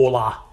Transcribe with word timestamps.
Olá! 0.00 0.46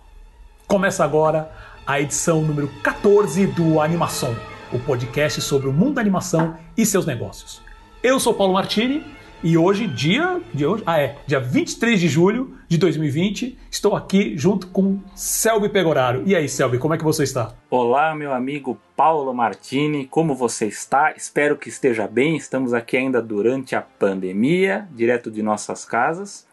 Começa 0.68 1.04
agora 1.04 1.52
a 1.86 2.02
edição 2.02 2.42
número 2.42 2.68
14 2.82 3.46
do 3.46 3.80
Animação, 3.80 4.36
o 4.74 4.80
podcast 4.80 5.40
sobre 5.40 5.68
o 5.68 5.72
mundo 5.72 5.94
da 5.94 6.02
animação 6.02 6.58
e 6.76 6.84
seus 6.84 7.06
negócios. 7.06 7.62
Eu 8.02 8.20
sou 8.20 8.34
Paulo 8.34 8.54
Martini 8.54 9.04
e 9.44 9.56
hoje, 9.56 9.86
dia 9.86 10.42
de 10.52 10.66
hoje, 10.66 10.82
ah 10.88 11.00
é, 11.00 11.18
dia 11.28 11.40
23 11.40 12.00
de 12.00 12.08
julho 12.08 12.58
de 12.68 12.80
2020, 12.80 13.56
estou 13.70 13.96
aqui 13.96 14.36
junto 14.36 14.66
com 14.66 14.98
Selby 15.14 15.70
Pegoraro. 15.70 16.24
E 16.26 16.36
aí, 16.36 16.50
Selby, 16.50 16.80
como 16.80 16.96
é 16.96 16.98
que 16.98 17.04
você 17.04 17.22
está? 17.22 17.54
Olá, 17.70 18.16
meu 18.16 18.34
amigo 18.34 18.80
Paulo 18.96 19.32
Martini, 19.32 20.08
como 20.08 20.34
você 20.34 20.66
está? 20.66 21.14
Espero 21.16 21.56
que 21.56 21.70
esteja 21.70 22.08
bem. 22.08 22.36
Estamos 22.36 22.74
aqui 22.74 22.98
ainda 22.98 23.22
durante 23.22 23.76
a 23.76 23.82
pandemia, 23.84 24.88
direto 24.92 25.30
de 25.30 25.44
nossas 25.44 25.86
casas. 25.86 26.48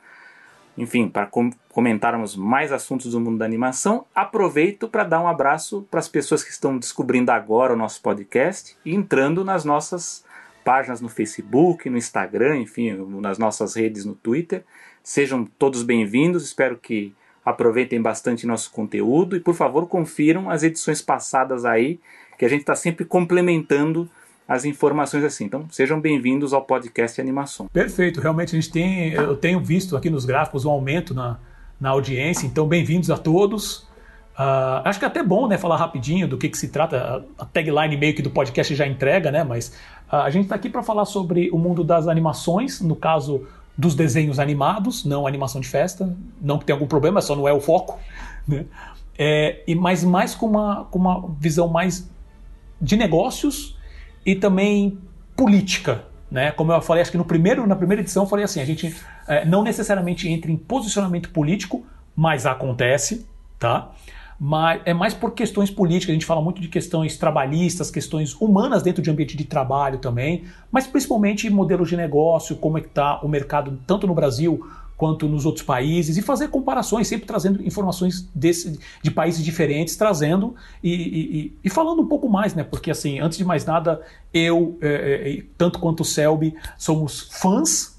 Enfim, 0.76 1.08
para 1.08 1.26
com 1.26 1.50
comentarmos 1.70 2.34
mais 2.34 2.72
assuntos 2.72 3.12
do 3.12 3.20
mundo 3.20 3.38
da 3.38 3.44
animação, 3.44 4.06
aproveito 4.14 4.88
para 4.88 5.04
dar 5.04 5.20
um 5.20 5.28
abraço 5.28 5.86
para 5.90 6.00
as 6.00 6.08
pessoas 6.08 6.42
que 6.42 6.50
estão 6.50 6.78
descobrindo 6.78 7.30
agora 7.30 7.74
o 7.74 7.76
nosso 7.76 8.00
podcast 8.00 8.76
e 8.84 8.94
entrando 8.94 9.44
nas 9.44 9.64
nossas 9.64 10.24
páginas 10.64 11.00
no 11.00 11.08
Facebook, 11.08 11.90
no 11.90 11.98
Instagram, 11.98 12.58
enfim, 12.58 12.92
nas 13.20 13.38
nossas 13.38 13.74
redes 13.74 14.04
no 14.04 14.14
Twitter. 14.14 14.64
Sejam 15.02 15.44
todos 15.44 15.82
bem-vindos, 15.82 16.44
espero 16.44 16.78
que 16.78 17.14
aproveitem 17.44 18.00
bastante 18.00 18.46
nosso 18.46 18.70
conteúdo 18.70 19.36
e, 19.36 19.40
por 19.40 19.54
favor, 19.54 19.86
confiram 19.88 20.48
as 20.48 20.62
edições 20.62 21.02
passadas 21.02 21.64
aí, 21.64 22.00
que 22.38 22.44
a 22.44 22.48
gente 22.48 22.60
está 22.60 22.74
sempre 22.74 23.04
complementando 23.04 24.08
as 24.46 24.64
informações 24.64 25.24
assim. 25.24 25.44
Então, 25.44 25.66
sejam 25.70 26.00
bem-vindos 26.00 26.52
ao 26.52 26.62
podcast 26.62 27.20
Animação. 27.20 27.68
Perfeito, 27.68 28.20
realmente 28.20 28.56
a 28.56 28.60
gente 28.60 28.70
tem, 28.70 29.12
eu 29.12 29.36
tenho 29.36 29.60
visto 29.60 29.96
aqui 29.96 30.10
nos 30.10 30.24
gráficos 30.24 30.64
um 30.64 30.70
aumento 30.70 31.14
na, 31.14 31.38
na 31.80 31.90
audiência, 31.90 32.46
então 32.46 32.66
bem-vindos 32.66 33.10
a 33.10 33.16
todos. 33.16 33.90
Uh, 34.32 34.80
acho 34.84 34.98
que 34.98 35.04
é 35.04 35.08
até 35.08 35.22
bom 35.22 35.46
né, 35.46 35.58
falar 35.58 35.76
rapidinho 35.76 36.26
do 36.26 36.38
que, 36.38 36.48
que 36.48 36.56
se 36.56 36.68
trata, 36.68 37.24
a 37.38 37.44
tagline 37.44 37.96
meio 37.96 38.14
que 38.14 38.22
do 38.22 38.30
podcast 38.30 38.74
já 38.74 38.86
entrega, 38.86 39.30
né? 39.30 39.44
Mas 39.44 39.68
uh, 40.10 40.16
a 40.16 40.30
gente 40.30 40.44
está 40.44 40.54
aqui 40.54 40.70
para 40.70 40.82
falar 40.82 41.04
sobre 41.04 41.50
o 41.50 41.58
mundo 41.58 41.84
das 41.84 42.08
animações, 42.08 42.80
no 42.80 42.96
caso 42.96 43.46
dos 43.76 43.94
desenhos 43.94 44.38
animados, 44.38 45.04
não 45.04 45.26
animação 45.26 45.60
de 45.60 45.68
festa, 45.68 46.14
não 46.40 46.58
que 46.58 46.64
tenha 46.64 46.74
algum 46.74 46.86
problema, 46.86 47.20
só 47.20 47.36
não 47.36 47.46
é 47.46 47.52
o 47.52 47.60
foco, 47.60 47.98
né? 48.48 48.64
É, 49.18 49.62
e 49.66 49.74
mas 49.74 50.02
mais 50.02 50.34
com 50.34 50.46
uma, 50.46 50.86
com 50.86 50.98
uma 50.98 51.28
visão 51.38 51.68
mais 51.68 52.10
de 52.80 52.96
negócios 52.96 53.76
e 54.24 54.34
também 54.34 54.98
política, 55.36 56.04
né? 56.30 56.50
Como 56.52 56.72
eu 56.72 56.80
falei, 56.80 57.02
acho 57.02 57.10
que 57.10 57.18
no 57.18 57.24
primeiro, 57.24 57.66
na 57.66 57.76
primeira 57.76 58.02
edição 58.02 58.24
eu 58.24 58.28
falei 58.28 58.44
assim, 58.44 58.60
a 58.60 58.64
gente 58.64 58.94
é, 59.26 59.44
não 59.44 59.62
necessariamente 59.62 60.28
entra 60.28 60.50
em 60.50 60.56
posicionamento 60.56 61.30
político, 61.30 61.84
mas 62.14 62.46
acontece, 62.46 63.26
tá? 63.58 63.90
Mas 64.44 64.80
é 64.84 64.92
mais 64.92 65.14
por 65.14 65.34
questões 65.34 65.70
políticas, 65.70 66.10
a 66.10 66.14
gente 66.14 66.26
fala 66.26 66.42
muito 66.42 66.60
de 66.60 66.66
questões 66.66 67.16
trabalhistas, 67.16 67.90
questões 67.90 68.34
humanas 68.34 68.82
dentro 68.82 69.00
de 69.00 69.08
ambiente 69.08 69.36
de 69.36 69.44
trabalho 69.44 69.98
também, 69.98 70.44
mas 70.70 70.86
principalmente 70.86 71.48
modelos 71.48 71.88
de 71.88 71.96
negócio, 71.96 72.56
como 72.56 72.76
é 72.76 72.80
que 72.80 72.88
está 72.88 73.20
o 73.20 73.28
mercado 73.28 73.78
tanto 73.86 74.04
no 74.06 74.14
Brasil 74.14 74.66
quanto 75.02 75.26
nos 75.26 75.44
outros 75.44 75.64
países 75.64 76.16
e 76.16 76.22
fazer 76.22 76.46
comparações, 76.46 77.08
sempre 77.08 77.26
trazendo 77.26 77.60
informações 77.66 78.30
desse, 78.32 78.78
de 79.02 79.10
países 79.10 79.44
diferentes, 79.44 79.96
trazendo 79.96 80.54
e, 80.80 80.92
e, 80.92 81.58
e, 81.64 81.68
falando 81.68 82.00
um 82.00 82.06
pouco 82.06 82.28
mais, 82.28 82.54
né? 82.54 82.62
Porque 82.62 82.88
assim, 82.88 83.18
antes 83.18 83.36
de 83.36 83.44
mais 83.44 83.64
nada, 83.64 84.00
eu, 84.32 84.78
é, 84.80 85.38
é, 85.38 85.42
tanto 85.58 85.80
quanto 85.80 86.02
o 86.02 86.04
Selby, 86.04 86.54
somos 86.78 87.22
fãs. 87.32 87.98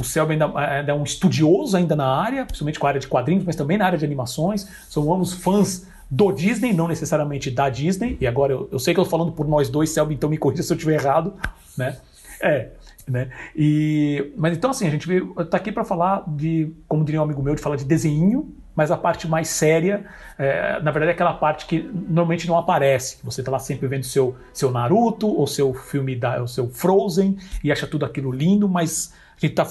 O 0.00 0.04
Selby 0.04 0.32
ainda, 0.32 0.58
ainda, 0.58 0.92
é 0.92 0.94
um 0.94 1.04
estudioso 1.04 1.76
ainda 1.76 1.94
na 1.94 2.06
área, 2.06 2.46
principalmente 2.46 2.78
com 2.78 2.86
a 2.86 2.88
área 2.88 3.00
de 3.00 3.08
quadrinhos, 3.08 3.44
mas 3.44 3.54
também 3.54 3.76
na 3.76 3.84
área 3.84 3.98
de 3.98 4.06
animações. 4.06 4.66
Somos 4.88 5.34
fãs 5.34 5.86
do 6.10 6.32
Disney, 6.32 6.72
não 6.72 6.88
necessariamente 6.88 7.50
da 7.50 7.68
Disney. 7.68 8.16
E 8.22 8.26
agora 8.26 8.54
eu, 8.54 8.70
eu 8.72 8.78
sei 8.78 8.94
que 8.94 9.00
eu 9.00 9.02
estou 9.02 9.18
falando 9.18 9.36
por 9.36 9.46
nós 9.46 9.68
dois, 9.68 9.90
Selby, 9.90 10.14
então 10.14 10.30
me 10.30 10.38
corrija 10.38 10.62
se 10.62 10.72
eu 10.72 10.76
estiver 10.76 10.94
errado, 10.94 11.34
né? 11.76 11.98
É, 12.40 12.70
né? 13.08 13.30
E, 13.56 14.32
mas 14.36 14.56
então, 14.56 14.70
assim, 14.70 14.86
a 14.86 14.90
gente 14.90 15.08
está 15.38 15.56
aqui 15.56 15.72
para 15.72 15.84
falar 15.84 16.24
de, 16.28 16.72
como 16.86 17.04
diria 17.04 17.20
um 17.20 17.24
amigo 17.24 17.42
meu, 17.42 17.54
de 17.54 17.62
falar 17.62 17.76
de 17.76 17.84
desenho, 17.84 18.54
mas 18.78 18.92
a 18.92 18.96
parte 18.96 19.26
mais 19.26 19.48
séria, 19.48 20.06
é, 20.38 20.80
na 20.80 20.92
verdade, 20.92 21.10
é 21.10 21.12
aquela 21.12 21.34
parte 21.34 21.66
que 21.66 21.80
normalmente 21.82 22.46
não 22.46 22.56
aparece. 22.56 23.18
Você 23.24 23.40
está 23.40 23.50
lá 23.50 23.58
sempre 23.58 23.88
vendo 23.88 24.04
seu, 24.04 24.36
seu 24.52 24.70
Naruto, 24.70 25.26
ou 25.26 25.48
seu 25.48 25.74
filme, 25.74 26.14
da, 26.14 26.40
o 26.40 26.46
seu 26.46 26.68
Frozen, 26.68 27.36
e 27.64 27.72
acha 27.72 27.88
tudo 27.88 28.04
aquilo 28.04 28.30
lindo, 28.30 28.68
mas 28.68 29.12
a 29.36 29.40
gente 29.40 29.58
está. 29.58 29.66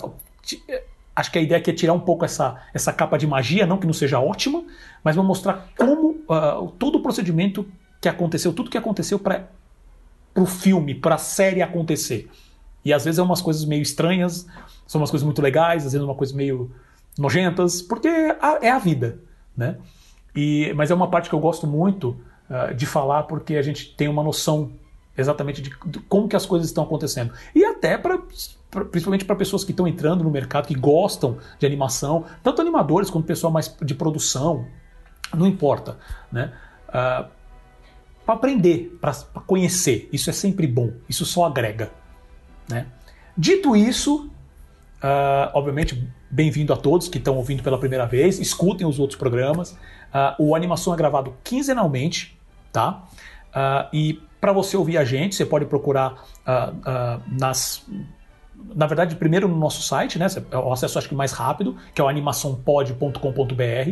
É, 0.68 0.84
acho 1.16 1.32
que 1.32 1.40
a 1.40 1.42
ideia 1.42 1.58
aqui 1.58 1.72
é 1.72 1.74
tirar 1.74 1.94
um 1.94 2.02
pouco 2.02 2.26
essa, 2.26 2.62
essa 2.74 2.92
capa 2.92 3.18
de 3.18 3.26
magia, 3.26 3.66
não 3.66 3.78
que 3.78 3.88
não 3.88 3.94
seja 3.94 4.20
ótima, 4.20 4.64
mas 5.02 5.16
vou 5.16 5.24
mostrar 5.24 5.70
como 5.78 6.10
uh, 6.30 6.68
todo 6.78 6.98
o 6.98 7.02
procedimento 7.02 7.66
que 8.02 8.10
aconteceu, 8.10 8.52
tudo 8.52 8.70
que 8.70 8.78
aconteceu 8.78 9.18
para 9.18 9.48
o 10.36 10.46
filme, 10.46 10.94
para 10.94 11.16
a 11.16 11.18
série 11.18 11.62
acontecer. 11.62 12.30
E 12.88 12.94
às 12.94 13.04
vezes 13.04 13.20
é 13.20 13.22
umas 13.22 13.42
coisas 13.42 13.66
meio 13.66 13.82
estranhas, 13.82 14.48
são 14.88 15.02
umas 15.02 15.12
coisas 15.12 15.26
muito 15.26 15.42
legais, 15.42 15.86
às 15.86 15.92
vezes 15.92 16.02
é 16.02 16.10
uma 16.10 16.16
coisa 16.16 16.34
meio 16.34 16.72
nojentas, 17.18 17.82
porque 17.82 18.08
é 18.08 18.70
a 18.72 18.80
vida, 18.80 19.20
né? 19.58 19.78
E, 20.34 20.72
mas 20.74 20.90
é 20.90 20.94
uma 20.94 21.10
parte 21.10 21.28
que 21.28 21.36
eu 21.36 21.40
gosto 21.40 21.68
muito 21.68 22.16
uh, 22.50 22.74
de 22.74 22.86
falar 22.86 23.24
porque 23.24 23.58
a 23.58 23.62
gente 23.62 23.94
tem 23.94 24.08
uma 24.08 24.24
noção 24.24 24.72
exatamente 25.18 25.62
de, 25.62 25.70
de 25.86 26.00
como 26.00 26.30
que 26.30 26.36
as 26.38 26.46
coisas 26.46 26.70
estão 26.70 26.82
acontecendo. 26.82 27.34
E 27.54 27.66
até 27.66 27.98
para 27.98 28.22
principalmente 28.90 29.26
para 29.26 29.36
pessoas 29.36 29.66
que 29.66 29.72
estão 29.72 29.86
entrando 29.86 30.24
no 30.24 30.32
mercado, 30.32 30.66
que 30.66 30.76
gostam 30.76 31.40
de 31.60 31.66
animação, 31.66 32.24
tanto 32.42 32.62
animadores 32.62 33.10
quanto 33.10 33.26
pessoal 33.26 33.52
mais 33.52 33.76
de 33.82 33.96
produção, 33.96 34.66
não 35.36 35.46
importa, 35.46 35.98
né? 36.32 36.54
Uh, 36.88 37.28
para 38.26 38.36
aprender, 38.36 38.98
para 39.02 39.14
conhecer, 39.46 40.08
isso 40.14 40.30
é 40.30 40.34
sempre 40.34 40.66
bom, 40.68 40.94
isso 41.10 41.26
só 41.26 41.44
agrega. 41.44 41.92
Né? 42.70 42.88
Dito 43.38 43.76
isso, 43.76 44.30
uh, 45.04 45.52
obviamente, 45.54 46.08
bem-vindo 46.30 46.74
a 46.74 46.78
todos 46.78 47.08
que 47.08 47.18
estão 47.18 47.36
ouvindo 47.36 47.64
pela 47.64 47.78
primeira 47.78 48.06
vez, 48.06 48.40
escutem 48.40 48.86
os 48.86 49.00
outros 49.00 49.18
programas. 49.18 49.72
Uh, 49.72 50.50
o 50.50 50.56
Animação 50.56 50.94
é 50.94 50.98
gravado 50.98 51.36
quinzenalmente, 51.44 52.38
tá? 52.72 53.06
Uh, 53.50 53.96
e 53.96 54.22
para 54.42 54.52
você 54.52 54.76
ouvir 54.78 54.98
a 54.98 55.06
gente, 55.06 55.36
você 55.36 55.46
pode 55.46 55.66
procurar 55.66 56.24
nas 57.28 57.84
na 58.76 58.86
verdade, 58.86 59.16
primeiro 59.16 59.48
no 59.48 59.56
nosso 59.56 59.82
site, 59.82 60.20
né? 60.20 60.28
É 60.52 60.58
o 60.58 60.72
acesso 60.72 60.98
acho 60.98 61.10
que 61.10 61.16
mais 61.16 61.32
rápido, 61.32 61.76
que 61.94 62.02
é 62.02 62.04
o 62.04 62.08
animaçãopod.com.br. 62.08 63.92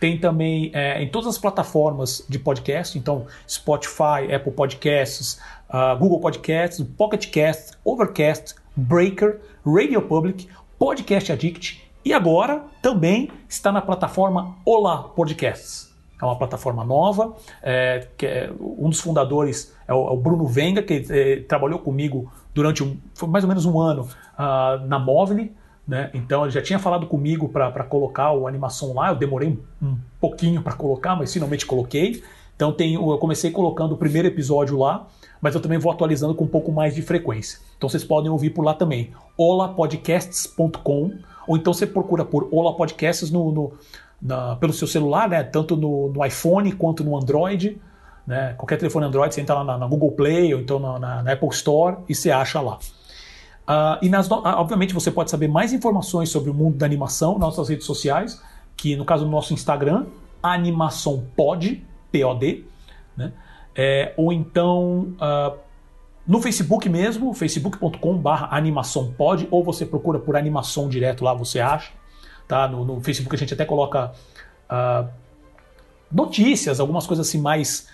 Tem 0.00 0.18
também 0.18 0.70
é, 0.74 1.02
em 1.02 1.08
todas 1.08 1.28
as 1.28 1.38
plataformas 1.38 2.24
de 2.28 2.38
podcast, 2.38 2.98
então 2.98 3.26
Spotify, 3.48 4.32
Apple 4.34 4.52
Podcasts, 4.52 5.40
uh, 5.68 5.96
Google 5.98 6.20
Podcasts, 6.20 6.84
Pocket 6.96 7.30
Cast, 7.30 7.76
Overcast, 7.84 8.54
Breaker, 8.76 9.40
Radio 9.64 10.02
Public, 10.02 10.48
Podcast 10.78 11.32
Addict 11.32 11.88
e 12.04 12.12
agora 12.12 12.64
também 12.80 13.30
está 13.48 13.72
na 13.72 13.82
plataforma 13.82 14.56
Olá 14.64 15.02
Podcasts. 15.02 15.88
É 16.20 16.24
uma 16.24 16.36
plataforma 16.36 16.84
nova, 16.84 17.36
é, 17.62 18.08
que 18.16 18.26
é, 18.26 18.50
um 18.58 18.88
dos 18.88 19.00
fundadores 19.00 19.74
é 19.86 19.94
o, 19.94 20.08
é 20.08 20.10
o 20.10 20.16
Bruno 20.16 20.46
Venga, 20.46 20.82
que 20.82 21.04
é, 21.10 21.40
trabalhou 21.42 21.78
comigo 21.78 22.32
durante 22.54 22.82
um, 22.82 22.96
mais 23.28 23.44
ou 23.44 23.48
menos 23.48 23.64
um 23.64 23.80
ano 23.80 24.08
uh, 24.38 24.86
na 24.86 24.98
Móvel, 24.98 25.48
né? 25.86 26.10
Então 26.12 26.42
ele 26.42 26.50
já 26.50 26.60
tinha 26.60 26.78
falado 26.78 27.06
comigo 27.06 27.48
para 27.48 27.84
colocar 27.84 28.32
o 28.32 28.46
animação 28.46 28.94
lá. 28.94 29.08
Eu 29.08 29.16
demorei 29.16 29.48
um, 29.48 29.86
um 29.86 29.96
pouquinho 30.20 30.60
para 30.62 30.74
colocar, 30.74 31.16
mas 31.16 31.32
finalmente 31.32 31.64
coloquei. 31.64 32.22
Então 32.54 32.72
tem, 32.72 32.94
eu 32.94 33.18
comecei 33.18 33.50
colocando 33.50 33.92
o 33.92 33.96
primeiro 33.96 34.28
episódio 34.28 34.76
lá, 34.76 35.06
mas 35.40 35.54
eu 35.54 35.60
também 35.60 35.78
vou 35.78 35.90
atualizando 35.92 36.34
com 36.34 36.44
um 36.44 36.48
pouco 36.48 36.72
mais 36.72 36.94
de 36.94 37.02
frequência. 37.02 37.60
Então 37.76 37.88
vocês 37.88 38.04
podem 38.04 38.30
ouvir 38.30 38.50
por 38.50 38.64
lá 38.64 38.74
também. 38.74 39.12
olapodcasts.com 39.36 41.12
ou 41.46 41.56
então 41.56 41.72
você 41.72 41.86
procura 41.86 42.24
por 42.24 42.48
Ola 42.52 42.76
Podcasts 42.76 43.30
no, 43.30 43.50
no 43.50 43.72
na, 44.20 44.56
pelo 44.56 44.72
seu 44.72 44.86
celular, 44.86 45.28
né? 45.28 45.42
tanto 45.42 45.76
no, 45.76 46.12
no 46.12 46.26
iPhone 46.26 46.70
quanto 46.72 47.02
no 47.02 47.16
Android. 47.16 47.80
Né? 48.28 48.52
Qualquer 48.58 48.76
telefone 48.76 49.06
Android, 49.06 49.34
você 49.34 49.40
entra 49.40 49.54
lá 49.54 49.64
na, 49.64 49.78
na 49.78 49.86
Google 49.86 50.12
Play 50.12 50.52
ou 50.52 50.60
então 50.60 50.78
na, 50.78 51.22
na, 51.22 51.32
Apple 51.32 51.48
Store 51.48 51.96
e 52.06 52.14
você 52.14 52.30
acha 52.30 52.60
lá. 52.60 52.78
Uh, 53.66 54.04
e 54.04 54.10
nas, 54.10 54.30
ah, 54.30 54.60
obviamente 54.60 54.92
você 54.92 55.10
pode 55.10 55.30
saber 55.30 55.48
mais 55.48 55.72
informações 55.72 56.28
sobre 56.28 56.50
o 56.50 56.54
mundo 56.54 56.76
da 56.76 56.84
animação 56.84 57.38
nas 57.38 57.48
nossas 57.48 57.70
redes 57.70 57.86
sociais, 57.86 58.38
que 58.76 58.94
no 58.96 59.04
caso 59.06 59.24
do 59.24 59.30
nosso 59.30 59.54
Instagram, 59.54 60.04
animaçãopod, 60.42 61.82
P-O-D, 62.12 62.66
né? 63.16 63.32
É, 63.74 64.12
ou 64.14 64.30
então 64.30 65.14
uh, 65.14 65.56
no 66.26 66.42
Facebook 66.42 66.86
mesmo, 66.86 67.32
facebook.com.br 67.32 68.28
animaçãopod, 68.50 69.48
ou 69.50 69.64
você 69.64 69.86
procura 69.86 70.18
por 70.18 70.36
animação 70.36 70.86
direto 70.86 71.24
lá, 71.24 71.32
você 71.32 71.60
acha. 71.60 71.92
Tá? 72.46 72.68
No, 72.68 72.84
no 72.84 73.00
Facebook 73.00 73.34
a 73.34 73.38
gente 73.38 73.54
até 73.54 73.64
coloca 73.64 74.12
uh, 74.70 75.08
notícias, 76.12 76.78
algumas 76.78 77.06
coisas 77.06 77.26
assim 77.26 77.40
mais 77.40 77.88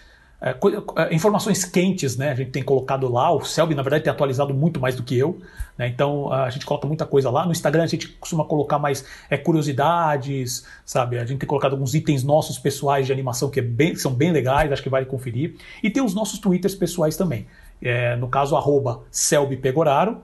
informações 1.10 1.64
quentes, 1.64 2.16
né? 2.16 2.30
A 2.30 2.34
gente 2.34 2.50
tem 2.50 2.62
colocado 2.62 3.10
lá. 3.10 3.32
O 3.32 3.42
Selby, 3.44 3.74
na 3.74 3.82
verdade, 3.82 4.04
tem 4.04 4.12
atualizado 4.12 4.52
muito 4.52 4.78
mais 4.78 4.94
do 4.94 5.02
que 5.02 5.16
eu. 5.16 5.40
Né? 5.78 5.88
Então 5.88 6.32
a 6.32 6.50
gente 6.50 6.66
coloca 6.66 6.86
muita 6.86 7.06
coisa 7.06 7.30
lá. 7.30 7.46
No 7.46 7.52
Instagram 7.52 7.82
a 7.82 7.86
gente 7.86 8.08
costuma 8.08 8.44
colocar 8.44 8.78
mais 8.78 9.04
é, 9.30 9.36
curiosidades, 9.36 10.66
sabe? 10.84 11.18
A 11.18 11.24
gente 11.24 11.38
tem 11.38 11.48
colocado 11.48 11.72
alguns 11.72 11.94
itens 11.94 12.22
nossos 12.22 12.58
pessoais 12.58 13.06
de 13.06 13.12
animação 13.12 13.50
que, 13.50 13.60
é 13.60 13.62
bem, 13.62 13.92
que 13.92 14.00
são 14.00 14.12
bem 14.12 14.32
legais, 14.32 14.70
acho 14.70 14.82
que 14.82 14.88
vale 14.88 15.06
conferir. 15.06 15.56
E 15.82 15.90
tem 15.90 16.02
os 16.02 16.14
nossos 16.14 16.38
twitters 16.38 16.74
pessoais 16.74 17.16
também. 17.16 17.46
É, 17.82 18.16
no 18.16 18.28
caso, 18.28 18.56
arroba 18.56 19.00
Selby 19.10 19.56
Pegoraro 19.56 20.22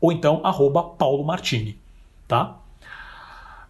ou 0.00 0.12
então 0.12 0.40
arroba 0.44 0.82
Paulo 0.82 1.24
Martini. 1.24 1.78
Tá? 2.26 2.58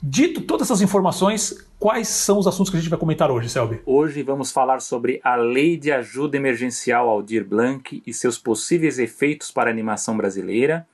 Dito 0.04 0.40
todas 0.40 0.66
essas 0.66 0.82
informações, 0.82 1.64
quais 1.78 2.08
são 2.08 2.37
os 2.37 2.49
assuntos 2.49 2.70
que 2.70 2.76
a 2.76 2.81
gente 2.81 2.90
vai 2.90 2.99
comentar 2.99 3.31
hoje, 3.31 3.49
Selby? 3.49 3.81
Hoje 3.87 4.20
vamos 4.25 4.50
falar 4.50 4.81
sobre 4.81 5.20
a 5.22 5.37
Lei 5.37 5.76
de 5.76 5.93
Ajuda 5.93 6.37
Emergencial 6.37 7.08
Aldir 7.08 7.44
Blanc 7.44 8.02
e 8.04 8.12
seus 8.12 8.37
possíveis 8.37 8.99
efeitos 8.99 9.52
para 9.52 9.70
a 9.70 9.72
animação 9.72 10.16
brasileira. 10.16 10.84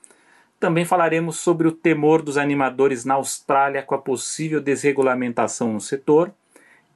Também 0.60 0.84
falaremos 0.84 1.38
sobre 1.38 1.66
o 1.66 1.72
temor 1.72 2.20
dos 2.20 2.36
animadores 2.36 3.06
na 3.06 3.14
Austrália 3.14 3.82
com 3.82 3.94
a 3.94 3.98
possível 3.98 4.60
desregulamentação 4.60 5.72
no 5.72 5.80
setor 5.80 6.30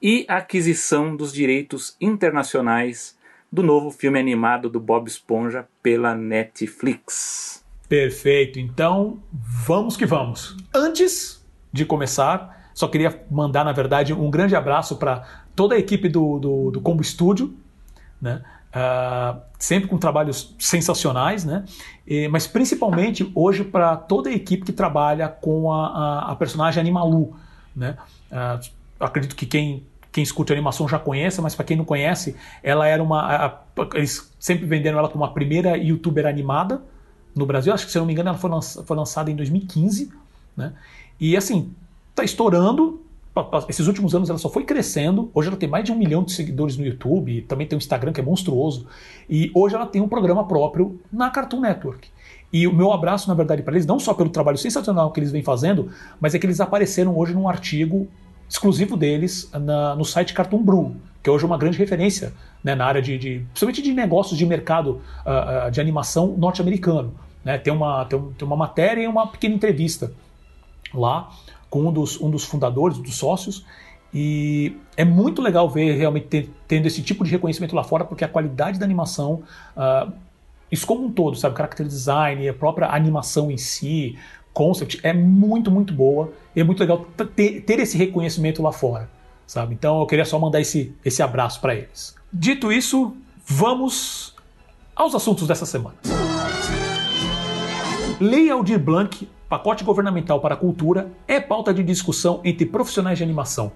e 0.02 0.26
a 0.28 0.36
aquisição 0.36 1.16
dos 1.16 1.32
direitos 1.32 1.96
internacionais 1.98 3.16
do 3.50 3.62
novo 3.62 3.90
filme 3.90 4.20
animado 4.20 4.68
do 4.68 4.78
Bob 4.78 5.08
Esponja 5.08 5.66
pela 5.82 6.14
Netflix. 6.14 7.64
Perfeito, 7.88 8.58
então 8.58 9.18
vamos 9.32 9.96
que 9.96 10.04
vamos. 10.04 10.58
Antes 10.74 11.41
de 11.72 11.84
começar. 11.84 12.70
Só 12.74 12.88
queria 12.88 13.22
mandar, 13.30 13.64
na 13.64 13.72
verdade, 13.72 14.12
um 14.12 14.30
grande 14.30 14.56
abraço 14.56 14.96
para 14.96 15.24
toda 15.54 15.74
a 15.74 15.78
equipe 15.78 16.08
do, 16.08 16.38
do, 16.38 16.70
do 16.70 16.80
Combo 16.80 17.02
Studio, 17.02 17.54
né? 18.20 18.42
Uh, 18.74 19.38
sempre 19.58 19.86
com 19.86 19.98
trabalhos 19.98 20.54
sensacionais, 20.58 21.44
né? 21.44 21.64
E, 22.06 22.26
mas 22.28 22.46
principalmente 22.46 23.30
hoje 23.34 23.64
para 23.64 23.96
toda 23.96 24.30
a 24.30 24.32
equipe 24.32 24.64
que 24.64 24.72
trabalha 24.72 25.28
com 25.28 25.70
a, 25.70 25.88
a, 25.88 26.32
a 26.32 26.36
personagem 26.36 26.80
Animalu, 26.80 27.36
né? 27.76 27.96
Uh, 28.30 28.70
acredito 28.98 29.36
que 29.36 29.44
quem 29.44 29.84
quem 30.12 30.22
escuta 30.22 30.52
animação 30.52 30.86
já 30.86 30.98
conhece, 30.98 31.40
mas 31.40 31.54
para 31.54 31.64
quem 31.64 31.76
não 31.76 31.86
conhece, 31.86 32.36
ela 32.62 32.86
era 32.86 33.02
uma. 33.02 33.46
A, 33.46 33.58
eles 33.94 34.30
sempre 34.38 34.66
venderam 34.66 34.98
ela 34.98 35.08
como 35.08 35.24
a 35.24 35.28
primeira 35.28 35.76
youtuber 35.76 36.26
animada 36.26 36.82
no 37.34 37.46
Brasil. 37.46 37.72
Acho 37.72 37.86
que, 37.86 37.92
se 37.92 37.96
eu 37.96 38.00
não 38.00 38.06
me 38.06 38.12
engano, 38.12 38.28
ela 38.28 38.38
foi, 38.38 38.50
lança, 38.50 38.84
foi 38.84 38.94
lançada 38.94 39.30
em 39.30 39.34
2015. 39.34 40.12
Né? 40.54 40.74
E 41.22 41.36
assim, 41.36 41.70
tá 42.16 42.24
estourando. 42.24 43.00
Esses 43.68 43.86
últimos 43.86 44.12
anos 44.12 44.28
ela 44.28 44.40
só 44.40 44.48
foi 44.48 44.64
crescendo. 44.64 45.30
Hoje 45.32 45.46
ela 45.46 45.56
tem 45.56 45.68
mais 45.68 45.84
de 45.84 45.92
um 45.92 45.94
milhão 45.94 46.24
de 46.24 46.32
seguidores 46.32 46.76
no 46.76 46.84
YouTube, 46.84 47.42
também 47.42 47.64
tem 47.64 47.76
um 47.76 47.78
Instagram 47.78 48.12
que 48.12 48.20
é 48.20 48.24
monstruoso. 48.24 48.88
E 49.30 49.48
hoje 49.54 49.76
ela 49.76 49.86
tem 49.86 50.02
um 50.02 50.08
programa 50.08 50.44
próprio 50.48 51.00
na 51.12 51.30
Cartoon 51.30 51.60
Network. 51.60 52.08
E 52.52 52.66
o 52.66 52.74
meu 52.74 52.92
abraço, 52.92 53.28
na 53.28 53.34
verdade, 53.34 53.62
para 53.62 53.72
eles, 53.72 53.86
não 53.86 54.00
só 54.00 54.12
pelo 54.12 54.30
trabalho 54.30 54.58
sensacional 54.58 55.12
que 55.12 55.20
eles 55.20 55.30
vêm 55.30 55.44
fazendo, 55.44 55.90
mas 56.20 56.34
é 56.34 56.40
que 56.40 56.44
eles 56.44 56.60
apareceram 56.60 57.16
hoje 57.16 57.32
num 57.32 57.48
artigo 57.48 58.08
exclusivo 58.48 58.96
deles 58.96 59.48
na, 59.52 59.94
no 59.94 60.04
site 60.04 60.34
Cartoon 60.34 60.60
Brew, 60.60 60.96
que 61.22 61.30
hoje 61.30 61.44
é 61.44 61.46
uma 61.46 61.56
grande 61.56 61.78
referência 61.78 62.32
né, 62.64 62.74
na 62.74 62.84
área 62.84 63.00
de, 63.00 63.16
de, 63.16 63.46
principalmente 63.52 63.80
de 63.80 63.92
negócios 63.92 64.36
de 64.36 64.44
mercado 64.44 65.00
uh, 65.24 65.68
uh, 65.68 65.70
de 65.70 65.80
animação 65.80 66.34
norte-americano. 66.36 67.14
Né? 67.44 67.58
Tem, 67.58 67.72
uma, 67.72 68.04
tem, 68.06 68.20
tem 68.36 68.44
uma 68.46 68.56
matéria 68.56 69.04
e 69.04 69.06
uma 69.06 69.28
pequena 69.28 69.54
entrevista 69.54 70.12
lá 70.94 71.30
com 71.68 71.86
um 71.86 71.92
dos, 71.92 72.20
um 72.20 72.30
dos 72.30 72.44
fundadores, 72.44 72.98
dos 72.98 73.16
sócios, 73.16 73.64
e 74.12 74.76
é 74.94 75.04
muito 75.04 75.40
legal 75.40 75.70
ver 75.70 75.96
realmente 75.96 76.50
tendo 76.68 76.86
esse 76.86 77.02
tipo 77.02 77.24
de 77.24 77.30
reconhecimento 77.30 77.74
lá 77.74 77.82
fora, 77.82 78.04
porque 78.04 78.24
a 78.24 78.28
qualidade 78.28 78.78
da 78.78 78.84
animação, 78.84 79.42
uh, 79.74 80.12
isso 80.70 80.86
como 80.86 81.06
um 81.06 81.10
todo, 81.10 81.34
sabe, 81.34 81.56
character 81.56 81.86
design, 81.86 82.46
a 82.46 82.52
própria 82.52 82.88
animação 82.88 83.50
em 83.50 83.56
si, 83.56 84.18
concept, 84.52 85.00
é 85.02 85.14
muito, 85.14 85.70
muito 85.70 85.94
boa, 85.94 86.30
e 86.54 86.60
é 86.60 86.64
muito 86.64 86.80
legal 86.80 87.06
ter, 87.34 87.62
ter 87.62 87.78
esse 87.78 87.96
reconhecimento 87.96 88.62
lá 88.62 88.70
fora, 88.70 89.08
sabe? 89.46 89.72
Então 89.72 90.00
eu 90.00 90.06
queria 90.06 90.26
só 90.26 90.38
mandar 90.38 90.60
esse, 90.60 90.94
esse 91.02 91.22
abraço 91.22 91.58
para 91.58 91.74
eles. 91.74 92.14
Dito 92.30 92.70
isso, 92.70 93.16
vamos 93.46 94.34
aos 94.94 95.14
assuntos 95.14 95.48
dessa 95.48 95.64
semana. 95.64 95.96
Lei 98.20 98.50
Aldir 98.50 98.78
Blanc 98.78 99.26
pacote 99.52 99.84
governamental 99.84 100.40
para 100.40 100.54
a 100.54 100.56
cultura 100.56 101.12
é 101.28 101.38
pauta 101.38 101.74
de 101.74 101.82
discussão 101.82 102.40
entre 102.42 102.64
profissionais 102.64 103.18
de 103.18 103.24
animação. 103.24 103.70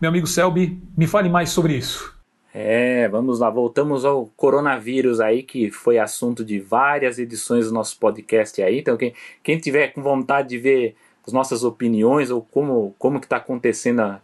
Meu 0.00 0.08
amigo 0.10 0.26
Selby, 0.26 0.82
me 0.98 1.06
fale 1.06 1.28
mais 1.28 1.50
sobre 1.50 1.76
isso. 1.76 2.12
É, 2.52 3.08
vamos 3.08 3.38
lá, 3.38 3.48
voltamos 3.48 4.04
ao 4.04 4.26
coronavírus 4.36 5.20
aí, 5.20 5.44
que 5.44 5.70
foi 5.70 5.96
assunto 5.96 6.44
de 6.44 6.58
várias 6.58 7.20
edições 7.20 7.66
do 7.66 7.72
nosso 7.72 8.00
podcast 8.00 8.60
aí. 8.60 8.80
Então, 8.80 8.96
quem, 8.96 9.14
quem 9.44 9.58
tiver 9.58 9.92
com 9.92 10.02
vontade 10.02 10.48
de 10.48 10.58
ver 10.58 10.96
as 11.24 11.32
nossas 11.32 11.62
opiniões 11.62 12.32
ou 12.32 12.42
como, 12.42 12.92
como 12.98 13.20
que 13.20 13.26
está 13.26 13.36
acontecendo 13.36 14.00
a, 14.00 14.20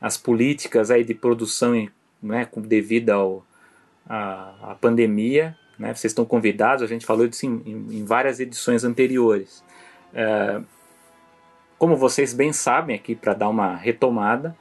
as 0.00 0.16
políticas 0.16 0.90
aí 0.90 1.04
de 1.04 1.14
produção 1.14 1.88
né, 2.20 2.48
devido 2.56 3.10
ao, 3.10 3.46
a, 4.04 4.72
a 4.72 4.74
pandemia, 4.74 5.56
né, 5.78 5.94
vocês 5.94 6.10
estão 6.10 6.24
convidados, 6.24 6.82
a 6.82 6.88
gente 6.88 7.06
falou 7.06 7.28
disso 7.28 7.46
em, 7.46 7.62
em, 7.64 7.98
em 8.00 8.04
várias 8.04 8.40
edições 8.40 8.82
anteriores. 8.82 9.62
É, 10.14 10.60
como 11.78 11.96
vocês 11.96 12.34
bem 12.34 12.52
sabem, 12.52 12.96
aqui 12.96 13.14
para 13.14 13.32
dar 13.32 13.48
uma 13.48 13.74
retomada, 13.74 14.56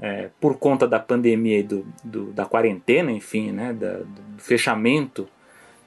é, 0.00 0.30
por 0.40 0.58
conta 0.58 0.86
da 0.86 0.98
pandemia 0.98 1.58
e 1.60 1.62
do, 1.62 1.86
do, 2.02 2.32
da 2.32 2.44
quarentena, 2.44 3.10
enfim, 3.10 3.52
né, 3.52 3.72
da, 3.72 3.98
do 3.98 4.38
fechamento 4.38 5.28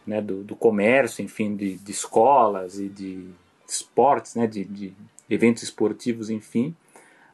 né, 0.05 0.21
do, 0.21 0.43
do 0.43 0.55
comércio, 0.55 1.23
enfim, 1.23 1.55
de, 1.55 1.77
de, 1.77 1.91
escolas 1.91 2.79
e 2.79 2.89
de 2.89 3.29
esportes, 3.67 4.35
né, 4.35 4.47
de, 4.47 4.65
de, 4.65 4.93
eventos 5.29 5.63
esportivos, 5.63 6.29
enfim, 6.29 6.75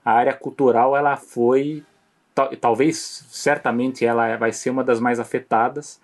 a 0.05 0.11
área 0.11 0.33
cultural 0.33 0.95
ela 0.95 1.17
foi, 1.17 1.83
talvez, 2.61 3.25
certamente 3.29 4.05
ela 4.05 4.35
vai 4.37 4.51
ser 4.51 4.69
uma 4.69 4.83
das 4.83 4.99
mais 4.99 5.19
afetadas, 5.19 5.99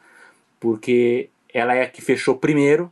porque 0.60 1.30
ela 1.54 1.76
é 1.76 1.84
a 1.84 1.90
que 1.90 2.02
fechou 2.02 2.36
primeiro 2.36 2.92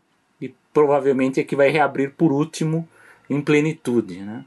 provavelmente 0.74 1.40
é 1.40 1.44
que 1.44 1.56
vai 1.56 1.70
reabrir 1.70 2.12
por 2.12 2.32
último 2.32 2.88
em 3.30 3.42
plenitude. 3.42 4.20
Né? 4.20 4.46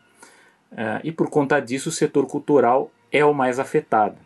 Uh, 0.73 1.01
e 1.05 1.13
por 1.13 1.31
conta 1.31 1.61
disso, 1.61 1.89
o 1.89 1.93
setor 1.93 2.27
cultural 2.27 2.91
é 3.11 3.25
o 3.25 3.33
mais 3.33 3.59
afetado. 3.59 4.17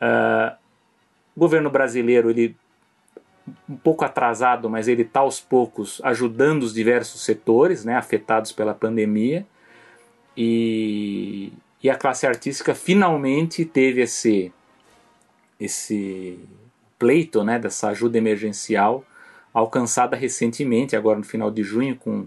Uh, 0.00 0.54
o 1.34 1.40
governo 1.40 1.70
brasileiro, 1.70 2.30
ele 2.30 2.56
um 3.68 3.76
pouco 3.76 4.04
atrasado, 4.04 4.68
mas 4.68 4.88
ele 4.88 5.02
está 5.02 5.20
aos 5.20 5.40
poucos 5.40 6.00
ajudando 6.02 6.64
os 6.64 6.74
diversos 6.74 7.24
setores 7.24 7.84
né, 7.84 7.94
afetados 7.96 8.50
pela 8.52 8.74
pandemia. 8.74 9.46
E, 10.36 11.52
e 11.82 11.88
a 11.88 11.94
classe 11.94 12.26
artística 12.26 12.74
finalmente 12.74 13.64
teve 13.64 14.02
esse, 14.02 14.52
esse 15.60 16.40
pleito 16.98 17.44
né, 17.44 17.58
dessa 17.58 17.88
ajuda 17.88 18.18
emergencial 18.18 19.04
alcançada 19.60 20.14
recentemente, 20.14 20.94
agora 20.94 21.18
no 21.18 21.24
final 21.24 21.50
de 21.50 21.62
junho, 21.62 21.96
com, 21.96 22.26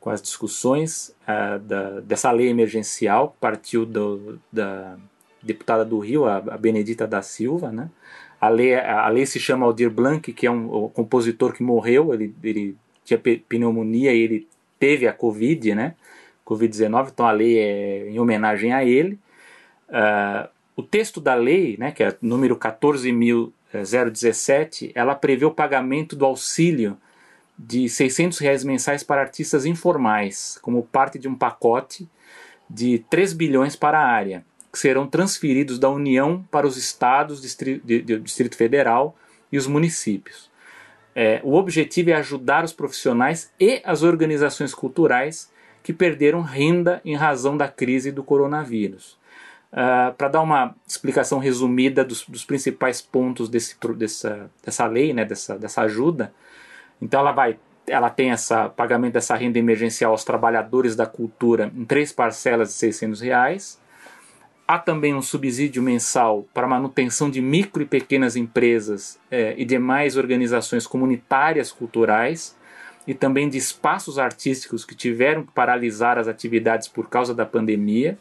com 0.00 0.08
as 0.08 0.22
discussões 0.22 1.14
uh, 1.28 1.58
da, 1.58 2.00
dessa 2.00 2.30
lei 2.30 2.48
emergencial, 2.48 3.28
que 3.28 3.36
partiu 3.38 3.84
do, 3.84 4.40
da 4.50 4.96
deputada 5.42 5.84
do 5.84 5.98
Rio, 5.98 6.24
a, 6.24 6.38
a 6.38 6.56
Benedita 6.56 7.06
da 7.06 7.20
Silva. 7.20 7.70
Né? 7.70 7.90
A, 8.40 8.48
lei, 8.48 8.74
a, 8.74 9.06
lei 9.10 9.26
se 9.26 9.38
chama 9.38 9.66
Aldir 9.66 9.90
Blanc, 9.90 10.32
que 10.32 10.46
é 10.46 10.50
um, 10.50 10.86
um 10.86 10.88
compositor 10.88 11.52
que 11.52 11.62
morreu, 11.62 12.14
ele, 12.14 12.34
ele 12.42 12.74
tinha 13.04 13.20
pneumonia 13.46 14.14
e 14.14 14.18
ele 14.20 14.48
teve 14.78 15.06
a 15.06 15.12
Covid, 15.12 15.74
né? 15.74 15.94
Covid-19, 16.46 17.10
então 17.12 17.26
a 17.26 17.32
lei 17.32 17.58
é 17.58 18.08
em 18.10 18.18
homenagem 18.18 18.72
a 18.72 18.82
ele. 18.82 19.18
Uh, 19.88 20.48
o 20.76 20.82
texto 20.82 21.20
da 21.20 21.34
lei, 21.34 21.76
né, 21.78 21.92
que 21.92 22.02
é 22.02 22.16
número 22.20 22.56
14.000 22.56 23.52
017, 23.82 24.92
ela 24.94 25.14
prevê 25.14 25.44
o 25.44 25.50
pagamento 25.50 26.14
do 26.14 26.24
auxílio 26.24 26.96
de 27.58 27.88
600 27.88 28.38
reais 28.38 28.64
mensais 28.64 29.02
para 29.02 29.20
artistas 29.20 29.64
informais, 29.64 30.58
como 30.60 30.82
parte 30.82 31.18
de 31.18 31.28
um 31.28 31.34
pacote 31.34 32.08
de 32.68 33.04
3 33.10 33.32
bilhões 33.32 33.76
para 33.76 33.98
a 33.98 34.06
área, 34.06 34.44
que 34.72 34.78
serão 34.78 35.06
transferidos 35.06 35.78
da 35.78 35.88
União 35.88 36.44
para 36.50 36.66
os 36.66 36.76
estados, 36.76 37.40
do 37.40 38.20
Distrito 38.20 38.56
Federal 38.56 39.16
e 39.52 39.56
os 39.56 39.66
municípios. 39.66 40.50
É, 41.14 41.40
o 41.44 41.54
objetivo 41.54 42.10
é 42.10 42.14
ajudar 42.14 42.64
os 42.64 42.72
profissionais 42.72 43.52
e 43.60 43.80
as 43.84 44.02
organizações 44.02 44.74
culturais 44.74 45.48
que 45.80 45.92
perderam 45.92 46.40
renda 46.40 47.00
em 47.04 47.14
razão 47.14 47.56
da 47.56 47.68
crise 47.68 48.10
do 48.10 48.24
coronavírus. 48.24 49.16
Uh, 49.74 49.76
ah, 49.76 50.14
para 50.16 50.28
dar 50.28 50.40
uma 50.40 50.72
explicação 50.86 51.40
resumida 51.40 52.04
dos, 52.04 52.24
dos 52.28 52.44
principais 52.44 53.02
pontos 53.02 53.48
desse, 53.48 53.76
dessa, 53.96 54.48
dessa 54.64 54.86
lei, 54.86 55.12
né, 55.12 55.24
dessa, 55.24 55.58
dessa 55.58 55.82
ajuda, 55.82 56.32
então 57.02 57.18
ela 57.18 57.32
vai, 57.32 57.58
ela 57.86 58.08
tem 58.08 58.30
essa 58.30 58.68
pagamento 58.68 59.14
dessa 59.14 59.34
renda 59.34 59.58
emergencial 59.58 60.12
aos 60.12 60.22
trabalhadores 60.22 60.94
da 60.94 61.06
cultura 61.06 61.72
em 61.74 61.84
três 61.84 62.12
parcelas 62.12 62.68
de 62.68 62.74
600 62.74 63.20
reais. 63.20 63.80
há 64.66 64.78
também 64.78 65.12
um 65.12 65.20
subsídio 65.20 65.82
mensal 65.82 66.46
para 66.54 66.68
manutenção 66.68 67.28
de 67.28 67.42
micro 67.42 67.82
e 67.82 67.86
pequenas 67.86 68.36
empresas 68.36 69.18
é, 69.30 69.54
e 69.58 69.64
demais 69.64 70.16
organizações 70.16 70.86
comunitárias 70.86 71.72
culturais 71.72 72.56
e 73.06 73.12
também 73.12 73.48
de 73.48 73.58
espaços 73.58 74.18
artísticos 74.18 74.84
que 74.84 74.94
tiveram 74.94 75.42
que 75.42 75.52
paralisar 75.52 76.18
as 76.18 76.28
atividades 76.28 76.88
por 76.88 77.08
causa 77.08 77.34
da 77.34 77.44
pandemia. 77.44 78.16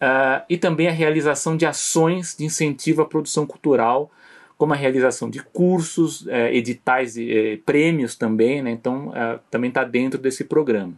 Uh, 0.00 0.42
e 0.48 0.56
também 0.56 0.88
a 0.88 0.92
realização 0.92 1.56
de 1.56 1.66
ações 1.66 2.34
de 2.34 2.44
incentivo 2.44 3.02
à 3.02 3.04
produção 3.04 3.46
cultural, 3.46 4.10
como 4.56 4.72
a 4.72 4.76
realização 4.76 5.28
de 5.28 5.42
cursos, 5.42 6.22
uh, 6.22 6.48
editais 6.50 7.16
e 7.16 7.54
uh, 7.58 7.62
prêmios 7.64 8.16
também, 8.16 8.62
né? 8.62 8.70
então 8.70 9.12
eh, 9.14 9.38
também 9.50 9.68
está 9.68 9.84
dentro 9.84 10.18
desse 10.18 10.44
programa. 10.44 10.94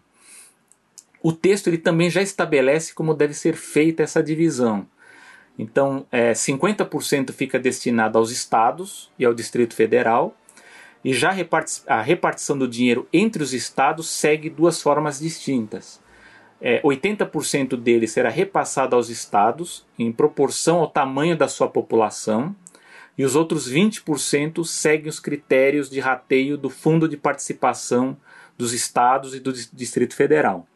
O 1.23 1.33
texto 1.33 1.69
ele 1.69 1.79
também 1.79 2.11
já 2.11 2.21
estabelece 2.21 2.95
como 2.95 3.15
deve 3.15 3.35
ser 3.35 3.55
feita 3.55 4.03
essa 4.03 4.23
divisão. 4.23 4.87
Então, 5.59 6.07
é, 6.11 6.33
50% 6.33 7.33
fica 7.33 7.59
destinado 7.59 8.19
aos 8.19 8.31
estados 8.31 9.11
e 9.19 9.25
ao 9.25 9.35
Distrito 9.35 9.75
Federal, 9.75 10.35
e 11.05 11.13
já 11.13 11.31
a 11.87 12.03
repartição 12.03 12.57
do 12.57 12.67
dinheiro 12.67 13.09
entre 13.13 13.43
os 13.43 13.53
estados 13.53 14.09
segue 14.09 14.49
duas 14.49 14.81
formas 14.81 15.19
distintas. 15.21 16.01
É, 16.65 16.81
80% 16.83 17.77
dele 17.77 18.07
será 18.07 18.31
repassado 18.31 18.95
aos 18.95 19.09
estados 19.09 19.85
em 19.99 20.13
proporção 20.13 20.79
ao 20.79 20.89
tamanho 20.89 21.37
da 21.37 21.49
sua 21.49 21.69
população, 21.69 22.55
e 23.19 23.25
os 23.25 23.35
outros 23.35 23.71
20% 23.71 24.65
seguem 24.65 25.09
os 25.09 25.19
critérios 25.19 25.91
de 25.91 25.99
rateio 25.99 26.57
do 26.57 26.71
Fundo 26.71 27.09
de 27.09 27.17
Participação 27.17 28.17
dos 28.57 28.73
Estados 28.73 29.35
e 29.35 29.41
do 29.41 29.53
Distrito 29.53 30.15
Federal. 30.15 30.67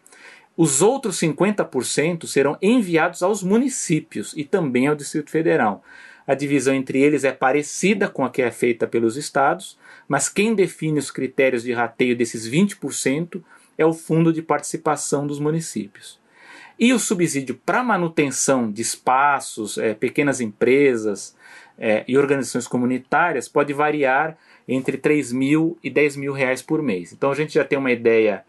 Os 0.56 0.82
outros 0.82 1.20
50% 1.20 2.26
serão 2.26 2.58
enviados 2.60 3.22
aos 3.22 3.42
municípios 3.42 4.34
e 4.36 4.42
também 4.42 4.88
ao 4.88 4.96
Distrito 4.96 5.30
Federal. 5.30 5.84
A 6.26 6.34
divisão 6.34 6.74
entre 6.74 7.00
eles 7.00 7.22
é 7.22 7.30
parecida 7.30 8.08
com 8.08 8.24
a 8.24 8.30
que 8.30 8.42
é 8.42 8.50
feita 8.50 8.86
pelos 8.86 9.16
estados, 9.16 9.78
mas 10.08 10.28
quem 10.28 10.54
define 10.54 10.98
os 10.98 11.10
critérios 11.10 11.62
de 11.62 11.72
rateio 11.72 12.16
desses 12.16 12.48
20% 12.48 13.40
é 13.76 13.84
o 13.84 13.92
Fundo 13.92 14.32
de 14.32 14.42
Participação 14.42 15.26
dos 15.26 15.38
Municípios. 15.38 16.18
E 16.78 16.92
o 16.92 16.98
subsídio 16.98 17.58
para 17.64 17.82
manutenção 17.82 18.70
de 18.70 18.82
espaços, 18.82 19.78
é, 19.78 19.94
pequenas 19.94 20.40
empresas 20.40 21.34
é, 21.78 22.04
e 22.06 22.18
organizações 22.18 22.66
comunitárias 22.66 23.48
pode 23.48 23.72
variar 23.72 24.36
entre 24.68 24.98
3 24.98 25.32
mil 25.32 25.78
e 25.82 25.88
10 25.88 26.16
mil 26.16 26.32
reais 26.32 26.60
por 26.60 26.82
mês. 26.82 27.12
Então 27.12 27.30
a 27.30 27.34
gente 27.34 27.54
já 27.54 27.64
tem 27.64 27.78
uma 27.78 27.92
ideia 27.92 28.44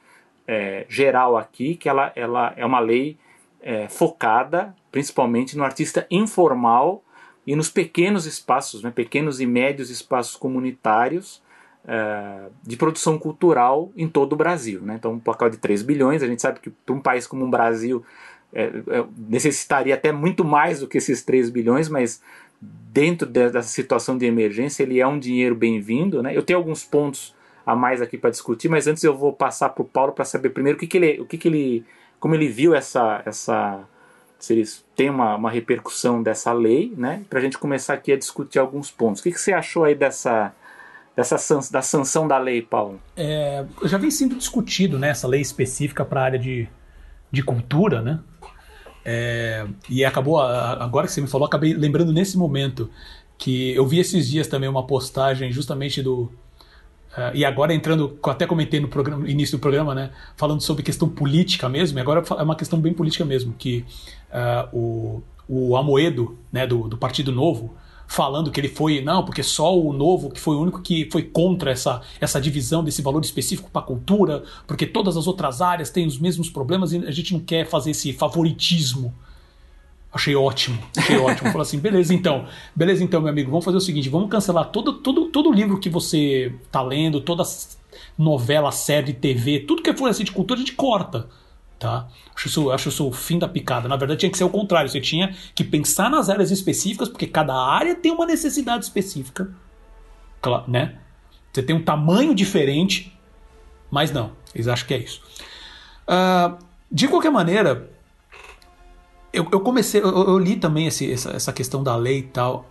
é, 0.48 0.86
geral 0.90 1.38
aqui, 1.38 1.76
que 1.76 1.88
ela, 1.88 2.12
ela 2.16 2.54
é 2.58 2.66
uma 2.66 2.80
lei 2.80 3.18
é, 3.62 3.88
focada 3.88 4.76
principalmente 4.92 5.56
no 5.56 5.64
artista 5.64 6.08
informal 6.10 7.04
e 7.46 7.56
nos 7.56 7.70
pequenos 7.70 8.26
espaços, 8.26 8.82
né, 8.82 8.92
pequenos 8.92 9.40
e 9.40 9.46
médios 9.46 9.90
espaços 9.90 10.36
comunitários 10.36 11.42
é, 11.88 12.50
de 12.64 12.76
produção 12.76 13.18
cultural 13.18 13.92
em 13.96 14.08
todo 14.08 14.34
o 14.34 14.36
Brasil. 14.36 14.82
Né? 14.82 14.96
Então, 14.96 15.14
um 15.14 15.20
pacote 15.20 15.56
de 15.56 15.62
3 15.62 15.82
bilhões, 15.82 16.22
a 16.22 16.28
gente 16.28 16.42
sabe 16.42 16.60
que 16.60 16.72
um 16.90 17.00
país 17.00 17.26
como 17.26 17.46
o 17.46 17.50
Brasil 17.50 18.04
é, 18.54 18.66
é, 18.66 19.06
necessitaria 19.18 19.96
até 19.96 20.12
muito 20.12 20.44
mais 20.44 20.82
do 20.82 20.88
que 20.88 20.98
esses 20.98 21.24
3 21.24 21.50
bilhões, 21.50 21.88
mas 21.88 22.22
dentro 22.62 23.28
dessa 23.28 23.64
situação 23.64 24.18
de 24.18 24.26
emergência 24.26 24.84
ele 24.84 25.00
é 25.00 25.08
um 25.08 25.18
dinheiro 25.18 25.56
bem-vindo. 25.56 26.22
Né? 26.22 26.36
Eu 26.36 26.44
tenho 26.44 26.60
alguns 26.60 26.84
pontos 26.84 27.34
a 27.66 27.76
mais 27.76 28.02
aqui 28.02 28.18
para 28.18 28.30
discutir, 28.30 28.70
mas 28.70 28.88
antes 28.88 29.04
eu 29.04 29.16
vou 29.16 29.32
passar 29.32 29.70
para 29.70 29.82
o 29.82 29.86
Paulo 29.86 30.12
para 30.12 30.26
saber 30.26 30.50
primeiro 30.50 30.78
o 30.78 30.80
que, 30.80 30.88
que 30.88 30.98
ele, 30.98 31.22
o 31.22 31.26
que, 31.26 31.38
que 31.38 31.48
ele, 31.48 31.86
como 32.20 32.36
ele 32.36 32.48
viu 32.48 32.74
essa, 32.74 33.22
essa 33.26 33.84
se 34.40 34.54
eles 34.54 34.86
têm 34.96 35.10
uma, 35.10 35.36
uma 35.36 35.50
repercussão 35.50 36.22
dessa 36.22 36.54
lei, 36.54 36.94
né? 36.96 37.24
Para 37.30 37.40
a 37.40 37.42
gente 37.42 37.58
começar 37.58 37.94
aqui 37.94 38.12
a 38.12 38.18
discutir 38.18 38.60
alguns 38.60 38.92
pontos. 38.92 39.20
O 39.20 39.24
que, 39.24 39.32
que 39.32 39.40
você 39.40 39.52
achou 39.52 39.84
aí 39.84 39.96
dessa, 39.96 40.54
dessa 41.18 41.36
da 41.72 41.82
sanção 41.82 42.28
da 42.28 42.38
lei, 42.38 42.62
Paulo? 42.62 43.02
É, 43.16 43.66
já 43.86 43.98
vem 43.98 44.12
sendo 44.12 44.36
discutido 44.36 45.00
né, 45.00 45.10
essa 45.10 45.28
lei 45.28 45.42
específica 45.42 46.06
para 46.06 46.22
a 46.22 46.24
área 46.24 46.40
de, 46.40 46.70
de 47.32 47.42
cultura, 47.42 48.04
né? 48.04 48.20
É, 49.04 49.66
e 49.90 50.06
acabou, 50.06 50.40
agora 50.40 51.08
que 51.08 51.14
você 51.14 51.22
me 51.22 51.28
falou, 51.28 51.48
acabei 51.48 51.74
lembrando 51.74 52.14
nesse 52.14 52.38
momento 52.38 52.90
que 53.38 53.74
eu 53.74 53.88
vi 53.88 54.00
esses 54.00 54.30
dias 54.30 54.48
também 54.48 54.70
uma 54.70 54.86
postagem 54.86 55.52
justamente 55.52 56.04
do, 56.04 56.32
Uh, 57.18 57.34
e 57.34 57.44
agora 57.44 57.74
entrando, 57.74 58.20
até 58.22 58.46
comentei 58.46 58.80
no, 58.80 58.88
programa, 58.88 59.28
início 59.28 59.58
do 59.58 59.62
programa, 59.62 59.96
né, 59.96 60.12
falando 60.36 60.62
sobre 60.62 60.84
questão 60.84 61.10
política 61.10 61.68
mesmo, 61.68 61.98
e 61.98 62.02
agora 62.02 62.24
é 62.38 62.44
uma 62.44 62.56
questão 62.56 62.80
bem 62.80 62.94
política 62.94 63.26
mesmo, 63.26 63.56
que 63.58 63.84
uh, 64.30 64.78
o, 64.78 65.24
o 65.48 65.76
Amoedo, 65.76 66.38
né, 66.52 66.68
do, 66.68 66.88
do 66.88 66.96
Partido 66.96 67.32
Novo, 67.32 67.74
falando 68.08 68.50
que 68.50 68.60
ele 68.60 68.70
foi, 68.70 69.02
não, 69.02 69.24
porque 69.24 69.44
só 69.44 69.78
o 69.78 69.92
Novo 69.92 70.30
que 70.30 70.40
foi 70.40 70.56
o 70.56 70.62
único 70.62 70.82
que 70.82 71.10
foi 71.12 71.24
contra 71.24 71.72
essa, 71.72 72.02
essa 72.22 72.40
divisão 72.40 72.84
desse 72.84 73.02
valor 73.02 73.24
específico 73.24 73.70
para 73.70 73.82
a 73.82 73.86
cultura, 73.86 74.44
porque 74.66 74.86
todas 74.86 75.18
as 75.18 75.28
outras 75.28 75.62
áreas 75.62 75.90
têm 75.90 76.08
os 76.08 76.18
mesmos 76.18 76.50
problemas 76.50 76.94
e 76.94 76.98
a 77.06 77.12
gente 77.12 77.34
não 77.34 77.42
quer 77.42 77.68
fazer 77.68 77.92
esse 77.92 78.14
favoritismo 78.14 79.14
Achei 80.18 80.36
ótimo, 80.36 80.80
achei 80.98 81.18
ótimo. 81.18 81.52
Falei 81.52 81.62
assim, 81.62 81.80
beleza 81.80 82.14
então, 82.14 82.48
beleza 82.76 83.04
então, 83.04 83.22
meu 83.22 83.30
amigo, 83.30 83.52
vamos 83.52 83.66
fazer 83.66 83.78
o 83.78 83.82
seguinte, 83.82 84.10
vamos 84.10 84.30
cancelar 84.30 84.72
todo, 84.72 84.94
todo, 84.94 85.26
todo 85.26 85.52
livro 85.52 85.80
que 85.80 85.90
você 85.90 86.54
tá 86.72 86.82
lendo, 86.82 87.22
toda 87.22 87.44
novela, 88.18 88.72
série, 88.72 89.14
TV, 89.14 89.60
tudo 89.60 89.84
que 89.84 89.94
for 89.94 90.10
assim 90.10 90.24
de 90.24 90.32
cultura, 90.32 90.60
a 90.60 90.64
gente 90.64 90.74
corta. 90.74 91.28
Tá? 91.80 92.08
Acho 92.36 92.48
isso, 92.48 92.72
acho 92.72 92.90
isso 92.90 93.08
o 93.08 93.12
fim 93.12 93.38
da 93.38 93.48
picada. 93.48 93.88
Na 93.88 93.96
verdade, 93.96 94.22
tinha 94.22 94.32
que 94.32 94.38
ser 94.38 94.44
o 94.44 94.50
contrário. 94.50 94.90
Você 94.90 95.00
tinha 95.00 95.36
que 95.54 95.64
pensar 95.64 96.10
nas 96.10 96.30
áreas 96.30 96.50
específicas, 96.50 97.08
porque 97.08 97.28
cada 97.28 97.54
área 97.54 97.94
tem 97.96 98.12
uma 98.12 98.26
necessidade 98.26 98.86
específica. 98.86 99.50
Né? 100.68 100.98
Você 101.54 101.62
tem 101.62 101.76
um 101.76 101.84
tamanho 101.84 102.34
diferente, 102.34 103.16
mas 103.92 104.12
não. 104.12 104.32
Eles 104.56 104.68
acham 104.68 104.88
que 104.88 104.94
é 104.94 104.98
isso. 104.98 105.22
Uh, 106.08 106.58
de 106.92 107.08
qualquer 107.08 107.32
maneira, 107.32 107.90
eu, 109.32 109.48
eu 109.52 109.60
comecei, 109.60 110.02
eu, 110.02 110.10
eu, 110.10 110.40
li 110.40 110.56
também 110.56 110.88
esse, 110.88 111.12
essa, 111.12 111.32
essa 111.32 111.54
questão 111.54 111.84
da 111.84 111.96
lei 111.96 112.20
e 112.20 112.24
tal. 112.24 112.66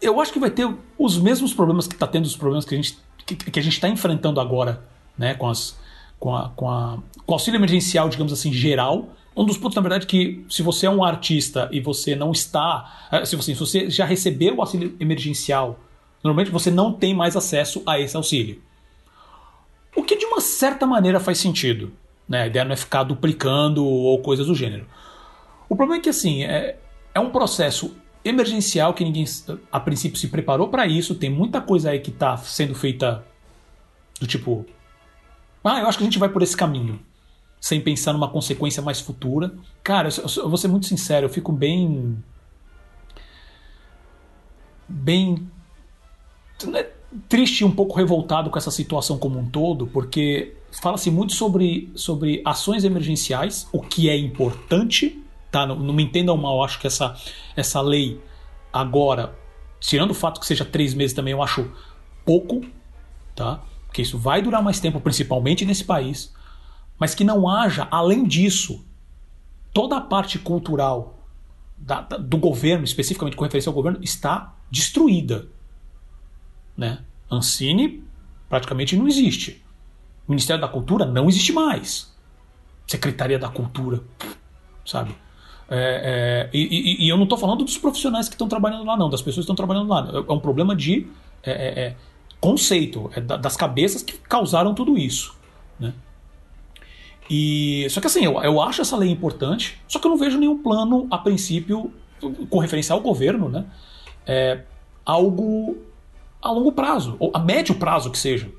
Eu 0.00 0.18
acho 0.18 0.32
que 0.32 0.38
vai 0.38 0.50
ter 0.50 0.66
os 0.98 1.18
mesmos 1.18 1.52
problemas 1.52 1.86
que 1.86 1.94
está 1.94 2.06
tendo, 2.06 2.24
os 2.24 2.36
problemas 2.36 2.64
que 2.64 2.74
a 2.74 2.78
gente 2.78 2.98
que, 3.26 3.36
que 3.36 3.60
a 3.60 3.62
gente 3.62 3.74
está 3.74 3.88
enfrentando 3.88 4.40
agora, 4.40 4.82
né, 5.16 5.34
com 5.34 5.48
as 5.48 5.78
com 6.20 6.36
a, 6.36 6.50
com 6.50 6.70
a 6.70 6.98
com 7.26 7.32
o 7.32 7.36
auxílio 7.36 7.58
emergencial, 7.58 8.08
digamos 8.08 8.32
assim, 8.32 8.52
geral. 8.52 9.08
Um 9.36 9.44
dos 9.44 9.56
pontos, 9.56 9.76
na 9.76 9.82
verdade, 9.82 10.06
que 10.06 10.44
se 10.50 10.62
você 10.62 10.86
é 10.86 10.90
um 10.90 11.02
artista 11.02 11.68
e 11.72 11.80
você 11.80 12.16
não 12.16 12.32
está, 12.32 13.08
eh, 13.12 13.24
se 13.24 13.36
você, 13.36 13.54
se 13.54 13.60
você 13.60 13.88
já 13.88 14.04
recebeu 14.04 14.56
o 14.56 14.60
auxílio 14.60 14.96
emergencial, 14.98 15.78
normalmente 16.22 16.50
você 16.50 16.70
não 16.70 16.92
tem 16.92 17.14
mais 17.14 17.36
acesso 17.36 17.82
a 17.86 17.98
esse 17.98 18.16
auxílio. 18.16 18.60
O 19.96 20.02
que 20.02 20.16
de 20.16 20.26
uma 20.26 20.40
certa 20.40 20.86
maneira 20.86 21.20
faz 21.20 21.38
sentido. 21.38 21.92
Né? 22.28 22.42
A 22.42 22.46
ideia 22.48 22.64
não 22.64 22.72
é 22.72 22.76
ficar 22.76 23.04
duplicando 23.04 23.84
ou 23.84 24.18
coisas 24.20 24.46
do 24.46 24.54
gênero. 24.54 24.86
O 25.68 25.76
problema 25.76 26.00
é 26.00 26.02
que 26.02 26.10
assim, 26.10 26.42
é, 26.42 26.76
é 27.14 27.20
um 27.20 27.30
processo 27.30 27.94
emergencial 28.24 28.92
que 28.92 29.04
ninguém 29.04 29.24
a 29.70 29.80
princípio 29.80 30.18
se 30.18 30.28
preparou 30.28 30.68
para 30.68 30.86
isso, 30.86 31.14
tem 31.14 31.30
muita 31.30 31.60
coisa 31.60 31.90
aí 31.90 32.00
que 32.00 32.10
está 32.10 32.36
sendo 32.36 32.74
feita 32.74 33.24
do 34.20 34.26
tipo, 34.26 34.66
ah, 35.64 35.80
eu 35.80 35.86
acho 35.86 35.98
que 35.98 36.04
a 36.04 36.06
gente 36.06 36.18
vai 36.18 36.28
por 36.28 36.42
esse 36.42 36.56
caminho, 36.56 37.00
sem 37.60 37.80
pensar 37.80 38.12
numa 38.12 38.28
consequência 38.28 38.82
mais 38.82 39.00
futura. 39.00 39.52
Cara, 39.82 40.08
eu, 40.08 40.42
eu 40.42 40.48
vou 40.48 40.56
ser 40.56 40.68
muito 40.68 40.86
sincero, 40.86 41.26
eu 41.26 41.30
fico 41.30 41.52
bem 41.52 42.22
bem 44.88 45.48
né, 46.64 46.86
triste 47.28 47.60
e 47.60 47.64
um 47.64 47.70
pouco 47.70 47.96
revoltado 47.96 48.50
com 48.50 48.58
essa 48.58 48.70
situação 48.70 49.18
como 49.18 49.38
um 49.38 49.48
todo, 49.48 49.86
porque 49.86 50.56
fala-se 50.82 51.10
muito 51.10 51.32
sobre, 51.34 51.90
sobre 51.94 52.42
ações 52.44 52.84
emergenciais, 52.84 53.68
o 53.72 53.80
que 53.80 54.08
é 54.08 54.16
importante, 54.16 55.20
Tá? 55.50 55.66
Não, 55.66 55.76
não 55.76 55.92
me 55.92 56.04
entendam 56.04 56.36
mal, 56.36 56.62
acho 56.62 56.78
que 56.78 56.86
essa, 56.86 57.16
essa 57.56 57.80
lei 57.80 58.20
agora, 58.72 59.36
tirando 59.80 60.12
o 60.12 60.14
fato 60.14 60.38
que 60.38 60.46
seja 60.46 60.64
três 60.64 60.94
meses 60.94 61.14
também, 61.14 61.32
eu 61.32 61.42
acho 61.42 61.70
pouco, 62.24 62.64
tá? 63.34 63.60
Porque 63.90 64.02
isso 64.02 64.16
vai 64.16 64.40
durar 64.40 64.62
mais 64.62 64.78
tempo, 64.78 65.00
principalmente 65.00 65.64
nesse 65.64 65.82
país, 65.82 66.32
mas 66.96 67.12
que 67.12 67.24
não 67.24 67.48
haja, 67.48 67.88
além 67.90 68.24
disso, 68.24 68.84
toda 69.74 69.96
a 69.96 70.00
parte 70.00 70.38
cultural 70.38 71.18
da, 71.76 72.00
da, 72.00 72.16
do 72.16 72.38
governo, 72.38 72.84
especificamente 72.84 73.36
com 73.36 73.42
referência 73.42 73.68
ao 73.68 73.74
governo, 73.74 73.98
está 74.00 74.54
destruída. 74.70 75.48
Né? 76.76 77.00
Ancine 77.28 78.04
praticamente 78.48 78.94
não 78.94 79.08
existe. 79.08 79.60
Ministério 80.28 80.60
da 80.60 80.68
Cultura 80.68 81.04
não 81.04 81.28
existe 81.28 81.52
mais. 81.52 82.14
Secretaria 82.86 83.40
da 83.40 83.48
Cultura, 83.48 84.04
sabe? 84.86 85.16
É, 85.68 86.48
é, 86.48 86.56
e, 86.56 87.04
e, 87.04 87.08
eu 87.08 87.16
não 87.16 87.24
estou 87.24 87.38
falando 87.38 87.64
dos 87.64 87.76
profissionais 87.76 88.28
que 88.28 88.34
estão 88.36 88.48
trabalhando 88.48 88.84
lá, 88.84 88.96
não, 88.96 89.10
das 89.10 89.20
pessoas 89.20 89.46
que 89.46 89.52
estão 89.52 89.56
trabalhando 89.56 89.88
lá. 89.88 90.24
É 90.28 90.32
um 90.32 90.38
problema 90.38 90.76
de 90.76 91.08
é, 91.42 91.96
é, 92.40 92.46
é 92.46 92.48
conceito, 92.48 93.10
das 93.20 93.56
cabeças 93.56 94.02
que 94.02 94.18
causaram 94.18 94.74
tudo 94.74 94.96
isso. 94.96 95.36
Né? 95.78 95.92
E 97.28 97.86
só 97.90 98.00
que 98.00 98.06
assim, 98.06 98.24
eu, 98.24 98.42
eu 98.42 98.60
acho 98.60 98.82
essa 98.82 98.96
lei 98.96 99.10
importante, 99.10 99.78
só 99.86 99.98
que 99.98 100.06
eu 100.06 100.10
não 100.10 100.18
vejo 100.18 100.38
nenhum 100.38 100.62
plano 100.62 101.06
a 101.10 101.18
princípio 101.18 101.92
com 102.48 102.58
referência 102.58 102.92
ao 102.92 103.00
governo, 103.00 103.48
né? 103.48 103.64
É, 104.26 104.62
algo 105.04 105.78
a 106.42 106.50
longo 106.50 106.72
prazo, 106.72 107.16
ou 107.18 107.30
a 107.34 107.38
médio 107.38 107.74
prazo 107.74 108.10
que 108.10 108.18
seja. 108.18 108.50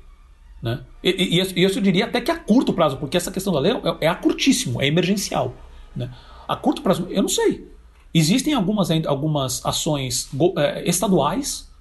Né? 0.62 0.80
E, 1.02 1.40
e, 1.40 1.60
e, 1.60 1.62
eu 1.62 1.70
diria 1.80 2.04
até 2.04 2.20
que 2.20 2.30
a 2.30 2.38
curto 2.38 2.72
prazo, 2.72 2.96
porque 2.96 3.16
essa 3.16 3.32
questão 3.32 3.52
da 3.52 3.58
lei 3.58 3.72
é, 3.72 4.06
é 4.06 4.08
a 4.08 4.14
curtíssimo, 4.14 4.80
é 4.80 4.86
emergencial. 4.86 5.54
Né? 5.94 6.10
A 6.46 6.54
curto 6.54 6.82
prazo, 6.82 7.08
eu 7.10 7.22
não 7.22 7.28
sei. 7.28 7.68
Existem 8.14 8.54
algumas, 8.54 8.90
algumas 9.06 9.64
ações 9.66 10.30
é, 10.56 10.88
estaduais. 10.88 11.71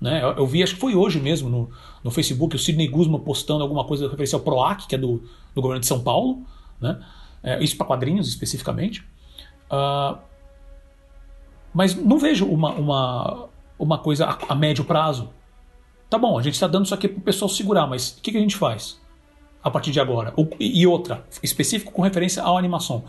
Né? 0.00 0.22
Eu, 0.22 0.32
eu, 0.32 0.46
vi, 0.46 0.62
acho 0.62 0.74
que 0.74 0.80
foi 0.80 0.94
hoje 0.94 1.18
mesmo 1.18 1.48
no, 1.48 1.70
no 2.04 2.10
Facebook, 2.10 2.54
o 2.54 2.58
Sidney 2.58 2.88
Guzman 2.88 3.20
postando 3.20 3.62
alguma 3.62 3.84
coisa 3.84 4.04
referente 4.08 4.34
ao 4.34 4.40
PROAC, 4.40 4.86
que 4.86 4.94
é 4.94 4.98
do, 4.98 5.22
do 5.54 5.62
governo 5.62 5.80
de 5.80 5.86
São 5.86 6.00
Paulo. 6.02 6.42
Né? 6.80 6.98
É, 7.42 7.62
isso 7.62 7.76
para 7.76 7.86
quadrinhos 7.86 8.28
especificamente. 8.28 9.00
Uh, 9.70 10.18
mas 11.72 11.94
não 11.94 12.18
vejo 12.18 12.46
uma, 12.46 12.72
uma, 12.72 13.48
uma 13.78 13.98
coisa 13.98 14.26
a, 14.26 14.52
a 14.52 14.54
médio 14.54 14.84
prazo. 14.84 15.30
Tá 16.08 16.18
bom, 16.18 16.38
a 16.38 16.42
gente 16.42 16.54
está 16.54 16.66
dando 16.66 16.84
isso 16.84 16.94
aqui 16.94 17.08
para 17.08 17.18
o 17.18 17.22
pessoal 17.22 17.48
segurar, 17.48 17.86
mas 17.86 18.10
o 18.10 18.20
que, 18.20 18.30
que, 18.30 18.38
a 18.38 18.40
gente 18.40 18.56
faz 18.56 19.00
a 19.62 19.70
partir 19.70 19.90
de 19.90 19.98
agora? 19.98 20.32
O, 20.36 20.48
e 20.60 20.86
outra, 20.86 21.24
específico 21.42 21.90
com 21.90 22.02
referência 22.02 22.42
à 22.42 22.56
animação. 22.56 23.04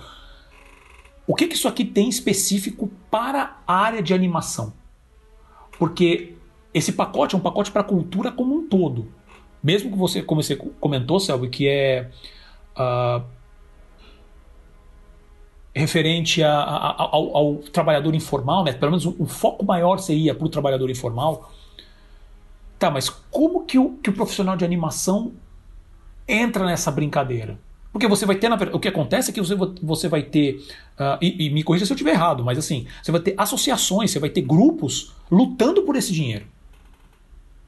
O 1.27 1.35
que, 1.35 1.47
que 1.47 1.55
isso 1.55 1.67
aqui 1.67 1.83
tem 1.83 2.07
específico 2.07 2.89
para 3.11 3.57
a 3.67 3.75
área 3.75 4.01
de 4.01 4.13
animação? 4.13 4.73
Porque 5.77 6.36
esse 6.73 6.91
pacote 6.91 7.35
é 7.35 7.37
um 7.37 7.41
pacote 7.41 7.71
para 7.71 7.81
a 7.81 7.85
cultura 7.85 8.31
como 8.31 8.55
um 8.55 8.67
todo. 8.67 9.07
Mesmo 9.63 9.91
que 9.91 9.97
você, 9.97 10.21
como 10.21 10.41
você 10.41 10.55
comentou, 10.55 11.19
Selby, 11.19 11.49
que 11.49 11.67
é 11.67 12.09
uh, 12.77 13.23
referente 15.73 16.43
a, 16.43 16.53
a, 16.53 17.03
ao, 17.03 17.35
ao, 17.35 17.55
trabalhador 17.55 18.13
informal, 18.15 18.63
né? 18.63 18.73
pelo 18.73 18.91
menos 18.91 19.05
um 19.05 19.25
foco 19.25 19.65
maior 19.65 19.97
seria 19.97 20.33
para 20.33 20.45
o 20.45 20.49
trabalhador 20.49 20.89
informal. 20.89 21.51
Tá, 22.77 22.91
mas 22.91 23.09
como 23.09 23.65
que 23.65 23.79
o, 23.79 23.93
que 23.97 24.09
o 24.09 24.13
profissional 24.13 24.55
de 24.55 24.63
animação 24.63 25.33
entra 26.27 26.65
nessa 26.65 26.91
brincadeira? 26.91 27.59
Porque 27.91 28.07
você 28.07 28.25
vai 28.25 28.35
ter, 28.35 28.49
na, 28.49 28.55
o 28.73 28.79
que 28.79 28.87
acontece 28.87 29.31
é 29.31 29.33
que 29.33 29.41
você, 29.41 29.55
você 29.81 30.07
vai 30.07 30.21
ter, 30.21 30.57
uh, 30.99 31.17
e, 31.19 31.47
e, 31.47 31.49
me 31.49 31.63
corrija 31.63 31.85
se 31.85 31.91
eu 31.91 31.95
estiver 31.95 32.11
errado, 32.11 32.43
mas 32.43 32.57
assim, 32.57 32.85
você 33.01 33.11
vai 33.11 33.21
ter 33.21 33.33
associações, 33.37 34.11
você 34.11 34.19
vai 34.19 34.29
ter 34.29 34.41
grupos 34.41 35.15
lutando 35.31 35.81
por 35.81 35.95
esse 35.95 36.13
dinheiro. 36.13 36.45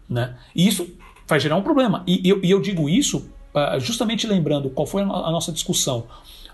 Né? 0.10 0.36
E 0.56 0.68
isso 0.68 0.90
vai 1.28 1.40
gerar 1.40 1.56
um 1.56 1.62
problema. 1.62 2.04
E, 2.08 2.28
eu, 2.28 2.42
eu, 2.44 2.60
digo 2.60 2.90
isso 2.90 3.30
uh, 3.54 3.80
justamente 3.80 4.26
lembrando 4.26 4.70
qual 4.70 4.88
foi 4.88 5.04
a, 5.04 5.06
a 5.06 5.32
nossa 5.32 5.52
discussão 5.52 6.06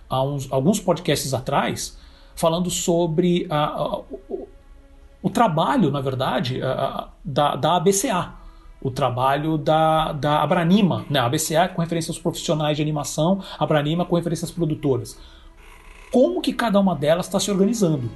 há 0.10 0.22
uns, 0.22 0.52
alguns 0.52 0.80
podcasts 0.80 1.34
atrás, 1.34 1.98
falando 2.36 2.70
sobre 2.70 3.48
uh, 3.50 4.04
o, 4.30 4.48
o, 5.22 5.30
trabalho, 5.30 5.90
na 5.90 6.02
verdade, 6.02 6.60
da, 7.24 7.56
da 7.56 7.78
ABCA 7.78 8.46
o 8.86 8.92
trabalho 8.92 9.58
da, 9.58 10.12
da 10.12 10.44
Abranima, 10.44 11.08
né? 11.10 11.20
a 11.20 11.26
ABCA 11.26 11.70
com 11.74 11.82
referência 11.82 12.12
aos 12.12 12.20
profissionais 12.20 12.78
de 12.78 12.84
animação, 12.84 13.42
Abranima 13.58 14.06
com 14.06 14.16
referência 14.16 14.46
às 14.46 14.52
produtoras. 14.52 15.18
Como 16.12 16.40
que 16.40 16.54
cada 16.54 16.80
uma 16.80 16.94
delas 16.94 17.26
está 17.26 17.40
se 17.40 17.50
organizando? 17.50 18.12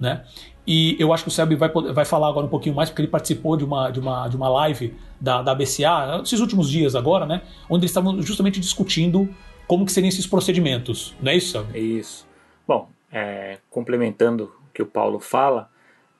Né? 0.00 0.24
E 0.66 0.96
eu 0.98 1.12
acho 1.12 1.24
que 1.24 1.28
o 1.28 1.32
Selby 1.32 1.54
vai, 1.56 1.70
vai 1.70 2.04
falar 2.04 2.28
agora 2.28 2.46
um 2.46 2.48
pouquinho 2.50 2.74
mais, 2.74 2.90
porque 2.90 3.02
ele 3.02 3.08
participou 3.08 3.56
de 3.56 3.64
uma, 3.64 3.90
de 3.90 3.98
uma, 3.98 4.28
de 4.28 4.36
uma 4.36 4.48
live 4.48 4.94
da, 5.20 5.42
da 5.42 5.52
ABCA, 5.52 6.20
esses 6.22 6.40
últimos 6.40 6.70
dias 6.70 6.94
agora, 6.94 7.26
né? 7.26 7.42
onde 7.68 7.82
eles 7.84 7.90
estavam 7.90 8.20
justamente 8.22 8.60
discutindo 8.60 9.28
como 9.66 9.86
que 9.86 9.92
seriam 9.92 10.08
esses 10.08 10.26
procedimentos. 10.26 11.14
Não 11.20 11.32
é 11.32 11.36
isso, 11.36 11.52
Selby? 11.52 11.78
É 11.78 11.80
isso. 11.80 12.26
Bom, 12.66 12.88
é, 13.10 13.58
complementando 13.70 14.52
o 14.68 14.72
que 14.72 14.82
o 14.82 14.86
Paulo 14.86 15.18
fala, 15.18 15.68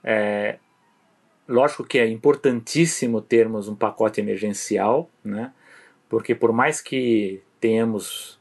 é, 0.02 0.58
Lógico 1.50 1.82
que 1.82 1.98
é 1.98 2.06
importantíssimo 2.06 3.20
termos 3.20 3.66
um 3.66 3.74
pacote 3.74 4.20
emergencial, 4.20 5.10
né? 5.24 5.52
porque 6.08 6.32
por 6.32 6.52
mais 6.52 6.80
que 6.80 7.42
tenhamos 7.58 8.38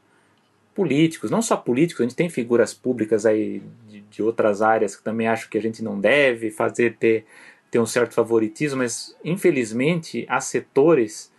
políticos, 0.72 1.28
não 1.28 1.42
só 1.42 1.56
políticos, 1.56 2.02
a 2.02 2.08
gente 2.08 2.14
tem 2.14 2.28
figuras 2.28 2.72
públicas 2.72 3.26
aí 3.26 3.60
de, 4.10 4.22
outras 4.22 4.62
áreas 4.62 4.96
que 4.96 5.02
também 5.02 5.28
acho 5.28 5.48
que 5.48 5.58
a 5.58 5.62
gente 5.62 5.82
não 5.82 5.98
deve 5.98 6.50
fazer 6.50 6.96
ter, 6.98 7.24
ter 7.70 7.78
um 7.78 7.86
certo 7.86 8.14
favoritismo, 8.14 8.78
mas 8.78 9.16
infelizmente 9.24 10.26
há 10.28 10.40
setores 10.40 11.32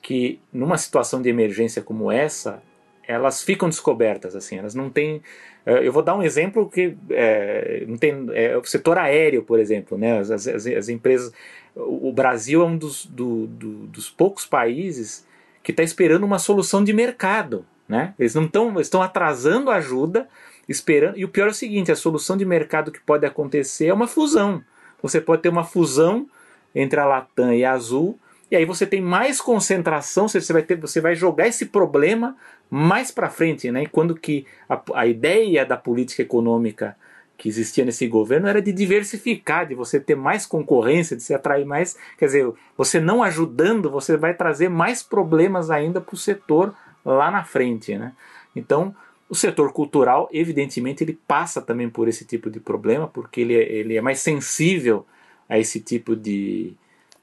que 0.00 0.40
numa 0.52 0.76
situação 0.76 1.22
de 1.22 1.28
emergência 1.28 1.80
como 1.80 2.10
essa, 2.10 2.62
elas 3.06 3.42
ficam 3.42 3.68
descobertas, 3.68 4.34
assim, 4.34 4.58
elas 4.58 4.74
não 4.74 4.90
têm 4.90 5.22
é, 5.64 5.86
eu 5.86 5.92
vou 5.92 6.02
dar 6.02 6.16
um 6.16 6.22
exemplo 6.22 6.68
que 6.68 6.96
é, 7.10 7.84
não 7.86 7.96
tem, 7.96 8.26
é, 8.32 8.56
o 8.56 8.64
setor 8.64 8.98
aéreo, 8.98 9.42
por 9.42 9.58
exemplo, 9.58 9.96
né? 9.96 10.18
as, 10.18 10.30
as, 10.30 10.46
as 10.46 10.88
empresas. 10.88 11.32
O 11.74 12.12
Brasil 12.12 12.62
é 12.62 12.66
um 12.66 12.76
dos, 12.76 13.06
do, 13.06 13.46
do, 13.46 13.86
dos 13.86 14.10
poucos 14.10 14.44
países 14.44 15.26
que 15.62 15.70
está 15.70 15.82
esperando 15.82 16.24
uma 16.24 16.38
solução 16.38 16.84
de 16.84 16.92
mercado. 16.92 17.64
Né? 17.88 18.14
Eles 18.18 18.34
não 18.34 18.44
estão 18.44 18.80
estão 18.80 19.02
atrasando 19.02 19.70
ajuda, 19.70 20.28
esperando. 20.72 21.16
E 21.18 21.24
o 21.24 21.28
pior 21.28 21.46
é 21.46 21.50
o 21.50 21.54
seguinte: 21.54 21.92
a 21.92 21.96
solução 21.96 22.36
de 22.36 22.44
mercado 22.44 22.90
que 22.90 23.00
pode 23.00 23.24
acontecer 23.24 23.86
é 23.86 23.94
uma 23.94 24.08
fusão. 24.08 24.62
Você 25.02 25.20
pode 25.20 25.42
ter 25.42 25.48
uma 25.48 25.64
fusão 25.64 26.26
entre 26.74 26.98
a 26.98 27.04
Latam 27.04 27.52
e 27.52 27.64
a 27.64 27.72
Azul 27.72 28.18
e 28.52 28.56
aí 28.56 28.66
você 28.66 28.86
tem 28.86 29.00
mais 29.00 29.40
concentração, 29.40 30.28
você 30.28 30.52
vai 30.52 30.62
ter, 30.62 30.76
você 30.76 31.00
vai 31.00 31.14
jogar 31.14 31.48
esse 31.48 31.64
problema 31.64 32.36
mais 32.68 33.10
para 33.10 33.30
frente, 33.30 33.70
né? 33.70 33.86
Quando 33.86 34.14
que 34.14 34.46
a, 34.68 34.78
a 34.92 35.06
ideia 35.06 35.64
da 35.64 35.74
política 35.74 36.20
econômica 36.20 36.94
que 37.38 37.48
existia 37.48 37.82
nesse 37.82 38.06
governo 38.06 38.46
era 38.46 38.60
de 38.60 38.70
diversificar, 38.70 39.66
de 39.66 39.74
você 39.74 39.98
ter 39.98 40.14
mais 40.14 40.44
concorrência, 40.44 41.16
de 41.16 41.22
se 41.22 41.32
atrair 41.32 41.64
mais. 41.64 41.96
Quer 42.18 42.26
dizer, 42.26 42.52
você 42.76 43.00
não 43.00 43.22
ajudando, 43.22 43.90
você 43.90 44.18
vai 44.18 44.34
trazer 44.34 44.68
mais 44.68 45.02
problemas 45.02 45.70
ainda 45.70 45.98
para 45.98 46.14
o 46.14 46.18
setor 46.18 46.74
lá 47.02 47.30
na 47.30 47.44
frente. 47.44 47.96
Né? 47.96 48.12
Então, 48.54 48.94
o 49.32 49.34
setor 49.34 49.72
cultural, 49.72 50.28
evidentemente, 50.30 51.02
ele 51.02 51.18
passa 51.26 51.62
também 51.62 51.88
por 51.88 52.06
esse 52.06 52.22
tipo 52.22 52.50
de 52.50 52.60
problema, 52.60 53.08
porque 53.08 53.40
ele 53.40 53.54
é, 53.54 53.62
ele 53.62 53.96
é 53.96 54.00
mais 54.02 54.20
sensível 54.20 55.06
a 55.48 55.58
esse 55.58 55.80
tipo 55.80 56.14
de, 56.14 56.74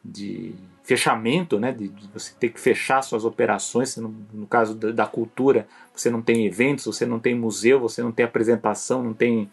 de 0.04 0.56
fechamento, 0.84 1.60
né, 1.60 1.72
de, 1.72 1.88
de, 1.88 2.08
você 2.12 2.34
ter 2.39 2.50
que 2.50 2.60
fechar 2.60 3.04
suas 3.04 3.26
operações, 3.26 3.95
no, 3.98 4.12
no 4.34 4.48
caso 4.48 4.74
da, 4.74 4.89
da, 4.89 5.06
cultura, 5.06 5.67
você 5.95 6.10
não 6.10 6.19
tem 6.19 6.48
eventos, 6.48 6.86
você 6.86 7.06
não 7.06 7.19
tem 7.19 7.36
museu, 7.36 7.80
você 7.80 8.02
não 8.02 8.12
tem 8.12 8.26
apresentação, 8.26 9.04
não 9.04 9.13
tem, 9.13 9.48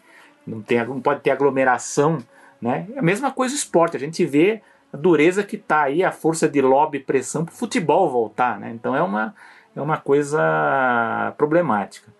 não 0.47 0.59
tem, 0.59 0.83
não 0.83 0.99
pode 0.99 1.21
ter 1.21 1.29
aglomeração, 1.29 2.17
né? 2.59 2.87
A 2.97 3.03
mesma 3.03 3.29
coisa 3.29 3.53
o 3.53 3.57
esporte, 3.57 3.95
a 3.95 3.99
gente 3.99 4.25
vê 4.25 4.63
a 4.91 4.97
dureza 4.97 5.43
que 5.43 5.57
está 5.57 5.83
aí, 5.83 6.03
a 6.03 6.11
força 6.11 6.49
de 6.49 6.59
lobby 6.59 6.97
e 6.97 7.03
pressão 7.03 7.45
para 7.45 7.53
o 7.53 7.55
futebol 7.55 8.09
voltar, 8.09 8.59
né? 8.59 8.71
Então 8.73 8.95
é 8.95 9.03
uma, 9.03 9.35
é 9.75 9.79
uma 9.79 9.97
coisa 9.97 11.35
problemática. 11.37 12.16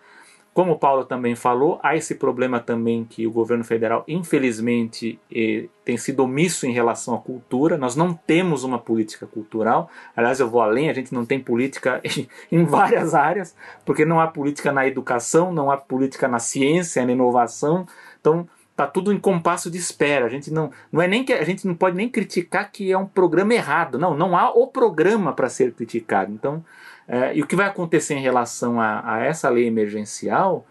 Como 0.57 0.71
o 0.71 0.79
Paulo 0.79 1.05
também 1.05 1.35
falou, 1.35 1.79
há 1.83 1.95
esse 1.95 2.15
problema 2.15 2.59
também 2.59 3.05
que 3.05 3.27
o 3.27 3.31
governo 3.31 3.63
federal, 3.63 4.03
infelizmente, 4.07 5.19
eh, 5.31 5.67
tem 5.85 5.97
sido 5.97 6.23
omisso 6.23 6.65
em 6.65 6.73
relação 6.73 7.13
à 7.13 7.19
cultura. 7.19 7.77
Nós 7.77 7.95
não 7.95 8.11
temos 8.11 8.63
uma 8.63 8.79
política 8.79 9.27
cultural. 9.27 9.87
Aliás, 10.15 10.39
eu 10.39 10.49
vou 10.49 10.59
além, 10.59 10.89
a 10.89 10.93
gente 10.93 11.13
não 11.13 11.27
tem 11.27 11.39
política 11.39 12.01
em 12.51 12.65
várias 12.65 13.13
áreas, 13.13 13.55
porque 13.85 14.03
não 14.03 14.19
há 14.19 14.25
política 14.25 14.71
na 14.71 14.87
educação, 14.87 15.53
não 15.53 15.69
há 15.69 15.77
política 15.77 16.27
na 16.27 16.39
ciência, 16.39 17.05
na 17.05 17.11
inovação. 17.11 17.85
Então, 18.19 18.49
tá 18.75 18.87
tudo 18.87 19.13
em 19.13 19.19
compasso 19.19 19.69
de 19.69 19.77
espera. 19.77 20.25
A 20.25 20.29
gente 20.29 20.49
não, 20.49 20.71
não 20.91 21.03
é 21.03 21.07
nem 21.07 21.23
que 21.23 21.33
a 21.33 21.43
gente 21.43 21.67
não 21.67 21.75
pode 21.75 21.95
nem 21.95 22.09
criticar 22.09 22.71
que 22.71 22.91
é 22.91 22.97
um 22.97 23.05
programa 23.05 23.53
errado. 23.53 23.99
Não, 23.99 24.17
não 24.17 24.35
há 24.35 24.49
o 24.49 24.65
programa 24.65 25.33
para 25.33 25.49
ser 25.49 25.71
criticado. 25.73 26.33
Então, 26.33 26.65
é, 27.07 27.35
e 27.35 27.41
o 27.41 27.47
que 27.47 27.55
vai 27.55 27.67
acontecer 27.67 28.15
em 28.15 28.21
relação 28.21 28.81
a, 28.81 29.13
a, 29.15 29.23
essa 29.23 29.49
lei 29.49 29.65
emergencial 29.65 30.65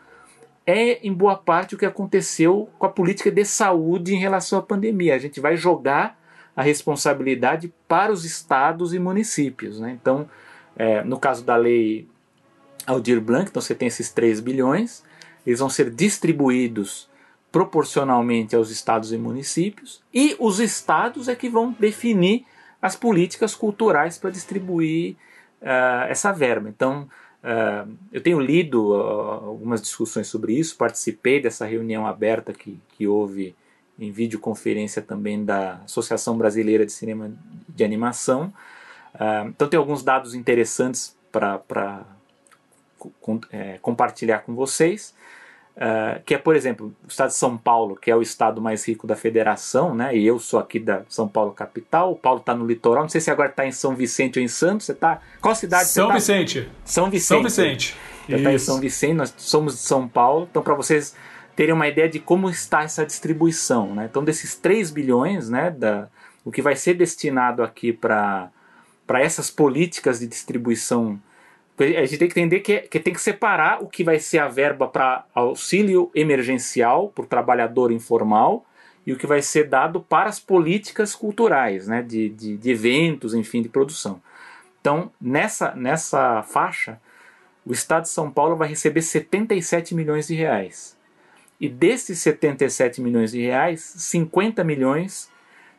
é, 0.66 1.06
em 1.06 1.12
boa 1.12 1.36
parte, 1.36 1.74
o 1.74 1.78
que 1.78 1.86
aconteceu 1.86 2.68
com 2.78 2.86
a 2.86 2.90
política 2.90 3.30
de 3.30 3.44
saúde 3.44 4.14
em 4.14 4.18
relação 4.18 4.58
à 4.58 4.62
pandemia. 4.62 5.14
A 5.14 5.18
gente 5.18 5.40
vai 5.40 5.56
jogar 5.56 6.18
a 6.54 6.62
responsabilidade 6.62 7.72
para 7.86 8.12
os 8.12 8.24
estados 8.24 8.92
e 8.92 8.98
municípios. 8.98 9.78
Né? 9.78 9.96
Então, 10.00 10.28
é, 10.76 11.04
no 11.04 11.18
caso 11.18 11.44
da 11.44 11.56
lei 11.56 12.08
Aldir 12.86 13.20
Blanc, 13.20 13.48
então 13.48 13.62
você 13.62 13.74
tem 13.74 13.88
esses 13.88 14.10
3 14.10 14.40
bilhões, 14.40 15.04
eles 15.46 15.60
vão 15.60 15.70
ser 15.70 15.90
distribuídos 15.90 17.08
proporcionalmente 17.52 18.54
aos 18.54 18.70
estados 18.70 19.12
e 19.12 19.16
municípios, 19.16 20.02
e 20.12 20.36
os 20.38 20.60
estados 20.60 21.28
é 21.28 21.34
que 21.34 21.48
vão 21.48 21.74
definir 21.78 22.44
as 22.82 22.94
políticas 22.94 23.54
culturais 23.54 24.18
para 24.18 24.30
distribuir 24.30 25.16
uh, 25.62 26.08
essa 26.08 26.32
verba. 26.32 26.68
Então, 26.68 27.08
uh, 27.42 27.96
eu 28.12 28.20
tenho 28.20 28.40
lido 28.40 28.92
uh, 28.92 29.46
algumas 29.46 29.80
discussões 29.80 30.26
sobre 30.26 30.54
isso, 30.54 30.76
participei 30.76 31.40
dessa 31.40 31.64
reunião 31.64 32.06
aberta 32.06 32.52
que, 32.52 32.80
que 32.90 33.06
houve 33.06 33.54
em 33.98 34.10
videoconferência 34.10 35.00
também 35.00 35.44
da 35.44 35.80
Associação 35.84 36.36
Brasileira 36.36 36.84
de 36.84 36.92
Cinema 36.92 37.32
de 37.66 37.82
Animação. 37.82 38.52
então, 39.48 39.66
tem 39.66 39.78
alguns 39.78 40.02
dados 40.02 40.34
interessantes 40.34 41.16
para 41.32 42.04
é, 43.50 43.78
compartilhar 43.80 44.40
com 44.40 44.54
vocês. 44.54 45.14
Uh, 45.76 46.22
que 46.24 46.34
é, 46.34 46.38
por 46.38 46.56
exemplo, 46.56 46.94
o 47.04 47.08
estado 47.08 47.28
de 47.28 47.34
São 47.34 47.54
Paulo, 47.54 47.96
que 47.96 48.10
é 48.10 48.16
o 48.16 48.22
estado 48.22 48.62
mais 48.62 48.88
rico 48.88 49.06
da 49.06 49.14
federação, 49.14 49.94
né? 49.94 50.16
E 50.16 50.26
eu 50.26 50.38
sou 50.38 50.58
aqui 50.58 50.78
da 50.78 51.02
São 51.06 51.28
Paulo 51.28 51.52
capital. 51.52 52.12
O 52.12 52.16
Paulo 52.16 52.40
está 52.40 52.54
no 52.54 52.66
litoral. 52.66 53.02
Não 53.02 53.10
sei 53.10 53.20
se 53.20 53.30
agora 53.30 53.50
está 53.50 53.66
em 53.66 53.72
São 53.72 53.94
Vicente 53.94 54.38
ou 54.38 54.44
em 54.44 54.48
Santos. 54.48 54.86
Você 54.86 54.92
está? 54.92 55.20
Qual 55.38 55.54
cidade? 55.54 55.84
São 55.84 56.08
tá? 56.08 56.14
Vicente. 56.14 56.66
São 56.82 57.10
Vicente. 57.10 57.28
São 57.28 57.42
Vicente. 57.42 57.96
Já 58.26 58.36
está 58.38 58.52
em 58.54 58.58
São 58.58 58.80
Vicente. 58.80 59.12
Nós 59.12 59.34
somos 59.36 59.74
de 59.74 59.80
São 59.80 60.08
Paulo. 60.08 60.48
Então, 60.50 60.62
para 60.62 60.74
vocês 60.74 61.14
terem 61.54 61.74
uma 61.74 61.86
ideia 61.86 62.08
de 62.08 62.20
como 62.20 62.48
está 62.48 62.82
essa 62.82 63.04
distribuição, 63.04 63.94
né? 63.94 64.06
Então, 64.10 64.24
desses 64.24 64.54
3 64.54 64.90
bilhões, 64.90 65.50
né? 65.50 65.70
Da, 65.70 66.08
o 66.42 66.50
que 66.50 66.62
vai 66.62 66.74
ser 66.74 66.94
destinado 66.94 67.62
aqui 67.62 67.92
para 67.92 68.50
essas 69.10 69.50
políticas 69.50 70.20
de 70.20 70.26
distribuição 70.26 71.20
a 71.78 72.04
gente 72.06 72.18
tem 72.18 72.28
que 72.28 72.40
entender 72.40 72.60
que, 72.60 72.80
que 72.82 72.98
tem 72.98 73.12
que 73.12 73.20
separar 73.20 73.82
o 73.82 73.88
que 73.88 74.02
vai 74.02 74.18
ser 74.18 74.38
a 74.38 74.48
verba 74.48 74.88
para 74.88 75.24
auxílio 75.34 76.10
emergencial 76.14 77.08
para 77.10 77.24
o 77.24 77.26
trabalhador 77.26 77.92
informal 77.92 78.64
e 79.06 79.12
o 79.12 79.16
que 79.16 79.26
vai 79.26 79.42
ser 79.42 79.68
dado 79.68 80.00
para 80.00 80.28
as 80.28 80.40
políticas 80.40 81.14
culturais, 81.14 81.86
né, 81.86 82.02
de, 82.02 82.30
de, 82.30 82.56
de 82.56 82.70
eventos, 82.70 83.34
enfim, 83.34 83.62
de 83.62 83.68
produção. 83.68 84.20
Então, 84.80 85.12
nessa, 85.20 85.74
nessa 85.74 86.42
faixa, 86.42 87.00
o 87.64 87.72
Estado 87.72 88.04
de 88.04 88.08
São 88.08 88.30
Paulo 88.30 88.56
vai 88.56 88.68
receber 88.68 89.02
77 89.02 89.94
milhões 89.94 90.28
de 90.28 90.34
reais. 90.34 90.96
E 91.60 91.68
desses 91.68 92.18
77 92.20 93.00
milhões 93.00 93.32
de 93.32 93.40
reais, 93.40 93.80
50 93.80 94.62
milhões 94.64 95.30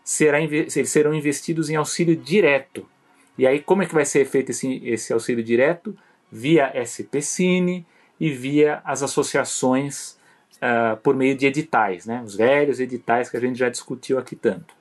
será, 0.03 0.37
serão 0.85 1.13
investidos 1.13 1.69
em 1.69 1.75
auxílio 1.75 2.15
direto 2.15 2.87
e 3.37 3.45
aí, 3.45 3.61
como 3.61 3.83
é 3.83 3.85
que 3.85 3.93
vai 3.93 4.05
ser 4.05 4.25
feito 4.25 4.49
esse, 4.49 4.81
esse 4.83 5.13
auxílio 5.13 5.43
direto? 5.43 5.95
Via 6.31 6.73
SPCine 6.83 7.85
e 8.19 8.31
via 8.31 8.81
as 8.83 9.03
associações 9.03 10.17
uh, 10.55 10.97
por 11.03 11.15
meio 11.15 11.35
de 11.35 11.45
editais, 11.45 12.05
né? 12.05 12.21
os 12.25 12.35
velhos 12.35 12.79
editais 12.79 13.29
que 13.29 13.37
a 13.37 13.39
gente 13.39 13.57
já 13.57 13.69
discutiu 13.69 14.17
aqui 14.17 14.35
tanto. 14.35 14.75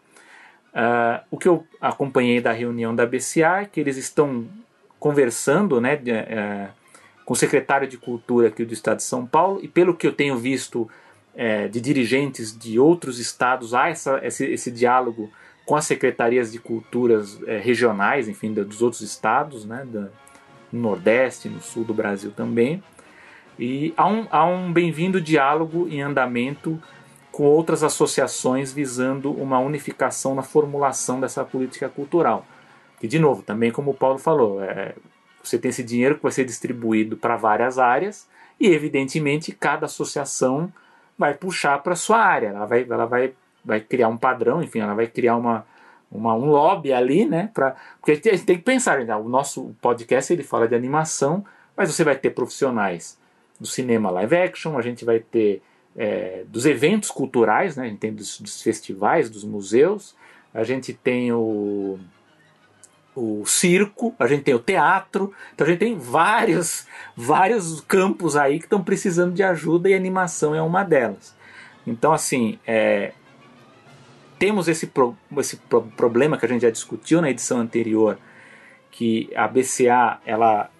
Uh, 0.76 1.24
o 1.30 1.38
que 1.38 1.48
eu 1.48 1.66
acompanhei 1.80 2.40
da 2.40 2.52
reunião 2.52 2.94
da 2.94 3.06
BCA 3.06 3.62
é 3.62 3.64
que 3.64 3.80
eles 3.80 3.96
estão 3.96 4.46
conversando 4.98 5.80
né, 5.80 5.96
de, 5.96 6.12
uh, 6.12 6.68
com 7.24 7.32
o 7.32 7.36
secretário 7.36 7.88
de 7.88 7.96
Cultura 7.96 8.48
aqui 8.48 8.64
do 8.64 8.74
Estado 8.74 8.98
de 8.98 9.02
São 9.02 9.26
Paulo, 9.26 9.60
e 9.62 9.68
pelo 9.68 9.94
que 9.94 10.06
eu 10.06 10.12
tenho 10.12 10.36
visto 10.36 10.82
uh, 10.82 11.68
de 11.70 11.80
dirigentes 11.80 12.56
de 12.56 12.78
outros 12.78 13.18
estados, 13.18 13.72
há 13.72 13.88
essa, 13.88 14.20
esse, 14.22 14.44
esse 14.46 14.70
diálogo 14.70 15.30
com 15.66 15.74
as 15.74 15.84
secretarias 15.84 16.52
de 16.52 16.60
culturas 16.60 17.42
é, 17.46 17.58
regionais, 17.58 18.28
enfim, 18.28 18.52
dos 18.52 18.80
outros 18.80 19.02
estados, 19.02 19.66
né, 19.66 19.84
da, 19.84 20.08
no 20.72 20.80
Nordeste, 20.80 21.48
no 21.48 21.60
Sul 21.60 21.84
do 21.84 21.92
Brasil 21.92 22.30
também. 22.30 22.82
E 23.58 23.92
há 23.96 24.06
um, 24.06 24.26
há 24.30 24.44
um 24.46 24.72
bem-vindo 24.72 25.20
diálogo 25.20 25.88
em 25.90 26.00
andamento 26.00 26.80
com 27.32 27.44
outras 27.44 27.82
associações 27.82 28.72
visando 28.72 29.32
uma 29.32 29.58
unificação 29.58 30.34
na 30.34 30.42
formulação 30.42 31.20
dessa 31.20 31.44
política 31.44 31.88
cultural. 31.88 32.46
E, 33.02 33.08
de 33.08 33.18
novo, 33.18 33.42
também 33.42 33.72
como 33.72 33.90
o 33.90 33.94
Paulo 33.94 34.18
falou, 34.18 34.62
é, 34.62 34.94
você 35.42 35.58
tem 35.58 35.68
esse 35.70 35.82
dinheiro 35.82 36.14
que 36.14 36.22
vai 36.22 36.32
ser 36.32 36.44
distribuído 36.44 37.16
para 37.16 37.36
várias 37.36 37.78
áreas 37.78 38.28
e, 38.58 38.68
evidentemente, 38.68 39.52
cada 39.52 39.86
associação 39.86 40.72
vai 41.18 41.34
puxar 41.34 41.82
para 41.82 41.96
sua 41.96 42.18
área, 42.18 42.48
ela 42.48 42.66
vai, 42.66 42.86
ela 42.88 43.06
vai 43.06 43.34
vai 43.66 43.80
criar 43.80 44.08
um 44.08 44.16
padrão, 44.16 44.62
enfim, 44.62 44.78
ela 44.78 44.94
vai 44.94 45.08
criar 45.08 45.36
uma, 45.36 45.66
uma, 46.10 46.34
um 46.34 46.46
lobby 46.46 46.92
ali, 46.92 47.26
né? 47.26 47.50
Pra, 47.52 47.74
porque 48.00 48.12
a 48.12 48.32
gente 48.32 48.46
tem 48.46 48.56
que 48.56 48.62
pensar, 48.62 49.04
né? 49.04 49.16
o 49.16 49.28
nosso 49.28 49.74
podcast 49.82 50.32
ele 50.32 50.44
fala 50.44 50.68
de 50.68 50.74
animação, 50.74 51.44
mas 51.76 51.92
você 51.92 52.04
vai 52.04 52.16
ter 52.16 52.30
profissionais 52.30 53.18
do 53.58 53.66
cinema 53.66 54.10
live 54.10 54.36
action, 54.36 54.78
a 54.78 54.82
gente 54.82 55.04
vai 55.04 55.18
ter 55.18 55.62
é, 55.96 56.44
dos 56.48 56.64
eventos 56.64 57.10
culturais, 57.10 57.76
né? 57.76 57.84
A 57.84 57.88
gente 57.88 57.98
tem 57.98 58.12
dos, 58.12 58.40
dos, 58.40 58.62
festivais, 58.62 59.28
dos 59.28 59.44
museus, 59.44 60.14
a 60.54 60.62
gente 60.62 60.92
tem 60.92 61.32
o, 61.32 61.98
o 63.14 63.44
circo, 63.46 64.14
a 64.18 64.26
gente 64.26 64.42
tem 64.42 64.54
o 64.54 64.58
teatro, 64.58 65.32
então 65.54 65.66
a 65.66 65.70
gente 65.70 65.78
tem 65.78 65.98
vários, 65.98 66.86
vários 67.16 67.80
campos 67.80 68.36
aí 68.36 68.58
que 68.58 68.66
estão 68.66 68.84
precisando 68.84 69.32
de 69.32 69.42
ajuda 69.42 69.88
e 69.88 69.94
animação 69.94 70.54
é 70.54 70.62
uma 70.62 70.84
delas. 70.84 71.34
Então, 71.86 72.12
assim, 72.12 72.58
é, 72.66 73.12
temos 74.38 74.68
esse, 74.68 74.86
pro, 74.86 75.16
esse 75.38 75.56
pro, 75.56 75.82
problema 75.82 76.36
que 76.36 76.46
a 76.46 76.48
gente 76.48 76.62
já 76.62 76.70
discutiu 76.70 77.20
na 77.20 77.30
edição 77.30 77.58
anterior, 77.58 78.18
que 78.90 79.30
a 79.34 79.46
BCA 79.46 80.20
ela, 80.24 80.70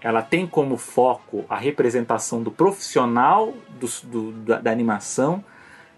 ela 0.00 0.22
tem 0.22 0.46
como 0.46 0.76
foco 0.76 1.44
a 1.48 1.56
representação 1.56 2.42
do 2.42 2.50
profissional 2.50 3.54
do, 3.78 3.88
do, 4.04 4.32
da, 4.32 4.60
da, 4.60 4.70
animação, 4.70 5.44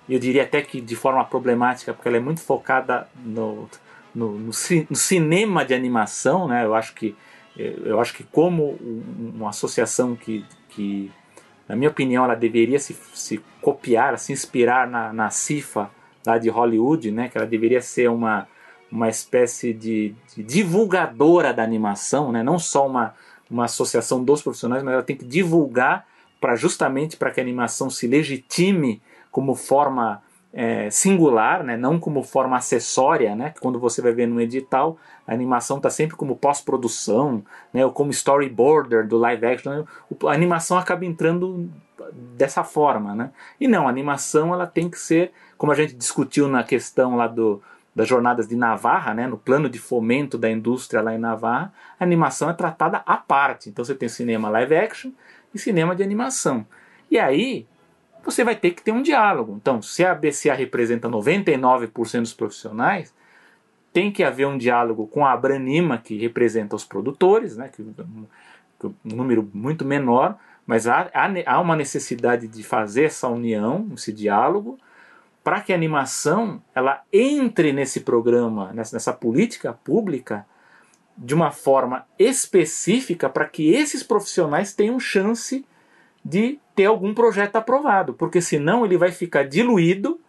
eu 0.08 0.18
diria 0.18 0.42
até 0.42 0.60
que 0.62 0.80
de 0.80 0.96
forma 0.96 1.24
problemática, 1.24 1.92
porque 1.94 2.08
ela 2.08 2.16
é 2.16 2.20
muito 2.20 2.40
focada 2.40 3.08
no, 3.24 3.68
no, 4.14 4.32
no, 4.32 4.52
no 4.90 4.96
cinema 4.96 5.64
de 5.64 5.74
animação, 5.74 6.48
né? 6.48 6.64
eu, 6.64 6.74
acho 6.74 6.94
que, 6.94 7.14
eu 7.56 8.00
acho 8.00 8.14
que 8.14 8.24
como 8.24 8.72
uma 9.36 9.50
associação 9.50 10.16
que, 10.16 10.44
que 10.68 11.12
na 11.70 11.76
minha 11.76 11.88
opinião, 11.88 12.24
ela 12.24 12.34
deveria 12.34 12.80
se, 12.80 12.96
se 13.14 13.40
copiar, 13.62 14.18
se 14.18 14.32
inspirar 14.32 14.88
na, 14.88 15.12
na 15.12 15.30
CIFA, 15.30 15.88
lá 16.26 16.38
de 16.38 16.48
Hollywood, 16.48 17.10
né, 17.10 17.28
que 17.28 17.38
ela 17.38 17.46
deveria 17.46 17.80
ser 17.80 18.08
uma, 18.08 18.46
uma 18.90 19.08
espécie 19.08 19.72
de, 19.72 20.14
de 20.34 20.42
divulgadora 20.42 21.52
da 21.52 21.62
animação, 21.62 22.30
né, 22.32 22.42
não 22.42 22.58
só 22.58 22.86
uma, 22.86 23.14
uma 23.50 23.64
associação 23.64 24.22
dos 24.22 24.42
profissionais, 24.42 24.82
mas 24.82 24.94
ela 24.94 25.02
tem 25.02 25.16
que 25.16 25.24
divulgar 25.24 26.06
para 26.40 26.56
justamente 26.56 27.16
para 27.16 27.30
que 27.30 27.40
a 27.40 27.42
animação 27.42 27.90
se 27.90 28.06
legitime 28.06 29.02
como 29.30 29.54
forma 29.54 30.22
é, 30.52 30.90
singular, 30.90 31.62
né, 31.62 31.76
não 31.76 31.98
como 31.98 32.22
forma 32.22 32.56
acessória, 32.56 33.36
né, 33.36 33.54
quando 33.60 33.78
você 33.78 34.02
vai 34.02 34.12
ver 34.12 34.26
no 34.26 34.40
edital, 34.40 34.98
a 35.26 35.32
animação 35.32 35.76
está 35.76 35.88
sempre 35.88 36.16
como 36.16 36.36
pós-produção, 36.36 37.42
né, 37.72 37.84
ou 37.86 37.92
como 37.92 38.10
storyboarder 38.10 39.06
do 39.06 39.16
live 39.16 39.46
action, 39.46 39.72
né, 39.72 39.84
a 40.24 40.32
animação 40.32 40.76
acaba 40.76 41.04
entrando 41.04 41.70
dessa 42.12 42.64
forma, 42.64 43.14
né? 43.14 43.30
E 43.60 43.68
não, 43.68 43.86
a 43.86 43.90
animação 43.90 44.52
ela 44.52 44.66
tem 44.66 44.88
que 44.88 44.98
ser, 44.98 45.32
como 45.60 45.72
a 45.72 45.74
gente 45.74 45.94
discutiu 45.94 46.48
na 46.48 46.64
questão 46.64 47.16
lá 47.16 47.26
do, 47.26 47.62
das 47.94 48.08
jornadas 48.08 48.48
de 48.48 48.56
Navarra, 48.56 49.12
né, 49.12 49.26
no 49.26 49.36
plano 49.36 49.68
de 49.68 49.78
fomento 49.78 50.38
da 50.38 50.50
indústria 50.50 51.02
lá 51.02 51.14
em 51.14 51.18
Navarra, 51.18 51.70
a 51.98 52.02
animação 52.02 52.48
é 52.48 52.54
tratada 52.54 53.02
à 53.04 53.18
parte. 53.18 53.68
Então 53.68 53.84
você 53.84 53.94
tem 53.94 54.08
cinema 54.08 54.48
live 54.48 54.74
action 54.74 55.10
e 55.54 55.58
cinema 55.58 55.94
de 55.94 56.02
animação. 56.02 56.66
E 57.10 57.18
aí 57.18 57.66
você 58.24 58.42
vai 58.42 58.56
ter 58.56 58.70
que 58.70 58.80
ter 58.80 58.90
um 58.90 59.02
diálogo. 59.02 59.54
Então, 59.60 59.82
se 59.82 60.02
a 60.02 60.14
BCA 60.14 60.54
representa 60.54 61.10
99% 61.10 62.20
dos 62.20 62.32
profissionais, 62.32 63.14
tem 63.92 64.10
que 64.10 64.24
haver 64.24 64.46
um 64.46 64.56
diálogo 64.56 65.06
com 65.08 65.26
a 65.26 65.32
Abranima, 65.32 65.98
que 65.98 66.16
representa 66.16 66.74
os 66.74 66.86
produtores, 66.86 67.58
né, 67.58 67.68
que, 67.68 67.84
que 68.78 68.86
um 68.86 68.94
número 69.04 69.46
muito 69.52 69.84
menor, 69.84 70.38
mas 70.66 70.86
há, 70.86 71.10
há, 71.12 71.28
há 71.44 71.60
uma 71.60 71.76
necessidade 71.76 72.48
de 72.48 72.62
fazer 72.62 73.04
essa 73.04 73.28
união, 73.28 73.90
esse 73.92 74.10
diálogo, 74.10 74.78
para 75.42 75.60
que 75.60 75.72
a 75.72 75.76
animação 75.76 76.62
ela 76.74 77.02
entre 77.12 77.72
nesse 77.72 78.00
programa, 78.00 78.72
nessa, 78.72 78.96
nessa 78.96 79.12
política 79.12 79.72
pública, 79.72 80.46
de 81.16 81.34
uma 81.34 81.50
forma 81.50 82.06
específica 82.18 83.28
para 83.28 83.46
que 83.46 83.70
esses 83.70 84.02
profissionais 84.02 84.74
tenham 84.74 84.98
chance 84.98 85.64
de 86.24 86.58
ter 86.74 86.86
algum 86.86 87.14
projeto 87.14 87.56
aprovado, 87.56 88.14
porque 88.14 88.40
senão 88.40 88.84
ele 88.84 88.96
vai 88.96 89.10
ficar 89.10 89.44
diluído 89.44 90.20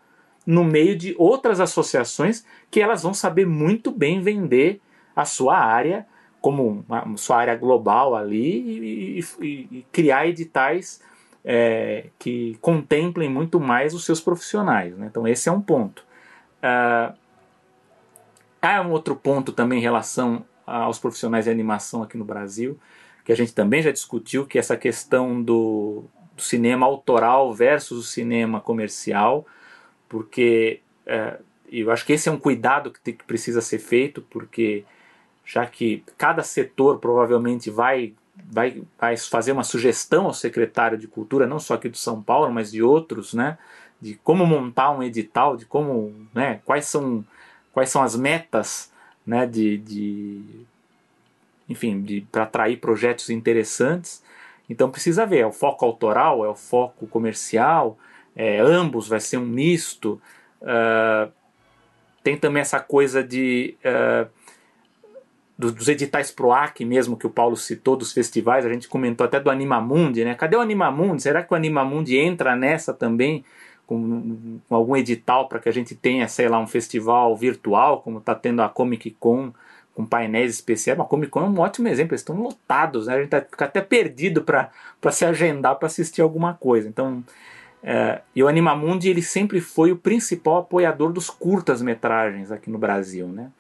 no 0.46 0.64
meio 0.64 0.98
de 0.98 1.16
outras 1.18 1.60
associações 1.60 2.46
que 2.70 2.82
elas 2.82 3.04
vão 3.04 3.14
saber 3.14 3.46
muito 3.46 3.92
bem 3.92 4.22
vender 4.22 4.82
a 5.16 5.26
sua 5.26 5.58
área 5.58 6.06
como 6.42 6.84
uma, 6.88 7.16
sua 7.18 7.38
área 7.38 7.56
global 7.56 8.16
ali 8.16 9.20
e, 9.20 9.20
e, 9.40 9.48
e 9.72 9.86
criar 9.92 10.28
editais 10.28 11.02
é, 11.44 12.08
que 12.20 12.58
contemplem 12.62 13.30
muito 13.30 13.60
mais 13.60 13.94
os 13.94 14.06
seus 14.06 14.22
profissionais. 14.22 14.96
Né? 14.98 15.08
Então, 15.10 15.28
esse 15.28 15.50
é 15.50 15.52
um 15.52 15.62
ponto. 15.62 16.06
Uh, 16.60 17.14
há 18.62 18.82
um 18.82 18.92
outro 18.92 19.16
ponto 19.16 19.52
também 19.52 19.80
em 19.80 19.82
relação 19.82 20.46
aos 20.66 21.00
profissionais 21.00 21.46
de 21.46 21.52
animação 21.52 22.04
aqui 22.04 22.18
no 22.18 22.24
Brasil, 22.24 22.80
que 23.26 23.32
a 23.32 23.36
gente 23.36 23.54
também 23.54 23.82
já 23.82 23.92
discutiu, 23.92 24.46
que 24.46 24.58
é 24.58 24.60
essa 24.60 24.78
questão 24.78 25.42
do, 25.42 26.06
do 26.36 26.42
cinema 26.42 26.86
autoral 26.86 27.54
versus 27.54 27.98
o 28.00 28.04
cinema 28.04 28.62
comercial, 28.62 29.46
porque 30.08 30.82
uh, 31.08 31.44
eu 31.72 31.90
acho 31.90 32.06
que 32.06 32.14
esse 32.14 32.30
é 32.30 32.32
um 32.32 32.38
cuidado 32.38 32.92
que, 32.92 33.00
tem, 33.00 33.14
que 33.14 33.24
precisa 33.24 33.62
ser 33.62 33.80
feito, 33.80 34.22
porque 34.24 34.84
já 35.46 35.66
que 35.66 36.04
cada 36.18 36.44
setor 36.44 37.00
provavelmente 37.00 37.70
vai, 37.70 38.14
vai, 38.50 38.82
vai 39.00 39.18
fazer 39.18 39.52
uma 39.52 39.64
sugestão 39.64 40.26
ao 40.26 40.34
secretário 40.34 40.98
de 40.98 41.08
Cultura, 41.08 41.48
não 41.48 41.60
só 41.60 41.76
aqui 41.76 41.90
do 41.90 41.98
São 41.98 42.22
Paulo, 42.22 42.52
mas 42.52 42.72
de 42.72 42.82
outros, 42.82 43.34
né, 43.34 43.58
de 44.00 44.16
como 44.24 44.46
montar 44.46 44.92
um 44.92 45.04
edital, 45.04 45.58
de 45.58 45.66
como, 45.66 46.14
né, 46.34 46.62
quais 46.66 46.86
são, 46.86 47.26
quais 47.74 47.90
são 47.90 48.02
as 48.02 48.16
metas, 48.16 48.92
né, 49.26 49.46
de, 49.46 49.78
de 49.78 50.42
enfim, 51.70 52.02
de 52.02 52.22
para 52.32 52.44
atrair 52.44 52.78
projetos 52.78 53.30
interessantes. 53.30 54.24
Então 54.70 54.90
precisa 54.90 55.26
ver, 55.26 55.40
é 55.40 55.46
o 55.46 55.52
foco 55.52 55.86
autoral, 55.86 56.46
é 56.46 56.50
o 56.50 56.56
foco 56.56 57.08
comercial, 57.08 57.98
é, 58.36 58.60
ambos, 58.60 59.08
vai 59.08 59.20
ser 59.20 59.38
um 59.38 59.46
misto. 59.46 60.22
Uh, 60.62 61.32
tem 62.24 62.38
também 62.38 62.62
essa 62.62 62.80
coisa 62.80 63.24
de 63.24 63.76
uh, 63.84 64.30
dos 65.70 65.88
editais 65.88 66.32
PROAC 66.32 66.84
mesmo 66.86 67.18
que 67.18 67.28
o 67.28 67.30
Paulo 67.30 67.56
citou, 67.56 67.96
dos 67.96 68.12
festivais, 68.12 68.66
a 68.66 68.70
gente 68.74 68.88
comentou 68.88 69.26
até 69.26 69.40
do 69.40 69.50
Animamundi, 69.52 70.24
né? 70.24 70.34
Cadê 70.34 70.56
o 70.56 70.62
Animamundi? 70.62 71.22
Será 71.22 71.44
que 71.44 71.54
o 71.54 71.56
Animamundi 71.56 72.18
entra 72.18 72.56
nessa 72.56 72.94
também? 72.94 73.44
Com, 73.86 74.60
com 74.70 74.76
algum 74.76 74.96
edital 74.96 75.50
para 75.50 75.60
que 75.60 75.68
a 75.68 75.72
gente 75.72 75.94
tenha, 75.94 76.26
sei 76.28 76.48
lá, 76.48 76.58
um 76.58 76.68
festival 76.68 77.36
virtual, 77.36 78.02
como 78.02 78.20
está 78.20 78.34
tendo 78.34 78.62
a 78.62 78.70
Comic 78.70 79.12
Con, 79.20 79.52
com 79.94 80.06
painéis 80.06 80.54
especiais. 80.54 80.98
A 80.98 81.04
Comic 81.04 81.30
Con 81.30 81.42
é 81.42 81.50
um 81.50 81.60
ótimo 81.60 81.90
exemplo, 81.90 82.14
eles 82.14 82.22
estão 82.22 82.42
lotados, 82.42 83.08
né? 83.08 83.16
a 83.16 83.20
gente 83.20 83.30
tá, 83.30 83.42
fica 83.42 83.66
até 83.66 83.82
perdido 83.82 84.44
para 84.44 84.72
se 85.12 85.26
agendar 85.26 85.76
para 85.76 85.88
assistir 85.88 86.22
alguma 86.22 86.54
coisa. 86.54 86.88
Então, 86.88 87.22
é, 87.84 88.22
e 88.36 88.44
o 88.44 88.48
Animamundi 88.48 89.10
ele 89.10 89.22
sempre 89.22 89.60
foi 89.60 89.92
o 89.92 89.98
principal 89.98 90.58
apoiador 90.58 91.12
dos 91.12 91.30
curtas-metragens 91.30 92.52
aqui 92.52 92.70
no 92.70 92.78
Brasil, 92.78 93.28
né? 93.28 93.52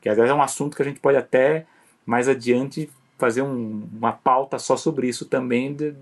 Que 0.00 0.08
aliás 0.08 0.30
é 0.30 0.34
um 0.34 0.42
assunto 0.42 0.76
que 0.76 0.82
a 0.82 0.84
gente 0.84 1.00
pode 1.00 1.16
até 1.16 1.66
mais 2.06 2.28
adiante 2.28 2.90
fazer 3.18 3.42
um, 3.42 3.88
uma 3.92 4.12
pauta 4.12 4.58
só 4.58 4.76
sobre 4.76 5.08
isso 5.08 5.26
também, 5.26 5.74
de, 5.74 5.94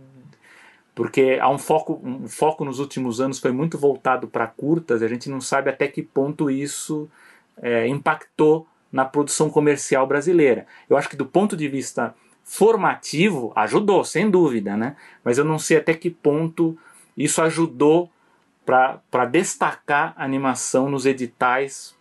porque 0.95 1.39
há 1.41 1.51
um 1.51 1.59
foco, 1.59 2.01
um 2.03 2.27
foco 2.27 2.65
nos 2.65 2.79
últimos 2.79 3.21
anos 3.21 3.39
foi 3.39 3.53
muito 3.53 3.77
voltado 3.77 4.29
para 4.29 4.47
curtas, 4.47 5.03
a 5.03 5.09
gente 5.09 5.29
não 5.29 5.41
sabe 5.41 5.69
até 5.69 5.89
que 5.89 6.03
ponto 6.03 6.51
isso 6.51 7.09
é, 7.61 7.87
impactou 7.87 8.67
na 8.91 9.05
produção 9.05 9.51
comercial 9.51 10.07
brasileira. 10.07 10.67
Eu 10.89 10.97
acho 10.97 11.09
que 11.09 11.17
do 11.17 11.27
ponto 11.27 11.57
de 11.57 11.69
vista 11.69 12.15
formativo 12.43 13.53
ajudou, 13.55 14.05
sem 14.05 14.31
dúvida, 14.31 14.77
né? 14.77 14.97
Mas 15.23 15.37
eu 15.37 15.45
não 15.45 15.59
sei 15.59 15.77
até 15.79 15.93
que 15.93 16.09
ponto 16.09 16.79
isso 17.17 17.43
ajudou 17.43 18.11
para 18.65 19.25
destacar 19.27 20.15
a 20.17 20.25
animação 20.25 20.89
nos 20.89 21.05
editais 21.05 21.95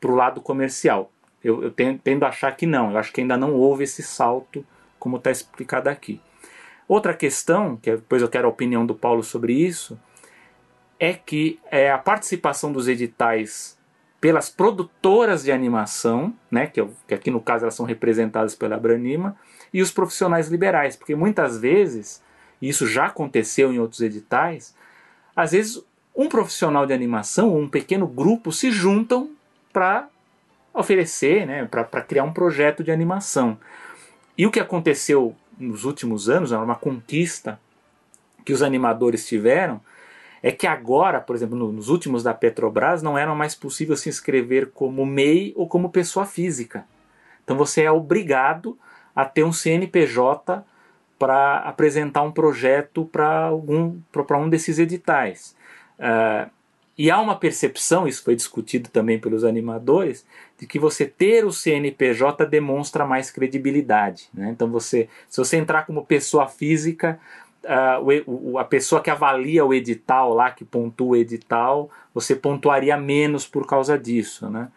para 0.00 0.10
o 0.10 0.16
lado 0.16 0.40
comercial. 0.40 1.12
Eu, 1.44 1.62
eu 1.64 1.70
tendo, 1.70 2.24
a 2.24 2.28
achar 2.28 2.54
que 2.56 2.66
não, 2.66 2.92
eu 2.92 2.98
acho 2.98 3.12
que 3.12 3.20
ainda 3.20 3.36
não 3.36 3.54
houve 3.54 3.84
esse 3.84 4.02
salto, 4.02 4.64
como 4.98 5.16
está 5.16 5.30
explicado 5.30 5.88
aqui. 5.88 6.20
Outra 6.86 7.14
questão, 7.14 7.76
que 7.76 7.90
depois 7.90 8.22
eu 8.22 8.28
quero 8.28 8.46
a 8.46 8.50
opinião 8.50 8.84
do 8.84 8.94
Paulo 8.94 9.22
sobre 9.22 9.52
isso, 9.52 9.98
é 11.00 11.12
que 11.12 11.58
é, 11.70 11.90
a 11.90 11.98
participação 11.98 12.72
dos 12.72 12.86
editais 12.86 13.76
pelas 14.20 14.48
produtoras 14.48 15.42
de 15.42 15.50
animação, 15.50 16.32
né, 16.48 16.68
que, 16.68 16.80
eu, 16.80 16.94
que, 17.08 17.14
aqui 17.14 17.28
no 17.28 17.40
caso 17.40 17.64
elas 17.64 17.74
são 17.74 17.84
representadas 17.84 18.54
pela 18.54 18.78
Branima, 18.78 19.36
e 19.74 19.82
os 19.82 19.90
profissionais 19.90 20.48
liberais, 20.48 20.94
porque 20.94 21.16
muitas 21.16 21.58
vezes, 21.58 22.22
e 22.60 22.68
isso 22.68 22.86
já 22.86 23.06
aconteceu 23.06 23.72
em 23.72 23.80
outros 23.80 24.00
editais, 24.00 24.76
às 25.34 25.50
vezes 25.50 25.82
um 26.14 26.28
profissional 26.28 26.86
de 26.86 26.92
animação, 26.92 27.56
um 27.56 27.68
pequeno 27.68 28.06
grupo 28.06 28.52
se 28.52 28.70
juntam 28.70 29.30
para 29.72 30.08
oferecer, 30.74 31.46
né, 31.46 31.64
para 31.64 32.02
criar 32.02 32.24
um 32.24 32.32
projeto 32.32 32.82
de 32.82 32.90
animação. 32.90 33.58
E 34.36 34.46
o 34.46 34.50
que 34.50 34.60
aconteceu 34.60 35.34
nos 35.58 35.84
últimos 35.84 36.28
anos, 36.28 36.50
uma 36.50 36.74
conquista 36.74 37.60
que 38.44 38.52
os 38.52 38.62
animadores 38.62 39.26
tiveram, 39.26 39.80
é 40.42 40.50
que 40.50 40.66
agora, 40.66 41.20
por 41.20 41.36
exemplo, 41.36 41.56
nos 41.70 41.88
últimos 41.88 42.22
da 42.22 42.34
Petrobras, 42.34 43.02
não 43.02 43.16
era 43.16 43.32
mais 43.34 43.54
possível 43.54 43.96
se 43.96 44.08
inscrever 44.08 44.70
como 44.70 45.06
MEI 45.06 45.52
ou 45.54 45.68
como 45.68 45.90
pessoa 45.90 46.26
física. 46.26 46.84
Então 47.44 47.56
você 47.56 47.82
é 47.82 47.92
obrigado 47.92 48.76
a 49.14 49.24
ter 49.24 49.44
um 49.44 49.52
CNPJ 49.52 50.64
para 51.18 51.58
apresentar 51.58 52.22
um 52.22 52.32
projeto 52.32 53.04
para 53.04 53.44
algum 53.44 54.00
para 54.10 54.38
um 54.38 54.48
desses 54.48 54.80
editais. 54.80 55.54
Uh, 55.98 56.50
e 56.98 57.10
há 57.10 57.20
uma 57.20 57.36
percepção, 57.36 58.06
isso 58.06 58.24
foi 58.24 58.34
discutido 58.34 58.90
também 58.90 59.18
pelos 59.18 59.44
animadores, 59.44 60.26
de 60.62 60.66
que 60.68 60.78
você 60.78 61.04
ter 61.06 61.44
o 61.44 61.50
CNPJ 61.50 62.46
demonstra 62.46 63.04
mais 63.04 63.32
credibilidade. 63.32 64.28
Né? 64.32 64.48
Então, 64.50 64.70
você, 64.70 65.08
se 65.28 65.36
você 65.36 65.56
entrar 65.56 65.84
como 65.84 66.06
pessoa 66.06 66.46
física, 66.46 67.18
uh, 67.64 68.58
a 68.58 68.62
pessoa 68.62 69.02
que 69.02 69.10
avalia 69.10 69.64
o 69.64 69.74
edital 69.74 70.32
lá, 70.32 70.52
que 70.52 70.64
pontua 70.64 71.08
o 71.08 71.16
edital, 71.16 71.90
você 72.14 72.36
pontuaria 72.36 72.96
menos 72.96 73.44
por 73.44 73.66
causa 73.66 73.98
disso, 73.98 74.48
né? 74.48 74.68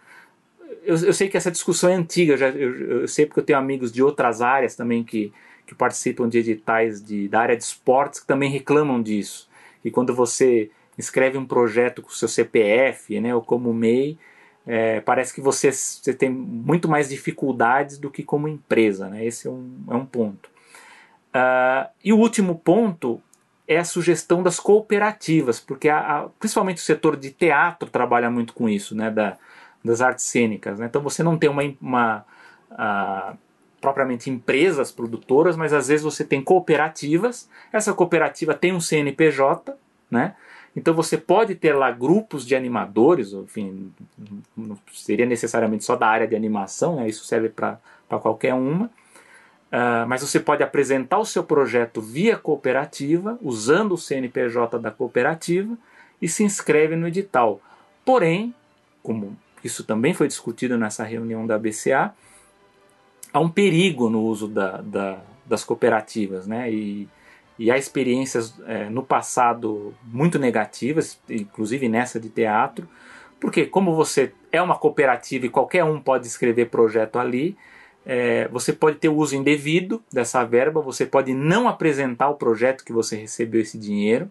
Eu, 0.83 0.95
eu 0.97 1.13
sei 1.13 1.29
que 1.29 1.37
essa 1.37 1.51
discussão 1.51 1.91
é 1.91 1.93
antiga, 1.93 2.33
eu, 2.33 2.37
já, 2.37 2.49
eu, 2.49 3.01
eu, 3.01 3.07
sei 3.07 3.27
porque 3.27 3.41
eu 3.41 3.45
tenho 3.45 3.59
amigos 3.59 3.91
de 3.91 4.01
outras 4.01 4.41
áreas 4.41 4.75
também 4.75 5.03
que, 5.03 5.31
que 5.67 5.75
participam 5.75 6.27
de 6.27 6.39
editais 6.39 6.99
de, 6.99 7.27
da 7.27 7.41
área 7.41 7.55
de 7.55 7.63
esportes 7.63 8.21
que 8.21 8.25
também 8.25 8.49
reclamam 8.49 8.99
disso. 9.03 9.47
E 9.83 9.91
quando 9.91 10.15
você 10.15 10.71
escreve 10.97 11.37
um 11.37 11.45
projeto 11.45 12.01
com 12.01 12.09
o 12.09 12.13
seu 12.13 12.27
CPF, 12.27 13.19
né, 13.19 13.35
ou 13.35 13.43
como 13.43 13.71
MEI, 13.71 14.17
é, 14.67 14.99
parece 15.01 15.33
que 15.33 15.41
você, 15.41 15.71
você 15.71 16.13
tem 16.13 16.29
muito 16.29 16.87
mais 16.87 17.09
dificuldades 17.09 17.97
do 17.97 18.09
que 18.09 18.23
como 18.23 18.47
empresa. 18.47 19.07
Né? 19.07 19.25
Esse 19.25 19.47
é 19.47 19.51
um, 19.51 19.83
é 19.89 19.95
um 19.95 20.05
ponto. 20.05 20.49
Uh, 21.35 21.89
e 22.03 22.13
o 22.13 22.17
último 22.17 22.55
ponto 22.55 23.21
é 23.67 23.77
a 23.77 23.83
sugestão 23.83 24.41
das 24.41 24.59
cooperativas, 24.59 25.59
porque 25.59 25.89
a, 25.89 25.99
a, 25.99 26.29
principalmente 26.39 26.77
o 26.77 26.81
setor 26.81 27.17
de 27.17 27.31
teatro 27.31 27.89
trabalha 27.89 28.29
muito 28.29 28.53
com 28.53 28.69
isso, 28.69 28.95
né, 28.95 29.09
da, 29.09 29.37
das 29.83 30.01
artes 30.01 30.25
cênicas. 30.25 30.79
Né? 30.79 30.85
Então 30.85 31.01
você 31.01 31.23
não 31.23 31.37
tem 31.37 31.49
uma, 31.49 31.63
uma 31.81 32.25
uh, 32.71 33.37
propriamente 33.81 34.29
empresas 34.29 34.91
produtoras, 34.91 35.57
mas 35.57 35.73
às 35.73 35.87
vezes 35.87 36.03
você 36.03 36.23
tem 36.23 36.41
cooperativas. 36.41 37.49
Essa 37.71 37.93
cooperativa 37.93 38.53
tem 38.53 38.73
um 38.73 38.79
CNPJ, 38.79 39.77
né? 40.09 40.35
Então 40.75 40.93
você 40.93 41.17
pode 41.17 41.55
ter 41.55 41.73
lá 41.73 41.89
grupos 41.91 42.45
de 42.45 42.55
animadores, 42.55 43.31
enfim, 43.31 43.91
não 44.55 44.77
seria 44.91 45.25
necessariamente 45.25 45.85
só 45.85 45.95
da 45.95 46.07
área 46.07 46.27
de 46.27 46.35
animação, 46.35 46.97
né? 46.97 47.07
isso 47.07 47.23
serve 47.25 47.49
para 47.49 47.79
qualquer 48.09 48.53
uma 48.53 48.89
Uh, 49.75 50.07
mas 50.07 50.21
você 50.21 50.39
pode 50.39 50.63
apresentar 50.63 51.19
o 51.19 51.25
seu 51.25 51.43
projeto 51.43 51.99
via 51.99 52.37
cooperativa, 52.37 53.37
usando 53.41 53.93
o 53.93 53.97
CNPJ 53.97 54.79
da 54.79 54.89
cooperativa, 54.89 55.77
e 56.21 56.29
se 56.29 56.43
inscreve 56.43 56.95
no 56.95 57.07
edital. 57.07 57.59
Porém, 58.05 58.55
como 59.03 59.35
isso 59.63 59.83
também 59.83 60.13
foi 60.13 60.27
discutido 60.29 60.77
nessa 60.77 61.03
reunião 61.03 61.45
da 61.45 61.59
BCA, 61.59 62.13
há 63.33 63.39
um 63.39 63.49
perigo 63.49 64.09
no 64.09 64.21
uso 64.21 64.47
da, 64.47 64.77
da, 64.81 65.19
das 65.45 65.65
cooperativas, 65.65 66.47
né? 66.47 66.71
E, 66.71 67.09
e 67.57 67.71
há 67.71 67.77
experiências 67.77 68.53
é, 68.65 68.89
no 68.89 69.03
passado 69.03 69.93
muito 70.03 70.37
negativas, 70.37 71.19
inclusive 71.29 71.87
nessa 71.87 72.19
de 72.19 72.29
teatro, 72.29 72.87
porque 73.39 73.65
como 73.65 73.95
você 73.95 74.33
é 74.51 74.61
uma 74.61 74.77
cooperativa 74.77 75.45
e 75.45 75.49
qualquer 75.49 75.83
um 75.83 75.99
pode 75.99 76.27
escrever 76.27 76.69
projeto 76.69 77.19
ali, 77.19 77.57
é, 78.05 78.47
você 78.49 78.71
pode 78.71 78.97
ter 78.97 79.09
o 79.09 79.15
uso 79.15 79.35
indevido 79.35 80.03
dessa 80.11 80.43
verba, 80.43 80.79
você 80.79 81.05
pode 81.05 81.33
não 81.33 81.67
apresentar 81.67 82.29
o 82.29 82.35
projeto 82.35 82.85
que 82.85 82.93
você 82.93 83.15
recebeu 83.15 83.61
esse 83.61 83.77
dinheiro. 83.77 84.29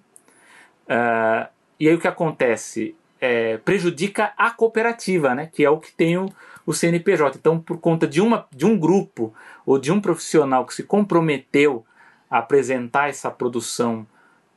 Uh, 0.85 1.49
e 1.81 1.89
aí 1.89 1.95
o 1.95 1.99
que 1.99 2.07
acontece? 2.07 2.95
É, 3.21 3.57
prejudica 3.59 4.33
a 4.37 4.51
cooperativa, 4.51 5.35
né, 5.35 5.49
que 5.53 5.65
é 5.65 5.71
o 5.71 5.79
que 5.79 5.91
tem 5.91 6.19
o, 6.19 6.29
o 6.67 6.73
CNPJ. 6.73 7.39
Então, 7.39 7.59
por 7.59 7.79
conta 7.79 8.07
de, 8.07 8.21
uma, 8.21 8.47
de 8.55 8.67
um 8.67 8.79
grupo 8.79 9.35
ou 9.65 9.79
de 9.79 9.91
um 9.91 10.01
profissional 10.01 10.67
que 10.67 10.75
se 10.75 10.83
comprometeu 10.83 11.85
apresentar 12.31 13.09
essa 13.09 13.31
produção 13.31 14.07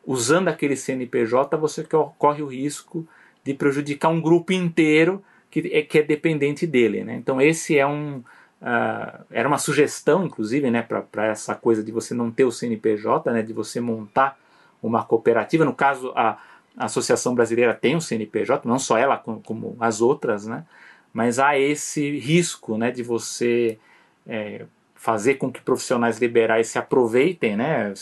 usando 0.06 0.48
aquele 0.48 0.76
CNPJ, 0.76 1.58
você 1.58 1.86
corre 2.18 2.42
o 2.42 2.48
risco 2.48 3.06
de 3.44 3.54
prejudicar 3.54 4.10
um 4.10 4.22
grupo 4.22 4.54
inteiro 4.54 5.24
que 5.50 5.70
é, 5.74 5.82
que 5.82 6.00
é 6.00 6.04
dependente 6.04 6.66
dele. 6.66 7.04
Né? 7.04 7.16
Então, 7.16 7.42
esse 7.42 7.78
é 7.78 7.86
um, 7.86 8.24
Uh, 8.60 9.24
era 9.30 9.48
uma 9.48 9.60
sugestão, 9.60 10.26
inclusive, 10.26 10.72
né, 10.72 10.82
para 10.82 11.28
essa 11.28 11.54
coisa 11.54 11.84
de 11.84 11.92
você 11.92 12.16
não 12.16 12.32
ter 12.32 12.44
o 12.44 12.52
CNPJ, 12.52 13.32
né, 13.32 13.44
de 13.44 13.54
você 13.54 13.80
montar 13.80 14.38
uma 14.82 15.04
cooperativa. 15.04 15.64
No 15.64 15.76
caso, 15.76 16.12
a, 16.16 16.40
a 16.76 16.86
Associação 16.86 17.36
Brasileira 17.36 17.76
tem 17.76 17.96
o 17.96 18.02
CNPJ, 18.02 18.68
não 18.68 18.80
só 18.80 18.98
ela, 18.98 19.18
como, 19.18 19.42
como 19.42 19.78
as 19.80 20.02
outras, 20.02 20.48
né, 20.48 20.66
mas 21.14 21.38
há 21.38 21.58
esse 21.58 22.18
risco 22.18 22.78
né, 22.78 22.90
de 22.90 23.04
você 23.04 23.78
é, 24.26 24.66
fazer 24.98 25.36
com 25.36 25.52
que 25.52 25.62
profissionais 25.62 26.18
liberais 26.18 26.68
se 26.68 26.78
aproveitem 26.78 27.56
né, 27.56 27.94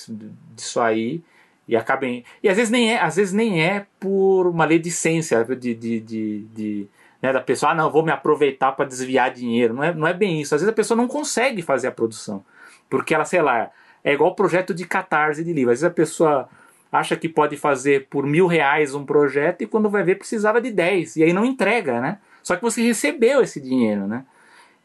disso 0.56 0.80
aí 0.80 1.22
e 1.68 1.76
acabem. 1.76 2.24
E 2.42 2.50
às 2.50 2.56
vezes 2.56 2.72
nem 2.72 2.94
é, 2.94 3.02
às 3.02 3.18
vezes 3.18 3.34
nem 3.34 3.64
é 3.64 3.86
por 4.00 4.48
uma 4.48 4.60
maledicência 4.60 5.44
de, 5.44 5.76
de, 5.76 6.00
de, 6.00 6.40
de 6.46 6.88
né, 7.22 7.34
da 7.34 7.42
pessoa, 7.42 7.74
ah, 7.74 7.76
não, 7.76 7.92
vou 7.92 8.04
me 8.04 8.12
aproveitar 8.12 8.72
para 8.72 8.86
desviar 8.86 9.32
dinheiro. 9.32 9.74
Não 9.74 9.84
é, 9.84 9.94
não 9.94 10.08
é 10.08 10.14
bem 10.14 10.42
isso. 10.42 10.56
Às 10.56 10.62
vezes 10.62 10.72
a 10.72 10.76
pessoa 10.76 10.98
não 10.98 11.08
consegue 11.08 11.62
fazer 11.62 11.88
a 11.88 11.92
produção, 11.92 12.44
porque 12.90 13.14
ela, 13.14 13.26
sei 13.26 13.42
lá, 13.42 13.70
é 14.04 14.14
igual 14.14 14.32
o 14.32 14.36
projeto 14.36 14.74
de 14.74 14.86
catarse 14.86 15.44
de 15.44 15.52
livro. 15.52 15.72
Às 15.72 15.82
vezes 15.82 15.92
a 15.92 15.94
pessoa 15.94 16.50
acha 16.92 17.16
que 17.16 17.28
pode 17.28 17.58
fazer 17.58 18.08
por 18.10 18.26
mil 18.26 18.48
reais 18.48 18.96
um 18.96 19.06
projeto 19.06 19.64
e 19.64 19.68
quando 19.68 19.90
vai 19.90 20.04
ver 20.04 20.16
precisava 20.16 20.62
de 20.62 20.72
dez, 20.72 21.18
e 21.18 21.24
aí 21.24 21.34
não 21.34 21.44
entrega, 21.44 22.00
né? 22.00 22.20
Só 22.42 22.56
que 22.56 22.62
você 22.62 22.82
recebeu 22.82 23.42
esse 23.42 23.60
dinheiro, 23.60 24.08
né? 24.08 24.24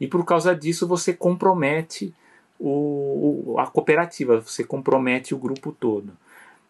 E 0.00 0.06
por 0.06 0.24
causa 0.24 0.54
disso 0.56 0.88
você 0.88 1.12
compromete 1.12 2.14
o, 2.58 3.56
a 3.58 3.66
cooperativa, 3.66 4.40
você 4.40 4.64
compromete 4.64 5.34
o 5.34 5.38
grupo 5.38 5.72
todo. 5.72 6.12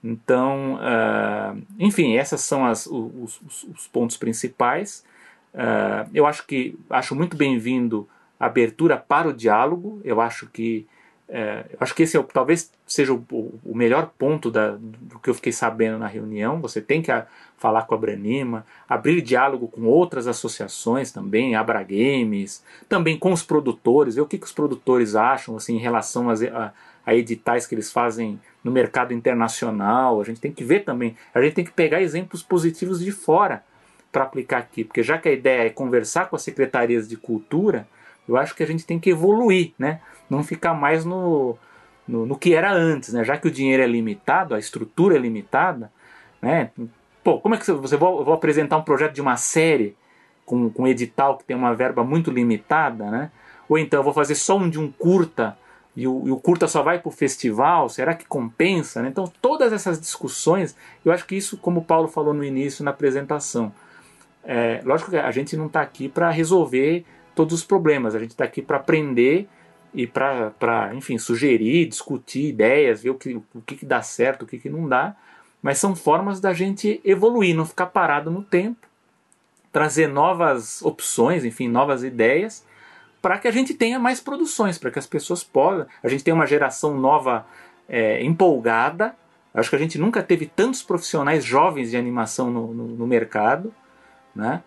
Então, 0.03 0.77
uh, 0.77 1.63
enfim, 1.79 2.15
esses 2.15 2.41
são 2.41 2.65
as, 2.65 2.87
os, 2.87 3.41
os, 3.43 3.87
pontos 3.93 4.17
principais. 4.17 5.05
Uh, 5.53 6.09
eu 6.15 6.27
acho 6.27 6.47
que 6.47 6.79
acho 6.89 7.15
muito 7.15 7.37
bem-vindo 7.37 8.09
a 8.39 8.47
abertura 8.47 8.97
para 8.97 9.29
o 9.29 9.33
diálogo. 9.33 10.01
Eu 10.03 10.21
acho 10.21 10.47
que 10.47 10.87
é, 11.33 11.65
eu 11.71 11.79
acho 11.79 11.95
que 11.95 12.03
esse 12.03 12.19
é, 12.19 12.23
talvez 12.25 12.73
seja 12.85 13.13
o, 13.13 13.25
o 13.65 13.73
melhor 13.73 14.11
ponto 14.19 14.51
da, 14.51 14.73
do 14.73 15.21
que 15.21 15.31
eu 15.31 15.35
fiquei 15.35 15.53
sabendo 15.53 15.97
na 15.97 16.09
reunião. 16.09 16.61
Você 16.61 16.81
tem 16.81 17.01
que 17.01 17.13
a, 17.13 17.25
falar 17.57 17.83
com 17.83 17.95
a 17.95 17.99
Branima, 17.99 18.67
abrir 18.89 19.23
diálogo 19.23 19.69
com 19.69 19.83
outras 19.83 20.27
associações 20.27 21.13
também, 21.13 21.55
Abra 21.55 21.85
Games, 21.85 22.65
também 22.89 23.17
com 23.17 23.33
os 23.33 23.45
produtores, 23.45 24.17
ver 24.17 24.23
o 24.23 24.27
que, 24.27 24.39
que 24.39 24.47
os 24.47 24.53
produtores 24.53 25.15
acham 25.15 25.55
assim, 25.55 25.77
em 25.77 25.81
relação 25.81 26.29
a, 26.29 26.35
a, 26.35 26.73
a 27.07 27.15
editais 27.15 27.65
que 27.65 27.77
eles 27.77 27.93
fazem 27.93 28.41
no 28.65 28.73
mercado 28.73 29.15
internacional. 29.15 30.21
A 30.21 30.25
gente 30.25 30.41
tem 30.41 30.51
que 30.51 30.65
ver 30.65 30.81
também, 30.81 31.17
a 31.33 31.41
gente 31.41 31.55
tem 31.55 31.65
que 31.65 31.73
pegar 31.73 32.03
exemplos 32.03 32.43
positivos 32.43 32.99
de 32.99 33.13
fora 33.13 33.63
para 34.11 34.25
aplicar 34.25 34.59
aqui, 34.59 34.83
porque 34.83 35.05
já 35.05 35.17
que 35.17 35.29
a 35.29 35.33
ideia 35.33 35.67
é 35.67 35.71
conversar 35.71 36.29
com 36.29 36.35
as 36.35 36.43
secretarias 36.43 37.09
de 37.09 37.17
cultura, 37.17 37.87
eu 38.29 38.37
acho 38.37 38.55
que 38.55 38.63
a 38.63 38.67
gente 38.67 38.87
tem 38.87 38.99
que 38.99 39.11
evoluir, 39.11 39.73
né? 39.79 40.01
não 40.31 40.45
ficar 40.45 40.73
mais 40.73 41.05
no, 41.05 41.59
no, 42.07 42.25
no, 42.25 42.39
que 42.39 42.55
era 42.55 42.73
antes, 42.73 43.13
né? 43.13 43.25
Já 43.25 43.37
que 43.37 43.49
o 43.49 43.51
dinheiro 43.51 43.83
é 43.83 43.87
limitado, 43.87 44.55
a 44.55 44.59
estrutura 44.59 45.17
é 45.17 45.19
limitada, 45.19 45.91
né? 46.41 46.71
Pô, 47.25 47.41
como 47.41 47.55
é 47.55 47.59
que 47.59 47.71
você, 47.71 47.97
vou, 47.97 48.25
vou 48.25 48.33
apresentar 48.33 48.77
um 48.77 48.83
projeto 48.83 49.13
de 49.13 49.21
uma 49.21 49.37
série 49.37 49.97
com, 50.47 50.71
com 50.71 50.87
edital 50.87 51.37
que 51.37 51.45
tem 51.45 51.57
uma 51.57 51.75
verba 51.75 52.05
muito 52.05 52.31
limitada, 52.31 53.11
né? 53.11 53.31
Ou 53.69 53.77
então 53.77 54.01
eu 54.01 54.05
vou 54.05 54.15
fazer 54.15 54.37
só 54.37 54.57
um 54.57 54.71
de 54.71 54.79
um 54.79 54.91
curta 54.91 55.59
e 55.97 56.07
o, 56.07 56.27
e 56.27 56.31
o 56.31 56.37
curta 56.37 56.69
só 56.69 56.83
vai 56.83 56.99
para 56.99 57.09
o 57.09 57.13
festival, 57.13 57.89
será 57.89 58.15
que 58.15 58.25
compensa? 58.25 59.03
Né? 59.03 59.09
Então 59.09 59.31
todas 59.43 59.73
essas 59.73 60.01
discussões, 60.01 60.77
eu 61.05 61.13
acho 61.13 61.27
que 61.27 61.37
isso, 61.37 61.57
como 61.59 61.81
o 61.81 61.85
Paulo 61.85 62.09
falou 62.09 62.33
no 62.33 62.45
início 62.45 62.85
na 62.85 62.91
apresentação, 62.91 63.73
é, 64.43 64.81
lógico 64.85 65.11
que 65.11 65.19
a 65.19 65.31
gente 65.31 65.57
não 65.57 65.67
está 65.67 65.83
aqui 65.83 66.09
para 66.09 66.31
resolver 66.31 67.05
todos 67.41 67.55
os 67.55 67.65
problemas, 67.65 68.15
a 68.15 68.19
gente 68.19 68.33
está 68.33 68.45
aqui 68.45 68.61
para 68.61 68.77
aprender 68.77 69.49
e 69.95 70.07
para, 70.07 70.93
enfim, 70.95 71.17
sugerir, 71.17 71.89
discutir 71.89 72.51
ideias, 72.51 73.03
ver 73.03 73.09
o 73.09 73.15
que, 73.15 73.35
o 73.35 73.63
que, 73.65 73.77
que 73.77 73.87
dá 73.87 74.03
certo, 74.03 74.43
o 74.43 74.47
que, 74.47 74.59
que 74.59 74.69
não 74.69 74.87
dá, 74.87 75.17
mas 75.63 75.79
são 75.79 75.97
formas 75.97 76.39
da 76.39 76.53
gente 76.53 77.01
evoluir, 77.03 77.57
não 77.57 77.65
ficar 77.65 77.87
parado 77.87 78.31
no 78.31 78.43
tempo, 78.43 78.87
trazer 79.73 80.07
novas 80.07 80.83
opções, 80.83 81.43
enfim, 81.43 81.67
novas 81.67 82.05
ideias, 82.05 82.63
para 83.23 83.39
que 83.39 83.49
a 83.49 83.51
gente 83.51 83.73
tenha 83.73 83.99
mais 83.99 84.21
produções, 84.21 84.77
para 84.77 84.91
que 84.91 84.99
as 84.99 85.07
pessoas 85.07 85.43
possam. 85.43 85.87
A 86.03 86.09
gente 86.09 86.23
tenha 86.23 86.35
uma 86.35 86.47
geração 86.47 86.95
nova 87.01 87.47
é, 87.89 88.23
empolgada. 88.23 89.17
Acho 89.55 89.71
que 89.71 89.77
a 89.77 89.79
gente 89.79 89.99
nunca 89.99 90.23
teve 90.23 90.45
tantos 90.45 90.83
profissionais 90.83 91.43
jovens 91.43 91.91
de 91.91 91.97
animação 91.97 92.51
no, 92.51 92.75
no, 92.75 92.87
no 92.89 93.07
mercado, 93.07 93.73
né? 94.37 94.63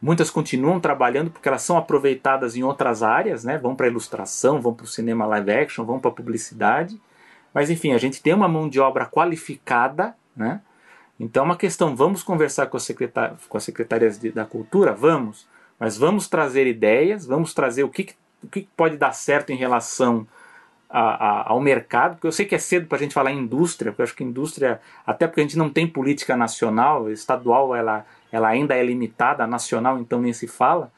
Muitas 0.00 0.30
continuam 0.30 0.78
trabalhando 0.78 1.30
porque 1.30 1.48
elas 1.48 1.62
são 1.62 1.76
aproveitadas 1.76 2.56
em 2.56 2.62
outras 2.62 3.02
áreas, 3.02 3.42
né? 3.42 3.58
vão 3.58 3.74
para 3.74 3.86
a 3.86 3.90
ilustração, 3.90 4.60
vão 4.60 4.72
para 4.72 4.84
o 4.84 4.88
cinema 4.88 5.26
live 5.26 5.50
action, 5.50 5.84
vão 5.84 5.98
para 5.98 6.10
a 6.10 6.14
publicidade. 6.14 7.00
Mas 7.52 7.68
enfim, 7.68 7.92
a 7.92 7.98
gente 7.98 8.22
tem 8.22 8.32
uma 8.32 8.46
mão 8.46 8.68
de 8.68 8.78
obra 8.78 9.06
qualificada, 9.06 10.14
né? 10.36 10.60
Então 11.18 11.42
é 11.42 11.46
uma 11.46 11.56
questão, 11.56 11.96
vamos 11.96 12.22
conversar 12.22 12.66
com, 12.66 12.78
secretar, 12.78 13.34
com 13.48 13.56
as 13.56 13.64
secretarias 13.64 14.18
de, 14.18 14.30
da 14.30 14.44
cultura? 14.44 14.92
Vamos. 14.92 15.48
Mas 15.78 15.96
vamos 15.96 16.28
trazer 16.28 16.66
ideias, 16.66 17.26
vamos 17.26 17.52
trazer 17.52 17.82
o 17.82 17.88
que, 17.88 18.14
o 18.42 18.46
que 18.46 18.68
pode 18.76 18.96
dar 18.96 19.12
certo 19.12 19.50
em 19.50 19.56
relação 19.56 20.26
a, 20.88 21.00
a, 21.00 21.48
ao 21.50 21.60
mercado, 21.60 22.14
porque 22.14 22.26
eu 22.26 22.32
sei 22.32 22.46
que 22.46 22.54
é 22.54 22.58
cedo 22.58 22.86
para 22.86 22.96
a 22.96 23.00
gente 23.00 23.14
falar 23.14 23.32
em 23.32 23.40
indústria, 23.40 23.92
porque 23.92 24.02
eu 24.02 24.04
acho 24.04 24.14
que 24.14 24.24
indústria, 24.24 24.80
até 25.06 25.26
porque 25.26 25.40
a 25.40 25.44
gente 25.44 25.58
não 25.58 25.68
tem 25.68 25.86
política 25.86 26.36
nacional, 26.36 27.10
estadual 27.10 27.74
ela 27.74 28.06
ela 28.30 28.48
ainda 28.48 28.74
é 28.74 28.82
limitada, 28.82 29.44
a 29.44 29.46
nacional 29.46 29.98
então 29.98 30.20
nem 30.20 30.32
se 30.32 30.46
fala, 30.46 30.92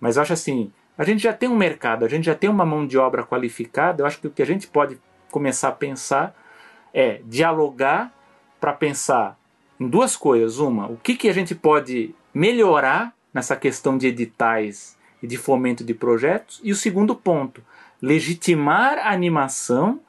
mas 0.00 0.16
eu 0.16 0.22
acho 0.22 0.32
assim, 0.32 0.72
a 0.96 1.04
gente 1.04 1.22
já 1.22 1.32
tem 1.32 1.48
um 1.48 1.56
mercado, 1.56 2.04
a 2.04 2.08
gente 2.08 2.24
já 2.24 2.34
tem 2.34 2.50
uma 2.50 2.64
mão 2.64 2.86
de 2.86 2.98
obra 2.98 3.24
qualificada, 3.24 4.02
eu 4.02 4.06
acho 4.06 4.20
que 4.20 4.26
o 4.26 4.30
que 4.30 4.42
a 4.42 4.46
gente 4.46 4.66
pode 4.66 4.98
começar 5.30 5.68
a 5.68 5.72
pensar 5.72 6.34
é 6.92 7.20
dialogar 7.24 8.12
para 8.60 8.72
pensar 8.72 9.38
em 9.80 9.88
duas 9.88 10.14
coisas. 10.16 10.58
Uma, 10.58 10.86
o 10.86 10.96
que, 10.96 11.16
que 11.16 11.28
a 11.28 11.32
gente 11.32 11.54
pode 11.54 12.14
melhorar 12.34 13.14
nessa 13.32 13.56
questão 13.56 13.96
de 13.96 14.06
editais 14.06 14.96
e 15.22 15.26
de 15.26 15.36
fomento 15.36 15.84
de 15.84 15.94
projetos. 15.94 16.60
E 16.62 16.72
o 16.72 16.76
segundo 16.76 17.14
ponto, 17.14 17.62
legitimar 18.00 18.98
a 18.98 19.12
animação 19.12 20.00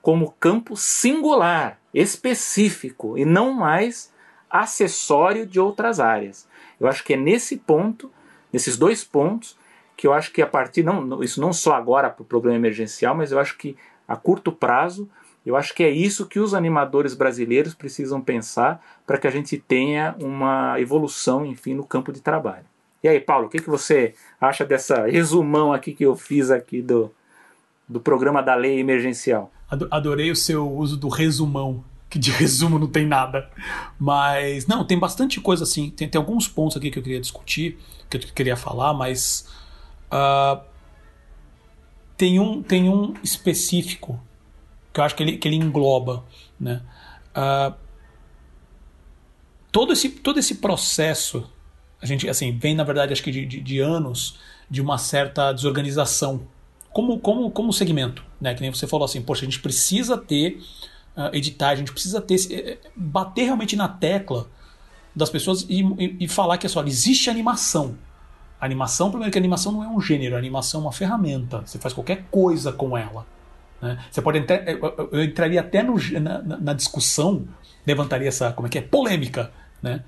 como 0.00 0.34
campo 0.38 0.76
singular, 0.76 1.78
específico, 1.92 3.18
e 3.18 3.24
não 3.24 3.52
mais 3.52 4.12
acessório 4.50 5.46
de 5.46 5.60
outras 5.60 6.00
áreas. 6.00 6.46
Eu 6.80 6.88
acho 6.88 7.04
que 7.04 7.14
é 7.14 7.16
nesse 7.16 7.56
ponto, 7.56 8.10
nesses 8.52 8.76
dois 8.76 9.04
pontos, 9.04 9.56
que 9.96 10.06
eu 10.06 10.12
acho 10.12 10.32
que 10.32 10.40
a 10.40 10.46
partir, 10.46 10.82
não, 10.82 11.22
isso 11.22 11.40
não 11.40 11.52
só 11.52 11.74
agora 11.74 12.08
para 12.08 12.22
o 12.22 12.26
programa 12.26 12.56
emergencial, 12.56 13.14
mas 13.14 13.32
eu 13.32 13.38
acho 13.38 13.58
que 13.58 13.76
a 14.06 14.16
curto 14.16 14.52
prazo, 14.52 15.08
eu 15.44 15.56
acho 15.56 15.74
que 15.74 15.82
é 15.82 15.90
isso 15.90 16.26
que 16.26 16.38
os 16.38 16.54
animadores 16.54 17.14
brasileiros 17.14 17.74
precisam 17.74 18.20
pensar 18.20 18.82
para 19.06 19.18
que 19.18 19.26
a 19.26 19.30
gente 19.30 19.58
tenha 19.58 20.14
uma 20.20 20.80
evolução, 20.80 21.44
enfim, 21.44 21.74
no 21.74 21.84
campo 21.84 22.12
de 22.12 22.20
trabalho. 22.20 22.64
E 23.02 23.08
aí, 23.08 23.20
Paulo, 23.20 23.46
o 23.46 23.48
que, 23.48 23.58
que 23.58 23.70
você 23.70 24.14
acha 24.40 24.64
dessa 24.64 25.06
resumão 25.06 25.72
aqui 25.72 25.92
que 25.92 26.04
eu 26.04 26.16
fiz 26.16 26.50
aqui 26.50 26.82
do, 26.82 27.12
do 27.88 28.00
programa 28.00 28.42
da 28.42 28.54
lei 28.54 28.78
emergencial? 28.78 29.52
Adorei 29.90 30.30
o 30.30 30.36
seu 30.36 30.70
uso 30.70 30.96
do 30.96 31.08
resumão 31.08 31.84
que 32.08 32.18
de 32.18 32.30
resumo 32.32 32.78
não 32.78 32.88
tem 32.88 33.06
nada. 33.06 33.50
Mas, 33.98 34.66
não, 34.66 34.84
tem 34.84 34.98
bastante 34.98 35.40
coisa 35.40 35.64
assim. 35.64 35.90
Tem, 35.90 36.08
tem 36.08 36.18
alguns 36.18 36.48
pontos 36.48 36.76
aqui 36.76 36.90
que 36.90 36.98
eu 36.98 37.02
queria 37.02 37.20
discutir, 37.20 37.78
que 38.08 38.16
eu 38.16 38.20
queria 38.20 38.56
falar, 38.56 38.92
mas. 38.94 39.48
Uh, 40.10 40.60
tem, 42.16 42.40
um, 42.40 42.62
tem 42.62 42.88
um 42.88 43.14
específico 43.22 44.20
que 44.92 45.00
eu 45.00 45.04
acho 45.04 45.14
que 45.14 45.22
ele, 45.22 45.36
que 45.36 45.46
ele 45.46 45.56
engloba. 45.56 46.24
Né? 46.58 46.82
Uh, 47.30 47.74
todo, 49.70 49.92
esse, 49.92 50.08
todo 50.08 50.38
esse 50.40 50.56
processo, 50.56 51.48
a 52.02 52.06
gente 52.06 52.28
assim, 52.28 52.56
vem, 52.58 52.74
na 52.74 52.84
verdade, 52.84 53.12
acho 53.12 53.22
que 53.22 53.30
de, 53.30 53.46
de, 53.46 53.60
de 53.60 53.78
anos 53.78 54.38
de 54.68 54.80
uma 54.80 54.98
certa 54.98 55.52
desorganização. 55.52 56.46
Como, 56.90 57.20
como, 57.20 57.50
como 57.50 57.72
segmento, 57.72 58.24
né? 58.40 58.54
Que 58.54 58.60
nem 58.60 58.72
você 58.72 58.86
falou 58.86 59.04
assim, 59.04 59.22
poxa, 59.22 59.42
a 59.42 59.44
gente 59.44 59.60
precisa 59.60 60.16
ter 60.16 60.60
uh, 61.18 61.64
a 61.64 61.74
gente 61.74 61.92
precisa 61.92 62.20
ter 62.20 62.36
eh, 62.50 62.78
bater 62.94 63.44
realmente 63.44 63.74
na 63.74 63.88
tecla 63.88 64.48
das 65.14 65.28
pessoas 65.28 65.66
e, 65.68 65.82
e, 65.82 66.16
e 66.20 66.28
falar 66.28 66.56
que 66.58 66.66
é 66.66 66.68
só 66.68 66.82
existe 66.84 67.28
animação. 67.28 67.96
Animação, 68.60 69.10
primeiro 69.10 69.32
que 69.32 69.38
animação 69.38 69.72
não 69.72 69.84
é 69.84 69.88
um 69.88 70.00
gênero, 70.00 70.34
a 70.34 70.38
animação 70.38 70.80
é 70.80 70.84
uma 70.84 70.92
ferramenta. 70.92 71.62
Você 71.64 71.78
faz 71.78 71.92
qualquer 71.92 72.24
coisa 72.30 72.72
com 72.72 72.96
ela. 72.96 73.26
Né? 73.80 73.98
Você 74.10 74.22
pode 74.22 74.38
entrar, 74.38 74.66
eu, 74.66 75.22
entraria 75.22 75.60
até 75.60 75.82
no, 75.82 75.96
na, 76.20 76.58
na, 76.58 76.72
discussão, 76.72 77.46
levantaria 77.86 78.28
essa 78.28 78.52
como 78.52 78.66
é 78.66 78.70
que 78.70 78.78
é 78.78 78.82
polêmica, 78.82 79.52
né? 79.82 80.02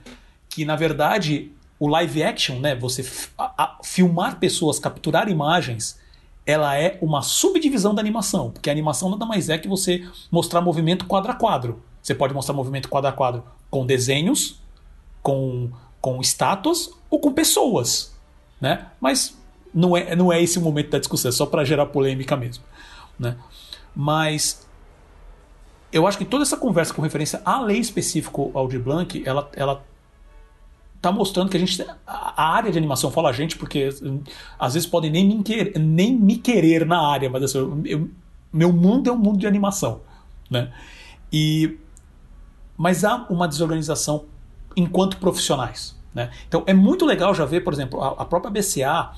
Que 0.48 0.64
na 0.64 0.74
verdade 0.74 1.52
o 1.78 1.86
live 1.86 2.22
action, 2.22 2.58
né? 2.58 2.74
Você 2.74 3.08
a, 3.38 3.62
a, 3.62 3.78
filmar 3.84 4.38
pessoas, 4.40 4.78
capturar 4.78 5.28
imagens 5.28 5.99
ela 6.50 6.76
é 6.76 6.98
uma 7.00 7.22
subdivisão 7.22 7.94
da 7.94 8.00
animação, 8.00 8.50
porque 8.50 8.68
a 8.68 8.72
animação 8.72 9.08
nada 9.08 9.24
mais 9.24 9.48
é 9.48 9.56
que 9.56 9.68
você 9.68 10.06
mostrar 10.30 10.60
movimento 10.60 11.06
quadro 11.06 11.30
a 11.30 11.34
quadro. 11.34 11.82
Você 12.02 12.14
pode 12.14 12.34
mostrar 12.34 12.54
movimento 12.54 12.88
quadro 12.88 13.08
a 13.08 13.12
quadro 13.12 13.44
com 13.70 13.86
desenhos, 13.86 14.60
com, 15.22 15.70
com 16.00 16.20
estátuas 16.20 16.90
ou 17.08 17.20
com 17.20 17.32
pessoas, 17.32 18.16
né? 18.60 18.88
Mas 19.00 19.38
não 19.72 19.96
é, 19.96 20.16
não 20.16 20.32
é 20.32 20.42
esse 20.42 20.58
o 20.58 20.62
momento 20.62 20.90
da 20.90 20.98
discussão, 20.98 21.28
é 21.28 21.32
só 21.32 21.46
para 21.46 21.64
gerar 21.64 21.86
polêmica 21.86 22.36
mesmo, 22.36 22.64
né? 23.18 23.36
Mas 23.94 24.66
eu 25.92 26.06
acho 26.06 26.18
que 26.18 26.24
toda 26.24 26.42
essa 26.42 26.56
conversa 26.56 26.92
com 26.92 27.02
referência 27.02 27.40
à 27.44 27.60
lei 27.60 27.78
específica 27.78 28.42
Aldir 28.54 28.80
Blanc, 28.80 29.22
ela, 29.24 29.48
ela 29.54 29.84
tá 31.00 31.10
mostrando 31.10 31.48
que 31.48 31.56
a 31.56 31.60
gente 31.60 31.84
a 32.06 32.54
área 32.54 32.70
de 32.70 32.76
animação 32.76 33.10
fala 33.10 33.30
a 33.30 33.32
gente 33.32 33.56
porque 33.56 33.88
às 34.58 34.74
vezes 34.74 34.88
podem 34.88 35.10
nem 35.10 35.26
me 35.26 35.42
querer, 35.42 35.78
nem 35.78 36.14
me 36.14 36.36
querer 36.36 36.84
na 36.84 37.00
área, 37.00 37.30
mas 37.30 37.42
assim, 37.42 37.82
eu, 37.86 38.10
meu 38.52 38.72
mundo 38.72 39.08
é 39.08 39.12
um 39.12 39.18
mundo 39.18 39.38
de 39.38 39.46
animação, 39.46 40.00
né? 40.50 40.72
E 41.32 41.78
mas 42.76 43.04
há 43.04 43.26
uma 43.30 43.46
desorganização 43.46 44.24
enquanto 44.76 45.16
profissionais, 45.18 45.96
né? 46.14 46.30
Então 46.48 46.62
é 46.66 46.74
muito 46.74 47.06
legal 47.06 47.34
já 47.34 47.44
ver, 47.44 47.62
por 47.62 47.72
exemplo, 47.72 48.02
a, 48.02 48.22
a 48.22 48.24
própria 48.24 48.50
BCA 48.50 49.12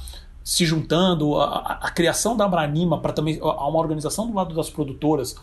se 0.45 0.65
juntando, 0.65 1.41
a, 1.41 1.45
a, 1.45 1.73
a 1.87 1.91
criação 1.91 2.37
da 2.37 2.45
Abranima 2.45 3.01
para 3.01 3.13
também 3.13 3.39
a 3.41 3.69
uma 3.69 3.79
organização 3.79 4.29
do 4.29 4.35
lado 4.35 4.55
das 4.55 4.71
produtoras, 4.71 5.37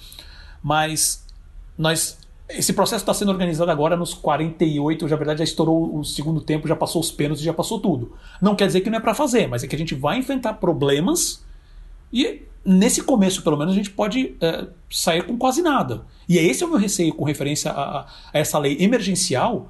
mas 0.61 1.25
nós 1.77 2.17
esse 2.49 2.73
processo 2.73 3.03
está 3.03 3.13
sendo 3.13 3.31
organizado 3.31 3.69
agora 3.69 3.95
nos 3.95 4.13
48, 4.13 5.07
já 5.07 5.15
verdade 5.15 5.39
já 5.39 5.43
estourou 5.43 5.97
o 5.97 6.03
segundo 6.03 6.41
tempo, 6.41 6.67
já 6.67 6.75
passou 6.75 6.99
os 6.99 7.11
pênaltis, 7.11 7.43
já 7.43 7.53
passou 7.53 7.79
tudo. 7.79 8.13
Não 8.41 8.55
quer 8.55 8.67
dizer 8.67 8.81
que 8.81 8.89
não 8.89 8.97
é 8.97 9.01
para 9.01 9.13
fazer, 9.13 9.47
mas 9.47 9.63
é 9.63 9.67
que 9.67 9.75
a 9.75 9.79
gente 9.79 9.93
vai 9.93 10.17
enfrentar 10.17 10.53
problemas 10.53 11.43
e 12.11 12.43
nesse 12.65 13.03
começo, 13.03 13.43
pelo 13.43 13.57
menos, 13.57 13.73
a 13.73 13.77
gente 13.77 13.91
pode 13.91 14.35
é, 14.41 14.67
sair 14.89 15.25
com 15.25 15.37
quase 15.37 15.61
nada. 15.61 16.05
E 16.27 16.37
esse 16.37 16.63
é 16.63 16.65
o 16.65 16.69
meu 16.69 16.79
receio 16.79 17.13
com 17.13 17.23
referência 17.23 17.71
a, 17.71 18.01
a 18.01 18.07
essa 18.33 18.57
lei 18.59 18.77
emergencial, 18.79 19.67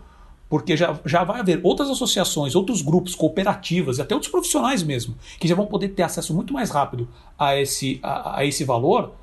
porque 0.50 0.76
já, 0.76 1.00
já 1.06 1.24
vai 1.24 1.40
haver 1.40 1.60
outras 1.64 1.90
associações, 1.90 2.56
outros 2.56 2.82
grupos, 2.82 3.14
cooperativas, 3.14 3.98
e 3.98 4.02
até 4.02 4.16
outros 4.16 4.32
profissionais 4.32 4.82
mesmo, 4.82 5.16
que 5.40 5.48
já 5.48 5.56
vão 5.56 5.68
poder 5.68 5.90
ter 5.90 6.04
acesso 6.04 6.34
muito 6.34 6.54
mais 6.54 6.70
rápido 6.72 7.08
a 7.38 7.56
esse, 7.56 8.00
a, 8.02 8.40
a 8.40 8.46
esse 8.46 8.64
valor 8.64 9.14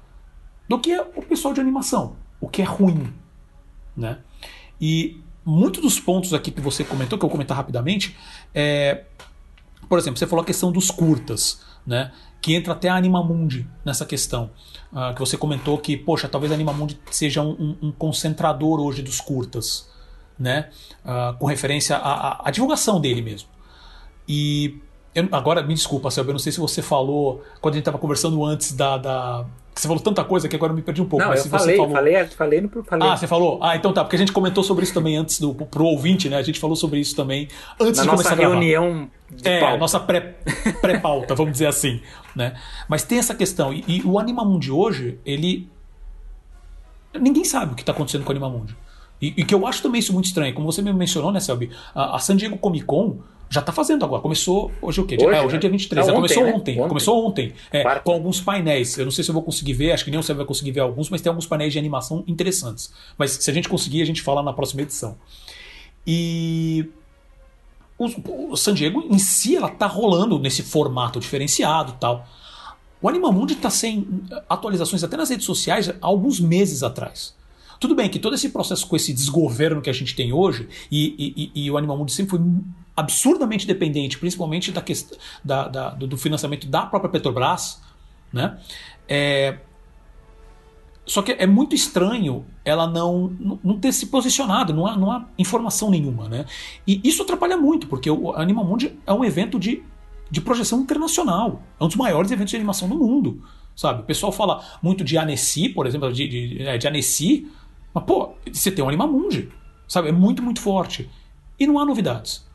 do 0.69 0.79
que 0.79 0.97
o 0.99 1.23
pessoal 1.23 1.53
de 1.53 1.61
animação, 1.61 2.17
o 2.41 2.49
que 2.49 2.63
é 2.63 2.65
ruim. 2.65 3.13
Né? 3.97 4.19
E 4.81 5.21
muitos 5.45 5.83
dos 5.83 6.01
pontos 6.01 6.35
aqui 6.35 6.51
que 6.51 6.61
você 6.61 6.85
comentou, 6.85 7.19
que 7.19 7.25
eu 7.25 7.29
vou 7.29 7.35
comentar 7.35 7.57
rapidamente, 7.57 8.17
é, 8.55 9.05
por 9.89 9.99
exemplo, 9.99 10.19
você 10.19 10.27
falou 10.27 10.43
a 10.43 10.47
questão 10.47 10.71
dos 10.71 10.91
curtas, 10.91 11.61
né? 11.87 12.13
que 12.41 12.55
entra 12.55 12.75
até 12.75 12.89
a 12.89 12.97
Animamundi 12.97 13.67
nessa 13.85 14.05
questão. 14.05 14.51
Uh, 14.93 15.13
que 15.15 15.21
você 15.21 15.37
comentou 15.37 15.79
que, 15.79 15.97
poxa, 15.97 16.29
talvez 16.29 16.53
a 16.53 16.55
Animamundi 16.55 16.99
seja 17.11 17.43
um, 17.43 17.51
um, 17.51 17.89
um 17.89 17.93
concentrador 17.93 18.81
hoje 18.81 19.03
dos 19.03 19.21
curtas 19.21 19.89
né? 20.39 20.69
Uh, 21.05 21.37
com 21.39 21.47
referência 21.47 21.97
à, 21.97 22.49
à, 22.49 22.51
divulgação 22.51 23.01
dele 23.01 23.23
mesmo. 23.23 23.49
E 24.29 24.79
eu, 25.15 25.29
agora, 25.33 25.63
me 25.63 25.75
desculpa, 25.75 26.11
Selby, 26.11 26.31
eu 26.31 26.35
não 26.35 26.39
sei 26.39 26.53
se 26.53 26.61
você 26.61 26.83
falou 26.83 27.43
quando 27.61 27.75
a 27.75 27.77
gente 27.77 27.83
estava 27.83 27.99
conversando 27.99 28.45
antes 28.45 28.73
da, 28.73 28.99
da, 28.99 29.47
Você 29.77 29.87
falou 29.87 30.03
tanta 30.03 30.25
coisa 30.25 30.49
que 30.49 30.57
agora 30.57 30.73
eu 30.73 30.77
me 30.77 30.81
perdi 30.81 31.03
um 31.03 31.05
pouco. 31.05 31.23
Não, 31.23 31.35
eu 31.35 31.45
falei, 31.45 31.77
falou... 31.77 31.93
falei, 31.93 32.25
falei 32.29 32.61
no 32.63 32.83
falei. 32.83 33.09
Ah, 33.09 33.15
você 33.15 33.27
falou? 33.27 33.59
Ah, 33.63 33.77
então 33.77 33.93
tá, 33.93 34.03
porque 34.03 34.17
a 34.17 34.19
gente 34.19 34.33
comentou 34.33 34.65
sobre 34.65 34.85
isso 34.85 34.95
também 34.95 35.19
antes 35.19 35.39
do 35.39 35.55
pro 35.55 35.85
ouvinte, 35.85 36.31
né? 36.31 36.39
A 36.39 36.43
gente 36.43 36.59
falou 36.59 36.75
sobre 36.75 36.99
isso 36.99 37.15
também 37.15 37.47
antes 37.79 37.99
Na 37.99 38.05
de 38.05 38.09
começar 38.09 38.33
a 38.33 38.35
gravar. 38.37 38.55
reunião 38.55 39.11
de 39.31 39.47
é, 39.47 39.61
pauta. 39.61 39.77
nossa 39.77 40.01
pré-pauta, 40.81 41.27
pré 41.27 41.35
vamos 41.37 41.53
dizer 41.53 41.67
assim, 41.67 42.01
né? 42.35 42.55
Mas 42.89 43.03
tem 43.03 43.19
essa 43.19 43.35
questão 43.35 43.71
e, 43.71 43.85
e 43.87 44.03
o 44.03 44.19
Animamundi 44.19 44.73
hoje, 44.73 45.21
ele 45.27 45.69
ninguém 47.13 47.45
sabe 47.45 47.73
o 47.73 47.75
que 47.75 47.83
está 47.83 47.93
acontecendo 47.93 48.25
com 48.25 48.31
o 48.31 48.33
Animamundi. 48.33 48.75
E, 49.21 49.35
e, 49.37 49.45
que 49.45 49.55
eu 49.55 49.67
acho 49.67 49.83
também 49.83 49.99
isso 49.99 50.13
muito 50.13 50.27
estranho. 50.27 50.55
Como 50.55 50.71
você 50.71 50.81
me 50.81 50.93
mencionou, 50.93 51.33
né, 51.33 51.41
Selby? 51.41 51.71
A, 51.95 52.17
a 52.17 52.19
San 52.19 52.37
Diego 52.37 52.57
Comic 52.59 52.85
Con 52.85 53.19
já 53.49 53.61
está 53.61 53.73
fazendo 53.73 54.05
agora. 54.05 54.21
Começou 54.21 54.71
hoje 54.83 55.01
o 55.01 55.07
quê? 55.07 55.17
Hoje, 55.17 55.37
é, 55.37 55.43
hoje 55.43 55.57
é 55.57 55.59
dia 55.59 55.71
23. 55.71 56.07
Não, 56.07 56.15
ontem, 56.15 56.17
começou 56.17 56.45
né? 56.45 56.53
ontem, 56.53 56.79
ontem, 56.79 56.89
Começou 56.89 57.27
ontem. 57.27 57.53
É, 57.73 57.99
com 58.01 58.13
alguns 58.13 58.41
painéis. 58.41 58.99
Eu 58.99 59.05
não 59.05 59.13
sei 59.13 59.23
se 59.23 59.31
eu 59.31 59.35
vou 59.35 59.43
conseguir 59.43 59.73
ver, 59.73 59.93
acho 59.93 60.05
que 60.05 60.11
nem 60.11 60.21
você 60.21 60.35
vai 60.35 60.45
conseguir 60.45 60.73
ver 60.73 60.81
alguns, 60.81 61.09
mas 61.11 61.21
tem 61.21 61.31
alguns 61.31 61.47
painéis 61.47 61.73
de 61.73 61.79
animação 61.79 62.25
interessantes. 62.27 62.93
Mas 63.17 63.33
se 63.33 63.51
a 63.51 63.55
gente 63.55 63.69
conseguir, 63.69 64.03
a 64.03 64.07
gente 64.07 64.23
fala 64.23 64.43
na 64.43 64.53
próxima 64.53 64.83
edição. 64.83 65.17
E 66.07 66.89
o, 67.99 68.53
o 68.53 68.57
San 68.57 68.75
Diego 68.75 69.07
em 69.11 69.19
si 69.19 69.57
ela 69.57 69.69
tá 69.69 69.87
rolando 69.87 70.39
nesse 70.39 70.63
formato 70.63 71.21
diferenciado 71.21 71.95
tal. 72.01 72.27
O 73.01 73.09
Animamundi 73.09 73.55
está 73.55 73.71
sem 73.71 74.07
atualizações 74.49 75.05
até 75.05 75.17
nas 75.17 75.31
redes 75.31 75.47
sociais 75.47 75.89
há 75.89 75.95
alguns 76.01 76.41
meses 76.41 76.83
atrás. 76.83 77.35
Tudo 77.79 77.95
bem 77.95 78.09
que 78.09 78.19
todo 78.19 78.35
esse 78.35 78.49
processo 78.49 78.87
com 78.87 78.97
esse 78.97 79.13
desgoverno 79.13 79.83
que 79.83 79.91
a 79.91 79.93
gente 79.93 80.15
tem 80.15 80.33
hoje, 80.33 80.67
e, 80.91 81.51
e, 81.55 81.67
e 81.67 81.71
o 81.71 81.77
Animal 81.77 81.99
Mundi 81.99 82.13
sempre 82.13 82.31
foi 82.31 82.41
absurdamente 82.97 83.67
dependente, 83.67 84.19
principalmente 84.19 84.73
da 84.73 84.81
questão, 84.81 85.19
da, 85.45 85.69
da, 85.69 85.91
do 85.91 86.17
financiamento 86.17 86.67
da 86.67 86.87
própria 86.87 87.11
Petrobras, 87.11 87.83
né? 88.33 88.59
É, 89.09 89.59
só 91.07 91.23
que 91.23 91.33
é 91.33 91.47
muito 91.47 91.75
estranho 91.75 92.45
ela 92.65 92.87
não, 92.89 93.29
não 93.63 93.79
ter 93.79 93.93
se 93.93 94.07
posicionado, 94.07 94.75
não 94.75 94.87
há, 94.87 94.97
não 94.97 95.11
há 95.11 95.25
informação 95.39 95.89
nenhuma. 95.89 96.29
Né? 96.29 96.45
E 96.85 97.01
isso 97.05 97.23
atrapalha 97.23 97.57
muito, 97.57 97.87
porque 97.87 98.11
o 98.11 98.33
Animal 98.33 98.65
Mundi 98.65 98.99
é 99.07 99.13
um 99.13 99.25
evento 99.25 99.57
de, 99.57 99.85
de 100.29 100.41
projeção 100.41 100.81
internacional. 100.81 101.63
É 101.79 101.85
um 101.85 101.87
dos 101.87 101.97
maiores 101.97 102.33
eventos 102.33 102.51
de 102.51 102.57
animação 102.57 102.89
do 102.89 102.97
mundo. 102.97 103.41
Sabe? 103.77 104.01
O 104.01 104.05
pessoal 104.05 104.33
fala 104.33 104.65
muito 104.83 105.05
de 105.05 105.17
Annecy, 105.17 105.69
por 105.69 105.87
exemplo, 105.87 106.13
de, 106.13 106.27
de, 106.27 106.63
é, 106.63 106.77
de 106.77 106.89
Annecy, 106.89 107.47
mas, 107.95 108.05
pô, 108.05 108.33
você 108.51 108.71
tem 108.71 108.85
um 108.85 108.89
Animamundi, 108.89 109.49
sabe? 109.87 110.09
É 110.09 110.13
muito, 110.13 110.43
muito 110.43 110.61
forte. 110.61 111.09
E 111.59 111.67
não 111.67 111.79
há 111.79 111.85
novidades. 111.85 112.46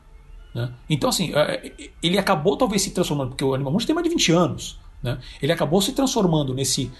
Né? 0.53 0.69
Então, 0.89 1.09
assim, 1.09 1.33
é, 1.33 1.67
é, 1.67 1.89
ele 2.01 2.17
acabou 2.17 2.57
talvez 2.57 2.81
se 2.81 2.91
transformando, 2.91 3.29
porque 3.29 3.43
o 3.43 3.53
Animamundi 3.53 3.85
tem 3.85 3.95
mais 3.95 4.03
de 4.03 4.09
20 4.09 4.31
anos. 4.31 4.79
Né? 5.01 5.17
Ele 5.41 5.51
acabou 5.51 5.81
se 5.81 5.93
transformando 5.93 6.53
nesse, 6.53 6.91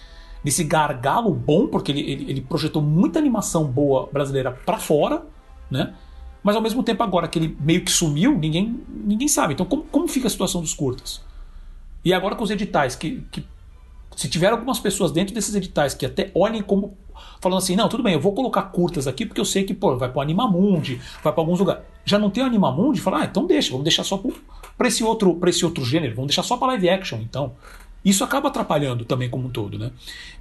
nesse 0.43 0.63
gargalo 0.63 1.33
bom, 1.33 1.67
porque 1.67 1.91
ele, 1.91 2.01
ele, 2.01 2.31
ele 2.31 2.41
projetou 2.41 2.81
muita 2.81 3.19
animação 3.19 3.65
boa 3.65 4.09
brasileira 4.11 4.51
para 4.51 4.77
fora, 4.77 5.23
né? 5.69 5.93
mas 6.43 6.55
ao 6.55 6.61
mesmo 6.61 6.81
tempo, 6.81 7.03
agora 7.03 7.27
que 7.27 7.37
ele 7.37 7.55
meio 7.59 7.83
que 7.83 7.91
sumiu, 7.91 8.37
ninguém, 8.37 8.79
ninguém 8.89 9.27
sabe. 9.27 9.53
Então, 9.53 9.65
como, 9.65 9.83
como 9.83 10.07
fica 10.07 10.27
a 10.27 10.29
situação 10.29 10.61
dos 10.61 10.73
curtas? 10.73 11.21
E 12.03 12.13
agora 12.13 12.35
com 12.35 12.43
os 12.43 12.49
editais, 12.49 12.95
que, 12.95 13.23
que 13.31 13.45
se 14.15 14.27
tiver 14.27 14.51
algumas 14.51 14.79
pessoas 14.79 15.11
dentro 15.11 15.33
desses 15.35 15.53
editais 15.53 15.93
que 15.93 16.05
até 16.05 16.31
olhem 16.33 16.61
como 16.61 16.97
falando 17.39 17.57
assim, 17.57 17.75
não, 17.75 17.89
tudo 17.89 18.03
bem, 18.03 18.13
eu 18.13 18.19
vou 18.19 18.33
colocar 18.33 18.63
curtas 18.63 19.07
aqui 19.07 19.25
porque 19.25 19.41
eu 19.41 19.45
sei 19.45 19.63
que, 19.63 19.73
pô, 19.73 19.97
vai 19.97 20.09
pro 20.09 20.21
Animamundi, 20.21 21.01
vai 21.23 21.31
para 21.33 21.41
alguns 21.41 21.59
lugares. 21.59 21.83
Já 22.05 22.17
não 22.17 22.29
tem 22.29 22.43
o 22.43 22.47
Animamundi, 22.47 23.01
fala, 23.01 23.21
ah, 23.21 23.25
então 23.25 23.45
deixa, 23.45 23.71
vamos 23.71 23.83
deixar 23.83 24.03
só 24.03 24.21
para 24.77 24.87
esse 24.87 25.03
outro, 25.03 25.39
esse 25.47 25.65
outro 25.65 25.83
gênero, 25.85 26.15
vamos 26.15 26.29
deixar 26.29 26.43
só 26.43 26.57
para 26.57 26.67
live 26.67 26.89
action, 26.89 27.19
então. 27.21 27.53
Isso 28.03 28.23
acaba 28.23 28.49
atrapalhando 28.49 29.05
também 29.05 29.29
como 29.29 29.47
um 29.47 29.51
todo, 29.51 29.77
né? 29.77 29.91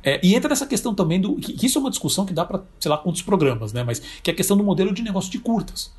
É, 0.03 0.19
e 0.23 0.35
entra 0.35 0.49
nessa 0.49 0.67
questão 0.67 0.95
também 0.95 1.21
do 1.21 1.37
que, 1.37 1.67
isso 1.67 1.79
é 1.79 1.81
uma 1.81 1.91
discussão 1.91 2.25
que 2.25 2.33
dá 2.33 2.45
para, 2.45 2.63
sei 2.79 2.91
lá, 2.91 2.97
quantos 2.97 3.21
programas, 3.21 3.73
né? 3.73 3.85
Mas 3.85 4.01
que 4.23 4.31
é 4.31 4.33
a 4.33 4.37
questão 4.37 4.57
do 4.57 4.65
modelo 4.65 4.95
de 4.95 5.03
negócio 5.03 5.31
de 5.31 5.39
curtas. 5.39 5.93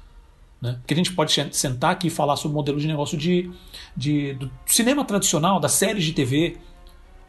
Né? 0.60 0.80
Que 0.86 0.94
a 0.94 0.98
gente 0.98 1.14
pode 1.14 1.34
sentar 1.52 1.92
aqui 1.92 2.08
e 2.08 2.10
falar 2.10 2.36
sobre 2.36 2.54
o 2.54 2.56
modelo 2.56 2.80
de 2.80 2.88
negócio 2.88 3.18
de, 3.18 3.52
de, 3.96 4.34
do 4.34 4.52
cinema 4.66 5.06
tradicional, 5.06 5.60
das 5.60 5.74
séries 5.74 6.04
de 6.04 6.14
TV. 6.14 6.58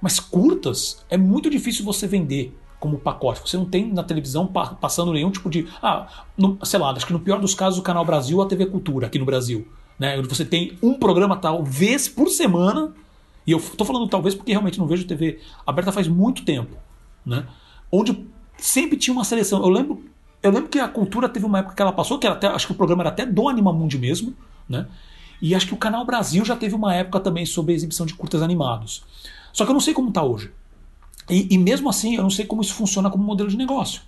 Mas 0.01 0.19
curtas 0.19 1.05
é 1.11 1.17
muito 1.17 1.49
difícil 1.49 1.85
você 1.85 2.07
vender 2.07 2.55
como 2.83 2.99
pacote. 2.99 3.41
Você 3.41 3.57
não 3.57 3.65
tem 3.65 3.93
na 3.93 4.03
televisão 4.03 4.45
passando 4.45 5.13
nenhum 5.13 5.31
tipo 5.31 5.49
de. 5.49 5.69
Ah, 5.81 6.25
no, 6.37 6.59
sei 6.65 6.81
lá, 6.81 6.91
acho 6.91 7.07
que 7.07 7.13
no 7.13 7.21
pior 7.21 7.39
dos 7.39 7.55
casos 7.55 7.79
o 7.79 7.83
Canal 7.83 8.05
Brasil 8.05 8.39
ou 8.39 8.43
a 8.43 8.49
TV 8.49 8.67
Cultura 8.67 9.07
aqui 9.07 9.21
no 9.21 9.25
Brasil. 9.25 9.69
Né? 9.97 10.21
Você 10.23 10.45
tem 10.45 10.77
um 10.83 10.95
programa 10.95 11.37
talvez 11.37 12.09
por 12.09 12.29
semana, 12.29 12.93
e 13.47 13.53
eu 13.53 13.59
estou 13.59 13.87
falando 13.87 14.09
talvez 14.09 14.35
porque 14.35 14.51
realmente 14.51 14.81
não 14.81 14.89
vejo 14.89 15.07
TV 15.07 15.39
aberta 15.65 15.93
faz 15.93 16.09
muito 16.09 16.45
tempo, 16.45 16.77
né? 17.25 17.47
onde 17.91 18.27
sempre 18.57 18.97
tinha 18.97 19.15
uma 19.15 19.23
seleção. 19.23 19.63
Eu 19.63 19.69
lembro, 19.69 20.03
eu 20.43 20.51
lembro 20.51 20.69
que 20.69 20.81
a 20.81 20.89
cultura 20.89 21.29
teve 21.29 21.47
uma 21.47 21.61
época 21.61 21.77
que 21.77 21.83
ela 21.83 21.93
passou, 21.93 22.19
que 22.19 22.27
até, 22.27 22.49
acho 22.49 22.67
que 22.67 22.73
o 22.73 22.77
programa 22.77 23.05
era 23.05 23.11
até 23.11 23.25
do 23.25 23.49
Animamundi 23.49 23.97
mesmo, 23.97 24.35
né? 24.69 24.89
E 25.41 25.55
acho 25.55 25.69
que 25.69 25.75
o 25.75 25.77
Canal 25.77 26.05
Brasil 26.05 26.45
já 26.45 26.57
teve 26.57 26.75
uma 26.75 26.93
época 26.95 27.21
também 27.21 27.47
sobre 27.47 27.73
a 27.73 27.77
exibição 27.77 28.07
de 28.07 28.15
curtas 28.15 28.43
animados. 28.43 29.05
Só 29.53 29.65
que 29.65 29.71
eu 29.71 29.75
não 29.75 29.81
sei 29.81 29.95
como 29.95 30.09
está 30.09 30.23
hoje. 30.23 30.51
E, 31.33 31.49
e, 31.51 31.57
mesmo 31.57 31.89
assim, 31.89 32.17
eu 32.17 32.23
não 32.23 32.29
sei 32.29 32.45
como 32.45 32.61
isso 32.61 32.75
funciona 32.75 33.11
como 33.11 33.25
modelo 33.25 33.49
de 33.49 33.57
negócio. 33.57 34.03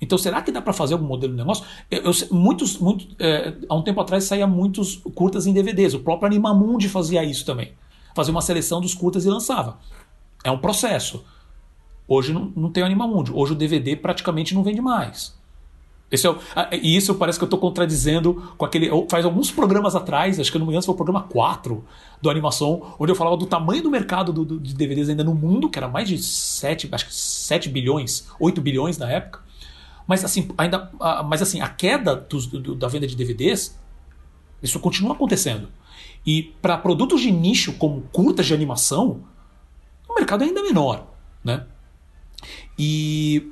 Então, 0.00 0.18
será 0.18 0.42
que 0.42 0.50
dá 0.50 0.60
para 0.60 0.72
fazer 0.72 0.94
algum 0.94 1.06
modelo 1.06 1.32
de 1.32 1.38
negócio? 1.38 1.64
Eu, 1.88 2.02
eu 2.02 2.12
muitos, 2.32 2.78
muito, 2.78 3.06
é, 3.16 3.54
há 3.68 3.74
um 3.76 3.82
tempo 3.82 4.00
atrás 4.00 4.24
saía 4.24 4.44
muitos 4.44 4.96
curtas 5.14 5.46
em 5.46 5.52
DVDs. 5.52 5.94
O 5.94 6.00
próprio 6.00 6.26
Animamundi 6.26 6.88
fazia 6.88 7.22
isso 7.22 7.46
também. 7.46 7.72
Fazia 8.12 8.32
uma 8.32 8.42
seleção 8.42 8.80
dos 8.80 8.92
curtas 8.92 9.24
e 9.24 9.28
lançava. 9.28 9.78
É 10.42 10.50
um 10.50 10.58
processo. 10.58 11.24
Hoje 12.08 12.32
não, 12.32 12.52
não 12.56 12.72
tem 12.72 12.82
o 12.82 12.86
Animamundi. 12.86 13.30
Hoje 13.32 13.52
o 13.52 13.54
DVD 13.54 13.94
praticamente 13.94 14.52
não 14.52 14.64
vende 14.64 14.80
mais. 14.80 15.40
É 16.54 16.76
e 16.76 16.94
isso 16.94 17.14
parece 17.14 17.38
que 17.38 17.44
eu 17.44 17.46
estou 17.46 17.58
contradizendo 17.58 18.52
com 18.58 18.66
aquele. 18.66 18.90
Faz 19.08 19.24
alguns 19.24 19.50
programas 19.50 19.96
atrás, 19.96 20.38
acho 20.38 20.52
que 20.52 20.58
não 20.58 20.66
me 20.66 20.72
engano, 20.72 20.84
foi 20.84 20.92
o 20.92 20.96
programa 20.96 21.22
4 21.22 21.82
do 22.20 22.28
Animação, 22.28 22.94
onde 22.98 23.10
eu 23.10 23.16
falava 23.16 23.36
do 23.36 23.46
tamanho 23.46 23.82
do 23.82 23.90
mercado 23.90 24.32
do, 24.32 24.44
do, 24.44 24.60
de 24.60 24.74
DVDs 24.74 25.08
ainda 25.08 25.24
no 25.24 25.34
mundo, 25.34 25.70
que 25.70 25.78
era 25.78 25.88
mais 25.88 26.08
de 26.08 26.18
7, 26.18 26.88
acho 26.92 27.06
que 27.06 27.14
7 27.14 27.70
bilhões, 27.70 28.28
8 28.38 28.60
bilhões 28.60 28.98
na 28.98 29.10
época. 29.10 29.40
Mas 30.06 30.22
assim, 30.24 30.48
ainda, 30.58 30.90
mas 31.26 31.40
assim, 31.40 31.60
a 31.62 31.68
queda 31.68 32.14
dos, 32.14 32.46
do, 32.46 32.74
da 32.74 32.88
venda 32.88 33.06
de 33.06 33.16
DVDs, 33.16 33.78
isso 34.62 34.78
continua 34.80 35.14
acontecendo. 35.14 35.68
E 36.26 36.54
para 36.60 36.76
produtos 36.76 37.20
de 37.20 37.30
nicho 37.30 37.72
como 37.74 38.02
curtas 38.12 38.46
de 38.46 38.54
animação, 38.54 39.22
o 40.08 40.14
mercado 40.14 40.44
é 40.44 40.48
ainda 40.48 40.62
menor, 40.62 41.06
né? 41.42 41.64
E 42.78 43.51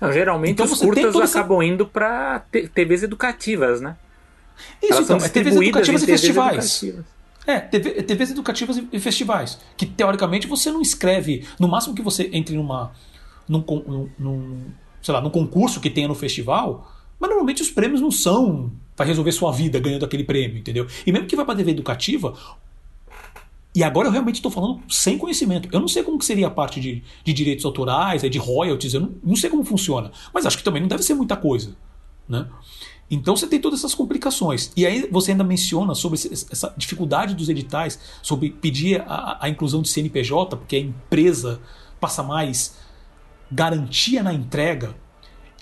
não, 0.00 0.12
geralmente 0.12 0.52
então, 0.52 0.66
os 0.66 0.78
curtas 0.78 1.14
acabam 1.14 1.60
essa... 1.62 1.72
indo 1.72 1.86
para 1.86 2.40
TVs 2.74 3.02
educativas, 3.02 3.80
né? 3.80 3.96
Isso, 4.82 4.92
Elas 4.92 5.04
então, 5.04 5.16
é 5.18 5.28
TVs 5.28 5.56
educativas 5.56 6.02
e 6.02 6.06
festivais. 6.06 6.82
Educativas. 6.82 7.20
É, 7.46 7.58
TV, 7.58 8.02
TVs 8.02 8.30
educativas 8.30 8.82
e 8.92 9.00
festivais. 9.00 9.58
Que 9.76 9.86
teoricamente 9.86 10.46
você 10.46 10.70
não 10.70 10.80
escreve. 10.80 11.46
No 11.58 11.68
máximo 11.68 11.94
que 11.94 12.02
você 12.02 12.30
entre 12.32 12.54
numa. 12.54 12.92
Num, 13.48 13.64
num, 13.66 14.08
num, 14.18 14.64
sei 15.02 15.12
lá, 15.12 15.20
num 15.20 15.30
concurso 15.30 15.80
que 15.80 15.90
tenha 15.90 16.06
no 16.06 16.14
festival, 16.14 16.88
mas 17.18 17.28
normalmente 17.28 17.62
os 17.62 17.70
prêmios 17.70 18.00
não 18.00 18.10
são 18.10 18.70
para 18.94 19.06
resolver 19.06 19.32
sua 19.32 19.50
vida 19.50 19.80
ganhando 19.80 20.04
aquele 20.04 20.22
prêmio, 20.22 20.58
entendeu? 20.58 20.86
E 21.04 21.10
mesmo 21.10 21.26
que 21.26 21.34
vá 21.34 21.44
para 21.44 21.56
TV 21.56 21.72
educativa, 21.72 22.34
e 23.74 23.84
agora 23.84 24.08
eu 24.08 24.12
realmente 24.12 24.36
estou 24.36 24.50
falando 24.50 24.80
sem 24.88 25.16
conhecimento. 25.16 25.68
Eu 25.72 25.78
não 25.78 25.86
sei 25.86 26.02
como 26.02 26.18
que 26.18 26.24
seria 26.24 26.48
a 26.48 26.50
parte 26.50 26.80
de, 26.80 27.04
de 27.22 27.32
direitos 27.32 27.64
autorais, 27.64 28.22
de 28.22 28.38
royalties, 28.38 28.94
eu 28.94 29.00
não, 29.00 29.14
não, 29.22 29.36
sei 29.36 29.48
como 29.48 29.64
funciona. 29.64 30.10
Mas 30.34 30.44
acho 30.44 30.58
que 30.58 30.64
também 30.64 30.82
não 30.82 30.88
deve 30.88 31.04
ser 31.04 31.14
muita 31.14 31.36
coisa. 31.36 31.76
Né? 32.28 32.48
Então 33.08 33.36
você 33.36 33.46
tem 33.46 33.60
todas 33.60 33.80
essas 33.80 33.94
complicações. 33.94 34.72
E 34.76 34.84
aí 34.84 35.08
você 35.10 35.30
ainda 35.30 35.44
menciona 35.44 35.94
sobre 35.94 36.18
essa 36.18 36.74
dificuldade 36.76 37.34
dos 37.34 37.48
editais, 37.48 37.98
sobre 38.22 38.50
pedir 38.50 39.02
a, 39.06 39.38
a 39.40 39.48
inclusão 39.48 39.82
de 39.82 39.88
CNPJ, 39.88 40.56
porque 40.56 40.76
a 40.76 40.80
empresa 40.80 41.60
passa 42.00 42.24
mais 42.24 42.76
garantia 43.50 44.22
na 44.22 44.32
entrega. 44.32 44.96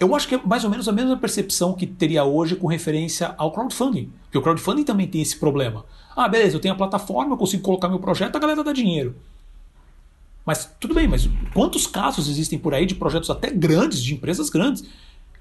Eu 0.01 0.15
acho 0.15 0.29
que 0.29 0.35
é 0.35 0.41
mais 0.43 0.65
ou 0.65 0.71
menos 0.71 0.89
a 0.89 0.93
mesma 0.93 1.17
percepção 1.17 1.75
que 1.75 1.87
teria 1.87 2.25
hoje 2.25 2.57
com 2.57 2.67
referência 2.67 3.35
ao 3.37 3.53
crowdfunding. 3.53 4.13
Porque 4.23 4.39
o 4.39 4.43
crowdfunding 4.43 4.85
também 4.85 5.07
tem 5.07 5.21
esse 5.21 5.37
problema. 5.37 5.85
Ah, 6.19 6.29
beleza, 6.29 6.57
eu 6.57 6.61
tenho 6.61 6.75
a 6.75 6.77
plataforma, 6.77 7.35
eu 7.35 7.39
consigo 7.39 7.63
colocar 7.63 7.89
meu 7.89 7.99
projeto, 7.99 8.37
a 8.37 8.39
galera 8.39 8.65
dá 8.65 8.73
dinheiro. 8.73 9.15
Mas 10.45 10.65
tudo 10.81 10.95
bem, 10.95 11.07
mas 11.07 11.29
quantos 11.53 11.87
casos 11.87 12.29
existem 12.29 12.59
por 12.59 12.75
aí 12.75 12.87
de 12.87 12.95
projetos 12.95 13.31
até 13.31 13.51
grandes, 13.51 14.03
de 14.03 14.15
empresas 14.15 14.49
grandes, 14.51 14.85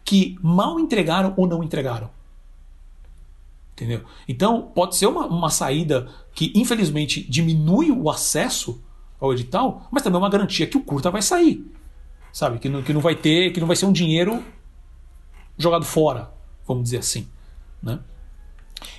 que 0.03 0.37
mal 0.41 0.79
entregaram 0.79 1.33
ou 1.37 1.47
não 1.47 1.63
entregaram? 1.63 2.09
Entendeu? 3.73 4.03
Então, 4.27 4.71
pode 4.73 4.95
ser 4.95 5.07
uma, 5.07 5.25
uma 5.25 5.49
saída 5.49 6.09
que, 6.33 6.51
infelizmente, 6.55 7.25
diminui 7.29 7.91
o 7.91 8.09
acesso 8.09 8.81
ao 9.19 9.33
edital, 9.33 9.87
mas 9.91 10.03
também 10.03 10.17
é 10.17 10.21
uma 10.21 10.29
garantia 10.29 10.67
que 10.67 10.77
o 10.77 10.83
curta 10.83 11.09
vai 11.09 11.21
sair 11.21 11.65
sabe? 12.37 12.59
Que 12.59 12.69
não, 12.69 12.83
que 12.83 12.93
não 12.93 13.01
vai 13.01 13.15
ter, 13.15 13.51
que 13.51 13.59
não 13.59 13.65
vai 13.65 13.75
ser 13.75 13.87
um 13.87 13.91
dinheiro 13.91 14.43
jogado 15.57 15.83
fora, 15.83 16.31
vamos 16.67 16.83
dizer 16.83 16.99
assim, 16.99 17.27
né? 17.81 17.99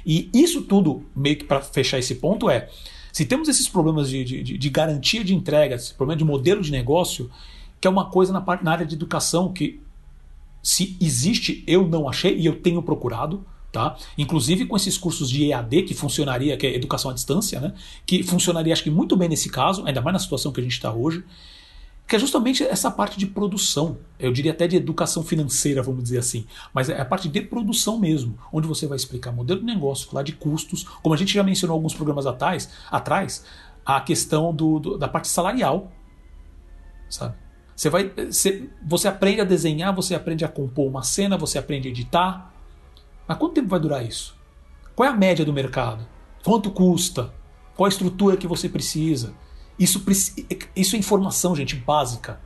E 0.05 0.31
isso 0.33 0.63
tudo, 0.63 1.05
meio 1.15 1.37
que 1.37 1.45
para 1.45 1.61
fechar 1.61 1.99
esse 1.99 2.17
ponto, 2.17 2.49
é: 2.49 2.69
se 3.13 3.25
temos 3.25 3.49
esses 3.49 3.69
problemas 3.69 4.09
de, 4.09 4.25
de, 4.25 4.59
de, 4.59 4.71
garantia 4.71 5.25
de 5.25 5.35
entrega, 5.35 5.75
esse 5.75 5.95
problema 5.95 6.17
de 6.19 6.25
modelo 6.25 6.63
de 6.63 6.71
negócio, 6.71 7.31
que 7.81 7.87
é 7.87 7.91
uma 7.91 8.11
coisa 8.11 8.33
na, 8.33 8.45
na 8.63 8.73
área 8.73 8.87
de 8.87 8.95
educação 8.95 9.53
que, 9.53 9.81
se 10.63 10.97
existe, 11.01 11.65
eu 11.67 11.87
não 11.87 12.09
achei 12.09 12.37
e 12.37 12.47
eu 12.47 12.61
tenho 12.61 12.83
procurado. 12.83 13.45
Tá? 13.71 13.97
Inclusive 14.17 14.65
com 14.65 14.77
esses 14.77 14.97
cursos 14.97 15.29
de 15.29 15.51
EAD 15.51 15.83
que 15.83 15.93
funcionaria, 15.93 16.57
que 16.57 16.67
é 16.67 16.75
educação 16.75 17.11
à 17.11 17.15
distância, 17.15 17.61
né? 17.61 17.75
que 18.07 18.23
funcionaria 18.23 18.73
acho 18.73 18.83
que 18.83 18.91
muito 18.91 19.15
bem 19.15 19.29
nesse 19.29 19.51
caso, 19.51 19.85
ainda 19.87 20.01
mais 20.01 20.15
na 20.15 20.19
situação 20.19 20.51
que 20.51 20.59
a 20.59 20.63
gente 20.63 20.73
está 20.73 20.91
hoje 20.91 21.23
que 22.09 22.17
é 22.17 22.19
justamente 22.19 22.65
essa 22.65 22.91
parte 22.91 23.19
de 23.19 23.27
produção. 23.27 23.99
Eu 24.19 24.33
diria 24.33 24.53
até 24.53 24.67
de 24.67 24.77
educação 24.77 25.23
financeira, 25.23 25.83
vamos 25.83 26.03
dizer 26.03 26.19
assim. 26.19 26.47
Mas 26.73 26.89
é 26.89 26.99
a 26.99 27.05
parte 27.05 27.29
de 27.29 27.43
produção 27.43 27.99
mesmo, 27.99 28.39
onde 28.51 28.67
você 28.67 28.87
vai 28.87 28.97
explicar 28.97 29.31
modelo 29.31 29.61
de 29.61 29.67
negócio, 29.67 30.09
falar 30.09 30.23
de 30.23 30.33
custos, 30.33 30.85
como 31.03 31.15
a 31.15 31.19
gente 31.19 31.35
já 31.35 31.43
mencionou 31.43 31.75
alguns 31.75 31.93
programas 31.93 32.27
atrás, 32.27 32.71
atrás 32.91 33.45
a 33.85 34.01
questão 34.01 34.55
do, 34.55 34.79
do, 34.79 34.97
da 34.97 35.07
parte 35.07 35.29
salarial. 35.29 35.93
Sabe? 37.11 37.37
Você, 37.77 37.91
vai, 37.91 38.09
você, 38.09 38.71
você 38.83 39.07
aprende 39.07 39.43
a 39.43 39.45
desenhar, 39.45 39.95
você 39.95 40.15
aprende 40.15 40.47
a 40.47 40.49
compor 40.49 40.87
uma 40.87 41.03
cena, 41.03 41.37
você 41.37 41.59
aprende 41.59 41.89
a 41.89 41.91
editar. 41.91 42.55
Mas 43.27 43.37
quanto 43.37 43.53
tempo 43.53 43.69
vai 43.69 43.81
durar 43.81 44.03
isso? 44.03 44.35
Qual 44.97 45.07
é 45.07 45.13
a 45.13 45.17
média 45.17 45.45
do 45.45 45.53
mercado? 45.53 46.07
Quanto 46.43 46.71
custa? 46.71 47.35
Qual 47.77 47.85
a 47.85 47.91
estrutura 47.91 48.39
que 48.39 48.47
você 48.47 48.67
precisa? 48.67 49.35
Isso, 49.79 50.05
isso 50.75 50.97
é 50.97 50.99
informação, 50.99 51.55
gente, 51.55 51.77
básica. 51.77 52.41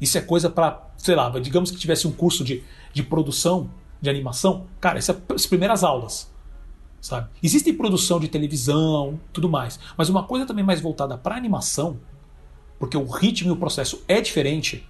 Isso 0.00 0.18
é 0.18 0.20
coisa 0.20 0.50
para, 0.50 0.90
sei 0.98 1.14
lá, 1.14 1.30
digamos 1.38 1.70
que 1.70 1.78
tivesse 1.78 2.06
um 2.06 2.12
curso 2.12 2.44
de, 2.44 2.62
de 2.92 3.02
produção 3.02 3.70
de 4.02 4.10
animação. 4.10 4.66
Cara, 4.80 4.98
essas 4.98 5.16
são 5.16 5.34
as 5.34 5.46
primeiras 5.46 5.82
aulas. 5.82 6.30
Sabe? 7.00 7.28
Existe 7.42 7.72
produção 7.72 8.20
de 8.20 8.28
televisão, 8.28 9.18
tudo 9.32 9.48
mais. 9.48 9.78
Mas 9.96 10.08
uma 10.08 10.24
coisa 10.24 10.46
também 10.46 10.64
mais 10.64 10.80
voltada 10.80 11.16
para 11.16 11.36
animação, 11.36 11.98
porque 12.78 12.96
o 12.96 13.06
ritmo 13.06 13.50
e 13.50 13.52
o 13.52 13.56
processo 13.56 14.02
é 14.06 14.20
diferente. 14.20 14.86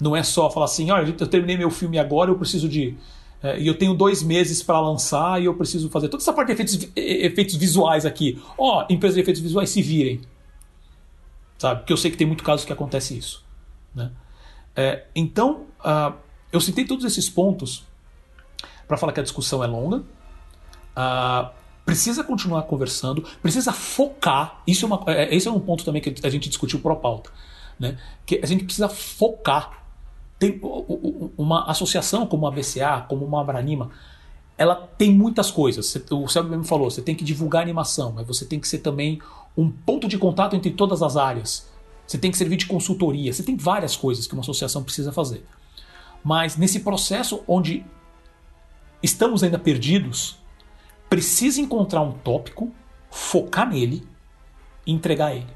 Não 0.00 0.16
é 0.16 0.22
só 0.22 0.50
falar 0.50 0.66
assim, 0.66 0.90
olha, 0.90 1.14
eu 1.18 1.26
terminei 1.26 1.56
meu 1.56 1.70
filme 1.70 1.98
agora, 1.98 2.30
eu 2.30 2.36
preciso 2.36 2.68
de. 2.68 2.94
É, 3.42 3.60
e 3.60 3.66
eu 3.66 3.76
tenho 3.76 3.94
dois 3.94 4.22
meses 4.22 4.62
para 4.62 4.80
lançar 4.80 5.40
e 5.40 5.46
eu 5.46 5.54
preciso 5.54 5.90
fazer 5.90 6.08
toda 6.08 6.22
essa 6.22 6.32
parte 6.32 6.48
de 6.48 6.52
efeitos, 6.54 6.88
efeitos 6.96 7.54
visuais 7.56 8.06
aqui. 8.06 8.40
Ó, 8.56 8.80
oh, 8.80 8.92
empresa 8.92 9.14
de 9.14 9.20
efeitos 9.20 9.42
visuais, 9.42 9.68
se 9.70 9.82
virem 9.82 10.20
sabe? 11.62 11.80
Porque 11.80 11.92
eu 11.92 11.96
sei 11.96 12.10
que 12.10 12.16
tem 12.16 12.26
muito 12.26 12.42
casos 12.42 12.66
que 12.66 12.72
acontece 12.72 13.16
isso. 13.16 13.44
Né? 13.94 14.10
É, 14.74 15.04
então, 15.14 15.66
uh, 15.78 16.12
eu 16.50 16.60
citei 16.60 16.84
todos 16.84 17.04
esses 17.04 17.30
pontos 17.30 17.84
para 18.88 18.96
falar 18.96 19.12
que 19.12 19.20
a 19.20 19.22
discussão 19.22 19.62
é 19.62 19.66
longa. 19.68 19.98
Uh, 19.98 21.48
precisa 21.84 22.24
continuar 22.24 22.62
conversando, 22.62 23.22
precisa 23.40 23.72
focar. 23.72 24.60
Isso 24.66 24.84
é, 24.84 24.88
uma, 24.88 25.04
é, 25.06 25.34
esse 25.34 25.46
é 25.46 25.52
um 25.52 25.60
ponto 25.60 25.84
também 25.84 26.02
que 26.02 26.26
a 26.26 26.30
gente 26.30 26.48
discutiu 26.48 26.80
pro 26.80 26.96
pauta. 26.96 27.30
Né? 27.78 27.96
Que 28.26 28.40
a 28.42 28.46
gente 28.46 28.64
precisa 28.64 28.88
focar. 28.88 29.84
Tem 30.40 30.60
uma 31.38 31.70
associação 31.70 32.26
como 32.26 32.44
a 32.48 32.50
BCA, 32.50 33.06
como 33.08 33.24
uma 33.24 33.40
Abranima, 33.40 33.92
ela 34.58 34.74
tem 34.74 35.12
muitas 35.12 35.52
coisas. 35.52 35.94
O 36.10 36.26
Sérgio 36.26 36.50
mesmo 36.50 36.64
falou, 36.64 36.90
você 36.90 37.00
tem 37.00 37.14
que 37.14 37.22
divulgar 37.22 37.62
animação, 37.62 38.10
mas 38.10 38.26
você 38.26 38.44
tem 38.44 38.58
que 38.58 38.66
ser 38.66 38.78
também 38.78 39.20
um 39.56 39.70
ponto 39.70 40.08
de 40.08 40.18
contato 40.18 40.56
entre 40.56 40.70
todas 40.70 41.02
as 41.02 41.16
áreas. 41.16 41.70
Você 42.06 42.18
tem 42.18 42.30
que 42.30 42.38
servir 42.38 42.56
de 42.56 42.66
consultoria, 42.66 43.32
você 43.32 43.42
tem 43.42 43.56
várias 43.56 43.96
coisas 43.96 44.26
que 44.26 44.34
uma 44.34 44.42
associação 44.42 44.82
precisa 44.82 45.12
fazer. 45.12 45.44
Mas 46.24 46.56
nesse 46.56 46.80
processo 46.80 47.42
onde 47.46 47.84
estamos 49.02 49.42
ainda 49.42 49.58
perdidos, 49.58 50.38
precisa 51.08 51.60
encontrar 51.60 52.02
um 52.02 52.12
tópico, 52.12 52.72
focar 53.10 53.68
nele 53.68 54.06
e 54.86 54.92
entregar 54.92 55.34
ele. 55.34 55.46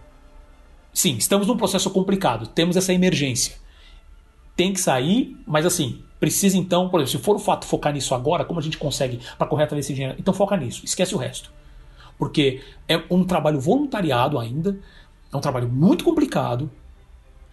Sim, 0.93 1.17
estamos 1.17 1.47
num 1.47 1.57
processo 1.57 1.91
complicado, 1.91 2.47
temos 2.49 2.77
essa 2.77 2.93
emergência. 2.93 3.57
Tem 4.55 4.73
que 4.73 4.81
sair, 4.81 5.37
mas 5.47 5.67
assim, 5.67 6.03
precisa 6.19 6.57
então, 6.57 6.89
por 6.89 7.01
exemplo, 7.01 7.19
se 7.19 7.25
for 7.25 7.37
o 7.37 7.39
fato 7.39 7.67
focar 7.67 7.93
nisso 7.93 8.15
agora, 8.15 8.45
como 8.45 8.59
a 8.59 8.63
gente 8.63 8.79
consegue 8.79 9.21
para 9.37 9.47
correr 9.47 9.65
atrás 9.65 9.85
desse 9.85 9.95
dinheiro? 9.95 10.17
Então 10.19 10.33
foca 10.33 10.57
nisso, 10.57 10.85
esquece 10.85 11.15
o 11.15 11.19
resto 11.19 11.53
porque 12.19 12.63
é 12.89 13.03
um 13.11 13.25
trabalho 13.25 13.61
voluntariado 13.61 14.39
ainda, 14.39 14.79
é 15.33 15.37
um 15.37 15.41
trabalho 15.41 15.69
muito 15.69 16.05
complicado, 16.05 16.71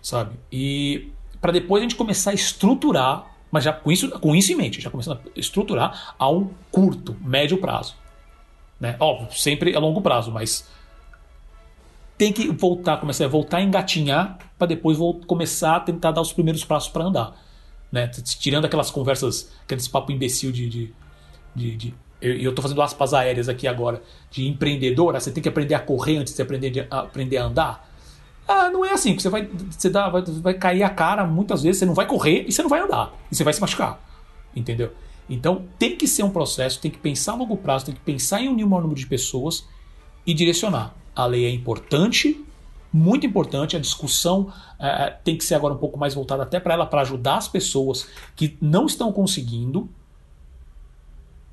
sabe? 0.02 0.38
E 0.52 1.12
para 1.42 1.52
depois 1.52 1.82
a 1.82 1.84
gente 1.84 1.96
começar 1.96 2.32
a 2.32 2.34
estruturar, 2.34 3.36
mas 3.52 3.64
já 3.64 3.74
com 3.74 3.92
isso, 3.92 4.10
com 4.20 4.36
isso 4.36 4.52
em 4.52 4.56
mente, 4.56 4.82
já 4.82 4.90
começando 4.90 5.20
a 5.20 5.40
estruturar 5.40 6.16
a 6.18 6.30
um 6.30 6.50
curto, 6.72 7.16
médio 7.22 7.58
prazo. 7.58 7.96
Né? 8.80 8.96
Óbvio, 9.00 9.32
sempre 9.38 9.76
a 9.76 9.80
longo 9.80 10.02
prazo, 10.02 10.32
mas 10.32 10.68
tem 12.18 12.32
que 12.32 12.48
voltar, 12.52 12.98
começar 12.98 13.26
a 13.26 13.28
voltar 13.28 13.58
a 13.58 13.62
engatinhar 13.62 14.38
para 14.58 14.68
depois 14.68 14.98
começar 15.28 15.76
a 15.76 15.80
tentar 15.80 16.12
dar 16.12 16.22
os 16.22 16.32
primeiros 16.32 16.64
passos 16.64 16.90
para 16.90 17.04
andar. 17.04 17.36
Né? 17.92 18.08
Tirando 18.08 18.66
aquelas 18.66 18.90
conversas, 18.90 19.52
aqueles 19.64 19.88
papo 19.88 20.12
imbecil 20.12 20.52
de, 20.52 20.70
de, 20.70 20.94
de, 21.54 21.76
de 21.76 21.96
eu 22.24 22.50
estou 22.50 22.64
fazendo 22.64 22.82
aspas 22.82 23.14
aéreas 23.14 23.50
aqui 23.50 23.68
agora, 23.68 24.02
de 24.32 24.48
empreendedora, 24.48 25.20
você 25.20 25.32
tem 25.32 25.44
que 25.44 25.50
aprender 25.50 25.76
a 25.76 25.80
correr 25.80 26.18
antes 26.18 26.34
de 26.34 26.42
aprender 26.42 26.88
a, 26.90 27.00
aprender 27.02 27.38
a 27.38 27.46
andar. 27.46 27.94
Ah, 28.48 28.70
não 28.70 28.84
é 28.84 28.92
assim, 28.92 29.18
você 29.18 29.30
vai, 29.30 29.46
você 29.46 29.90
dá, 29.90 30.10
vai, 30.10 30.22
vai 30.22 30.54
cair 30.54 30.84
a 30.84 30.90
cara 30.90 31.26
muitas 31.26 31.64
vezes, 31.64 31.80
você 31.80 31.86
não 31.86 31.94
vai 31.94 32.08
correr 32.08 32.46
e 32.48 32.52
você 32.52 32.62
não 32.62 32.70
vai 32.70 32.80
andar, 32.80 33.14
e 33.32 33.36
você 33.36 33.44
vai 33.44 33.54
se 33.54 33.60
machucar. 33.60 34.02
Entendeu? 34.56 34.92
Então 35.30 35.66
tem 35.78 35.96
que 35.98 36.08
ser 36.08 36.24
um 36.24 36.30
processo, 36.30 36.80
tem 36.80 36.92
que 36.92 36.98
pensar 36.98 37.34
a 37.34 37.36
longo 37.36 37.58
prazo, 37.58 37.86
tem 37.86 37.96
que 37.96 38.02
pensar 38.02 38.42
em 38.42 38.48
unir 38.48 38.66
maior 38.66 38.82
número 38.82 39.00
de 39.00 39.08
pessoas 39.08 39.68
e 40.26 40.34
direcionar. 40.34 40.96
A 41.16 41.26
lei 41.26 41.46
é 41.46 41.50
importante, 41.50 42.44
muito 42.92 43.26
importante, 43.26 43.76
a 43.76 43.80
discussão 43.80 44.54
é, 44.80 45.10
tem 45.24 45.38
que 45.38 45.44
ser 45.44 45.56
agora 45.56 45.74
um 45.74 45.78
pouco 45.78 45.98
mais 45.98 46.14
voltada 46.14 46.44
até 46.44 46.60
para 46.60 46.74
ela, 46.74 46.86
para 46.86 47.02
ajudar 47.02 47.38
as 47.38 47.48
pessoas 47.48 48.08
que 48.36 48.58
não 48.62 48.86
estão 48.86 49.12
conseguindo. 49.12 49.90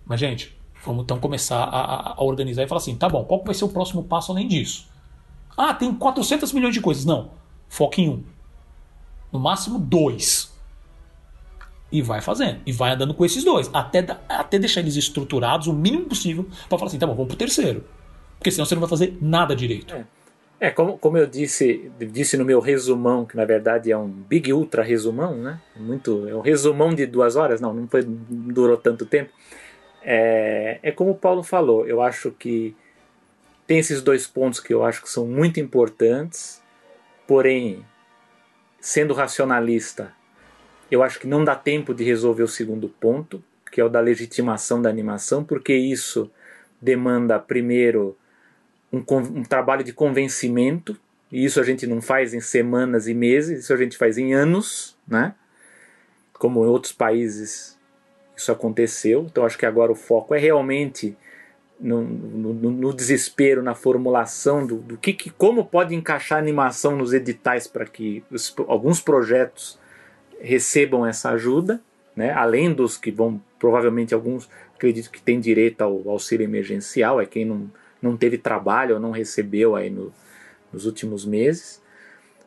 Mas, 0.05 0.21
gente, 0.21 0.60
Vamos 0.85 1.05
então 1.05 1.18
começar 1.18 1.62
a, 1.62 2.12
a, 2.12 2.24
organizar 2.24 2.62
e 2.62 2.68
falar 2.68 2.81
assim: 2.81 2.97
tá 2.97 3.09
bom, 3.09 3.24
qual 3.24 3.43
vai 3.45 3.55
ser 3.55 3.64
o 3.64 3.68
próximo 3.68 4.03
passo 4.03 4.33
além 4.33 4.49
disso? 4.49 4.89
Ah, 5.57 5.74
tem 5.74 5.95
400 5.95 6.53
milhões 6.53 6.74
de 6.74 6.81
coisas. 6.81 7.05
Não. 7.05 7.31
Foca 7.68 8.01
em 8.01 8.09
um. 8.09 8.22
No 9.33 9.39
máximo 9.39 9.78
dois. 9.78 10.51
E 11.93 12.01
vai 12.01 12.20
fazendo. 12.20 12.61
E 12.64 12.72
vai 12.72 12.93
andando 12.93 13.12
com 13.12 13.24
esses 13.24 13.45
dois. 13.45 13.68
Até, 13.72 14.05
até 14.28 14.59
deixar 14.59 14.81
eles 14.81 14.97
estruturados 14.97 15.66
o 15.66 15.72
mínimo 15.72 16.07
possível 16.07 16.49
para 16.68 16.78
falar 16.78 16.89
assim: 16.89 16.99
tá 16.99 17.07
bom, 17.07 17.14
vamos 17.14 17.28
pro 17.28 17.37
terceiro. 17.37 17.85
Porque 18.39 18.51
senão 18.51 18.64
você 18.64 18.74
não 18.74 18.81
vai 18.81 18.89
fazer 18.89 19.18
nada 19.20 19.55
direito. 19.55 19.95
É. 19.95 20.05
É, 20.61 20.70
como, 20.70 20.99
como 20.99 21.16
eu 21.16 21.26
disse, 21.26 21.91
disse 22.12 22.37
no 22.37 22.45
meu 22.45 22.61
resumão, 22.61 23.24
que 23.24 23.35
na 23.35 23.47
verdade 23.47 23.91
é 23.91 23.97
um 23.97 24.07
big 24.07 24.53
ultra 24.53 24.83
resumão, 24.83 25.35
né? 25.35 25.59
Muito, 25.74 26.28
é 26.28 26.35
um 26.35 26.43
resumão 26.43 26.95
de 26.95 27.07
duas 27.07 27.35
horas, 27.35 27.62
não, 27.62 27.72
não, 27.72 27.89
foi, 27.89 28.03
não 28.03 28.53
durou 28.53 28.76
tanto 28.76 29.07
tempo. 29.07 29.31
É, 30.03 30.79
é 30.83 30.93
como 30.93 31.11
o 31.11 31.17
Paulo 31.17 31.43
falou, 31.43 31.87
eu 31.87 32.01
acho 32.01 32.31
que 32.31 32.75
tem 33.67 33.79
esses 33.79 34.03
dois 34.03 34.27
pontos 34.27 34.59
que 34.59 34.75
eu 34.75 34.85
acho 34.85 35.03
que 35.03 35.09
são 35.09 35.27
muito 35.27 35.61
importantes, 35.61 36.63
porém, 37.27 37.85
sendo 38.81 39.15
racionalista, 39.15 40.13
eu 40.91 41.03
acho 41.03 41.21
que 41.21 41.27
não 41.27 41.45
dá 41.45 41.55
tempo 41.55 41.95
de 41.95 42.03
resolver 42.03 42.43
o 42.43 42.49
segundo 42.49 42.89
ponto, 42.89 43.43
que 43.71 43.81
é 43.81 43.85
o 43.85 43.89
da 43.89 44.01
legitimação 44.01 44.83
da 44.83 44.91
animação, 44.91 45.45
porque 45.45 45.73
isso 45.73 46.31
demanda 46.83 47.39
primeiro 47.39 48.17
um, 48.93 48.99
um, 48.99 49.45
trabalho 49.45 49.85
de 49.85 49.93
convencimento, 49.93 50.99
e 51.31 51.45
isso 51.45 51.61
a 51.61 51.63
gente 51.63 51.87
não 51.87 52.03
faz 52.03 52.35
em 52.35 52.41
semanas 52.41 53.07
e 53.07 53.15
meses, 53.15 53.61
isso 53.61 53.73
a 53.73 53.77
gente 53.77 53.97
faz 53.97 54.19
em 54.19 54.35
anos, 54.35 54.97
né? 55.07 55.35
Como 56.33 56.65
em 56.65 56.69
outros 56.69 56.93
países 56.93 57.79
isso 58.41 58.53
aconteceu. 58.53 59.26
Então 59.30 59.45
acho 59.45 59.59
que 59.59 59.66
agora 59.66 59.93
o 59.93 59.97
foco 59.97 60.34
é 60.34 60.38
realmente 60.38 61.16
no, 61.78 62.03
no, 62.03 62.53
no 62.53 62.93
desespero, 62.93 63.62
na 63.62 63.74
formulação 63.74 64.66
do, 64.66 64.76
do 64.76 64.99
que, 64.99 65.12
que, 65.12 65.30
como 65.30 65.64
pode 65.64 65.95
encaixar 65.95 66.38
animação 66.38 66.97
nos 66.97 67.12
editais 67.12 67.66
para 67.66 67.86
que 67.86 68.22
os, 68.30 68.55
alguns 68.68 69.01
projetos 69.01 69.78
recebam 70.41 71.07
essa 71.07 71.30
ajuda, 71.30 71.80
né? 72.14 72.32
além 72.32 72.72
dos 72.72 72.97
que 72.97 73.11
vão, 73.11 73.41
provavelmente 73.59 74.12
alguns, 74.12 74.49
acredito 74.74 75.11
que 75.11 75.22
tem 75.22 75.41
direito 75.41 75.80
ao 75.82 76.09
auxílio 76.09 76.45
emergencial, 76.45 77.20
é 77.20 77.26
quem 77.26 77.45
não, 77.45 77.70
não 78.01 78.16
teve 78.16 78.36
trabalho 78.36 78.95
ou 78.95 79.01
não 79.01 79.11
recebeu 79.11 79.74
aí 79.74 79.88
no, 79.88 80.12
nos 80.72 80.84
últimos 80.84 81.24
meses. 81.24 81.80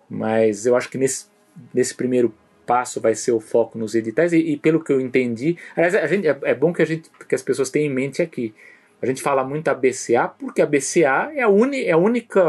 Mas 0.10 0.66
eu 0.66 0.76
acho 0.76 0.90
que 0.90 0.98
nesse, 0.98 1.26
nesse 1.74 1.96
primeiro 1.96 2.34
passo 2.66 3.00
vai 3.02 3.16
ser 3.16 3.32
o 3.32 3.40
foco 3.40 3.78
nos 3.78 3.96
editais 3.96 4.34
e, 4.34 4.38
e 4.38 4.58
pelo 4.58 4.84
que 4.84 4.92
eu 4.92 5.00
entendi, 5.00 5.58
aliás, 5.76 5.96
a 5.96 6.08
gente, 6.08 6.28
é, 6.28 6.38
é, 6.44 6.56
bom 6.56 6.74
que 6.74 6.82
a 6.82 6.86
gente 6.86 7.10
que 7.28 7.36
as 7.36 7.42
pessoas 7.42 7.70
tenham 7.70 7.92
em 7.92 7.94
mente 7.94 8.22
aqui. 8.22 8.54
A 9.02 9.06
gente 9.06 9.22
fala 9.22 9.44
muito 9.44 9.68
a 9.68 9.74
BCA 9.74 10.28
porque 10.28 10.62
a 10.62 10.66
BCA 10.66 11.32
é 11.36 11.42
a, 11.42 11.50
uni, 11.50 11.84
é 11.84 11.92
a 11.92 11.98
única 11.98 12.42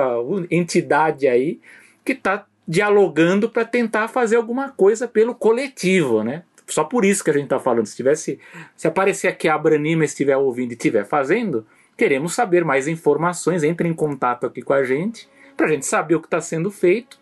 entidade 0.51 1.27
aí 1.27 1.61
que 2.05 2.13
está 2.13 2.47
dialogando 2.67 3.49
para 3.51 3.65
tentar 3.65 4.09
fazer 4.09 4.37
alguma 4.37 4.71
coisa 4.71 5.09
pelo 5.09 5.35
coletivo, 5.35 6.23
né? 6.23 6.45
Só 6.67 6.85
por 6.85 7.05
isso 7.05 7.23
que 7.23 7.31
a 7.31 7.33
gente 7.33 7.45
está 7.45 7.59
falando. 7.59 7.87
Se 7.87 7.97
tivesse, 7.97 8.39
se 8.77 8.87
aparecer 8.87 9.29
aqui 9.29 9.49
a 9.49 9.55
Abranima 9.55 10.05
estiver 10.05 10.37
ouvindo 10.37 10.71
e 10.71 10.75
estiver 10.75 11.05
fazendo, 11.05 11.67
queremos 11.97 12.35
saber 12.35 12.65
mais 12.65 12.89
informações. 12.89 13.63
Entre 13.63 13.89
em 13.89 13.93
contato 13.93 14.47
aqui 14.47 14.63
com 14.63 14.73
a 14.73 14.83
gente 14.83 15.29
para 15.57 15.67
a 15.67 15.69
gente 15.69 15.87
saber 15.87 16.17
o 16.17 16.21
que 16.21 16.27
está 16.27 16.41
sendo 16.41 16.71
feito, 16.71 17.19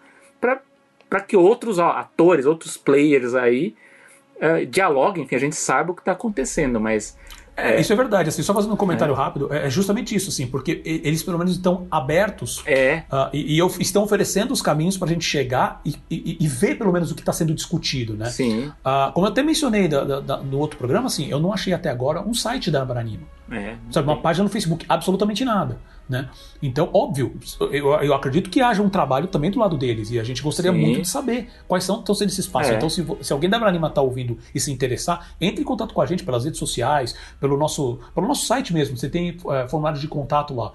para 1.13 1.21
que 1.21 1.37
outros 1.37 1.79
atores, 1.79 2.47
outros 2.47 2.79
players 2.79 3.35
aí 3.35 3.75
uh, 4.37 4.65
dialoguem, 4.65 5.27
que 5.27 5.35
a 5.35 5.39
gente 5.39 5.55
saiba 5.55 5.93
o 5.93 5.95
que 5.95 6.01
está 6.01 6.13
acontecendo. 6.13 6.81
Mas 6.81 7.19
é, 7.55 7.79
isso 7.79 7.93
é 7.93 7.97
verdade. 7.97 8.31
Assim, 8.31 8.43
só 8.43 8.55
fazendo 8.55 8.73
um 8.73 8.77
comentário 8.79 9.13
é. 9.13 9.17
rápido, 9.17 9.53
é, 9.53 9.67
é 9.67 9.71
justamente 9.71 10.15
isso, 10.15 10.31
assim, 10.31 10.47
porque 10.47 10.81
eles 10.83 11.23
pelo 11.23 11.37
menos 11.37 11.53
estão 11.53 11.87
abertos 11.91 12.63
é. 12.65 13.03
uh, 13.13 13.29
e, 13.31 13.61
e, 13.61 13.83
estão 13.83 14.05
oferecendo 14.05 14.53
os 14.53 14.63
caminhos 14.63 14.97
para 14.97 15.07
a 15.09 15.13
gente 15.13 15.27
chegar 15.27 15.83
e, 15.85 15.97
e, 16.11 16.39
e, 16.41 16.49
ver 16.49 16.79
pelo 16.79 16.91
menos 16.91 17.11
o 17.11 17.15
que 17.15 17.21
está 17.21 17.33
sendo 17.33 17.53
discutido, 17.53 18.15
né? 18.15 18.31
Sim. 18.31 18.69
Uh, 18.69 19.13
como 19.13 19.27
eu 19.27 19.33
até 19.33 19.43
mencionei 19.43 19.89
da, 19.89 20.05
da, 20.05 20.21
da, 20.21 20.37
no 20.39 20.59
outro 20.59 20.79
programa, 20.79 21.09
assim, 21.09 21.29
eu 21.29 21.39
não 21.39 21.53
achei 21.53 21.75
até 21.75 21.91
agora 21.91 22.27
um 22.27 22.33
site 22.33 22.71
da 22.71 22.81
Abaranima. 22.81 23.25
É. 23.51 23.75
Sabe, 23.91 24.09
uma 24.09 24.19
página 24.23 24.45
no 24.45 24.49
Facebook, 24.49 24.87
absolutamente 24.89 25.45
nada. 25.45 25.79
Né? 26.13 26.29
Então, 26.63 26.91
óbvio, 26.93 27.35
eu, 27.73 27.91
eu 27.95 28.13
acredito 28.13 28.51
que 28.51 28.61
haja 28.61 28.83
um 28.83 28.91
trabalho 28.91 29.29
também 29.29 29.51
do 29.51 29.59
lado 29.59 29.79
deles 29.79 30.11
e 30.11 30.21
a 30.21 30.23
gente 30.23 30.43
gostaria 30.43 30.71
Sim. 30.71 30.79
muito 30.79 31.01
de 31.01 31.09
saber 31.09 31.49
quais 31.67 31.85
são 31.85 32.01
estão 32.01 32.15
sendo 32.15 32.29
esses 32.29 32.47
passos. 32.47 32.73
É. 32.73 32.77
Então, 32.77 32.91
se, 32.91 33.03
se 33.23 33.33
alguém 33.33 33.49
da 33.49 33.57
Abaranima 33.57 33.89
está 33.89 34.03
ouvindo 34.03 34.37
e 34.55 34.61
se 34.61 34.71
interessar, 34.71 35.35
entre 35.41 35.63
em 35.63 35.65
contato 35.65 35.95
com 35.95 36.03
a 36.03 36.07
gente 36.07 36.23
pelas 36.23 36.45
redes 36.45 36.59
sociais, 36.59 37.17
pelo 37.41 37.57
nosso, 37.57 37.99
pelo 38.15 38.29
nosso 38.29 38.45
site 38.45 38.75
mesmo. 38.75 38.95
Você 38.95 39.09
tem 39.09 39.39
é, 39.49 39.67
formulário 39.69 39.99
de 39.99 40.07
contato 40.07 40.55
lá. 40.55 40.75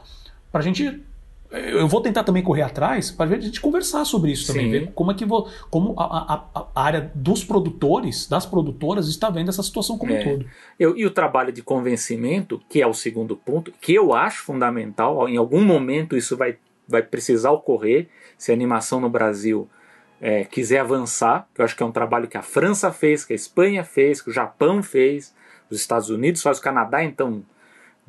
Para 0.52 0.62
a 0.62 0.64
gente 0.64 1.04
eu 1.50 1.88
vou 1.88 2.02
tentar 2.02 2.24
também 2.24 2.44
correr 2.44 2.64
atrás 2.64 3.10
para 3.10 3.36
a 3.36 3.40
gente 3.40 3.62
conversar 3.62 4.04
sobre 4.04 4.32
isso 4.32 4.48
também, 4.48 4.66
Sim. 4.66 4.72
ver 4.72 4.92
como 4.94 5.12
é 5.12 5.14
que 5.14 5.26
vou, 5.26 5.50
como 5.70 5.98
a, 5.98 6.04
a, 6.04 6.62
a, 6.76 6.84
área 6.84 7.10
dos 7.16 7.44
produtores, 7.44 8.28
das 8.28 8.46
produtoras, 8.46 9.08
está 9.08 9.30
vendo 9.30 9.48
essa 9.48 9.64
situação 9.64 9.98
como 9.98 10.12
é. 10.12 10.20
um 10.20 10.24
todo. 10.24 10.46
Eu, 10.78 10.98
e 10.98 11.06
o 11.06 11.12
trabalho 11.12 11.54
de 11.54 11.62
convencimento, 11.62 12.62
que 12.68 12.82
é 12.82 12.88
o 12.88 12.94
segundo 12.94 13.38
ponto, 13.38 13.72
que 13.80 13.94
eu 13.94 14.14
acho 14.14 14.44
fundamental, 14.44 15.28
em 15.30 15.38
algum 15.38 15.64
momento 15.64 16.18
isso 16.18 16.36
vai, 16.36 16.58
vai 16.86 17.02
precisar 17.02 17.52
ocorrer, 17.52 18.10
se 18.38 18.52
a 18.52 18.54
animação 18.54 19.00
no 19.00 19.10
Brasil 19.10 19.70
é, 20.20 20.44
quiser 20.44 20.80
avançar, 20.80 21.48
que 21.56 21.62
eu 21.62 21.66
acho 21.66 21.78
que 21.78 21.84
é 21.84 21.86
um 21.86 21.92
trabalho 21.92 22.28
que 22.28 22.38
a 22.38 22.42
França 22.42 22.92
fez, 22.92 23.24
que 23.24 23.32
a 23.32 23.36
Espanha 23.36 23.86
fez, 23.86 24.22
que 24.22 24.30
o 24.30 24.34
Japão 24.34 24.84
fez, 24.84 25.34
os 25.70 25.80
Estados 25.80 26.10
Unidos 26.10 26.42
faz, 26.42 26.60
o 26.60 26.62
Canadá, 26.62 27.04
então 27.04 27.42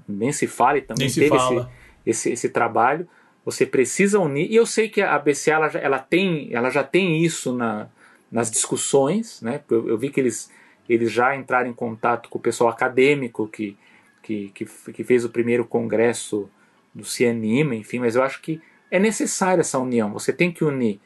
nem 0.08 0.32
se 0.32 0.48
fale, 0.48 0.80
também 0.80 1.06
nem 1.06 1.14
teve 1.14 1.36
esse, 1.36 1.66
esse, 2.04 2.30
esse 2.32 2.48
trabalho 2.48 3.08
você 3.48 3.64
precisa 3.64 4.20
unir. 4.20 4.46
E 4.50 4.56
eu 4.56 4.66
sei 4.66 4.90
que 4.90 5.00
a 5.00 5.18
BCA 5.18 5.52
ela, 5.52 5.66
ela, 5.68 5.98
tem, 5.98 6.50
ela 6.52 6.68
já 6.68 6.84
tem 6.84 7.24
isso 7.24 7.50
na, 7.50 7.88
nas 8.30 8.50
discussões, 8.50 9.40
né? 9.40 9.62
Eu, 9.70 9.88
eu, 9.88 9.96
vi 9.96 10.10
que 10.10 10.20
eles, 10.20 10.52
eles 10.86 11.10
já 11.10 11.34
entraram 11.34 11.70
em 11.70 11.72
contato 11.72 12.28
com 12.28 12.38
o 12.38 12.42
pessoal 12.42 12.68
acadêmico 12.68 13.48
que, 13.48 13.74
que, 14.22 14.50
que, 14.50 14.66
que 14.66 15.02
fez 15.02 15.24
o 15.24 15.30
primeiro 15.30 15.64
congresso 15.64 16.50
do 16.94 17.06
Cianima, 17.06 17.74
enfim, 17.74 18.00
mas 18.00 18.16
eu 18.16 18.22
acho 18.22 18.42
que 18.42 18.60
é 18.90 18.98
necessária 18.98 19.62
essa 19.62 19.78
união. 19.78 20.12
Você 20.12 20.30
tem 20.30 20.52
que 20.52 20.62
unir 20.62 21.00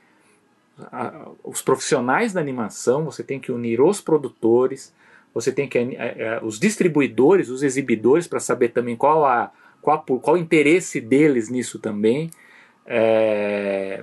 a, 0.91 1.29
os 1.45 1.63
profissionais 1.63 2.33
da 2.33 2.41
animação, 2.41 3.05
você 3.05 3.23
tem 3.23 3.39
que 3.39 3.53
unir 3.53 3.81
os 3.81 4.01
produtores, 4.01 4.93
você 5.33 5.53
tem 5.53 5.69
que 5.69 5.79
a, 5.79 6.39
a, 6.39 6.45
os 6.45 6.59
distribuidores, 6.59 7.51
os 7.51 7.63
exibidores 7.63 8.27
para 8.27 8.41
saber 8.41 8.71
também 8.71 8.97
qual 8.97 9.25
a 9.25 9.53
qual, 9.83 10.03
qual 10.03 10.37
o 10.37 10.39
interesse 10.39 11.01
deles 11.01 11.51
nisso 11.51 11.79
também. 11.79 12.31
É, 12.87 14.03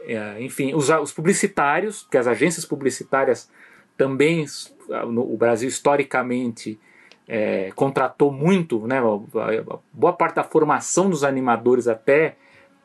é, 0.00 0.42
enfim, 0.42 0.74
os, 0.74 0.88
os, 0.88 1.12
publicitários, 1.12 2.06
que 2.10 2.18
as 2.18 2.26
agências 2.26 2.64
publicitárias 2.64 3.48
também, 3.96 4.44
no, 5.06 5.32
o 5.32 5.36
Brasil 5.36 5.68
historicamente 5.68 6.80
é, 7.28 7.70
contratou 7.76 8.32
muito, 8.32 8.86
né, 8.86 9.00
boa 9.92 10.12
parte 10.12 10.36
da 10.36 10.42
formação 10.42 11.08
dos 11.08 11.22
animadores 11.22 11.86
até 11.86 12.36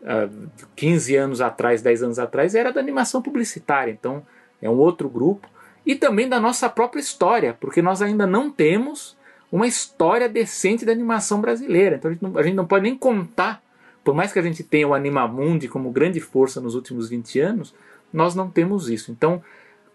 uh, 0.01 0.49
15 0.75 1.15
anos 1.15 1.41
atrás, 1.41 1.82
10 1.82 2.03
anos 2.03 2.19
atrás, 2.19 2.53
era 2.53 2.71
da 2.71 2.80
animação 2.80 3.21
publicitária, 3.21 3.91
então 3.91 4.23
é 4.61 4.69
um 4.69 4.78
outro 4.78 5.09
grupo. 5.09 5.49
E 5.86 5.95
também 5.95 6.28
da 6.30 6.39
nossa 6.39 6.69
própria 6.69 6.99
história, 6.99 7.57
porque 7.59 7.82
nós 7.82 8.01
ainda 8.01 8.28
não 8.28 8.51
temos 8.51 9.16
uma 9.52 9.68
história 9.68 10.28
decente 10.28 10.86
da 10.86 10.91
animação 10.91 11.39
brasileira. 11.39 11.95
Então 11.95 12.10
a 12.10 12.14
gente, 12.14 12.24
não, 12.24 12.38
a 12.38 12.43
gente 12.43 12.56
não 12.56 12.66
pode 12.66 12.84
nem 12.84 12.98
contar, 12.98 13.62
por 14.04 14.14
mais 14.14 14.32
que 14.32 14.39
a 14.39 14.41
gente 14.41 14.64
tenha 14.64 14.88
o 14.88 14.93
Animamundi 14.93 15.68
como 15.68 15.91
grande 15.91 16.20
força 16.20 16.62
nos 16.62 16.76
últimos 16.76 17.10
20 17.10 17.39
anos, 17.39 17.74
nós 18.12 18.36
não 18.36 18.50
temos 18.50 18.89
isso. 18.89 19.12
Então, 19.12 19.41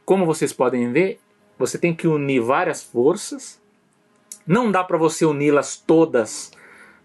como 0.05 0.27
vocês 0.27 0.53
podem 0.53 0.93
ver, 0.93 1.19
você 1.59 1.79
tem 1.79 1.95
que 1.95 2.07
unir 2.07 2.41
várias 2.41 2.83
forças. 2.83 3.61
Não 4.47 4.71
dá 4.71 4.83
para 4.83 4.99
você 4.99 5.25
uni-las 5.25 5.77
todas 5.77 6.51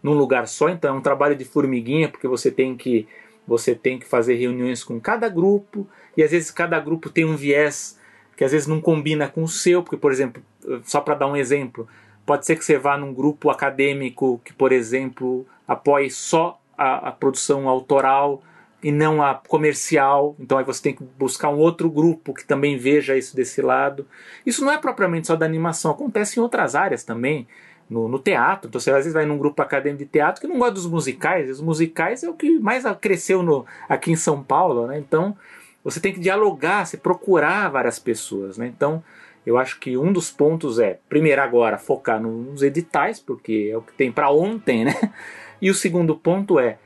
num 0.01 0.13
lugar 0.13 0.47
só, 0.47 0.69
então 0.69 0.95
é 0.95 0.97
um 0.97 1.01
trabalho 1.01 1.35
de 1.35 1.45
formiguinha, 1.45 2.09
porque 2.09 2.27
você 2.27 2.51
tem 2.51 2.75
que 2.75 3.07
você 3.47 3.73
tem 3.73 3.97
que 3.97 4.05
fazer 4.05 4.35
reuniões 4.35 4.83
com 4.83 4.99
cada 4.99 5.29
grupo, 5.29 5.87
e 6.17 6.21
às 6.21 6.31
vezes 6.31 6.51
cada 6.51 6.77
grupo 6.81 7.09
tem 7.09 7.23
um 7.23 7.37
viés 7.37 7.97
que 8.35 8.43
às 8.43 8.51
vezes 8.51 8.67
não 8.67 8.81
combina 8.81 9.29
com 9.29 9.41
o 9.41 9.47
seu, 9.47 9.81
porque 9.81 9.95
por 9.95 10.11
exemplo, 10.11 10.43
só 10.83 10.99
para 10.99 11.15
dar 11.15 11.27
um 11.27 11.35
exemplo, 11.35 11.87
Pode 12.27 12.45
ser 12.45 12.57
que 12.57 12.65
você 12.65 12.77
vá 12.77 12.97
num 12.97 13.13
grupo 13.13 13.49
acadêmico 13.49 14.41
que, 14.43 14.51
por 14.51 14.73
exemplo, 14.73 15.47
apoie 15.65 16.11
só 16.11 16.59
a, 16.77 17.07
a 17.07 17.11
produção 17.13 17.69
autoral 17.69 18.43
e 18.83 18.91
não 18.91 19.23
a 19.23 19.33
comercial. 19.33 20.35
Então 20.37 20.57
aí 20.57 20.65
você 20.65 20.83
tem 20.83 20.93
que 20.93 21.05
buscar 21.17 21.47
um 21.47 21.57
outro 21.57 21.89
grupo 21.89 22.33
que 22.33 22.43
também 22.43 22.77
veja 22.77 23.15
isso 23.15 23.33
desse 23.33 23.61
lado. 23.61 24.05
Isso 24.45 24.61
não 24.65 24.73
é 24.73 24.77
propriamente 24.77 25.27
só 25.27 25.37
da 25.37 25.45
animação, 25.45 25.89
acontece 25.89 26.37
em 26.37 26.43
outras 26.43 26.75
áreas 26.75 27.01
também. 27.05 27.47
No, 27.89 28.09
no, 28.09 28.19
teatro. 28.19 28.67
Então 28.67 28.81
você 28.81 28.89
às 28.89 28.97
vezes 28.97 29.13
vai 29.13 29.25
num 29.25 29.37
grupo 29.37 29.61
acadêmico 29.61 30.03
de 30.03 30.09
teatro 30.09 30.41
que 30.41 30.47
não 30.47 30.59
gosta 30.59 30.73
dos 30.73 30.85
musicais. 30.85 31.49
Os 31.49 31.61
musicais 31.61 32.21
é 32.21 32.29
o 32.29 32.33
que 32.33 32.59
mais 32.59 32.83
cresceu 32.99 33.41
no, 33.41 33.65
aqui 33.87 34.11
em 34.11 34.17
São 34.17 34.43
Paulo, 34.43 34.87
né? 34.87 34.99
Então 34.99 35.33
você 35.81 36.01
tem 36.01 36.11
que 36.11 36.19
dialogar, 36.19 36.85
você 36.85 36.97
procurar 36.97 37.69
várias 37.69 37.97
pessoas, 37.97 38.57
né? 38.57 38.67
Então 38.67 39.01
eu 39.47 39.57
acho 39.57 39.79
que 39.79 39.95
um 39.95 40.11
dos 40.11 40.29
pontos 40.29 40.77
é, 40.77 40.99
primeiro 41.07 41.41
agora, 41.41 41.77
focar 41.77 42.21
nos 42.21 42.61
editais, 42.61 43.17
porque 43.17 43.69
é 43.71 43.77
o 43.77 43.81
que 43.81 43.93
tem 43.93 44.11
para 44.11 44.29
ontem, 44.29 44.83
né? 44.83 44.93
E 45.59 45.71
o 45.71 45.73
segundo 45.73 46.15
ponto 46.15 46.59
é, 46.59 46.77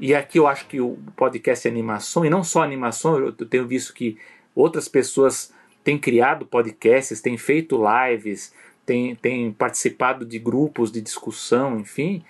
e 0.00 0.12
aqui 0.16 0.36
eu 0.36 0.48
acho 0.48 0.66
que 0.66 0.80
o 0.80 0.98
podcast 1.14 1.68
é 1.68 1.70
animação, 1.70 2.24
e 2.24 2.30
não 2.30 2.42
só 2.42 2.60
animação, 2.60 3.18
eu 3.18 3.32
tenho 3.32 3.68
visto 3.68 3.94
que 3.94 4.18
outras 4.52 4.88
pessoas 4.88 5.52
têm 5.84 5.96
criado 5.96 6.44
podcasts, 6.44 7.20
têm 7.20 7.38
feito 7.38 7.78
lives, 7.78 8.52
têm, 8.84 9.14
têm 9.14 9.52
participado 9.52 10.26
de 10.26 10.40
grupos 10.40 10.90
de 10.90 11.00
discussão, 11.00 11.78
enfim, 11.78 12.24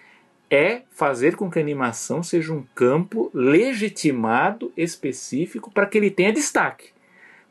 é 0.51 0.83
fazer 0.91 1.35
com 1.35 1.51
que 1.51 1.59
a 1.59 1.63
animação 1.63 2.23
seja 2.23 2.53
um 2.53 2.63
campo 2.75 3.31
legitimado, 3.33 4.71
específico, 4.77 5.71
para 5.71 5.87
que 5.87 5.97
ele 5.97 6.11
tenha 6.11 6.31
destaque. 6.31 6.91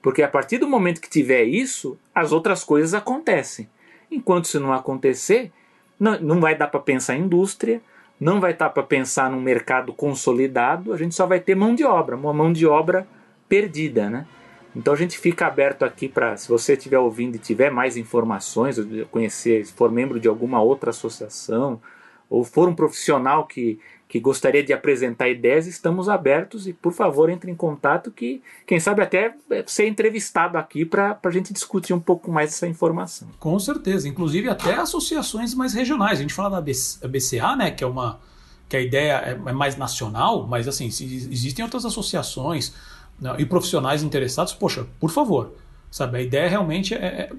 Porque 0.01 0.23
a 0.23 0.27
partir 0.27 0.57
do 0.57 0.67
momento 0.67 1.01
que 1.01 1.09
tiver 1.09 1.43
isso, 1.43 1.97
as 2.13 2.31
outras 2.31 2.63
coisas 2.63 2.93
acontecem. 2.93 3.69
Enquanto 4.09 4.45
isso 4.45 4.59
não 4.59 4.73
acontecer, 4.73 5.51
não, 5.99 6.19
não 6.19 6.39
vai 6.39 6.55
dar 6.55 6.67
para 6.67 6.79
pensar 6.79 7.15
em 7.15 7.23
indústria, 7.23 7.81
não 8.19 8.39
vai 8.39 8.53
dar 8.53 8.69
para 8.69 8.83
pensar 8.83 9.29
num 9.29 9.41
mercado 9.41 9.93
consolidado, 9.93 10.93
a 10.93 10.97
gente 10.97 11.15
só 11.15 11.25
vai 11.25 11.39
ter 11.39 11.55
mão 11.55 11.75
de 11.75 11.83
obra, 11.83 12.15
uma 12.15 12.33
mão 12.33 12.51
de 12.51 12.65
obra 12.65 13.07
perdida, 13.47 14.09
né? 14.09 14.27
Então 14.75 14.93
a 14.93 14.97
gente 14.97 15.17
fica 15.17 15.47
aberto 15.47 15.83
aqui 15.83 16.07
para, 16.07 16.37
se 16.37 16.47
você 16.47 16.73
estiver 16.73 16.99
ouvindo 16.99 17.35
e 17.35 17.39
tiver 17.39 17.71
mais 17.71 17.97
informações, 17.97 18.77
conhecer, 19.09 19.65
se 19.65 19.73
for 19.73 19.91
membro 19.91 20.19
de 20.19 20.27
alguma 20.27 20.61
outra 20.61 20.91
associação, 20.91 21.81
ou 22.29 22.43
for 22.43 22.69
um 22.69 22.75
profissional 22.75 23.47
que, 23.47 23.79
que 24.09 24.19
gostaria 24.19 24.63
de 24.63 24.73
apresentar 24.73 25.29
ideias, 25.29 25.67
estamos 25.67 26.09
abertos 26.09 26.67
e, 26.67 26.73
por 26.73 26.91
favor, 26.91 27.29
entre 27.29 27.51
em 27.51 27.55
contato 27.55 28.09
que, 28.09 28.41
quem 28.65 28.79
sabe, 28.79 29.03
até 29.03 29.35
ser 29.67 29.87
entrevistado 29.87 30.57
aqui 30.57 30.83
para 30.83 31.19
a 31.23 31.29
gente 31.29 31.53
discutir 31.53 31.93
um 31.93 31.99
pouco 31.99 32.31
mais 32.31 32.49
essa 32.49 32.65
informação. 32.65 33.27
Com 33.39 33.59
certeza, 33.59 34.09
inclusive 34.09 34.49
até 34.49 34.73
associações 34.73 35.53
mais 35.53 35.75
regionais. 35.75 36.17
A 36.17 36.21
gente 36.23 36.33
fala 36.33 36.59
da 36.59 37.07
BCA, 37.07 37.55
né, 37.55 37.69
que 37.69 37.83
é 37.83 37.87
uma 37.87 38.19
que 38.67 38.77
a 38.77 38.81
ideia 38.81 39.13
é, 39.25 39.31
é 39.31 39.53
mais 39.53 39.77
nacional, 39.77 40.45
mas 40.47 40.67
assim, 40.67 40.85
existem 40.85 41.63
outras 41.63 41.85
associações 41.85 42.73
né, 43.19 43.35
e 43.37 43.45
profissionais 43.45 44.03
interessados, 44.03 44.53
poxa, 44.53 44.87
por 44.99 45.09
favor, 45.09 45.53
sabe? 45.89 46.19
A 46.19 46.21
ideia 46.21 46.47
realmente 46.47 46.93
é, 46.93 46.97
é 46.97 47.31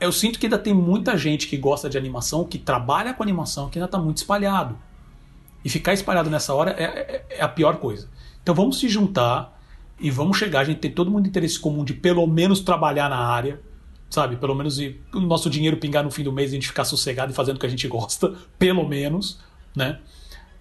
eu 0.00 0.12
sinto 0.12 0.38
que 0.38 0.46
ainda 0.46 0.58
tem 0.58 0.72
muita 0.72 1.16
gente 1.16 1.48
que 1.48 1.56
gosta 1.56 1.90
de 1.90 1.98
animação, 1.98 2.44
que 2.44 2.58
trabalha 2.58 3.12
com 3.12 3.22
animação, 3.22 3.68
que 3.68 3.78
ainda 3.78 3.86
está 3.86 3.98
muito 3.98 4.18
espalhado. 4.18 4.76
E 5.64 5.68
ficar 5.68 5.92
espalhado 5.92 6.28
nessa 6.28 6.54
hora 6.54 6.72
é, 6.72 6.84
é, 6.84 7.24
é, 7.30 7.42
a 7.42 7.48
pior 7.48 7.76
coisa. 7.76 8.08
Então 8.42 8.54
vamos 8.54 8.78
se 8.78 8.88
juntar 8.88 9.60
e 9.98 10.10
vamos 10.10 10.36
chegar. 10.36 10.60
A 10.60 10.64
gente 10.64 10.78
tem 10.78 10.90
todo 10.90 11.10
mundo 11.10 11.28
interesse 11.28 11.58
comum 11.58 11.84
de 11.84 11.94
pelo 11.94 12.26
menos 12.26 12.60
trabalhar 12.60 13.08
na 13.08 13.18
área, 13.18 13.60
sabe? 14.10 14.36
Pelo 14.36 14.54
menos 14.54 14.78
o 15.14 15.20
nosso 15.20 15.48
dinheiro 15.48 15.76
pingar 15.76 16.02
no 16.02 16.10
fim 16.10 16.24
do 16.24 16.32
mês 16.32 16.50
e 16.50 16.54
a 16.54 16.56
gente 16.56 16.68
ficar 16.68 16.84
sossegado 16.84 17.32
e 17.32 17.34
fazendo 17.34 17.56
o 17.56 17.60
que 17.60 17.66
a 17.66 17.68
gente 17.68 17.86
gosta, 17.86 18.34
pelo 18.58 18.86
menos, 18.86 19.38
né? 19.74 20.00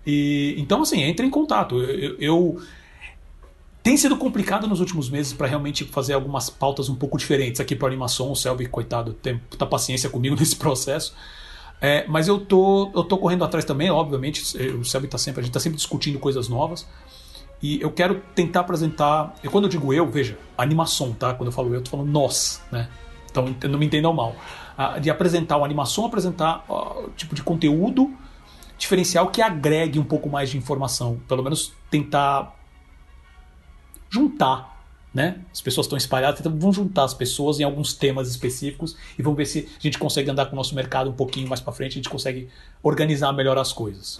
E, 0.06 0.56
então, 0.58 0.82
assim, 0.82 1.02
entre 1.02 1.26
em 1.26 1.30
contato. 1.30 1.80
eu, 1.80 2.16
eu, 2.20 2.62
tem 3.84 3.98
sido 3.98 4.16
complicado 4.16 4.68
nos 4.68 4.80
últimos 4.80 5.10
meses 5.10 5.34
para 5.34 5.48
realmente 5.48 5.86
fazer 5.86 6.14
algumas 6.14 6.50
pautas 6.50 6.88
um 6.88 6.96
pouco 6.96 7.18
diferentes 7.18 7.60
aqui 7.60 7.76
para 7.76 7.88
animação. 7.88 8.32
O 8.32 8.36
Selby, 8.36 8.68
coitado, 8.68 9.14
tem 9.14 9.34
muita 9.34 9.66
paciência 9.66 10.10
comigo 10.10 10.36
nesse 10.40 10.56
processo. 10.56 11.16
É, 11.82 12.06
mas 12.08 12.28
eu 12.28 12.40
tô, 12.40 12.92
eu 12.94 13.04
tô 13.04 13.18
correndo 13.18 13.44
atrás 13.44 13.66
também, 13.66 13.90
obviamente. 13.90 14.56
O 14.76 14.86
Selby 14.86 15.08
tá 15.08 15.18
sempre, 15.18 15.42
a 15.42 15.44
gente 15.44 15.50
está 15.50 15.60
sempre 15.60 15.78
discutindo 15.78 16.20
coisas 16.20 16.48
novas. 16.48 16.88
E 17.62 17.82
eu 17.82 17.92
quero 17.92 18.22
tentar 18.36 18.62
apresentar. 18.62 19.36
E 19.44 19.48
quando 19.48 19.66
eu 19.66 19.70
digo 19.70 19.92
eu, 19.94 20.08
veja, 20.10 20.38
animação, 20.58 21.12
tá? 21.14 21.34
Quando 21.34 21.48
eu 21.48 21.52
falo 21.52 21.70
eu, 21.70 21.76
eu 21.76 21.82
tô 21.82 21.92
falando 21.92 22.10
nós, 22.10 22.62
né? 22.72 22.88
Então 23.30 23.56
não 23.70 23.80
me 23.80 23.86
entendam 23.86 24.14
mal. 24.14 24.36
Ah, 24.78 25.00
de 25.00 25.10
apresentar 25.10 25.58
uma 25.58 25.66
animação, 25.66 26.06
apresentar 26.06 26.66
uh, 26.70 27.10
tipo 27.16 27.34
de 27.34 27.44
conteúdo 27.44 28.14
diferencial 28.78 29.28
que 29.28 29.42
agregue 29.42 30.00
um 30.00 30.04
pouco 30.04 30.30
mais 30.30 30.50
de 30.50 30.58
informação. 30.58 31.20
Pelo 31.28 31.44
menos 31.44 31.72
tentar 31.90 32.56
juntar 34.10 34.81
né? 35.14 35.40
As 35.52 35.62
pessoas 35.62 35.86
estão 35.86 35.98
espalhadas, 35.98 36.40
então 36.40 36.58
vamos 36.58 36.76
juntar 36.76 37.04
as 37.04 37.14
pessoas 37.14 37.60
em 37.60 37.64
alguns 37.64 37.94
temas 37.94 38.30
específicos 38.30 38.96
e 39.18 39.22
vamos 39.22 39.38
ver 39.38 39.46
se 39.46 39.68
a 39.78 39.82
gente 39.82 39.98
consegue 39.98 40.30
andar 40.30 40.46
com 40.46 40.54
o 40.54 40.56
nosso 40.56 40.74
mercado 40.74 41.10
um 41.10 41.14
pouquinho 41.14 41.48
mais 41.48 41.60
para 41.60 41.74
frente, 41.74 41.92
a 41.92 41.96
gente 41.96 42.10
consegue 42.10 42.48
organizar 42.82 43.34
melhor 43.34 43.58
as 43.58 43.74
coisas. 43.74 44.18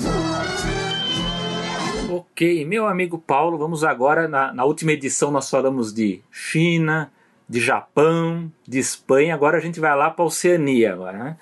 Ok, 2.10 2.66
meu 2.66 2.88
amigo 2.88 3.18
Paulo, 3.18 3.58
vamos 3.58 3.86
agora 3.86 4.28
na, 4.28 4.54
na 4.54 4.66
última 4.66 4.92
edição 4.92 5.32
nós 5.32 5.50
falamos 5.50 5.94
de 5.94 6.22
China, 6.30 7.10
de 7.48 7.62
Japão, 7.62 8.52
de 8.68 8.80
Espanha, 8.80 9.34
agora 9.34 9.58
a 9.58 9.62
gente 9.62 9.80
vai 9.80 9.96
lá 9.96 10.10
para 10.10 10.24
a 10.24 10.28
Oceania 10.28 10.94
agora, 10.94 11.18
né? 11.18 11.38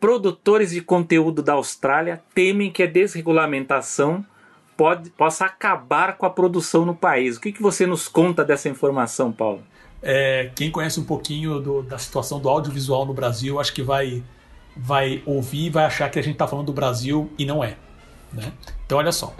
Produtores 0.00 0.72
de 0.72 0.80
conteúdo 0.80 1.42
da 1.42 1.54
Austrália 1.54 2.22
temem 2.34 2.70
que 2.70 2.82
a 2.82 2.86
desregulamentação 2.86 4.26
pode, 4.76 5.10
possa 5.10 5.44
acabar 5.46 6.16
com 6.16 6.26
a 6.26 6.30
produção 6.30 6.84
no 6.84 6.94
país. 6.94 7.36
O 7.36 7.40
que, 7.40 7.52
que 7.52 7.62
você 7.62 7.86
nos 7.86 8.08
conta 8.08 8.44
dessa 8.44 8.68
informação, 8.68 9.32
Paulo? 9.32 9.62
É, 10.02 10.50
quem 10.54 10.70
conhece 10.70 11.00
um 11.00 11.04
pouquinho 11.04 11.60
do, 11.60 11.82
da 11.82 11.98
situação 11.98 12.38
do 12.38 12.48
audiovisual 12.48 13.06
no 13.06 13.14
Brasil, 13.14 13.58
acho 13.58 13.72
que 13.72 13.82
vai, 13.82 14.22
vai 14.76 15.22
ouvir 15.24 15.66
e 15.66 15.70
vai 15.70 15.84
achar 15.84 16.10
que 16.10 16.18
a 16.18 16.22
gente 16.22 16.34
está 16.34 16.46
falando 16.46 16.66
do 16.66 16.72
Brasil 16.72 17.30
e 17.38 17.46
não 17.46 17.64
é. 17.64 17.76
Né? 18.32 18.52
Então, 18.84 18.98
olha 18.98 19.12
só. 19.12 19.34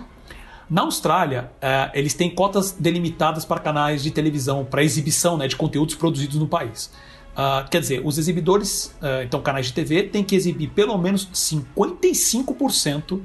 Na 0.70 0.82
Austrália, 0.82 1.51
é, 1.61 1.91
eles 1.93 2.14
têm 2.14 2.30
cotas 2.30 2.72
delimitadas 2.72 3.45
para 3.45 3.61
canais 3.61 4.03
de 4.03 4.11
televisão, 4.11 4.64
para 4.64 4.82
exibição 4.82 5.37
né, 5.37 5.47
de 5.47 5.57
conteúdos 5.57 5.95
produzidos 5.95 6.37
no 6.37 6.49
país. 6.49 6.91
Uh, 7.35 7.68
quer 7.68 7.80
dizer, 7.80 8.01
os 8.05 8.16
exibidores, 8.16 8.95
uh, 9.03 9.22
então 9.24 9.43
canais 9.43 9.66
de 9.66 9.72
TV, 9.72 10.05
têm 10.05 10.22
que 10.22 10.37
exibir 10.37 10.70
pelo 10.70 10.97
menos 10.97 11.28
55% 11.35 13.20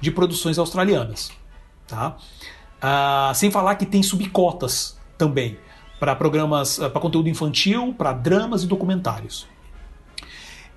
de 0.00 0.10
produções 0.10 0.58
australianas. 0.58 1.30
Tá? 1.86 2.16
Ah, 2.80 3.32
sem 3.34 3.50
falar 3.50 3.76
que 3.76 3.86
tem 3.86 4.02
subcotas 4.02 4.98
também 5.16 5.58
para 5.98 6.14
programas, 6.14 6.80
ah, 6.80 6.88
para 6.88 7.00
conteúdo 7.00 7.28
infantil, 7.28 7.94
para 7.96 8.12
dramas 8.12 8.62
e 8.62 8.66
documentários. 8.66 9.46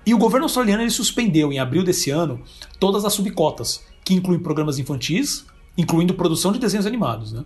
E 0.04 0.12
o 0.12 0.18
governo 0.18 0.46
australiano 0.46 0.82
ele 0.82 0.90
suspendeu 0.90 1.52
em 1.52 1.60
abril 1.60 1.84
desse 1.84 2.10
ano 2.10 2.42
todas 2.80 3.04
as 3.04 3.12
subcotas, 3.12 3.84
que 4.04 4.14
incluem 4.14 4.40
programas 4.40 4.78
infantis, 4.78 5.46
incluindo 5.78 6.14
produção 6.14 6.50
de 6.52 6.58
desenhos 6.58 6.86
animados. 6.86 7.32
Né? 7.32 7.44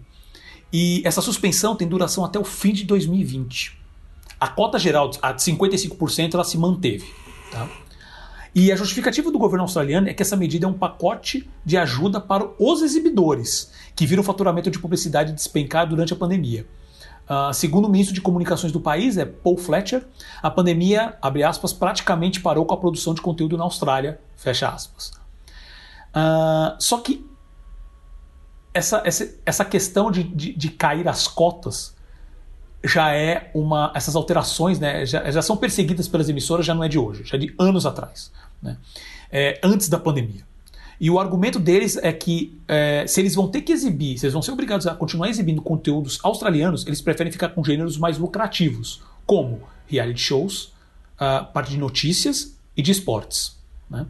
E 0.73 1.03
essa 1.05 1.21
suspensão 1.21 1.77
tem 1.77 1.87
duração 1.87 2.25
até 2.25 2.39
o 2.39 2.45
fim 2.45 2.73
de 2.73 2.85
2020. 2.85 3.79
A 4.41 4.49
cota 4.49 4.79
geral, 4.79 5.11
a 5.21 5.33
de 5.33 5.43
55%, 5.43 6.35
ela 6.35 6.45
se 6.45 6.57
manteve. 6.57 7.07
Tá? 7.51 7.69
E 8.57 8.73
a 8.73 8.77
justificativa 8.77 9.31
do 9.31 9.39
governo 9.39 9.65
australiano 9.65 10.09
é 10.09 10.15
que 10.15 10.23
essa 10.23 10.35
medida 10.35 10.65
é 10.65 10.69
um 10.69 10.73
pacote 10.73 11.47
de 11.63 11.77
ajuda 11.77 12.19
para 12.19 12.49
os 12.59 12.81
exibidores, 12.81 13.71
que 13.95 14.07
viram 14.07 14.23
o 14.23 14.25
faturamento 14.25 14.71
de 14.71 14.79
publicidade 14.79 15.35
despencar 15.35 15.87
durante 15.87 16.15
a 16.15 16.17
pandemia. 16.17 16.67
Uh, 17.29 17.53
segundo 17.53 17.85
o 17.85 17.91
ministro 17.91 18.15
de 18.15 18.23
Comunicações 18.23 18.73
do 18.73 18.81
país, 18.81 19.19
é 19.19 19.27
Paul 19.27 19.59
Fletcher, 19.59 20.07
a 20.43 20.51
pandemia, 20.51 21.19
abre 21.21 21.43
aspas, 21.45 21.75
praticamente 21.75 22.41
parou 22.41 22.65
com 22.65 22.73
a 22.73 22.79
produção 22.79 23.13
de 23.13 23.21
conteúdo 23.21 23.59
na 23.59 23.65
Austrália, 23.65 24.19
fecha 24.37 24.71
aspas. 24.71 25.09
Uh, 26.15 26.77
só 26.79 26.97
que 27.03 27.29
essa, 28.73 29.03
essa, 29.05 29.35
essa 29.45 29.65
questão 29.67 30.11
de, 30.11 30.23
de, 30.23 30.55
de, 30.55 30.71
cair 30.71 31.07
as 31.07 31.29
cotas 31.29 31.95
já 32.83 33.13
é 33.13 33.51
uma. 33.55 33.93
Essas 33.95 34.17
alterações 34.17 34.79
né, 34.79 35.05
já, 35.05 35.31
já 35.31 35.43
são 35.43 35.59
perseguidas 35.59 36.09
pelas 36.09 36.31
emissoras, 36.31 36.65
já 36.65 36.75
não 36.75 36.85
é 36.85 36.89
de 36.89 36.99
hoje, 36.99 37.23
já 37.23 37.37
é 37.37 37.41
de 37.41 37.55
anos 37.59 37.85
atrás 37.85 38.33
né? 38.63 38.77
é, 39.31 39.59
antes 39.63 39.89
da 39.89 39.99
pandemia. 39.99 40.45
E 40.99 41.11
o 41.11 41.19
argumento 41.21 41.59
deles 41.59 41.97
é 41.99 42.13
que 42.13 42.59
é, 42.67 43.07
se 43.07 43.21
eles 43.21 43.35
vão 43.35 43.49
ter 43.49 43.61
que 43.61 43.73
exibir, 43.73 44.19
se 44.19 44.25
eles 44.25 44.33
vão 44.33 44.41
ser 44.41 44.53
obrigados 44.53 44.87
a 44.87 44.95
continuar 44.95 45.29
exibindo 45.29 45.61
conteúdos 45.61 46.19
australianos, 46.23 46.87
eles 46.87 47.03
preferem 47.03 47.31
ficar 47.31 47.51
com 47.51 47.63
gêneros 47.63 47.99
mais 47.99 48.17
lucrativos, 48.19 49.03
como 49.27 49.61
reality 49.87 50.21
shows, 50.21 50.73
uh, 51.17 51.53
parte 51.53 51.71
de 51.71 51.79
notícias 51.79 52.57
e 52.77 52.83
de 52.83 52.93
esportes. 52.93 53.59
Né? 53.91 54.07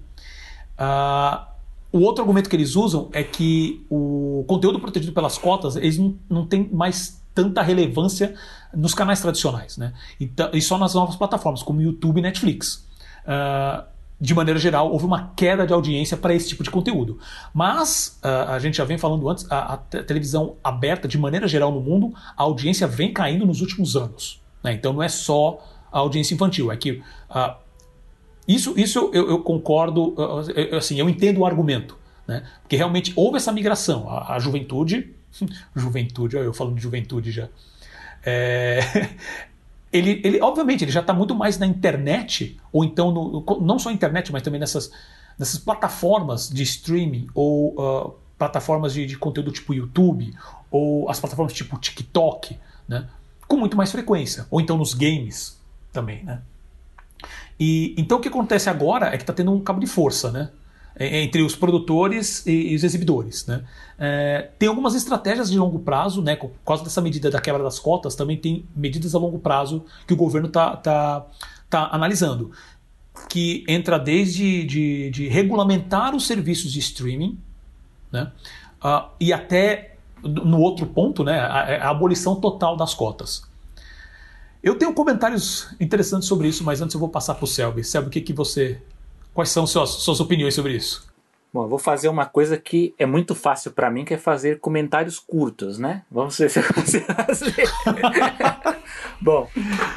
Uh, 0.79 1.47
o 1.91 2.01
outro 2.01 2.23
argumento 2.23 2.49
que 2.49 2.55
eles 2.55 2.77
usam 2.77 3.09
é 3.13 3.25
que 3.25 3.85
o 3.91 4.45
conteúdo 4.47 4.79
protegido 4.79 5.13
pelas 5.13 5.39
cotas 5.39 5.77
eles 5.77 5.99
não, 5.99 6.17
não 6.29 6.47
tem 6.47 6.69
mais 6.69 7.21
tanta 7.35 7.63
relevância 7.63 8.35
nos 8.75 8.95
canais 8.95 9.21
tradicionais, 9.21 9.77
né? 9.77 9.93
E, 10.19 10.31
e 10.55 10.63
só 10.63 10.79
nas 10.79 10.95
novas 10.95 11.17
plataformas, 11.17 11.63
como 11.63 11.83
YouTube 11.83 12.19
e 12.19 12.23
Netflix. 12.23 12.87
Uh, 13.25 13.85
de 14.21 14.35
maneira 14.35 14.59
geral, 14.59 14.91
houve 14.91 15.05
uma 15.05 15.33
queda 15.37 15.67
de 15.67 15.73
audiência 15.73 16.17
para 16.17 16.35
esse 16.35 16.49
tipo 16.49 16.63
de 16.63 16.71
conteúdo. 16.71 17.19
Mas, 17.53 18.19
uh, 18.25 18.51
a 18.51 18.59
gente 18.59 18.79
já 18.79 18.85
vem 18.85 18.97
falando 18.97 19.29
antes, 19.29 19.51
a, 19.51 19.75
a, 19.75 19.77
televisão 19.77 20.57
aberta, 20.65 21.07
de 21.07 21.19
maneira 21.19 21.47
geral 21.47 21.71
no 21.71 21.81
mundo, 21.81 22.15
a 22.37 22.43
audiência 22.43 22.87
vem 22.87 23.13
caindo 23.13 23.45
nos 23.45 23.61
últimos 23.61 23.95
anos. 23.95 24.41
Né? 24.65 24.73
Então 24.73 24.93
não 24.93 25.03
é 25.03 25.09
só 25.09 25.63
a 25.93 25.99
audiência 25.99 26.35
infantil, 26.35 26.73
é 26.73 26.77
que. 26.77 26.93
Uh, 26.93 27.67
isso 28.49 28.75
isso 28.79 29.11
eu, 29.13 29.29
eu 29.29 29.39
concordo, 29.41 30.15
uh, 30.15 30.77
assim, 30.77 30.99
eu 30.99 31.09
entendo 31.09 31.41
o 31.41 31.47
argumento. 31.47 31.99
Né? 32.27 32.43
Porque 32.63 32.77
realmente 32.77 33.13
houve 33.17 33.37
essa 33.37 33.53
migração. 33.53 34.09
A, 34.09 34.35
a 34.35 34.39
juventude. 34.39 35.15
juventude, 35.77 36.37
eu 36.37 36.55
falando 36.55 36.77
de 36.77 36.83
juventude 36.83 37.31
já. 37.31 37.49
É, 38.25 38.81
ele, 39.93 40.21
ele 40.25 40.41
obviamente, 40.41 40.85
ele 40.85 40.93
já 40.93 41.01
está 41.01 41.13
muito 41.13 41.35
mais 41.35 41.59
na 41.59 41.67
internet, 41.67 42.59
ou 42.73 42.85
então, 42.85 43.11
no, 43.11 43.45
não 43.61 43.79
só 43.79 43.89
na 43.89 43.95
internet, 43.95 44.33
mas 44.33 44.43
também 44.43 44.61
nessas, 44.61 44.91
nessas 45.39 45.59
plataformas 45.59 46.49
de 46.49 46.63
streaming, 46.63 47.29
ou 47.35 47.75
uh, 47.75 48.15
plataformas 48.39 48.93
de, 48.93 49.07
de, 49.07 49.17
conteúdo 49.17 49.51
tipo 49.51 49.73
YouTube, 49.73 50.35
ou 50.71 51.09
as 51.09 51.21
plataformas 51.21 51.53
tipo 51.53 51.79
TikTok, 51.79 52.59
né? 52.89 53.09
com 53.47 53.57
muito 53.57 53.77
mais 53.77 53.93
frequência, 53.93 54.47
ou 54.51 54.61
então 54.61 54.77
nos 54.77 54.93
games 54.93 55.61
também. 55.93 56.25
Né? 56.25 56.41
E, 57.59 57.95
então 57.97 58.19
o 58.19 58.21
que 58.21 58.29
acontece 58.29 58.69
agora 58.69 59.07
é 59.07 59.17
que 59.17 59.23
está 59.23 59.33
tendo 59.33 59.53
um 59.53 59.61
cabo 59.61 59.81
de 59.81 59.87
força, 59.87 60.31
né? 60.31 60.51
Entre 60.99 61.43
os 61.43 61.55
produtores 61.55 62.47
e, 62.47 62.75
os 62.75 62.83
exibidores. 62.83 63.47
Né? 63.47 63.63
É, 63.99 64.51
tem 64.59 64.69
algumas 64.69 64.95
estratégias 64.95 65.51
de 65.51 65.59
longo 65.59 65.79
prazo, 65.81 66.23
né? 66.23 66.37
por 66.37 66.51
causa 66.65 66.83
dessa 66.83 67.01
medida 67.01 67.31
da 67.31 67.41
quebra 67.41 67.63
das 67.63 67.79
cotas, 67.79 68.15
também 68.15 68.37
tem 68.37 68.65
medidas 68.75 69.15
a 69.15 69.19
longo 69.19 69.39
prazo 69.39 69.85
que 70.07 70.15
o 70.15 70.17
governo 70.17 70.49
está 70.49 70.77
tá, 70.77 71.27
tá 71.69 71.89
analisando, 71.93 72.51
que 73.29 73.65
entra 73.69 73.99
desde 73.99 74.65
de, 74.65 75.11
de 75.11 75.29
regulamentar 75.29 76.15
os 76.15 76.27
serviços 76.27 76.73
de 76.73 76.79
streaming 76.79 77.39
né? 78.11 78.33
Uh, 78.83 79.09
e 79.21 79.33
até 79.33 79.97
no 80.23 80.61
outro 80.61 80.87
ponto, 80.87 81.23
né? 81.23 81.39
a, 81.39 81.87
a 81.87 81.91
abolição 81.91 82.37
total 82.37 82.77
das 82.77 82.95
cotas. 82.95 83.45
Eu 84.63 84.77
tenho 84.77 84.93
comentários 84.93 85.69
interessantes 85.79 86.27
sobre 86.27 86.49
isso, 86.49 86.65
mas 86.65 86.81
antes 86.81 86.95
eu 86.95 87.01
vou 87.01 87.09
passar 87.09 87.35
para 87.35 87.45
o 87.45 87.47
Selby. 87.47 87.85
Selby, 87.85 88.09
o 88.09 88.11
que, 88.11 88.21
que 88.21 88.33
você 88.33 88.83
Quais 89.37 89.51
são 89.51 89.67
suas, 89.67 89.91
suas 89.91 90.19
opiniões 90.19 90.55
sobre 90.55 90.73
isso? 90.75 91.07
Bom, 91.53 91.65
eu 91.65 91.69
vou 91.69 91.79
fazer 91.79 92.09
uma 92.09 92.25
coisa 92.27 92.57
que 92.57 92.95
é 92.99 93.05
muito 93.07 93.35
fácil 93.35 93.71
para 93.71 93.91
mim, 93.91 94.03
que 94.05 94.15
é 94.15 94.19
fazer 94.19 94.59
comentários 94.61 95.19
curtos, 95.19 95.79
né? 95.79 96.03
Vamos 96.11 96.37
ver 96.39 96.49
se 96.51 96.59
eu 96.59 96.65
consigo 96.75 97.05
fazer. 97.13 97.55
Bom, 99.21 99.49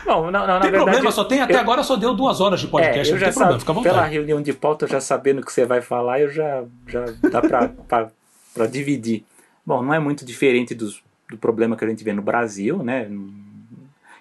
não, 0.06 0.24
não, 0.30 0.32
não, 0.32 0.48
na 0.48 0.60
tem 0.60 0.72
verdade, 0.72 0.84
problema, 0.92 1.12
só 1.12 1.24
tem 1.24 1.42
até 1.42 1.56
eu- 1.56 1.60
agora 1.60 1.84
só 1.84 1.96
deu 1.96 2.14
duas 2.14 2.42
horas 2.42 2.60
de 2.60 2.68
podcast, 2.68 3.08
é, 3.08 3.12
eu 3.12 3.14
não 3.16 3.20
já 3.20 3.26
tem 3.28 3.34
problema, 3.34 3.60
sab- 3.60 3.60
fica 3.60 3.72
à 3.72 3.84
pela 3.94 4.06
reunião 4.06 4.42
de 4.42 4.54
pauta, 4.54 4.88
já 4.88 5.00
sabendo 5.02 5.40
o 5.42 5.46
que 5.46 5.52
você 5.54 5.66
vai 5.66 5.82
falar, 5.82 6.20
eu 6.20 6.30
já, 6.30 6.64
já 6.88 7.06
dá 7.32 7.42
para 7.42 8.68
dividir. 8.70 9.24
Bom, 9.66 9.82
não 9.82 9.94
é 9.94 10.00
muito 10.00 10.26
diferente 10.26 10.74
dos, 10.76 11.02
do 11.30 11.38
problema 11.38 11.76
que 11.78 11.86
a 11.86 11.88
gente 11.90 12.04
vê 12.04 12.12
no 12.14 12.22
Brasil, 12.22 12.84
né? 12.84 13.10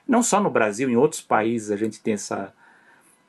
Não 0.07 0.23
só 0.23 0.41
no 0.41 0.51
Brasil, 0.51 0.89
em 0.89 0.97
outros 0.97 1.21
países 1.21 1.71
a 1.73 1.77
gente 1.77 2.01
tem 2.01 2.14
essa, 2.14 2.53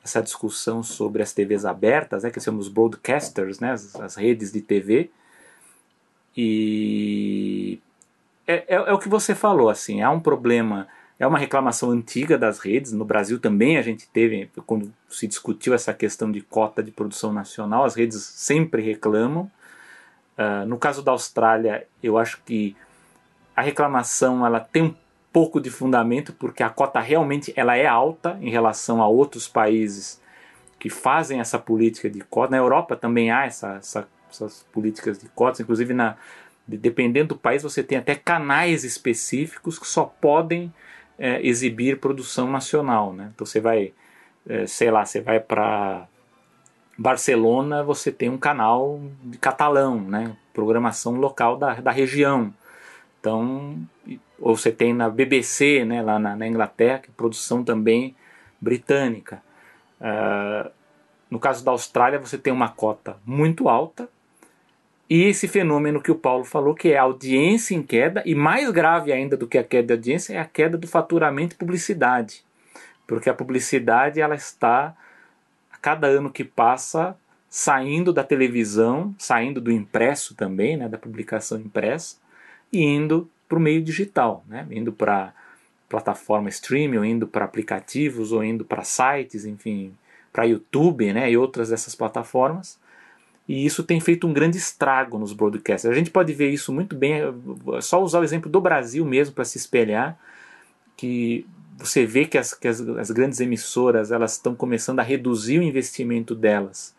essa 0.02 0.22
discussão 0.22 0.82
sobre 0.82 1.22
as 1.22 1.32
TVs 1.32 1.64
abertas, 1.64 2.22
né? 2.22 2.30
Que 2.30 2.40
são 2.40 2.56
os 2.56 2.68
broadcasters, 2.68 3.60
né? 3.60 3.72
As, 3.72 3.94
as 3.96 4.14
redes 4.16 4.52
de 4.52 4.60
TV. 4.60 5.10
E 6.36 7.80
é, 8.46 8.64
é, 8.68 8.74
é 8.74 8.92
o 8.92 8.98
que 8.98 9.08
você 9.08 9.34
falou, 9.34 9.68
assim, 9.68 10.00
há 10.02 10.10
um 10.10 10.20
problema, 10.20 10.88
é 11.18 11.26
uma 11.26 11.38
reclamação 11.38 11.90
antiga 11.90 12.38
das 12.38 12.58
redes. 12.58 12.92
No 12.92 13.04
Brasil 13.04 13.38
também 13.38 13.76
a 13.76 13.82
gente 13.82 14.08
teve, 14.08 14.50
quando 14.66 14.92
se 15.08 15.26
discutiu 15.26 15.74
essa 15.74 15.92
questão 15.92 16.30
de 16.30 16.40
cota 16.40 16.82
de 16.82 16.90
produção 16.90 17.32
nacional, 17.32 17.84
as 17.84 17.94
redes 17.94 18.22
sempre 18.22 18.82
reclamam. 18.82 19.50
Ah, 20.36 20.64
no 20.64 20.78
caso 20.78 21.02
da 21.02 21.12
Austrália, 21.12 21.86
eu 22.02 22.16
acho 22.16 22.40
que 22.46 22.74
a 23.54 23.60
reclamação 23.60 24.46
ela 24.46 24.58
tem 24.58 24.82
um 24.84 24.94
pouco 25.32 25.60
de 25.60 25.70
fundamento, 25.70 26.32
porque 26.32 26.62
a 26.62 26.70
cota 26.70 27.00
realmente 27.00 27.52
ela 27.56 27.76
é 27.76 27.86
alta 27.86 28.36
em 28.40 28.50
relação 28.50 29.00
a 29.02 29.08
outros 29.08 29.46
países 29.48 30.20
que 30.78 30.90
fazem 30.90 31.40
essa 31.40 31.58
política 31.58 32.08
de 32.10 32.20
cota. 32.22 32.50
Na 32.52 32.56
Europa 32.56 32.96
também 32.96 33.30
há 33.30 33.44
essa, 33.46 33.76
essa- 33.76 34.08
essas 34.30 34.62
políticas 34.72 35.18
de 35.18 35.28
cotas, 35.28 35.60
inclusive 35.60 35.92
na, 35.94 36.16
de- 36.66 36.76
dependendo 36.78 37.34
do 37.34 37.36
país, 37.38 37.62
você 37.62 37.82
tem 37.82 37.98
até 37.98 38.14
canais 38.14 38.82
específicos 38.84 39.78
que 39.78 39.86
só 39.86 40.04
podem 40.04 40.72
eh, 41.18 41.40
exibir 41.46 41.98
produção 42.00 42.50
nacional. 42.50 43.12
Né? 43.12 43.30
Então 43.34 43.46
você 43.46 43.60
vai, 43.60 43.92
eh, 44.48 44.66
sei 44.66 44.90
lá, 44.90 45.04
você 45.04 45.20
vai 45.20 45.38
para 45.38 46.06
Barcelona, 46.98 47.82
você 47.82 48.10
tem 48.10 48.28
um 48.28 48.38
canal 48.38 49.00
de 49.22 49.38
catalão, 49.38 50.00
né? 50.00 50.36
programação 50.52 51.14
local 51.16 51.56
da, 51.56 51.74
da 51.74 51.90
região. 51.90 52.52
Então, 53.20 53.78
ou 54.38 54.56
você 54.56 54.72
tem 54.72 54.94
na 54.94 55.10
BBC, 55.10 55.84
né, 55.84 56.00
lá 56.00 56.18
na, 56.18 56.34
na 56.34 56.46
Inglaterra, 56.46 56.98
que 56.98 57.10
é 57.10 57.12
produção 57.16 57.62
também 57.62 58.16
britânica. 58.60 59.42
Ah, 60.00 60.70
no 61.30 61.38
caso 61.38 61.64
da 61.64 61.70
Austrália, 61.70 62.18
você 62.18 62.38
tem 62.38 62.52
uma 62.52 62.68
cota 62.68 63.16
muito 63.24 63.68
alta, 63.68 64.08
e 65.08 65.24
esse 65.24 65.48
fenômeno 65.48 66.00
que 66.00 66.10
o 66.10 66.14
Paulo 66.14 66.44
falou, 66.44 66.72
que 66.72 66.92
é 66.92 66.96
a 66.96 67.02
audiência 67.02 67.74
em 67.74 67.82
queda, 67.82 68.22
e 68.24 68.34
mais 68.34 68.70
grave 68.70 69.12
ainda 69.12 69.36
do 69.36 69.46
que 69.46 69.58
a 69.58 69.64
queda 69.64 69.88
de 69.88 69.92
audiência, 69.92 70.34
é 70.34 70.38
a 70.38 70.44
queda 70.44 70.78
do 70.78 70.86
faturamento 70.86 71.54
e 71.54 71.58
publicidade. 71.58 72.44
Porque 73.08 73.28
a 73.28 73.34
publicidade 73.34 74.20
ela 74.20 74.36
está, 74.36 74.94
a 75.72 75.76
cada 75.78 76.06
ano 76.06 76.30
que 76.30 76.44
passa, 76.44 77.16
saindo 77.48 78.12
da 78.12 78.22
televisão, 78.22 79.12
saindo 79.18 79.60
do 79.60 79.72
impresso 79.72 80.36
também, 80.36 80.76
né, 80.76 80.88
da 80.88 80.96
publicação 80.96 81.58
impressa, 81.58 82.16
e 82.72 82.80
indo 82.80 83.28
para 83.50 83.58
o 83.58 83.60
meio 83.60 83.82
digital, 83.82 84.44
né, 84.48 84.64
indo 84.70 84.92
para 84.92 85.34
plataforma 85.88 86.48
streaming, 86.48 87.04
indo 87.04 87.26
para 87.26 87.44
aplicativos, 87.44 88.30
ou 88.30 88.44
indo 88.44 88.64
para 88.64 88.84
sites, 88.84 89.44
enfim, 89.44 89.92
para 90.32 90.44
YouTube 90.44 91.12
né, 91.12 91.28
e 91.28 91.36
outras 91.36 91.70
dessas 91.70 91.96
plataformas. 91.96 92.78
E 93.48 93.66
isso 93.66 93.82
tem 93.82 93.98
feito 93.98 94.28
um 94.28 94.32
grande 94.32 94.56
estrago 94.56 95.18
nos 95.18 95.32
broadcasts. 95.32 95.90
A 95.90 95.92
gente 95.92 96.12
pode 96.12 96.32
ver 96.32 96.50
isso 96.50 96.72
muito 96.72 96.94
bem, 96.94 97.14
é 97.14 97.80
só 97.80 98.00
usar 98.00 98.20
o 98.20 98.24
exemplo 98.24 98.48
do 98.48 98.60
Brasil 98.60 99.04
mesmo 99.04 99.34
para 99.34 99.44
se 99.44 99.58
espelhar, 99.58 100.16
que 100.96 101.44
você 101.76 102.06
vê 102.06 102.26
que 102.26 102.38
as, 102.38 102.54
que 102.54 102.68
as, 102.68 102.80
as 102.80 103.10
grandes 103.10 103.40
emissoras 103.40 104.12
elas 104.12 104.34
estão 104.34 104.54
começando 104.54 105.00
a 105.00 105.02
reduzir 105.02 105.58
o 105.58 105.62
investimento 105.62 106.36
delas 106.36 106.94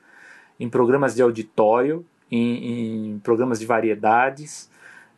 em 0.59 0.67
programas 0.67 1.15
de 1.15 1.21
auditório, 1.21 2.05
em, 2.29 3.13
em 3.13 3.19
programas 3.19 3.59
de 3.59 3.65
variedades, 3.65 4.69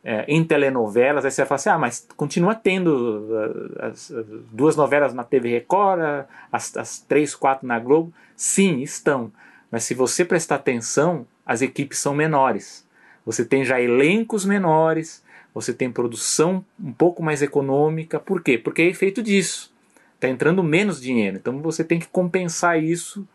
é, 0.04 0.24
em 0.28 0.44
telenovelas. 0.44 1.24
Aí 1.24 1.30
você 1.30 1.40
vai 1.42 1.48
falar 1.48 1.56
assim: 1.56 1.70
ah, 1.70 1.78
mas 1.78 2.06
continua 2.16 2.54
tendo 2.54 3.26
uh, 3.30 3.86
as, 3.86 4.10
as 4.10 4.26
duas 4.52 4.76
novelas 4.76 5.14
na 5.14 5.24
TV 5.24 5.48
Record, 5.50 6.26
as, 6.52 6.76
as 6.76 6.98
três, 6.98 7.34
quatro 7.34 7.66
na 7.66 7.78
Globo. 7.78 8.12
Sim, 8.36 8.82
estão. 8.82 9.32
Mas 9.70 9.84
se 9.84 9.94
você 9.94 10.24
prestar 10.24 10.56
atenção, 10.56 11.26
as 11.46 11.62
equipes 11.62 11.98
são 11.98 12.14
menores. 12.14 12.86
Você 13.24 13.44
tem 13.44 13.64
já 13.64 13.80
elencos 13.80 14.44
menores, 14.44 15.24
você 15.54 15.72
tem 15.72 15.90
produção 15.90 16.64
um 16.78 16.92
pouco 16.92 17.22
mais 17.22 17.40
econômica. 17.40 18.20
Por 18.20 18.42
quê? 18.42 18.58
Porque 18.58 18.82
é 18.82 18.86
efeito 18.86 19.22
disso. 19.22 19.72
Está 20.14 20.28
entrando 20.28 20.62
menos 20.62 21.00
dinheiro. 21.00 21.36
Então 21.36 21.60
você 21.62 21.82
tem 21.82 21.98
que 21.98 22.06
compensar 22.06 22.82
isso 22.82 23.26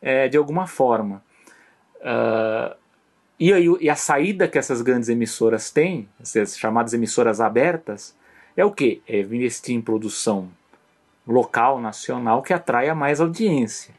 é, 0.00 0.28
de 0.28 0.36
alguma 0.36 0.66
forma. 0.66 1.22
Uh, 2.00 2.74
e, 3.42 3.52
aí, 3.52 3.66
e 3.80 3.90
a 3.90 3.96
saída 3.96 4.46
que 4.46 4.56
essas 4.56 4.82
grandes 4.82 5.08
emissoras 5.08 5.68
têm, 5.68 6.08
essas 6.20 6.56
chamadas 6.56 6.94
emissoras 6.94 7.40
abertas, 7.40 8.14
é 8.56 8.64
o 8.64 8.70
que? 8.70 9.02
É 9.04 9.18
investir 9.18 9.74
em 9.74 9.80
produção 9.80 10.48
local, 11.26 11.80
nacional, 11.80 12.40
que 12.40 12.52
atraia 12.52 12.94
mais 12.94 13.20
audiência. 13.20 13.92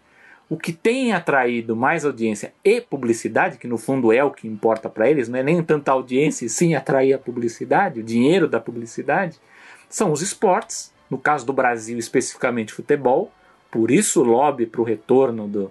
O 0.50 0.56
que 0.56 0.72
tem 0.72 1.12
atraído 1.12 1.76
mais 1.76 2.06
audiência 2.06 2.54
e 2.64 2.80
publicidade, 2.80 3.58
que 3.58 3.68
no 3.68 3.78
fundo 3.78 4.14
é 4.14 4.24
o 4.24 4.32
que 4.32 4.48
importa 4.48 4.88
para 4.88 5.10
eles, 5.10 5.28
não 5.28 5.38
é 5.38 5.44
nem 5.44 5.62
tanta 5.62 5.92
audiência 5.92 6.46
e 6.46 6.50
sim 6.50 6.74
atrair 6.74 7.12
a 7.12 7.20
publicidade, 7.20 8.00
o 8.00 8.04
dinheiro 8.04 8.48
da 8.48 8.62
publicidade, 8.62 9.42
são 9.90 10.14
os 10.14 10.22
esportes, 10.22 10.94
no 11.10 11.18
caso 11.18 11.46
do 11.46 11.52
Brasil 11.52 11.98
especificamente 11.98 12.72
futebol, 12.72 13.30
por 13.70 13.92
isso 13.92 14.22
o 14.22 14.24
lobby 14.24 14.66
para 14.66 14.80
o 14.80 14.86
retorno 14.86 15.50
do, 15.50 15.70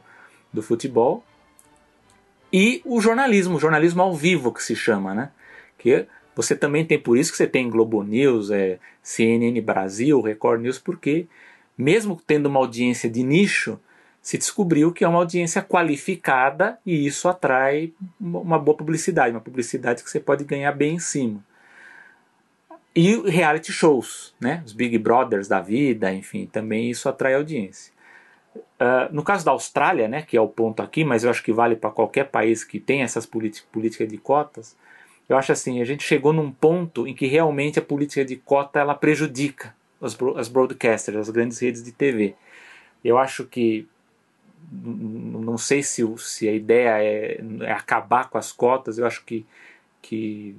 do 0.52 0.60
futebol, 0.60 1.24
e 2.52 2.82
o 2.84 3.00
jornalismo, 3.00 3.56
o 3.56 3.60
jornalismo 3.60 4.02
ao 4.02 4.14
vivo 4.14 4.52
que 4.52 4.62
se 4.62 4.76
chama, 4.76 5.14
né? 5.14 5.30
Que 5.78 6.06
você 6.34 6.54
também 6.54 6.84
tem 6.84 6.98
por 6.98 7.16
isso 7.16 7.30
que 7.30 7.36
você 7.36 7.46
tem 7.46 7.70
Globo 7.70 8.02
News, 8.02 8.50
é, 8.50 8.78
CNN 9.02 9.60
Brasil, 9.60 10.20
Record 10.20 10.60
News, 10.60 10.78
porque 10.78 11.26
mesmo 11.76 12.20
tendo 12.26 12.46
uma 12.46 12.60
audiência 12.60 13.08
de 13.08 13.22
nicho, 13.22 13.78
se 14.20 14.38
descobriu 14.38 14.92
que 14.92 15.04
é 15.04 15.08
uma 15.08 15.18
audiência 15.18 15.62
qualificada 15.62 16.78
e 16.86 17.06
isso 17.06 17.28
atrai 17.28 17.92
uma 18.20 18.58
boa 18.58 18.76
publicidade, 18.76 19.34
uma 19.34 19.40
publicidade 19.40 20.04
que 20.04 20.10
você 20.10 20.20
pode 20.20 20.44
ganhar 20.44 20.72
bem 20.72 20.94
em 20.94 20.98
cima. 21.00 21.44
E 22.94 23.16
reality 23.28 23.72
shows, 23.72 24.34
né? 24.38 24.62
Os 24.64 24.72
Big 24.72 24.96
Brothers 24.98 25.48
da 25.48 25.60
vida, 25.60 26.12
enfim, 26.12 26.46
também 26.46 26.90
isso 26.90 27.08
atrai 27.08 27.34
audiência. 27.34 27.92
Uh, 28.82 29.14
no 29.14 29.22
caso 29.22 29.44
da 29.44 29.52
Austrália, 29.52 30.08
né, 30.08 30.22
que 30.22 30.36
é 30.36 30.40
o 30.40 30.48
ponto 30.48 30.82
aqui, 30.82 31.04
mas 31.04 31.22
eu 31.22 31.30
acho 31.30 31.44
que 31.44 31.52
vale 31.52 31.76
para 31.76 31.88
qualquer 31.88 32.24
país 32.24 32.64
que 32.64 32.80
tem 32.80 33.02
essas 33.02 33.24
políticas 33.24 34.08
de 34.08 34.18
cotas, 34.18 34.76
eu 35.28 35.36
acho 35.36 35.52
assim, 35.52 35.80
a 35.80 35.84
gente 35.84 36.02
chegou 36.02 36.32
num 36.32 36.50
ponto 36.50 37.06
em 37.06 37.14
que 37.14 37.26
realmente 37.26 37.78
a 37.78 37.82
política 37.82 38.24
de 38.24 38.34
cota 38.34 38.80
ela 38.80 38.94
prejudica 38.96 39.72
as, 40.00 40.18
as 40.36 40.48
broadcasters, 40.48 41.16
as 41.16 41.30
grandes 41.30 41.60
redes 41.60 41.80
de 41.80 41.92
TV. 41.92 42.34
Eu 43.04 43.18
acho 43.18 43.44
que 43.44 43.86
não 44.72 45.56
sei 45.56 45.80
se, 45.82 46.02
se 46.18 46.48
a 46.48 46.52
ideia 46.52 47.02
é, 47.02 47.40
é, 47.60 47.72
acabar 47.72 48.30
com 48.30 48.38
as 48.38 48.50
cotas, 48.50 48.98
eu 48.98 49.06
acho 49.06 49.24
que, 49.24 49.46
que 50.00 50.56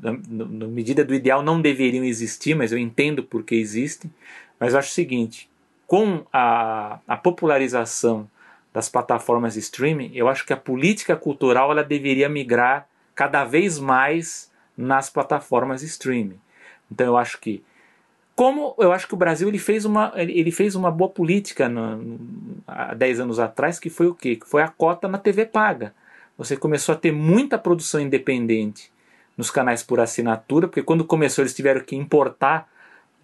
na, 0.00 0.12
na, 0.12 0.66
medida 0.68 1.04
do 1.04 1.14
ideal 1.14 1.42
não 1.42 1.60
deveriam 1.60 2.04
existir, 2.04 2.54
mas 2.54 2.72
eu 2.72 2.78
entendo 2.78 3.22
porque 3.22 3.54
existem. 3.54 4.10
Mas 4.58 4.72
eu 4.72 4.78
acho 4.78 4.90
o 4.90 4.94
seguinte: 4.94 5.50
com 5.86 6.24
a, 6.32 6.98
a 7.06 7.16
popularização 7.16 8.28
das 8.72 8.88
plataformas 8.88 9.54
de 9.54 9.60
streaming, 9.60 10.10
eu 10.14 10.28
acho 10.28 10.44
que 10.44 10.52
a 10.52 10.56
política 10.56 11.16
cultural 11.16 11.70
ela 11.70 11.82
deveria 11.82 12.28
migrar 12.28 12.86
cada 13.14 13.44
vez 13.44 13.78
mais 13.78 14.50
nas 14.76 15.08
plataformas 15.08 15.80
de 15.80 15.86
streaming. 15.86 16.38
Então 16.90 17.06
eu 17.06 17.16
acho 17.16 17.40
que 17.40 17.64
como 18.34 18.74
eu 18.78 18.92
acho 18.92 19.08
que 19.08 19.14
o 19.14 19.16
Brasil 19.16 19.48
ele 19.48 19.58
fez 19.58 19.86
uma, 19.86 20.12
ele 20.14 20.50
fez 20.50 20.74
uma 20.74 20.90
boa 20.90 21.08
política 21.08 21.70
no, 21.70 21.96
no, 21.96 22.18
há 22.66 22.92
10 22.92 23.20
anos 23.20 23.38
atrás, 23.38 23.80
que 23.80 23.88
foi 23.88 24.08
o 24.08 24.14
quê? 24.14 24.36
Que 24.36 24.46
foi 24.46 24.60
a 24.62 24.68
cota 24.68 25.08
na 25.08 25.16
TV 25.16 25.46
paga. 25.46 25.94
Você 26.36 26.54
começou 26.54 26.94
a 26.94 26.98
ter 26.98 27.12
muita 27.12 27.56
produção 27.56 27.98
independente 27.98 28.92
nos 29.38 29.50
canais 29.50 29.82
por 29.82 30.00
assinatura, 30.00 30.68
porque 30.68 30.82
quando 30.82 31.02
começou 31.02 31.42
eles 31.42 31.54
tiveram 31.54 31.80
que 31.80 31.96
importar 31.96 32.68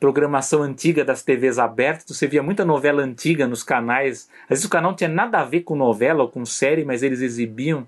programação 0.03 0.65
antiga 0.65 1.05
das 1.05 1.23
TVs 1.23 1.61
abertas, 1.61 2.05
você 2.09 2.27
via 2.27 2.43
muita 2.43 2.65
novela 2.65 3.05
antiga 3.05 3.47
nos 3.47 3.63
canais. 3.63 4.29
Às 4.43 4.49
vezes 4.49 4.65
o 4.65 4.69
canal 4.69 4.91
não 4.91 4.97
tinha 4.97 5.09
nada 5.09 5.39
a 5.39 5.45
ver 5.45 5.61
com 5.61 5.77
novela 5.77 6.25
ou 6.25 6.29
com 6.29 6.45
série, 6.45 6.85
mas 6.85 7.05
eles 7.05 7.21
exibiam 7.21 7.87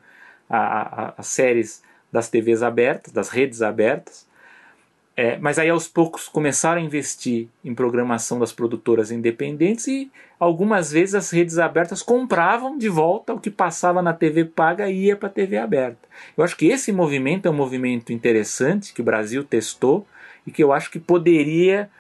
a, 0.49 0.59
a, 0.59 1.15
as 1.19 1.27
séries 1.27 1.83
das 2.12 2.29
TVs 2.29 2.62
abertas, 2.62 3.12
das 3.12 3.31
redes 3.31 3.62
abertas. 3.62 4.29
É, 5.17 5.39
mas 5.39 5.59
aí 5.59 5.69
aos 5.69 5.89
poucos 5.89 6.29
começaram 6.29 6.81
a 6.81 6.85
investir 6.85 7.49
em 7.65 7.75
programação 7.75 8.39
das 8.39 8.53
produtoras 8.53 9.11
independentes 9.11 9.89
e 9.89 10.09
algumas 10.39 10.93
vezes 10.93 11.17
as 11.17 11.33
redes 11.33 11.59
abertas 11.59 12.01
compravam 12.01 12.79
de 12.79 12.89
volta 12.89 13.35
o 13.35 13.41
que 13.41 13.51
passava 13.51 14.01
na 14.01 14.12
TV 14.12 14.45
paga 14.45 14.89
e 14.89 15.07
ia 15.07 15.17
para 15.17 15.29
a 15.29 15.33
TV 15.33 15.57
aberta. 15.57 16.09
Eu 16.37 16.45
acho 16.45 16.57
que 16.57 16.67
esse 16.67 16.93
movimento 16.93 17.47
é 17.47 17.51
um 17.51 17.55
movimento 17.55 18.12
interessante 18.12 18.95
que 18.95 19.01
o 19.01 19.05
Brasil 19.05 19.43
testou 19.43 20.07
e 20.47 20.53
que 20.53 20.62
eu 20.62 20.73
acho 20.73 20.93
que 20.93 21.01
poderia 21.01 21.91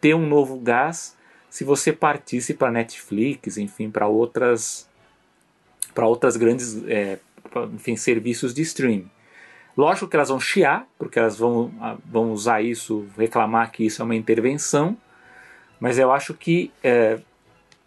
ter 0.00 0.14
um 0.14 0.26
novo 0.26 0.58
gás 0.58 1.16
se 1.48 1.64
você 1.64 1.92
partisse 1.92 2.54
para 2.54 2.70
Netflix, 2.70 3.56
enfim, 3.56 3.90
para 3.90 4.06
outras 4.06 4.88
para 5.94 6.06
outras 6.06 6.36
grandes 6.36 6.82
é, 6.86 7.18
enfim, 7.74 7.96
serviços 7.96 8.54
de 8.54 8.62
streaming. 8.62 9.10
Lógico 9.76 10.08
que 10.08 10.16
elas 10.16 10.28
vão 10.28 10.38
chiar, 10.38 10.86
porque 10.98 11.18
elas 11.18 11.38
vão, 11.38 11.72
vão 12.04 12.32
usar 12.32 12.62
isso, 12.62 13.06
reclamar 13.16 13.70
que 13.72 13.84
isso 13.86 14.02
é 14.02 14.04
uma 14.04 14.14
intervenção, 14.14 14.96
mas 15.78 15.98
eu 15.98 16.12
acho 16.12 16.34
que, 16.34 16.70
é, 16.82 17.20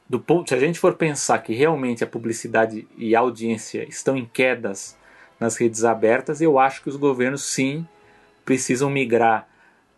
do 0.09 0.19
ponto, 0.19 0.49
se 0.49 0.55
a 0.55 0.59
gente 0.59 0.79
for 0.79 0.95
pensar 0.95 1.39
que 1.39 1.53
realmente 1.53 2.03
a 2.03 2.07
publicidade 2.07 2.87
e 2.97 3.15
a 3.15 3.19
audiência 3.19 3.87
estão 3.87 4.17
em 4.17 4.25
quedas 4.25 4.97
nas 5.39 5.55
redes 5.55 5.83
abertas, 5.83 6.41
eu 6.41 6.57
acho 6.57 6.81
que 6.81 6.89
os 6.89 6.95
governos 6.95 7.43
sim 7.43 7.87
precisam 8.43 8.89
migrar 8.89 9.47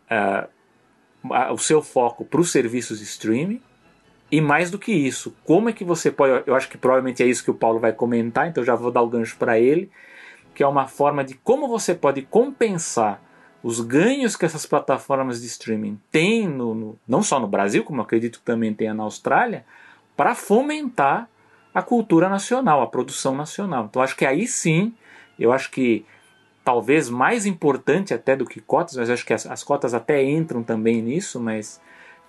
é, 0.10 0.48
o 1.52 1.58
seu 1.58 1.82
foco 1.82 2.26
para 2.26 2.42
os 2.42 2.52
serviços 2.52 3.00
de 3.00 3.06
streaming. 3.06 3.62
E 4.32 4.42
mais 4.42 4.72
do 4.72 4.80
que 4.80 4.92
isso, 4.92 5.36
como 5.44 5.70
é 5.70 5.74
que 5.74 5.84
você 5.84 6.12
pode. 6.12 6.44
Eu 6.48 6.56
acho 6.56 6.68
que 6.68 6.78
provavelmente 6.78 7.22
é 7.22 7.28
isso 7.28 7.44
que 7.44 7.52
o 7.52 7.54
Paulo 7.54 7.80
vai 7.80 7.94
comentar, 7.94 8.48
então 8.48 8.64
já 8.64 8.76
vou 8.76 8.92
dar 8.92 9.02
o 9.02 9.08
gancho 9.08 9.38
para 9.38 9.60
ele 9.60 9.92
que 10.56 10.64
é 10.64 10.68
uma 10.68 10.88
forma 10.88 11.24
de 11.24 11.36
como 11.36 11.68
você 11.68 11.94
pode 11.94 12.22
compensar 12.24 13.22
os 13.62 13.82
ganhos 13.82 14.36
que 14.36 14.46
essas 14.46 14.66
plataformas 14.66 15.42
de 15.42 15.48
streaming 15.48 16.00
têm, 16.10 16.48
no, 16.48 16.74
no, 16.74 17.00
não 17.08 17.22
só 17.22 17.40
no 17.40 17.48
Brasil, 17.48 17.84
como 17.84 18.02
acredito 18.02 18.40
que 18.40 18.46
também 18.46 18.74
tenha 18.74 18.94
na 18.94 19.04
Austrália, 19.04 19.66
para 20.16 20.34
fomentar 20.34 21.28
a 21.74 21.82
cultura 21.82 22.30
nacional, 22.30 22.82
a 22.82 22.88
produção 22.88 23.36
nacional. 23.36 23.86
Então 23.86 24.02
acho 24.02 24.16
que 24.16 24.26
aí 24.26 24.48
sim, 24.48 24.94
eu 25.38 25.52
acho 25.52 25.70
que 25.72 26.06
talvez 26.66 27.12
mais 27.12 27.46
importante 27.46 28.12
até 28.12 28.36
do 28.36 28.44
que 28.44 28.60
cotas, 28.60 28.98
mas 28.98 29.10
acho 29.12 29.24
que 29.24 29.34
as, 29.34 29.46
as 29.46 29.64
cotas 29.64 29.94
até 29.94 30.24
entram 30.24 30.64
também 30.64 31.00
nisso, 31.00 31.40
mas 31.40 31.80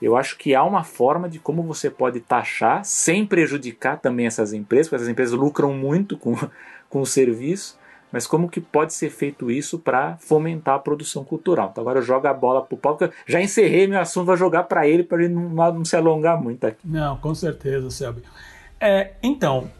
eu 0.00 0.14
acho 0.14 0.36
que 0.36 0.54
há 0.54 0.62
uma 0.62 0.84
forma 0.84 1.26
de 1.26 1.38
como 1.38 1.62
você 1.62 1.88
pode 1.88 2.20
taxar 2.20 2.84
sem 2.84 3.24
prejudicar 3.24 3.98
também 3.98 4.26
essas 4.26 4.52
empresas, 4.52 4.88
porque 4.88 4.96
essas 4.96 5.08
empresas 5.08 5.34
lucram 5.34 5.72
muito 5.72 6.18
com, 6.18 6.34
com 6.90 7.00
o 7.00 7.06
serviço, 7.06 7.78
mas 8.12 8.26
como 8.26 8.48
que 8.48 8.60
pode 8.60 8.92
ser 8.92 9.08
feito 9.08 9.50
isso 9.50 9.78
para 9.78 10.18
fomentar 10.18 10.74
a 10.74 10.78
produção 10.78 11.24
cultural? 11.24 11.70
Então 11.72 11.80
agora 11.80 11.98
eu 11.98 12.02
jogo 12.02 12.26
a 12.26 12.34
bola 12.34 12.62
para 12.62 12.74
o 12.74 12.78
Paulo, 12.78 13.10
já 13.26 13.40
encerrei 13.40 13.86
meu 13.86 13.98
assunto, 13.98 14.26
vou 14.26 14.36
jogar 14.36 14.64
para 14.64 14.86
ele 14.86 15.02
para 15.02 15.24
ele 15.24 15.32
não, 15.32 15.48
não, 15.48 15.84
se 15.84 15.96
alongar 15.96 16.40
muito 16.40 16.66
aqui. 16.66 16.86
Não, 16.86 17.16
com 17.16 17.34
certeza, 17.34 17.88
Selby. 17.90 18.22
É, 18.78 19.14
então, 19.22 19.70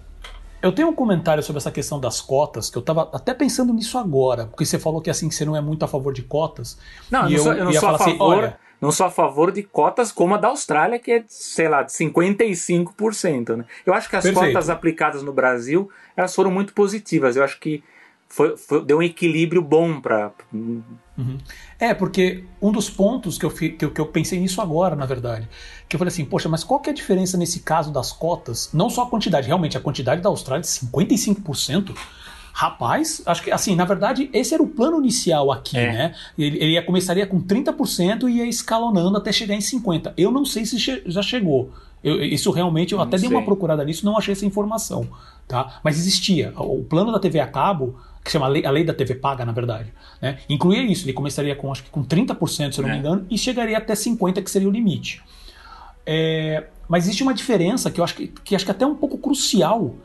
eu 0.67 0.73
tenho 0.73 0.89
um 0.89 0.95
comentário 0.95 1.43
sobre 1.43 1.59
essa 1.59 1.71
questão 1.71 1.99
das 2.01 2.21
cotas, 2.21 2.69
que 2.69 2.77
eu 2.77 2.81
estava 2.81 3.09
até 3.12 3.33
pensando 3.33 3.73
nisso 3.73 3.99
agora, 3.99 4.47
porque 4.47 4.64
você 4.64 4.79
falou 4.79 5.01
que 5.01 5.11
assim 5.11 5.31
você 5.31 5.45
não 5.45 5.57
é 5.57 5.61
muito 5.61 5.85
a 5.85 5.89
favor 5.89 6.12
de 6.12 6.23
cotas. 6.23 6.79
Não, 7.11 7.29
eu, 7.31 7.31
não 7.31 7.39
sou, 7.39 7.53
eu 7.53 7.64
não 7.64 7.73
sou 7.73 7.89
a 7.89 7.95
assim, 7.95 8.19
favor. 8.19 8.45
Assim, 8.45 8.55
não 8.81 8.93
sou 8.93 9.07
a 9.07 9.11
favor 9.11 9.53
de 9.53 9.62
cotas 9.62 10.12
como 10.12 10.35
a 10.35 10.39
da 10.39 10.49
Austrália, 10.49 10.99
que 10.99 11.11
é, 11.11 11.25
sei 11.29 11.69
lá, 11.69 11.83
de 11.83 11.93
55%. 11.93 13.57
Né? 13.57 13.64
Eu 13.87 13.95
acho 13.95 14.11
que 14.11 14.17
as 14.17 14.25
Perfeito. 14.25 14.49
cotas 14.49 14.69
aplicadas 14.69 15.23
no 15.23 15.33
Brasil 15.33 15.91
elas 16.17 16.35
foram 16.35 16.51
muito 16.51 16.75
positivas. 16.75 17.37
Eu 17.37 17.45
acho 17.45 17.59
que 17.59 17.83
foi, 18.29 18.57
foi, 18.57 18.85
deu 18.85 18.99
um 18.99 19.03
equilíbrio 19.03 19.62
bom 19.62 20.01
para. 20.01 20.33
Uhum. 20.53 20.83
É, 21.79 21.95
porque 21.95 22.45
um 22.61 22.73
dos 22.73 22.91
pontos 22.91 23.39
que 23.39 23.47
eu, 23.47 23.51
que, 23.51 23.77
eu, 23.81 23.91
que 23.91 24.01
eu 24.01 24.07
pensei 24.07 24.39
nisso 24.39 24.61
agora, 24.61 24.97
na 24.97 25.07
verdade, 25.07 25.49
que 25.89 25.97
eu 25.97 25.99
falei 25.99 26.12
assim, 26.12 26.24
poxa, 26.24 26.49
mas 26.49 26.64
qual 26.64 26.80
que 26.80 26.91
é 26.91 26.93
a 26.93 26.95
diferença 26.95 27.37
nesse 27.37 27.61
caso 27.61 27.93
das 27.93 28.12
cotas? 28.12 28.70
Não 28.72 28.91
só 28.91 29.03
a 29.03 29.07
quantidade, 29.07 29.47
realmente, 29.47 29.76
a 29.76 29.80
quantidade 29.80 30.20
da 30.20 30.28
Austrália 30.28 30.62
de 30.62 30.68
55%. 30.68 31.95
Rapaz, 32.53 33.20
acho 33.26 33.43
que 33.43 33.51
assim, 33.51 33.76
na 33.76 33.84
verdade, 33.84 34.30
esse 34.32 34.55
era 34.55 34.62
o 34.62 34.66
plano 34.66 34.99
inicial 34.99 35.53
aqui, 35.53 35.76
é. 35.76 35.93
né? 35.93 36.14
Ele, 36.39 36.57
ele 36.59 36.82
começaria 36.82 37.26
com 37.26 37.39
30% 37.39 38.30
e 38.30 38.39
ia 38.39 38.47
escalonando 38.47 39.18
até 39.18 39.30
chegar 39.30 39.55
em 39.55 39.59
50%. 39.59 40.14
Eu 40.16 40.30
não 40.30 40.45
sei 40.45 40.64
se 40.64 40.78
che 40.80 41.03
já 41.05 41.20
chegou. 41.20 41.70
Eu, 42.03 42.22
isso 42.24 42.51
realmente, 42.51 42.93
eu 42.93 42.99
não 42.99 43.05
até 43.05 43.18
sei. 43.18 43.28
dei 43.28 43.37
uma 43.37 43.45
procurada 43.45 43.84
nisso, 43.84 44.07
não 44.07 44.16
achei 44.16 44.32
essa 44.32 44.47
informação. 44.47 45.07
Tá? 45.47 45.80
Mas 45.84 45.99
existia. 45.99 46.55
O 46.57 46.82
plano 46.82 47.12
da 47.12 47.18
TV 47.18 47.41
a 47.41 47.47
cabo 47.47 47.95
que 48.24 48.32
chama 48.32 48.47
a 48.47 48.49
lei, 48.49 48.66
a 48.66 48.70
lei 48.70 48.84
da 48.84 48.93
TV 48.93 49.14
paga, 49.14 49.45
na 49.45 49.53
verdade. 49.53 49.93
Né? 50.20 50.39
Incluía 50.49 50.82
isso, 50.82 51.05
ele 51.05 51.12
começaria 51.12 51.55
com 51.55 51.70
acho 51.70 51.84
que 51.84 51.91
com 51.91 52.03
30%, 52.03 52.72
se 52.72 52.80
eu 52.80 52.82
não 52.82 52.91
é. 52.91 52.93
me 52.95 52.99
engano, 52.99 53.26
e 53.30 53.39
chegaria 53.39 53.78
até 53.78 53.95
50%, 53.95 54.43
que 54.43 54.51
seria 54.51 54.68
o 54.68 54.72
limite. 54.72 55.22
É, 56.07 56.69
mas 56.89 57.05
existe 57.05 57.23
uma 57.23 57.35
diferença 57.35 57.91
que 57.91 58.01
eu 58.01 58.05
acho 58.05 58.15
que, 58.15 58.29
que 58.29 58.55
acho 58.55 58.65
que 58.65 58.71
é 58.71 58.75
até 58.75 58.87
um 58.87 58.95
pouco 58.95 59.19
crucial 59.19 59.97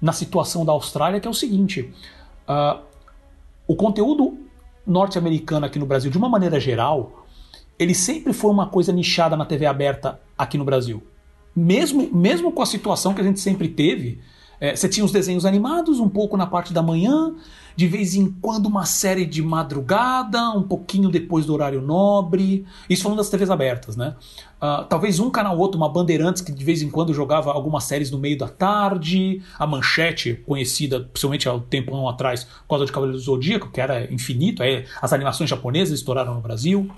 na 0.00 0.12
situação 0.12 0.64
da 0.64 0.72
Austrália, 0.72 1.20
que 1.20 1.26
é 1.26 1.30
o 1.30 1.34
seguinte: 1.34 1.92
uh, 2.48 2.80
o 3.66 3.74
conteúdo 3.74 4.38
norte-americano 4.86 5.66
aqui 5.66 5.78
no 5.78 5.84
Brasil, 5.86 6.10
de 6.10 6.16
uma 6.16 6.28
maneira 6.28 6.58
geral, 6.60 7.26
ele 7.78 7.94
sempre 7.94 8.32
foi 8.32 8.50
uma 8.50 8.66
coisa 8.66 8.92
nichada 8.92 9.36
na 9.36 9.44
TV 9.44 9.66
aberta 9.66 10.20
aqui 10.36 10.56
no 10.56 10.64
Brasil. 10.64 11.02
Mesmo, 11.54 12.08
mesmo 12.14 12.52
com 12.52 12.62
a 12.62 12.66
situação 12.66 13.12
que 13.12 13.20
a 13.20 13.24
gente 13.24 13.40
sempre 13.40 13.68
teve, 13.68 14.20
é, 14.60 14.74
você 14.74 14.88
tinha 14.88 15.04
os 15.04 15.12
desenhos 15.12 15.44
animados 15.44 16.00
um 16.00 16.08
pouco 16.08 16.36
na 16.36 16.46
parte 16.46 16.72
da 16.72 16.82
manhã, 16.82 17.34
de 17.78 17.86
vez 17.86 18.16
em 18.16 18.28
quando 18.28 18.66
uma 18.66 18.84
série 18.84 19.24
de 19.24 19.40
madrugada, 19.40 20.50
um 20.50 20.64
pouquinho 20.64 21.08
depois 21.08 21.46
do 21.46 21.54
horário 21.54 21.80
nobre. 21.80 22.66
Isso 22.90 23.04
falando 23.04 23.18
das 23.18 23.30
TVs 23.30 23.50
abertas, 23.50 23.96
né? 23.96 24.16
Uh, 24.56 24.84
talvez 24.88 25.20
um 25.20 25.30
canal 25.30 25.54
ou 25.54 25.62
outro, 25.62 25.78
uma 25.78 25.88
Bandeirantes 25.88 26.42
que 26.42 26.50
de 26.50 26.64
vez 26.64 26.82
em 26.82 26.90
quando 26.90 27.14
jogava 27.14 27.52
algumas 27.52 27.84
séries 27.84 28.10
no 28.10 28.18
meio 28.18 28.36
da 28.36 28.48
tarde. 28.48 29.40
A 29.56 29.64
Manchete, 29.64 30.42
conhecida 30.44 31.02
principalmente 31.02 31.48
há 31.48 31.52
um 31.54 31.60
tempo 31.60 32.08
atrás 32.08 32.42
por 32.42 32.70
causa 32.70 32.84
de 32.84 32.90
Cavaleiro 32.90 33.16
do 33.16 33.24
Zodíaco, 33.24 33.70
que 33.70 33.80
era 33.80 34.12
infinito. 34.12 34.60
Aí 34.60 34.84
as 35.00 35.12
animações 35.12 35.48
japonesas 35.48 35.96
estouraram 35.96 36.34
no 36.34 36.40
Brasil. 36.40 36.90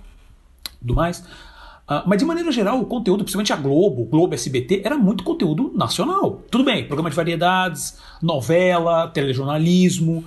Tudo 0.81 0.95
mais. 0.95 1.21
Uh, 1.21 2.01
mas 2.07 2.19
de 2.19 2.25
maneira 2.25 2.51
geral, 2.51 2.81
o 2.81 2.87
conteúdo, 2.87 3.23
principalmente 3.23 3.53
a 3.53 3.57
Globo, 3.57 4.07
Globo 4.07 4.33
SBT, 4.33 4.81
era 4.83 4.97
muito 4.97 5.25
conteúdo 5.25 5.71
nacional. 5.75 6.41
Tudo 6.51 6.65
bem, 6.65 6.87
programa 6.87 7.11
de 7.11 7.17
variedades, 7.17 7.99
novela, 8.23 9.09
telejornalismo. 9.09 10.25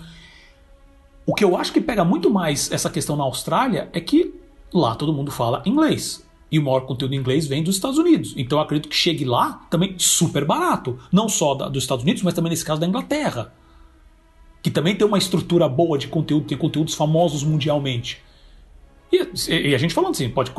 O 1.25 1.33
que 1.33 1.43
eu 1.43 1.55
acho 1.55 1.71
que 1.71 1.79
pega 1.79 2.03
muito 2.03 2.29
mais 2.29 2.71
essa 2.71 2.89
questão 2.89 3.15
na 3.15 3.23
Austrália 3.23 3.89
é 3.93 3.99
que 3.99 4.33
lá 4.73 4.95
todo 4.95 5.13
mundo 5.13 5.31
fala 5.31 5.61
inglês. 5.65 6.25
E 6.51 6.59
o 6.59 6.63
maior 6.63 6.81
conteúdo 6.81 7.15
em 7.15 7.17
inglês 7.17 7.47
vem 7.47 7.63
dos 7.63 7.75
Estados 7.75 7.97
Unidos. 7.97 8.33
Então 8.37 8.57
eu 8.59 8.63
acredito 8.63 8.89
que 8.89 8.95
chegue 8.95 9.25
lá 9.25 9.65
também 9.69 9.95
super 9.97 10.45
barato. 10.45 10.99
Não 11.11 11.27
só 11.27 11.55
da, 11.55 11.67
dos 11.69 11.83
Estados 11.83 12.03
Unidos, 12.03 12.21
mas 12.21 12.33
também 12.33 12.49
nesse 12.49 12.65
caso 12.65 12.79
da 12.79 12.87
Inglaterra. 12.87 13.53
Que 14.61 14.69
também 14.69 14.95
tem 14.95 15.07
uma 15.07 15.17
estrutura 15.17 15.67
boa 15.67 15.97
de 15.97 16.07
conteúdo, 16.07 16.45
tem 16.45 16.57
conteúdos 16.57 16.93
famosos 16.93 17.43
mundialmente. 17.43 18.21
E, 19.11 19.69
e 19.69 19.75
a 19.75 19.77
gente 19.77 19.93
falando 19.93 20.11
assim, 20.11 20.29
pode 20.29 20.51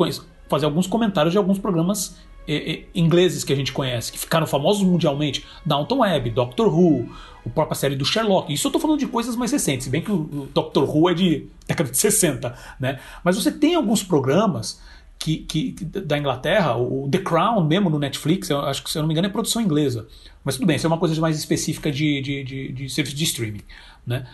fazer 0.49 0.65
alguns 0.65 0.87
comentários 0.87 1.31
de 1.31 1.37
alguns 1.37 1.59
programas 1.59 2.17
ingleses 2.93 3.43
que 3.43 3.51
a 3.51 3.55
gente 3.55 3.71
conhece, 3.71 4.11
que 4.11 4.19
ficaram 4.19 4.45
famosos 4.45 4.83
mundialmente, 4.83 5.45
Downton 5.65 5.99
Web, 5.99 6.29
Doctor 6.29 6.67
Who, 6.67 7.09
a 7.45 7.49
própria 7.49 7.75
série 7.75 7.95
do 7.95 8.05
Sherlock. 8.05 8.51
Isso 8.53 8.67
eu 8.67 8.69
estou 8.69 8.81
falando 8.81 8.99
de 8.99 9.07
coisas 9.07 9.35
mais 9.35 9.51
recentes, 9.51 9.85
se 9.85 9.89
bem 9.89 10.01
que 10.01 10.11
o 10.11 10.47
Doctor 10.53 10.83
Who 10.89 11.09
é 11.09 11.13
de 11.13 11.47
década 11.67 11.89
de 11.89 11.97
60, 11.97 12.57
né? 12.79 12.99
Mas 13.23 13.35
você 13.35 13.51
tem 13.51 13.75
alguns 13.75 14.03
programas 14.03 14.81
que, 15.17 15.37
que, 15.37 15.71
da 15.85 16.17
Inglaterra, 16.17 16.75
o 16.75 17.07
The 17.09 17.19
Crown 17.19 17.63
mesmo 17.63 17.89
no 17.89 17.97
Netflix, 17.99 18.49
eu 18.49 18.59
acho 18.59 18.83
que 18.83 18.91
se 18.91 18.97
eu 18.97 19.01
não 19.01 19.07
me 19.07 19.13
engano 19.13 19.27
é 19.27 19.31
produção 19.31 19.61
inglesa. 19.61 20.07
Mas 20.43 20.55
tudo 20.55 20.67
bem, 20.67 20.75
isso 20.75 20.85
é 20.85 20.89
uma 20.89 20.97
coisa 20.97 21.19
mais 21.19 21.37
específica 21.37 21.91
de, 21.91 22.21
de, 22.21 22.43
de, 22.43 22.71
de 22.71 22.89
serviço 22.89 23.15
de 23.15 23.23
streaming, 23.23 23.61
né? 24.05 24.25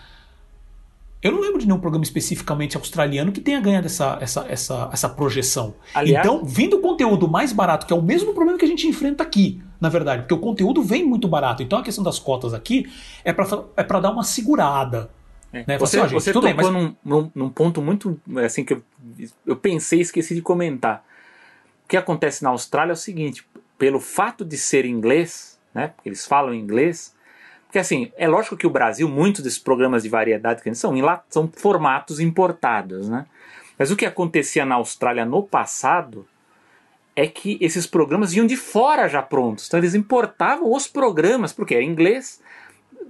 Eu 1.21 1.31
não 1.31 1.39
lembro 1.39 1.59
de 1.59 1.67
nenhum 1.67 1.79
programa 1.79 2.03
especificamente 2.03 2.75
australiano 2.75 3.31
que 3.31 3.39
tenha 3.39 3.61
ganhado 3.61 3.85
essa, 3.85 4.17
essa, 4.19 4.45
essa, 4.49 4.89
essa 4.91 5.07
projeção. 5.07 5.75
Aliás, 5.93 6.25
então, 6.25 6.43
vindo 6.43 6.79
conteúdo 6.79 7.27
mais 7.27 7.53
barato, 7.53 7.85
que 7.85 7.93
é 7.93 7.95
o 7.95 8.01
mesmo 8.01 8.33
problema 8.33 8.57
que 8.57 8.65
a 8.65 8.67
gente 8.67 8.87
enfrenta 8.87 9.21
aqui, 9.21 9.61
na 9.81 9.89
verdade, 9.89 10.21
porque 10.21 10.35
o 10.35 10.37
conteúdo 10.37 10.83
vem 10.83 11.03
muito 11.03 11.27
barato. 11.27 11.63
Então 11.63 11.79
a 11.79 11.83
questão 11.83 12.03
das 12.03 12.19
cotas 12.19 12.53
aqui 12.53 12.87
é 13.25 13.33
para 13.33 13.45
é 13.75 13.83
pra 13.83 13.99
dar 13.99 14.11
uma 14.11 14.23
segurada. 14.23 15.09
É. 15.51 15.65
Né? 15.67 15.77
Você, 15.79 15.99
assim, 15.99 16.13
você 16.13 16.31
tocou 16.31 16.47
bem, 16.47 16.55
mas... 16.55 16.69
num, 16.69 16.95
num, 17.03 17.31
num, 17.33 17.49
ponto 17.49 17.81
muito 17.81 18.21
assim 18.45 18.63
que 18.63 18.73
eu, 18.73 18.83
eu 19.45 19.55
pensei 19.55 19.99
e 19.99 20.01
esqueci 20.03 20.35
de 20.35 20.41
comentar. 20.41 21.03
O 21.83 21.87
que 21.87 21.97
acontece 21.97 22.43
na 22.43 22.51
Austrália 22.51 22.91
é 22.91 22.93
o 22.93 22.97
seguinte: 22.97 23.43
pelo 23.77 23.99
fato 23.99 24.45
de 24.45 24.55
ser 24.55 24.85
inglês, 24.85 25.59
né, 25.73 25.87
porque 25.87 26.07
eles 26.07 26.27
falam 26.27 26.53
inglês, 26.53 27.15
porque 27.65 27.79
assim, 27.79 28.11
é 28.15 28.27
lógico 28.27 28.55
que 28.55 28.67
o 28.67 28.69
Brasil, 28.69 29.09
muitos 29.09 29.43
desses 29.43 29.59
programas 29.59 30.03
de 30.03 30.09
variedade 30.09 30.61
que 30.61 30.69
eles 30.69 30.77
são, 30.77 30.93
são 31.27 31.49
formatos 31.51 32.19
importados, 32.19 33.09
né? 33.09 33.25
Mas 33.79 33.89
o 33.89 33.95
que 33.95 34.05
acontecia 34.05 34.63
na 34.63 34.75
Austrália 34.75 35.25
no 35.25 35.41
passado 35.41 36.27
é 37.15 37.27
que 37.27 37.57
esses 37.59 37.85
programas 37.85 38.31
vinham 38.31 38.45
de 38.45 38.55
fora 38.55 39.07
já 39.07 39.21
prontos. 39.21 39.67
Então 39.67 39.79
eles 39.79 39.93
importavam 39.93 40.71
os 40.73 40.87
programas, 40.87 41.51
porque 41.51 41.75
era 41.75 41.83
inglês, 41.83 42.41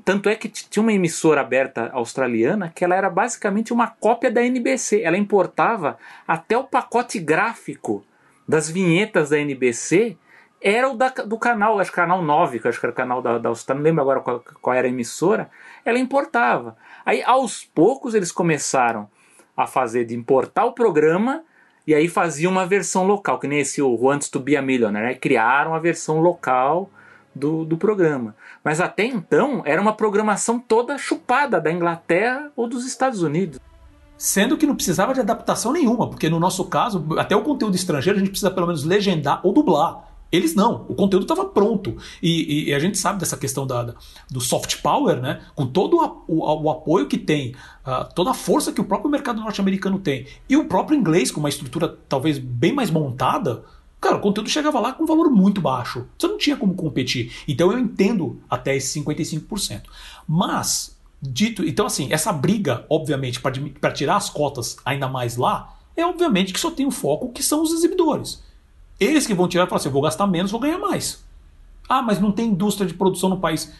tanto 0.03 0.29
é 0.29 0.35
que 0.35 0.49
tinha 0.49 0.81
uma 0.81 0.93
emissora 0.93 1.41
aberta 1.41 1.89
australiana 1.93 2.71
que 2.73 2.83
ela 2.83 2.95
era 2.95 3.09
basicamente 3.09 3.71
uma 3.71 3.87
cópia 3.87 4.31
da 4.31 4.43
NBC. 4.43 5.01
Ela 5.01 5.17
importava 5.17 5.97
até 6.27 6.57
o 6.57 6.63
pacote 6.63 7.19
gráfico 7.19 8.03
das 8.47 8.69
vinhetas 8.69 9.29
da 9.29 9.39
NBC 9.39 10.17
era 10.61 10.87
o 10.87 10.95
da, 10.95 11.09
do 11.09 11.39
canal, 11.39 11.79
acho 11.79 11.89
que 11.89 11.95
canal 11.95 12.21
9, 12.21 12.59
que 12.59 12.67
acho 12.67 12.79
que 12.79 12.85
era 12.85 12.93
o 12.93 12.95
canal 12.95 13.21
da, 13.21 13.39
da 13.39 13.49
Austrália, 13.49 13.79
não 13.79 13.83
lembro 13.83 14.01
agora 14.01 14.19
qual, 14.19 14.43
qual, 14.61 14.75
era 14.75 14.87
a 14.87 14.91
emissora, 14.91 15.49
ela 15.83 15.97
importava. 15.97 16.77
Aí 17.03 17.23
aos 17.23 17.63
poucos 17.63 18.13
eles 18.13 18.31
começaram 18.31 19.09
a 19.57 19.65
fazer 19.65 20.05
de 20.05 20.15
importar 20.15 20.65
o 20.65 20.73
programa 20.73 21.43
e 21.85 21.95
aí 21.95 22.07
faziam 22.07 22.51
uma 22.51 22.65
versão 22.65 23.05
local, 23.05 23.39
que 23.39 23.47
nem 23.47 23.59
esse 23.59 23.81
o 23.81 23.95
Wants 23.95 24.29
to 24.29 24.39
be 24.39 24.55
a 24.55 24.61
Millionaire, 24.61 25.07
né? 25.07 25.13
criaram 25.15 25.73
a 25.73 25.79
versão 25.79 26.19
local 26.21 26.89
do, 27.33 27.65
do 27.65 27.77
programa. 27.77 28.35
Mas 28.63 28.79
até 28.79 29.05
então 29.05 29.61
era 29.65 29.81
uma 29.81 29.93
programação 29.93 30.59
toda 30.59 30.97
chupada 30.97 31.59
da 31.59 31.71
Inglaterra 31.71 32.51
ou 32.55 32.67
dos 32.67 32.85
Estados 32.85 33.23
Unidos. 33.23 33.59
Sendo 34.17 34.55
que 34.55 34.67
não 34.67 34.75
precisava 34.75 35.15
de 35.15 35.19
adaptação 35.19 35.73
nenhuma, 35.73 36.07
porque 36.07 36.29
no 36.29 36.39
nosso 36.39 36.65
caso, 36.65 37.03
até 37.17 37.35
o 37.35 37.41
conteúdo 37.41 37.75
estrangeiro 37.75 38.17
a 38.17 38.19
gente 38.19 38.29
precisa 38.29 38.51
pelo 38.51 38.67
menos 38.67 38.83
legendar 38.83 39.41
ou 39.43 39.51
dublar. 39.51 40.10
Eles 40.31 40.55
não, 40.55 40.85
o 40.87 40.95
conteúdo 40.95 41.23
estava 41.23 41.45
pronto. 41.45 41.97
E, 42.21 42.69
e, 42.69 42.73
a 42.73 42.79
gente 42.79 42.97
sabe 42.97 43.19
dessa 43.19 43.35
questão 43.35 43.67
da, 43.67 43.83
da, 43.83 43.95
do 44.29 44.39
soft 44.39 44.81
power, 44.81 45.19
né? 45.19 45.41
Com 45.53 45.67
todo 45.67 45.97
o, 46.27 46.63
o, 46.63 46.69
apoio 46.69 47.07
que 47.07 47.17
tem, 47.17 47.53
toda 48.15 48.31
a 48.31 48.33
força 48.33 48.71
que 48.71 48.79
o 48.79 48.85
próprio 48.85 49.11
mercado 49.11 49.41
norte-americano 49.41 49.99
tem, 49.99 50.25
e 50.47 50.55
o 50.55 50.65
próprio 50.65 50.97
inglês, 50.97 51.31
com 51.31 51.39
uma 51.39 51.49
estrutura 51.49 51.97
talvez 52.07 52.37
bem 52.39 52.71
mais 52.71 52.89
montada, 52.89 53.63
cara, 53.99 54.15
o 54.15 54.21
conteúdo 54.21 54.49
chegava 54.49 54.79
lá 54.79 54.93
com 54.93 55.03
um 55.03 55.07
valor 55.07 55.29
muito 55.29 55.59
baixo. 55.59 56.07
Você 56.17 56.27
não 56.27 56.37
tinha 56.37 56.55
como 56.55 56.73
competir. 56.75 57.33
Então 57.47 57.71
eu 57.71 57.77
entendo 57.77 58.41
até 58.49 58.75
esse 58.75 58.99
55%. 59.01 59.83
Mas, 60.27 60.97
dito. 61.21 61.63
Então, 61.65 61.85
assim, 61.85 62.07
essa 62.11 62.31
briga, 62.31 62.85
obviamente, 62.89 63.39
para 63.41 63.91
tirar 63.91 64.15
as 64.15 64.29
cotas 64.29 64.77
ainda 64.85 65.07
mais 65.09 65.35
lá, 65.35 65.77
é 65.95 66.05
obviamente 66.05 66.53
que 66.53 66.59
só 66.59 66.71
tem 66.71 66.85
o 66.85 66.91
foco 66.91 67.31
que 67.31 67.43
são 67.43 67.61
os 67.61 67.73
exibidores. 67.73 68.41
Eles 69.01 69.25
que 69.25 69.33
vão 69.33 69.47
tirar 69.47 69.63
e 69.63 69.67
falar 69.67 69.79
assim: 69.79 69.89
eu 69.89 69.93
vou 69.93 70.03
gastar 70.03 70.27
menos, 70.27 70.51
vou 70.51 70.59
ganhar 70.59 70.77
mais. 70.77 71.25
Ah, 71.89 72.03
mas 72.03 72.21
não 72.21 72.31
tem 72.31 72.49
indústria 72.49 72.87
de 72.87 72.93
produção 72.93 73.31
no 73.31 73.39
país. 73.39 73.73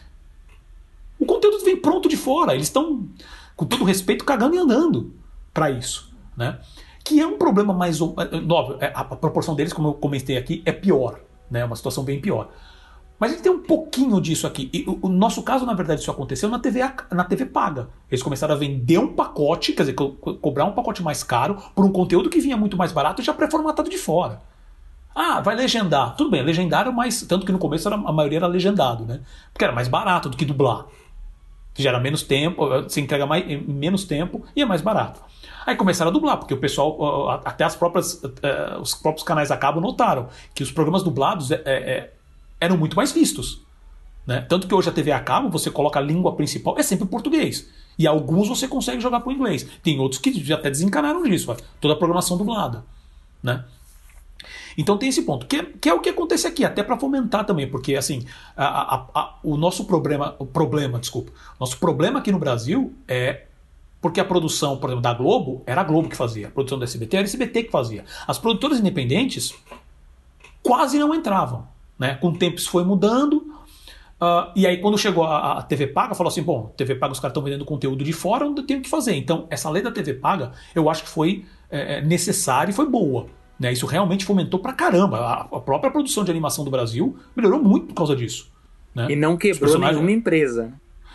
O 1.18 1.24
conteúdo 1.24 1.64
vem 1.64 1.76
pronto 1.76 2.08
de 2.08 2.16
fora. 2.16 2.54
Eles 2.54 2.66
estão, 2.66 3.08
com 3.54 3.64
todo 3.64 3.84
respeito, 3.84 4.24
cagando 4.24 4.56
e 4.56 4.58
andando 4.58 5.14
para 5.54 5.70
isso. 5.70 6.12
Né? 6.36 6.58
Que 7.04 7.20
é 7.20 7.26
um 7.26 7.38
problema 7.38 7.72
mais. 7.72 8.00
É, 8.00 8.04
óbvio, 8.04 8.78
é, 8.80 8.90
a 8.92 9.04
proporção 9.04 9.54
deles, 9.54 9.72
como 9.72 9.88
eu 9.88 9.94
comentei 9.94 10.36
aqui, 10.36 10.60
é 10.66 10.72
pior. 10.72 11.20
Né? 11.48 11.60
É 11.60 11.64
uma 11.64 11.76
situação 11.76 12.02
bem 12.02 12.20
pior. 12.20 12.50
Mas 13.16 13.30
gente 13.30 13.42
tem 13.44 13.52
um 13.52 13.62
pouquinho 13.62 14.20
disso 14.20 14.48
aqui. 14.48 14.68
E 14.72 14.84
o, 15.00 15.08
nosso 15.08 15.44
caso, 15.44 15.64
na 15.64 15.74
verdade, 15.74 16.00
isso 16.00 16.10
aconteceu 16.10 16.48
na 16.48 16.58
TV, 16.58 16.80
na 17.12 17.22
TV 17.22 17.46
paga. 17.46 17.88
Eles 18.10 18.20
começaram 18.20 18.52
a 18.52 18.58
vender 18.58 18.98
um 18.98 19.14
pacote, 19.14 19.72
quer 19.72 19.82
dizer, 19.82 19.92
co 19.92 20.10
cobrar 20.10 20.64
um 20.64 20.72
pacote 20.72 21.04
mais 21.04 21.22
caro 21.22 21.56
por 21.72 21.84
um 21.84 21.92
conteúdo 21.92 22.28
que 22.28 22.40
vinha 22.40 22.56
muito 22.56 22.76
mais 22.76 22.90
barato 22.90 23.22
e 23.22 23.24
já 23.24 23.32
pré-formatado 23.32 23.88
de 23.88 23.96
fora. 23.96 24.42
Ah, 25.14 25.40
vai 25.40 25.54
legendar. 25.54 26.16
Tudo 26.16 26.30
bem, 26.30 26.42
legendário, 26.42 26.92
mas 26.92 27.22
tanto 27.22 27.44
que 27.44 27.52
no 27.52 27.58
começo 27.58 27.86
era, 27.88 27.96
a 27.96 28.12
maioria 28.12 28.38
era 28.38 28.46
legendado, 28.46 29.04
né? 29.04 29.20
Porque 29.52 29.64
era 29.64 29.72
mais 29.72 29.88
barato 29.88 30.28
do 30.28 30.36
que 30.36 30.44
dublar. 30.44 30.86
Gera 31.74 31.98
menos 31.98 32.22
tempo, 32.22 32.88
se 32.88 33.00
entrega 33.00 33.26
mais, 33.26 33.48
em 33.48 33.62
menos 33.62 34.04
tempo 34.04 34.44
e 34.54 34.62
é 34.62 34.64
mais 34.64 34.82
barato. 34.82 35.20
Aí 35.66 35.76
começaram 35.76 36.10
a 36.10 36.12
dublar, 36.12 36.38
porque 36.38 36.52
o 36.52 36.58
pessoal, 36.58 37.30
até 37.44 37.64
as 37.64 37.76
próprias, 37.76 38.22
eh, 38.24 38.78
os 38.80 38.94
próprios 38.94 39.24
canais 39.24 39.50
a 39.50 39.56
cabo 39.56 39.80
notaram 39.80 40.28
que 40.54 40.62
os 40.62 40.72
programas 40.72 41.02
dublados 41.02 41.50
é, 41.50 41.62
é, 41.64 42.12
eram 42.60 42.76
muito 42.76 42.96
mais 42.96 43.12
vistos. 43.12 43.62
Né? 44.26 44.40
Tanto 44.42 44.66
que 44.66 44.74
hoje 44.74 44.88
a 44.88 44.92
TV 44.92 45.12
a 45.12 45.20
cabo, 45.20 45.48
você 45.48 45.70
coloca 45.70 45.98
a 45.98 46.02
língua 46.02 46.34
principal, 46.34 46.78
é 46.78 46.82
sempre 46.82 47.06
português. 47.06 47.68
E 47.98 48.06
alguns 48.06 48.48
você 48.48 48.66
consegue 48.66 49.00
jogar 49.00 49.20
para 49.20 49.30
o 49.30 49.32
inglês. 49.32 49.66
Tem 49.82 49.98
outros 49.98 50.20
que 50.20 50.32
já 50.42 50.56
até 50.56 50.70
desencanaram 50.70 51.22
disso, 51.22 51.54
toda 51.80 51.94
a 51.94 51.96
programação 51.96 52.36
dublada. 52.36 52.84
Né? 53.42 53.64
Então 54.76 54.96
tem 54.96 55.08
esse 55.08 55.22
ponto, 55.22 55.46
que, 55.46 55.62
que 55.62 55.88
é 55.88 55.94
o 55.94 56.00
que 56.00 56.08
acontece 56.08 56.46
aqui, 56.46 56.64
até 56.64 56.82
para 56.82 56.98
fomentar 56.98 57.44
também, 57.44 57.68
porque 57.68 57.94
assim, 57.94 58.24
a, 58.56 58.94
a, 58.94 59.06
a, 59.14 59.34
o 59.42 59.56
nosso 59.56 59.84
problema, 59.84 60.34
o 60.38 60.46
problema, 60.46 60.98
desculpa, 60.98 61.32
nosso 61.58 61.78
problema 61.78 62.18
aqui 62.18 62.32
no 62.32 62.38
Brasil 62.38 62.92
é 63.06 63.44
porque 64.00 64.20
a 64.20 64.24
produção, 64.24 64.76
por 64.76 64.90
exemplo, 64.90 65.02
da 65.02 65.14
Globo 65.14 65.62
era 65.64 65.80
a 65.80 65.84
Globo 65.84 66.08
que 66.08 66.16
fazia, 66.16 66.48
a 66.48 66.50
produção 66.50 66.78
da 66.78 66.84
SBT 66.84 67.16
era 67.16 67.24
a 67.24 67.28
SBT 67.28 67.64
que 67.64 67.70
fazia. 67.70 68.04
As 68.26 68.36
produtoras 68.38 68.80
independentes 68.80 69.54
quase 70.62 70.98
não 70.98 71.14
entravam, 71.14 71.66
né? 71.98 72.16
Com 72.16 72.28
o 72.28 72.38
tempo 72.38 72.56
isso 72.56 72.70
foi 72.70 72.84
mudando. 72.84 73.36
Uh, 74.20 74.50
e 74.54 74.66
aí, 74.66 74.78
quando 74.78 74.96
chegou 74.96 75.24
a, 75.24 75.58
a, 75.58 75.62
TV 75.62 75.88
Paga, 75.88 76.14
falou 76.14 76.30
assim: 76.30 76.42
bom, 76.42 76.72
TV 76.76 76.94
Paga, 76.94 77.12
os 77.12 77.20
caras 77.20 77.32
estão 77.32 77.42
vendendo 77.42 77.64
conteúdo 77.64 78.04
de 78.04 78.12
fora, 78.12 78.44
eu 78.44 78.54
tenho 78.62 78.80
que 78.80 78.88
fazer. 78.88 79.14
Então, 79.16 79.46
essa 79.50 79.68
lei 79.68 79.82
da 79.82 79.90
TV 79.90 80.14
Paga, 80.14 80.52
eu 80.74 80.88
acho 80.88 81.02
que 81.04 81.08
foi 81.08 81.44
é, 81.70 82.00
necessária 82.02 82.70
e 82.70 82.74
foi 82.74 82.88
boa. 82.88 83.26
Né? 83.62 83.72
Isso 83.72 83.86
realmente 83.86 84.24
fomentou 84.24 84.58
pra 84.58 84.72
caramba. 84.72 85.18
A, 85.18 85.42
a, 85.42 85.60
própria 85.60 85.88
produção 85.88 86.24
de 86.24 86.32
animação 86.32 86.64
do 86.64 86.70
Brasil 86.70 87.16
melhorou 87.36 87.62
muito 87.62 87.86
por 87.86 87.94
causa 87.94 88.16
disso. 88.16 88.50
Né? 88.92 89.12
E 89.12 89.14
não 89.14 89.36
quebrou 89.36 89.60
personagens... 89.60 89.98
nenhuma 89.98 90.10
empresa. 90.10 90.72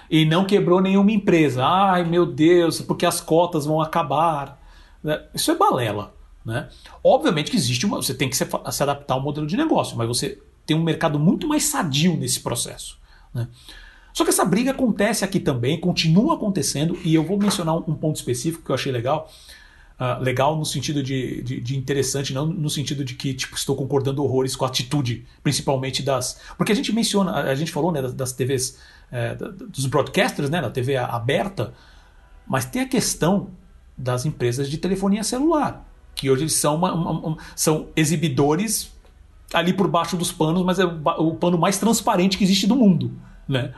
E 0.09 0.23
não 0.23 0.45
quebrou 0.45 0.79
nenhuma 0.79 1.11
empresa. 1.11 1.65
Ai, 1.65 2.05
meu 2.05 2.25
Deus, 2.25 2.79
porque 2.79 3.05
as 3.05 3.19
cotas 3.19 3.65
vão 3.65 3.81
acabar. 3.81 4.63
Né? 5.03 5.21
Isso 5.35 5.51
é 5.51 5.55
balela. 5.55 6.15
Né? 6.45 6.69
Obviamente 7.03 7.51
que 7.51 7.57
existe 7.57 7.85
uma. 7.85 7.97
Você 7.97 8.13
tem 8.13 8.29
que 8.29 8.37
se, 8.37 8.47
se 8.71 8.83
adaptar 8.83 9.15
ao 9.15 9.21
modelo 9.21 9.45
de 9.45 9.57
negócio, 9.57 9.97
mas 9.97 10.07
você 10.07 10.41
tem 10.65 10.77
um 10.77 10.83
mercado 10.83 11.19
muito 11.19 11.49
mais 11.49 11.65
sadio 11.65 12.15
nesse 12.15 12.39
processo. 12.39 12.97
Né? 13.33 13.49
Só 14.13 14.23
que 14.23 14.29
essa 14.29 14.45
briga 14.45 14.71
acontece 14.71 15.25
aqui 15.25 15.41
também, 15.41 15.77
continua 15.77 16.35
acontecendo, 16.35 16.97
e 17.03 17.13
eu 17.13 17.25
vou 17.25 17.37
mencionar 17.37 17.75
um 17.75 17.93
ponto 17.93 18.15
específico 18.15 18.63
que 18.63 18.71
eu 18.71 18.75
achei 18.75 18.93
legal. 18.93 19.29
Uh, 19.99 20.21
legal 20.21 20.55
no 20.55 20.63
sentido 20.63 21.01
de, 21.01 21.41
de, 21.41 21.59
de, 21.59 21.75
interessante, 21.75 22.31
não 22.31 22.45
no 22.45 22.69
sentido 22.69 23.03
de 23.03 23.15
que 23.15 23.33
tipo, 23.33 23.55
estou 23.55 23.75
concordando 23.75 24.23
horrores 24.23 24.55
com 24.55 24.63
a 24.63 24.67
atitude, 24.67 25.25
principalmente 25.41 26.03
das. 26.03 26.39
Porque 26.55 26.71
a 26.71 26.75
gente 26.75 26.93
menciona, 26.93 27.33
a, 27.33 27.55
gente 27.55 27.71
falou 27.71 27.91
né, 27.91 27.99
das, 27.99 28.13
das 28.13 28.31
TVs, 28.31 28.77
é, 29.11 29.33
dos 29.33 29.87
broadcasters, 29.87 30.51
né, 30.51 30.61
da 30.61 30.69
TV 30.69 30.97
aberta, 30.97 31.73
mas 32.45 32.65
tem 32.65 32.83
a 32.83 32.87
questão 32.87 33.49
das 33.97 34.23
empresas 34.23 34.69
de 34.69 34.77
telefonia 34.77 35.23
celular, 35.23 35.83
que 36.13 36.29
hoje 36.29 36.47
são, 36.47 36.75
uma, 36.75 36.93
uma, 36.93 37.11
uma, 37.11 37.37
são 37.55 37.87
exibidores 37.95 38.91
ali 39.51 39.73
por 39.73 39.87
baixo 39.87 40.15
dos 40.15 40.31
panos, 40.31 40.63
mas 40.63 40.77
é 40.77 40.85
o, 40.85 41.29
o 41.29 41.35
pano 41.35 41.57
mais 41.57 41.79
transparente 41.79 42.37
que 42.37 42.43
existe 42.43 42.67
do 42.67 42.75
mundo. 42.75 43.11
Né? 43.47 43.73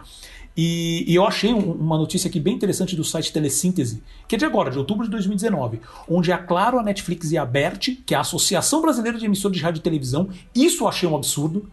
E, 0.55 1.05
e 1.07 1.15
eu 1.15 1.25
achei 1.25 1.53
um, 1.53 1.71
uma 1.71 1.97
notícia 1.97 2.27
aqui 2.27 2.39
bem 2.39 2.55
interessante 2.55 2.95
do 2.95 3.03
site 3.03 3.31
Telesíntese, 3.31 4.03
que 4.27 4.35
é 4.35 4.37
de 4.37 4.45
agora, 4.45 4.69
de 4.69 4.77
outubro 4.77 5.05
de 5.05 5.11
2019, 5.11 5.79
onde 6.09 6.31
a 6.31 6.37
Claro, 6.37 6.79
a 6.79 6.83
Netflix 6.83 7.31
e 7.31 7.37
a 7.37 7.45
BERT, 7.45 7.89
que 8.05 8.13
é 8.13 8.17
a 8.17 8.21
Associação 8.21 8.81
Brasileira 8.81 9.17
de 9.17 9.25
Emissores 9.25 9.57
de 9.57 9.63
Rádio 9.63 9.79
e 9.79 9.83
Televisão, 9.83 10.29
isso 10.53 10.83
eu 10.83 10.87
achei 10.87 11.07
um 11.07 11.15
absurdo, 11.15 11.69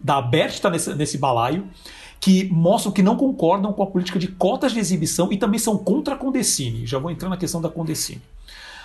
da 0.00 0.20
BERT 0.20 0.54
está 0.54 0.68
nesse, 0.70 0.94
nesse 0.94 1.16
balaio, 1.16 1.68
que 2.20 2.44
mostram 2.52 2.92
que 2.92 3.02
não 3.02 3.16
concordam 3.16 3.72
com 3.72 3.82
a 3.82 3.86
política 3.86 4.18
de 4.18 4.28
cotas 4.28 4.72
de 4.72 4.78
exibição 4.78 5.32
e 5.32 5.36
também 5.36 5.58
são 5.58 5.76
contra 5.76 6.14
a 6.14 6.16
Condecine. 6.16 6.86
Já 6.86 6.98
vou 6.98 7.10
entrar 7.10 7.28
na 7.28 7.36
questão 7.36 7.60
da 7.60 7.68
Condecine. 7.68 8.22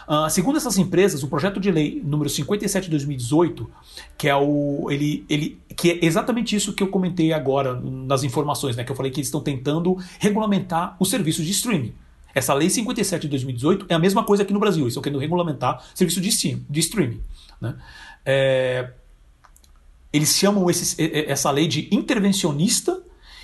Uh, 0.08 0.30
segundo 0.30 0.56
essas 0.56 0.78
empresas, 0.78 1.22
o 1.22 1.28
projeto 1.28 1.60
de 1.60 1.70
lei 1.70 2.02
número 2.02 2.30
57 2.30 2.86
de 2.86 2.92
2018, 2.92 3.70
que 4.18 4.30
é 4.30 4.36
o 4.36 4.88
ele, 4.90 5.26
ele 5.30 5.60
que 5.76 5.92
é 5.92 6.06
exatamente 6.06 6.56
isso 6.56 6.72
que 6.72 6.82
eu 6.82 6.88
comentei 6.88 7.34
agora 7.34 7.74
nas 7.76 8.24
informações, 8.24 8.78
né, 8.78 8.86
que 8.86 8.92
eu 8.92 8.96
falei 8.96 9.12
que 9.12 9.20
eles 9.20 9.28
estão 9.28 9.42
tentando 9.42 9.98
regulamentar 10.18 10.96
os 10.98 11.10
serviços 11.10 11.46
de 11.46 11.52
streaming. 11.52 11.94
Essa 12.34 12.54
lei 12.54 12.70
57 12.70 13.24
de 13.24 13.28
2018 13.28 13.86
é 13.90 13.96
a 13.96 14.00
mesma 14.00 14.24
coisa 14.24 14.44
aqui 14.44 14.54
no 14.54 14.60
Brasil, 14.60 14.84
eles 14.84 14.92
estão 14.92 15.04
querendo 15.04 15.20
regulamentar 15.20 15.84
serviço 15.94 16.22
de, 16.22 16.30
stream, 16.30 16.62
de 16.70 16.80
streaming. 16.80 17.22
Né? 17.60 17.76
É, 18.26 18.92
eles 20.14 20.38
chamam 20.38 20.70
esse, 20.70 20.96
essa 21.28 21.52
lei 21.52 21.68
de 21.68 21.90
intervencionista 21.92 23.02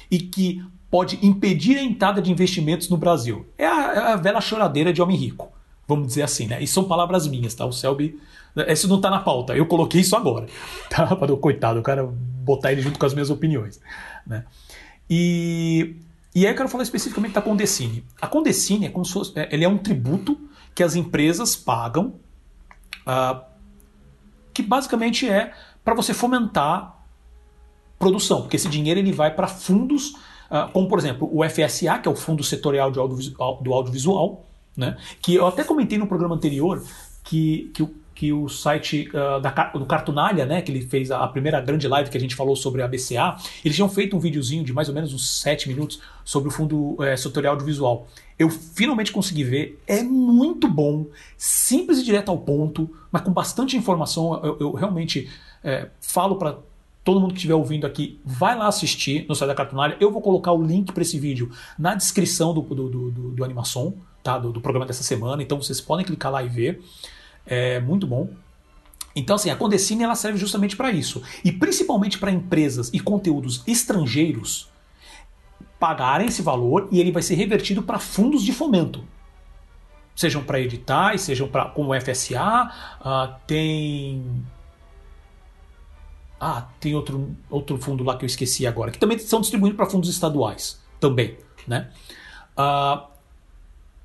e 0.09 0.20
que 0.20 0.64
pode 0.89 1.20
impedir 1.22 1.78
a 1.78 1.84
entrada 1.84 2.22
de 2.22 2.32
investimentos 2.32 2.88
no 2.88 2.95
Brasil. 2.95 3.47
É 3.57 3.66
a, 3.66 3.93
é 3.93 3.99
a 4.14 4.16
velha 4.16 4.39
choradeira 4.39 4.93
de 4.93 5.01
homem 5.01 5.18
rico. 5.18 5.51
Vamos 5.88 6.07
dizer 6.07 6.23
assim, 6.23 6.47
né? 6.47 6.61
E 6.61 6.67
são 6.67 6.86
palavras 6.86 7.28
minhas, 7.28 7.53
tá? 7.53 7.66
O 7.66 7.71
Selby. 7.71 8.20
Isso 8.67 8.87
não 8.87 9.01
tá 9.01 9.09
na 9.09 9.20
pauta, 9.20 9.55
eu 9.55 9.66
coloquei 9.66 10.01
isso 10.01 10.16
agora. 10.16 10.45
Tá? 10.89 11.16
Para 11.16 11.36
coitado, 11.36 11.79
o 11.79 11.83
cara 11.83 12.03
botar 12.05 12.71
ele 12.71 12.82
junto 12.82 12.99
com 12.99 13.05
as 13.05 13.13
minhas 13.13 13.29
opiniões. 13.29 13.79
Né? 14.28 14.45
E, 15.09 15.95
e 16.36 16.45
aí 16.45 16.51
eu 16.51 16.55
quero 16.55 16.70
falar 16.70 16.83
especificamente 16.83 17.33
da 17.33 17.41
Condecine. 17.41 18.03
A 18.21 18.28
Condecine 18.28 18.86
é 18.86 18.89
como 18.89 19.05
se 19.05 19.13
fosse, 19.13 19.39
é, 19.39 19.49
ele 19.51 19.63
é 19.63 19.67
um 19.67 19.78
tributo 19.78 20.37
que 20.75 20.83
as 20.83 20.95
empresas 20.95 21.55
pagam, 21.55 22.16
uh, 23.08 23.41
que 24.53 24.62
basicamente 24.62 25.28
é 25.28 25.53
para 25.83 25.95
você 25.95 26.13
fomentar 26.13 27.03
produção, 27.97 28.41
porque 28.41 28.55
esse 28.55 28.67
dinheiro 28.67 28.99
ele 28.99 29.12
vai 29.12 29.33
para 29.33 29.47
fundos, 29.47 30.12
uh, 30.49 30.71
como 30.71 30.87
por 30.87 30.99
exemplo 30.99 31.29
o 31.32 31.47
FSA, 31.47 31.99
que 31.99 32.08
é 32.08 32.12
o 32.12 32.16
Fundo 32.16 32.43
Setorial 32.43 32.91
de 32.91 32.95
do 32.97 33.74
Audiovisual, 33.74 34.45
né? 34.75 34.97
Que 35.21 35.36
eu 35.36 35.47
até 35.47 35.63
comentei 35.63 35.97
no 35.97 36.08
programa 36.08 36.36
anterior 36.36 36.83
que 37.24 37.71
que, 37.74 37.87
que, 38.13 38.33
o 38.33 38.47
site 38.50 39.09
uh, 39.09 39.39
da, 39.39 39.50
do 39.74 39.86
Cartunalha, 39.86 40.45
né, 40.45 40.62
que 40.62 40.71
ele 40.71 40.82
fez 40.82 41.09
a, 41.12 41.24
a, 41.24 41.28
primeira 41.28 41.59
grande 41.62 41.87
live 41.87 42.09
que 42.09 42.17
a 42.17 42.20
gente 42.20 42.36
falou 42.36 42.55
sobre 42.55 42.82
a 42.82 42.87
BCA, 42.87 43.36
eles 43.63 43.75
tinham 43.75 43.89
feito 43.89 44.16
um 44.16 44.20
videozinho 44.20 44.63
de 44.63 44.74
mais 44.74 44.89
ou 44.89 44.95
menos 44.95 45.13
uns 45.13 45.41
7 45.41 45.67
minutos 45.67 46.00
sobre 46.24 46.50
o 46.50 46.51
fundo 46.51 46.97
é, 47.04 47.16
setorial 47.16 47.54
audiovisual. 47.54 48.08
Eu 48.37 48.50
finalmente 48.50 49.12
consegui 49.12 49.43
ver, 49.43 49.82
é 49.87 50.01
muito 50.04 50.67
bom, 50.67 51.08
simples 51.37 52.00
e 52.00 52.04
direto 52.04 52.29
ao 52.29 52.37
ponto, 52.37 52.89
mas 53.12 53.21
com 53.21 53.32
bastante 53.32 53.78
informação. 53.78 54.39
Eu, 54.43 54.58
eu 54.59 54.71
realmente 54.74 55.29
é, 55.63 55.89
falo 56.01 56.36
para 56.36 56.58
todo 57.04 57.20
mundo 57.20 57.32
que 57.32 57.37
estiver 57.37 57.55
ouvindo 57.55 57.86
aqui, 57.86 58.20
vai 58.24 58.58
lá 58.58 58.67
assistir 58.67 59.25
no 59.28 59.36
site 59.36 59.50
da 59.50 59.55
Cartunalha. 59.55 59.97
Eu 60.00 60.12
vou 60.12 60.21
colocar 60.21 60.51
o 60.54 60.63
link 60.63 60.91
para 60.91 61.01
esse 61.01 61.20
vídeo 61.20 61.51
na 61.78 61.95
descrição 61.95 62.54
do, 62.54 62.62
do, 62.62 62.89
do, 62.89 63.12
do, 63.12 63.32
do 63.32 63.43
Animação, 63.43 63.93
tá? 64.24 64.37
Do, 64.37 64.51
do, 64.51 64.62
programa 64.62 64.86
dessa 64.86 65.04
semana. 65.04 65.43
Então 65.43 65.62
vocês 65.62 65.79
podem 65.82 66.05
clicar 66.05 66.32
lá 66.32 66.41
e 66.41 66.47
ver. 66.47 66.82
É 67.45 67.79
muito 67.79 68.08
bom. 68.08 68.29
Então, 69.16 69.36
assim, 69.36 69.50
a 69.50 69.55
Condecine 69.55 70.04
ela 70.04 70.16
serve 70.16 70.39
justamente 70.39 70.75
para 70.75 70.89
isso. 70.89 71.21
E 71.43 71.51
principalmente 71.51 72.17
para 72.17 72.32
empresas 72.32 72.89
e 72.91 73.00
conteúdos 73.00 73.62
estrangeiros 73.67 74.71
pagarem 75.79 76.28
esse 76.28 76.41
valor 76.41 76.87
e 76.91 77.00
ele 77.00 77.12
vai 77.12 77.21
ser 77.21 77.36
revertido 77.36 77.83
para 77.83 78.00
fundos 78.00 78.41
de 78.41 78.54
fomento. 78.54 79.04
Sejam 80.16 80.43
para 80.43 80.59
editais, 80.59 81.21
sejam 81.21 81.47
para 81.47 81.66
como 81.66 81.93
FSA, 82.00 82.71
uh, 83.01 83.36
tem 83.45 84.45
ah, 86.39 86.67
tem 86.79 86.93
outro, 86.93 87.36
outro 87.50 87.78
fundo 87.78 88.04
lá 88.04 88.17
que 88.17 88.25
eu 88.25 88.28
esqueci 88.28 88.67
agora, 88.67 88.91
que 88.91 89.00
também 89.00 89.17
são 89.17 89.41
distribuídos 89.41 89.78
para 89.78 89.86
fundos 89.86 90.09
estaduais 90.09 90.82
também, 91.00 91.37
né? 91.67 91.89
Uh, 92.58 93.12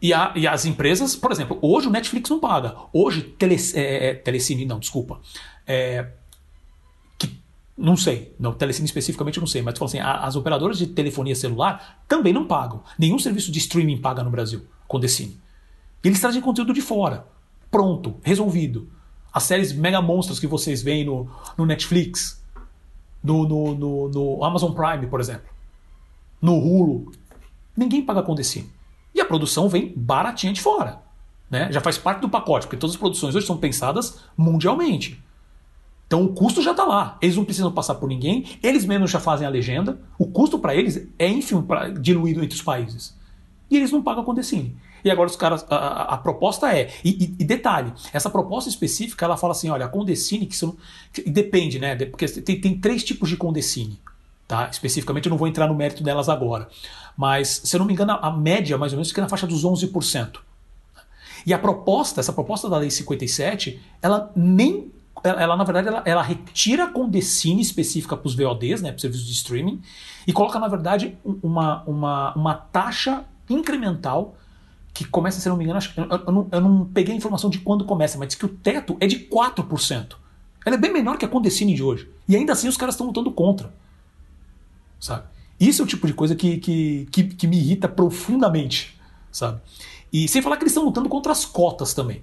e, 0.01 0.13
a, 0.13 0.33
e, 0.37 0.47
as 0.47 0.65
empresas, 0.65 1.17
por 1.17 1.33
exemplo, 1.33 1.59
hoje 1.61 1.89
o 1.89 1.91
Netflix 1.91 2.31
não 2.31 2.39
paga. 2.39 2.77
Hoje, 2.93 3.23
tele, 3.23 3.57
é, 3.75 4.11
é, 4.11 4.15
Telecine, 4.15 4.65
não, 4.65 4.79
desculpa. 4.79 5.21
É, 5.67 6.09
que, 7.19 7.31
não 7.77 7.97
sei, 7.97 8.35
não, 8.39 8.53
Telecine 8.53 8.87
especificamente 8.87 9.41
não 9.41 9.47
sei, 9.47 9.61
mas 9.61 9.75
tu 9.75 9.79
fala 9.79 9.89
assim, 9.89 9.99
a, 9.99 10.25
as 10.25 10.37
operadoras 10.37 10.79
de 10.79 10.87
telefonia 10.87 11.35
celular 11.35 12.03
também 12.07 12.33
não 12.33 12.47
pagam. 12.47 12.83
Nenhum 12.99 13.19
serviço 13.19 13.51
de 13.51 13.59
streaming 13.59 13.99
paga 13.99 14.23
no 14.23 14.31
Brasil 14.31 14.65
com 14.87 15.01
Decine. 15.01 15.39
Eles 16.03 16.21
trazem 16.21 16.41
conteúdo 16.41 16.73
de 16.73 16.81
fora. 16.81 17.27
Pronto, 17.71 18.17
resolvido 18.23 18.89
as 19.33 19.43
séries 19.43 19.73
mega 19.73 20.01
monstros 20.01 20.41
que 20.41 20.47
vocês 20.47 20.83
veem 20.83 21.05
no, 21.05 21.29
no 21.57 21.67
Netflix, 21.67 22.43
no, 23.23 23.47
no, 23.47 24.09
no, 24.09 24.45
Amazon 24.45 24.73
Prime, 24.73 25.07
por 25.07 25.21
exemplo, 25.21 25.49
no 26.41 26.57
Hulu. 26.57 27.13
Ninguém 27.77 28.05
paga 28.05 28.23
com 28.23 28.29
Condecine. 28.29 28.78
A 29.29 29.31
produção 29.31 29.69
vem 29.69 29.93
baratinha 29.95 30.55
de 30.55 30.61
fora. 30.63 31.03
Né? 31.51 31.71
Já 31.71 31.83
faz 31.83 31.99
parte 31.99 32.21
do 32.21 32.31
pacote, 32.31 32.67
porque 32.67 32.79
todas 32.79 32.95
as 32.95 32.99
produções 32.99 33.35
hoje 33.35 33.47
são 33.47 33.59
pensadas 33.59 34.21
mundialmente. 34.35 35.23
Então 36.07 36.25
o 36.25 36.29
custo 36.33 36.63
já 36.63 36.71
está 36.71 36.85
lá. 36.85 37.19
Eles 37.21 37.37
não 37.37 37.45
precisam 37.45 37.71
passar 37.71 37.97
por 37.97 38.09
ninguém, 38.09 38.47
eles 38.63 38.87
mesmos 38.87 39.11
já 39.11 39.21
fazem 39.21 39.47
a 39.47 39.51
legenda. 39.51 40.01
O 40.19 40.27
custo 40.27 40.59
para 40.59 40.75
eles 40.75 41.07
é 41.19 41.29
ínfimo 41.29 41.63
pra, 41.63 41.91
diluído 41.91 42.43
entre 42.43 42.57
os 42.57 42.63
países. 42.63 43.15
E 43.71 43.77
eles 43.77 43.93
não 43.93 44.03
pagam 44.03 44.25
com 44.25 44.31
Condecine. 44.31 44.75
E 45.05 45.11
agora 45.11 45.29
os 45.29 45.37
caras. 45.37 45.67
A, 45.69 45.77
a, 45.77 46.03
a 46.15 46.17
proposta 46.17 46.75
é. 46.75 46.91
E, 47.05 47.11
e, 47.11 47.37
e, 47.39 47.45
detalhe, 47.45 47.93
essa 48.15 48.31
proposta 48.31 48.71
específica 48.71 49.27
ela 49.27 49.37
fala 49.37 49.53
assim: 49.53 49.69
olha, 49.69 49.85
a 49.85 49.89
Condecine, 49.89 50.47
que, 50.47 50.57
são, 50.57 50.75
que 51.13 51.29
depende, 51.29 51.79
né? 51.79 51.95
Porque 52.07 52.27
tem, 52.27 52.59
tem 52.59 52.81
três 52.81 53.05
tipos 53.05 53.29
de 53.29 53.37
Condecine. 53.37 54.01
Tá? 54.49 54.67
Especificamente, 54.71 55.27
eu 55.27 55.31
não 55.31 55.37
vou 55.37 55.47
entrar 55.47 55.67
no 55.67 55.75
mérito 55.75 56.03
delas 56.03 56.31
agora. 56.31 56.69
Mas, 57.19 57.63
se 57.65 57.75
eu 57.75 57.81
não 57.81 57.87
me 57.87 57.93
engano, 57.93 58.13
a, 58.13 58.31
média, 58.31 58.79
mais 58.79 58.93
ou 58.93 58.97
menos, 58.97 59.09
fica 59.09 59.21
na 59.21 59.29
faixa 59.29 59.45
dos 59.45 59.65
11%. 59.65 60.39
E 61.45 61.53
a 61.53 61.59
proposta, 61.59 62.21
essa 62.21 62.33
proposta 62.33 62.71
da 62.71 62.79
Lei 62.79 62.93
57, 62.93 63.83
ela 64.01 64.31
nem. 64.37 64.93
Ela, 65.25 65.43
ela 65.43 65.57
na 65.57 65.65
verdade, 65.65 65.89
ela, 65.89 66.03
ela 66.05 66.23
retira 66.23 66.85
a 66.85 66.87
Condecine 66.87 67.61
específica 67.61 68.17
para 68.17 68.25
os 68.25 68.37
VODs, 68.37 68.81
né, 68.83 68.91
para 68.91 68.97
os 68.97 69.01
serviços 69.01 69.27
de 69.27 69.33
streaming, 69.33 69.83
e 70.29 70.33
coloca, 70.33 70.61
na 70.61 70.69
verdade, 70.69 71.19
uma, 71.25 71.83
uma, 71.89 72.35
uma 72.37 72.55
taxa 72.55 73.25
incremental 73.51 74.37
que 74.95 75.05
começa, 75.05 75.41
se 75.41 75.49
não 75.49 75.57
me 75.57 75.65
engano, 75.65 75.79
acho, 75.79 75.93
eu, 76.01 76.07
eu, 76.09 76.33
não, 76.33 76.49
eu 76.53 76.61
não 76.61 76.85
peguei 76.85 77.13
a 77.13 77.17
informação 77.17 77.51
de 77.51 77.59
quando 77.59 77.85
começa, 77.85 78.17
mas 78.17 78.29
diz 78.29 78.37
que 78.37 78.47
o 78.47 78.49
teto 78.49 78.97
é 79.01 79.09
de 79.09 79.27
4%. 79.27 80.15
Ela 80.65 80.77
é 80.77 80.79
bem 80.79 80.93
menor 80.93 81.19
que 81.19 81.25
a 81.25 81.29
Condecine 81.29 81.75
de 81.75 81.83
hoje. 81.83 82.09
E 82.29 82.37
ainda 82.37 82.53
assim 82.53 82.69
os 82.69 82.77
caras 82.77 82.95
estão 82.95 83.09
lutando 83.09 83.33
contra. 83.33 83.75
Sabe? 85.01 85.25
Isso 85.59 85.83
é 85.83 85.85
o 85.85 85.89
tipo 85.89 86.07
de 86.07 86.13
coisa 86.13 86.35
que, 86.35 86.59
que, 86.59 87.09
que, 87.11 87.25
que 87.25 87.47
me 87.47 87.57
irrita 87.59 87.89
profundamente. 87.89 88.99
Sabe? 89.31 89.61
E 90.13 90.29
sem 90.29 90.41
falar 90.41 90.57
que 90.57 90.63
eles 90.63 90.73
estão 90.73 90.85
lutando 90.85 91.09
contra 91.09 91.33
as 91.33 91.45
cotas 91.45 91.93
também. 91.95 92.23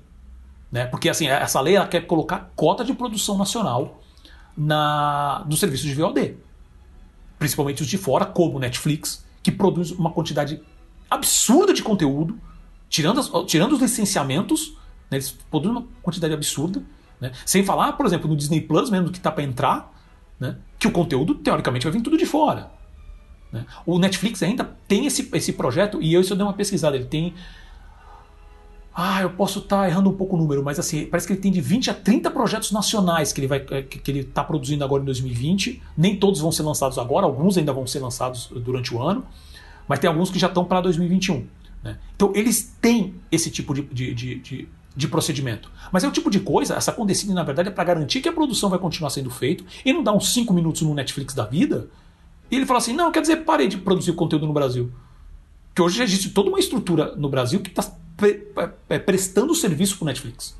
Né? 0.72 0.86
Porque 0.86 1.10
assim, 1.10 1.28
essa 1.28 1.60
lei 1.62 1.76
ela 1.76 1.88
quer 1.88 2.02
colocar 2.02 2.52
cota 2.56 2.84
de 2.84 2.94
produção 2.94 3.38
nacional 3.38 4.02
na, 4.58 5.46
nos 5.48 5.60
serviços 5.60 5.86
de 5.86 5.96
VOD. 5.96 6.38
Principalmente 7.38 7.82
os 7.82 7.88
de 7.88 7.98
fora, 7.98 8.26
como 8.26 8.60
Netflix, 8.60 9.26
que 9.44 9.52
produz 9.52 9.92
uma 9.92 10.12
quantidade 10.12 10.62
absurda 11.10 11.74
de 11.74 11.84
conteúdo 11.84 12.40
tirando, 12.90 13.20
as, 13.20 13.30
tirando 13.46 13.74
os 13.74 13.82
licenciamentos, 13.82 14.78
né, 15.10 15.18
eles 15.18 15.32
produzem 15.32 15.78
uma 15.78 15.88
quantidade 16.02 16.34
absurda, 16.34 16.82
né, 17.20 17.32
sem 17.46 17.64
falar, 17.64 17.94
por 17.94 18.06
exemplo, 18.06 18.30
no 18.30 18.36
Disney 18.36 18.62
Plus 18.62 18.90
mesmo, 18.90 19.12
que 19.12 19.18
está 19.18 19.32
para 19.32 19.44
entrar, 19.44 19.94
né, 20.40 20.58
que 20.80 20.88
o 20.88 20.92
conteúdo, 20.92 21.36
teoricamente, 21.36 21.86
vai 21.86 21.94
vir 21.94 22.02
tudo 22.02 22.18
de 22.18 22.26
fora. 22.26 22.72
Né. 23.56 23.66
O 23.86 23.98
Netflix 23.98 24.44
ainda 24.44 24.70
tem 24.86 25.06
esse, 25.06 25.30
esse 25.34 25.54
projeto, 25.54 26.02
e 26.02 26.14
eu, 26.14 26.20
isso 26.20 26.34
eu 26.34 26.38
dei 26.38 26.46
uma 26.46 26.54
pesquisada, 26.54 26.98
ele 26.98 27.06
tem. 27.06 27.34
Ah, 28.94 29.22
eu 29.22 29.30
posso 29.30 29.60
estar 29.60 29.82
tá 29.82 29.88
errando 29.90 30.10
um 30.10 30.14
pouco 30.14 30.36
o 30.36 30.40
número, 30.40 30.62
mas 30.62 30.78
assim, 30.78 31.06
parece 31.06 31.26
que 31.26 31.34
ele 31.34 31.42
tem 31.42 31.52
de 31.52 31.62
20 31.62 31.90
a 31.90 31.94
30 31.94 32.32
projetos 32.32 32.72
nacionais 32.72 33.32
que 33.32 33.40
ele 33.40 33.48
vai 33.48 33.60
que 33.62 34.12
ele 34.12 34.20
está 34.20 34.44
produzindo 34.44 34.84
agora 34.84 35.02
em 35.02 35.06
2020. 35.06 35.82
Nem 35.98 36.18
todos 36.18 36.42
vão 36.42 36.52
ser 36.52 36.64
lançados 36.64 36.98
agora, 36.98 37.26
alguns 37.26 37.58
ainda 37.58 37.72
vão 37.72 37.88
ser 37.88 38.00
lançados 38.00 38.50
durante 38.54 38.94
o 38.94 39.02
ano, 39.02 39.26
mas 39.88 40.00
tem 40.00 40.10
alguns 40.10 40.30
que 40.30 40.38
já 40.40 40.48
estão 40.48 40.66
para 40.66 40.82
2021. 40.82 41.48
Né? 41.82 41.98
Então, 42.16 42.32
eles 42.36 42.76
têm 42.82 43.16
esse 43.32 43.50
tipo 43.50 43.74
de, 43.74 43.84
de, 43.84 44.14
de, 44.14 44.36
de, 44.40 44.70
de 44.96 45.08
procedimento. 45.08 45.72
Mas 45.92 46.04
é 46.04 46.08
o 46.08 46.12
tipo 46.12 46.30
de 46.30 46.40
coisa, 46.42 46.76
essa 46.76 46.92
condecine, 46.92 47.34
na 47.34 47.44
verdade, 47.44 47.70
é 47.70 47.72
para 47.72 47.84
garantir 47.84 48.22
que 48.22 48.30
a 48.30 48.34
produção 48.34 48.70
vai 48.70 48.80
continuar 48.80 49.12
sendo 49.12 49.30
feita 49.30 49.64
e 49.86 49.94
não 49.94 50.04
dar 50.04 50.14
uns 50.14 50.34
5 50.34 50.54
minutos 50.54 50.82
no 50.82 50.94
Netflix 50.94 51.34
da 51.34 51.46
vida 51.46 51.90
e 52.50 52.56
ele 52.56 52.66
fala 52.66 52.80
assim: 52.80 52.94
não, 52.94 53.12
quer 53.12 53.22
dizer, 53.22 53.38
parei 53.38 53.68
de 53.68 53.78
produzir 53.78 54.14
conteúdo 54.14 54.46
no 54.48 54.54
Brasil. 54.54 54.92
Que 55.74 55.82
hoje 55.82 56.02
existe 56.02 56.30
toda 56.30 56.50
uma 56.50 56.60
estrutura 56.60 57.16
no 57.16 57.30
Brasil 57.30 57.60
que 57.60 57.70
está 57.70 57.84
pre 58.16 58.48
é, 58.90 58.98
prestando 59.00 59.54
serviço 59.54 59.98
para 59.98 60.04
o 60.04 60.08
Netflix. 60.08 60.58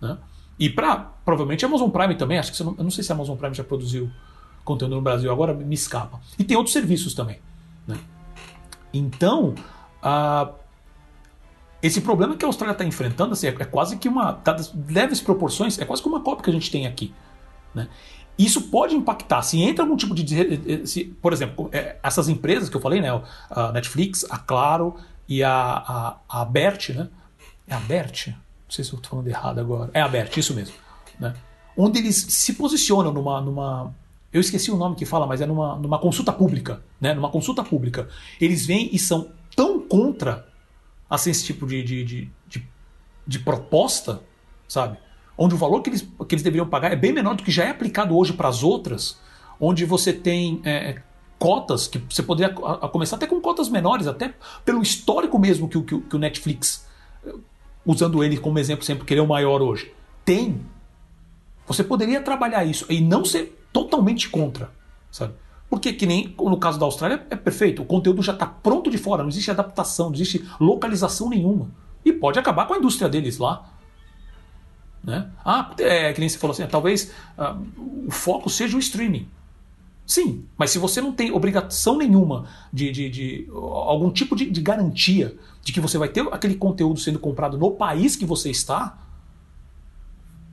Né? 0.00 0.16
E 0.58 0.70
para, 0.70 0.96
provavelmente, 1.24 1.64
Amazon 1.64 1.90
Prime 1.90 2.14
também. 2.14 2.38
Acho 2.38 2.52
que 2.52 2.62
não, 2.62 2.74
eu 2.78 2.84
não 2.84 2.90
sei 2.90 3.04
se 3.04 3.12
a 3.12 3.14
Amazon 3.14 3.36
Prime 3.36 3.54
já 3.54 3.64
produziu 3.64 4.10
conteúdo 4.64 4.96
no 4.96 5.02
Brasil, 5.02 5.30
agora 5.30 5.52
me 5.52 5.74
escapa. 5.74 6.20
E 6.38 6.44
tem 6.44 6.56
outros 6.56 6.72
serviços 6.72 7.14
também. 7.14 7.38
Né? 7.86 7.98
Então, 8.92 9.54
ah, 10.02 10.50
esse 11.82 12.00
problema 12.00 12.36
que 12.36 12.44
a 12.44 12.48
Austrália 12.48 12.72
está 12.72 12.84
enfrentando 12.84 13.32
assim, 13.32 13.46
é, 13.46 13.50
é, 13.50 13.64
quase 13.64 13.96
que 13.96 14.08
uma. 14.08 14.32
Dadas 14.32 14.72
leves 14.88 15.20
proporções, 15.20 15.78
é 15.78 15.84
quase 15.84 16.02
que 16.02 16.08
uma 16.08 16.20
cópia 16.20 16.44
que 16.44 16.50
a 16.50 16.52
gente 16.52 16.70
tem 16.70 16.86
aqui. 16.86 17.14
Né? 17.74 17.88
Isso 18.38 18.62
pode 18.62 18.94
impactar. 18.94 19.42
Se 19.42 19.60
entra 19.60 19.84
algum 19.84 19.96
tipo 19.96 20.14
de. 20.14 20.86
Se, 20.86 21.04
por 21.04 21.32
exemplo, 21.32 21.68
é, 21.72 21.96
essas 22.02 22.28
empresas 22.28 22.68
que 22.68 22.76
eu 22.76 22.80
falei, 22.80 23.00
né? 23.00 23.08
A 23.50 23.72
Netflix, 23.72 24.26
a 24.30 24.38
Claro 24.38 24.96
e 25.28 25.42
a, 25.42 25.52
a, 25.52 26.16
a 26.28 26.44
Bert, 26.44 26.90
né? 26.90 27.08
É 27.66 27.74
a 27.74 27.80
Bert? 27.80 28.28
Não 28.28 28.36
sei 28.68 28.84
se 28.84 28.92
eu 28.92 28.96
estou 28.96 29.10
falando 29.10 29.28
errado 29.28 29.58
agora. 29.58 29.90
É 29.94 30.00
a 30.00 30.08
Bert, 30.08 30.36
isso 30.36 30.54
mesmo. 30.54 30.74
Né? 31.18 31.34
Onde 31.76 31.98
eles 31.98 32.16
se 32.16 32.54
posicionam 32.54 33.12
numa, 33.12 33.40
numa. 33.40 33.94
Eu 34.32 34.40
esqueci 34.40 34.70
o 34.70 34.76
nome 34.76 34.96
que 34.96 35.06
fala, 35.06 35.26
mas 35.26 35.40
é 35.40 35.46
numa, 35.46 35.76
numa 35.76 35.98
consulta 35.98 36.32
pública. 36.32 36.82
Né? 37.00 37.14
Numa 37.14 37.30
consulta 37.30 37.64
pública. 37.64 38.08
Eles 38.40 38.66
vêm 38.66 38.90
e 38.92 38.98
são 38.98 39.30
tão 39.54 39.80
contra 39.80 40.46
assim, 41.08 41.30
esse 41.30 41.44
tipo 41.44 41.66
de, 41.66 41.82
de, 41.82 42.04
de, 42.04 42.30
de, 42.46 42.68
de 43.26 43.38
proposta, 43.38 44.20
sabe? 44.68 44.98
Onde 45.38 45.54
o 45.54 45.58
valor 45.58 45.82
que 45.82 45.90
eles, 45.90 46.02
que 46.02 46.34
eles 46.34 46.42
deveriam 46.42 46.66
pagar 46.66 46.92
é 46.92 46.96
bem 46.96 47.12
menor 47.12 47.34
do 47.34 47.42
que 47.42 47.50
já 47.50 47.64
é 47.64 47.70
aplicado 47.70 48.16
hoje 48.16 48.32
para 48.32 48.48
as 48.48 48.62
outras, 48.62 49.18
onde 49.60 49.84
você 49.84 50.12
tem 50.12 50.60
é, 50.64 51.00
cotas, 51.38 51.86
que 51.86 51.98
você 51.98 52.22
poderia 52.22 52.54
a, 52.64 52.86
a 52.86 52.88
começar 52.88 53.16
até 53.16 53.26
com 53.26 53.40
cotas 53.40 53.68
menores, 53.68 54.06
até 54.06 54.34
pelo 54.64 54.82
histórico 54.82 55.38
mesmo 55.38 55.68
que, 55.68 55.80
que, 55.82 56.00
que 56.00 56.16
o 56.16 56.18
Netflix, 56.18 56.86
usando 57.84 58.24
ele 58.24 58.38
como 58.38 58.58
exemplo 58.58 58.84
sempre, 58.84 59.04
que 59.04 59.12
ele 59.12 59.20
é 59.20 59.22
o 59.22 59.28
maior 59.28 59.60
hoje, 59.62 59.92
tem. 60.24 60.60
Você 61.66 61.82
poderia 61.84 62.20
trabalhar 62.20 62.64
isso 62.64 62.86
e 62.88 63.00
não 63.00 63.24
ser 63.24 63.66
totalmente 63.72 64.28
contra, 64.28 64.70
sabe? 65.10 65.34
Porque, 65.68 65.92
que 65.92 66.06
nem 66.06 66.34
no 66.38 66.56
caso 66.58 66.78
da 66.78 66.86
Austrália, 66.86 67.26
é 67.28 67.36
perfeito. 67.36 67.82
O 67.82 67.84
conteúdo 67.84 68.22
já 68.22 68.32
está 68.32 68.46
pronto 68.46 68.90
de 68.90 68.98
fora, 68.98 69.22
não 69.22 69.28
existe 69.28 69.50
adaptação, 69.50 70.06
não 70.06 70.14
existe 70.14 70.48
localização 70.60 71.28
nenhuma. 71.28 71.70
E 72.04 72.12
pode 72.12 72.38
acabar 72.38 72.66
com 72.66 72.74
a 72.74 72.78
indústria 72.78 73.08
deles 73.08 73.38
lá. 73.38 73.68
Né? 75.06 75.30
Ah, 75.44 75.72
é 75.78 76.12
que 76.12 76.18
nem 76.18 76.28
você 76.28 76.36
falou 76.36 76.52
assim, 76.52 76.66
talvez 76.66 77.12
ah, 77.38 77.56
o 77.78 78.10
foco 78.10 78.50
seja 78.50 78.76
o 78.76 78.80
streaming. 78.80 79.28
Sim, 80.04 80.44
mas 80.58 80.70
se 80.70 80.78
você 80.78 81.00
não 81.00 81.12
tem 81.12 81.30
obrigação 81.30 81.96
nenhuma 81.96 82.48
de, 82.72 82.90
de, 82.90 83.08
de 83.08 83.48
algum 83.52 84.10
tipo 84.10 84.34
de, 84.34 84.50
de, 84.50 84.60
garantia 84.60 85.36
de 85.62 85.72
que 85.72 85.80
você 85.80 85.96
vai 85.96 86.08
ter 86.08 86.26
aquele 86.32 86.56
conteúdo 86.56 86.98
sendo 86.98 87.20
comprado 87.20 87.56
no 87.56 87.72
país 87.72 88.16
que 88.16 88.26
você 88.26 88.50
está, 88.50 88.98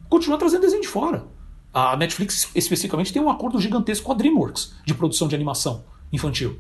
continua 0.08 0.38
trazendo 0.38 0.62
desenho 0.62 0.82
de 0.82 0.88
fora. 0.88 1.26
A 1.74 1.98
Netflix 1.98 2.50
especificamente 2.54 3.12
tem 3.12 3.22
um 3.22 3.30
acordo 3.30 3.60
gigantesco 3.60 4.06
com 4.06 4.12
a 4.12 4.16
DreamWorks 4.16 4.76
de 4.86 4.94
produção 4.94 5.28
de 5.28 5.34
animação 5.34 5.84
infantil. 6.12 6.60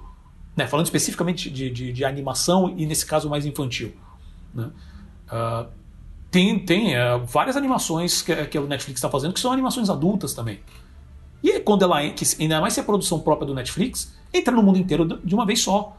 Né? 0.56 0.66
Falando 0.68 0.88
especificamente 0.88 1.50
de, 1.50 1.70
de, 1.70 1.94
de, 1.94 2.06
animação 2.06 2.74
e 2.76 2.86
nesse 2.88 3.06
caso 3.06 3.30
mais 3.30 3.46
infantil. 3.46 3.94
Né? 4.54 4.72
Uh, 5.28 5.83
tem 6.34 6.58
tem 6.58 6.96
uh, 6.98 7.24
várias 7.28 7.56
animações 7.56 8.24
que, 8.24 8.36
que 8.48 8.58
a 8.58 8.62
Netflix 8.62 8.98
está 8.98 9.10
fazendo 9.10 9.34
que 9.36 9.40
são 9.40 9.52
animações 9.52 9.88
adultas 9.88 10.34
também. 10.34 10.60
E 11.44 11.60
quando 11.60 11.84
ela, 11.84 12.10
que 12.10 12.26
ainda 12.42 12.60
mais 12.60 12.74
se 12.74 12.80
é 12.80 12.84
produção 12.84 13.20
própria 13.20 13.46
do 13.46 13.54
Netflix, 13.54 14.18
entra 14.34 14.56
no 14.56 14.64
mundo 14.64 14.80
inteiro 14.80 15.06
de 15.24 15.36
uma 15.36 15.46
vez 15.46 15.62
só. 15.62 15.96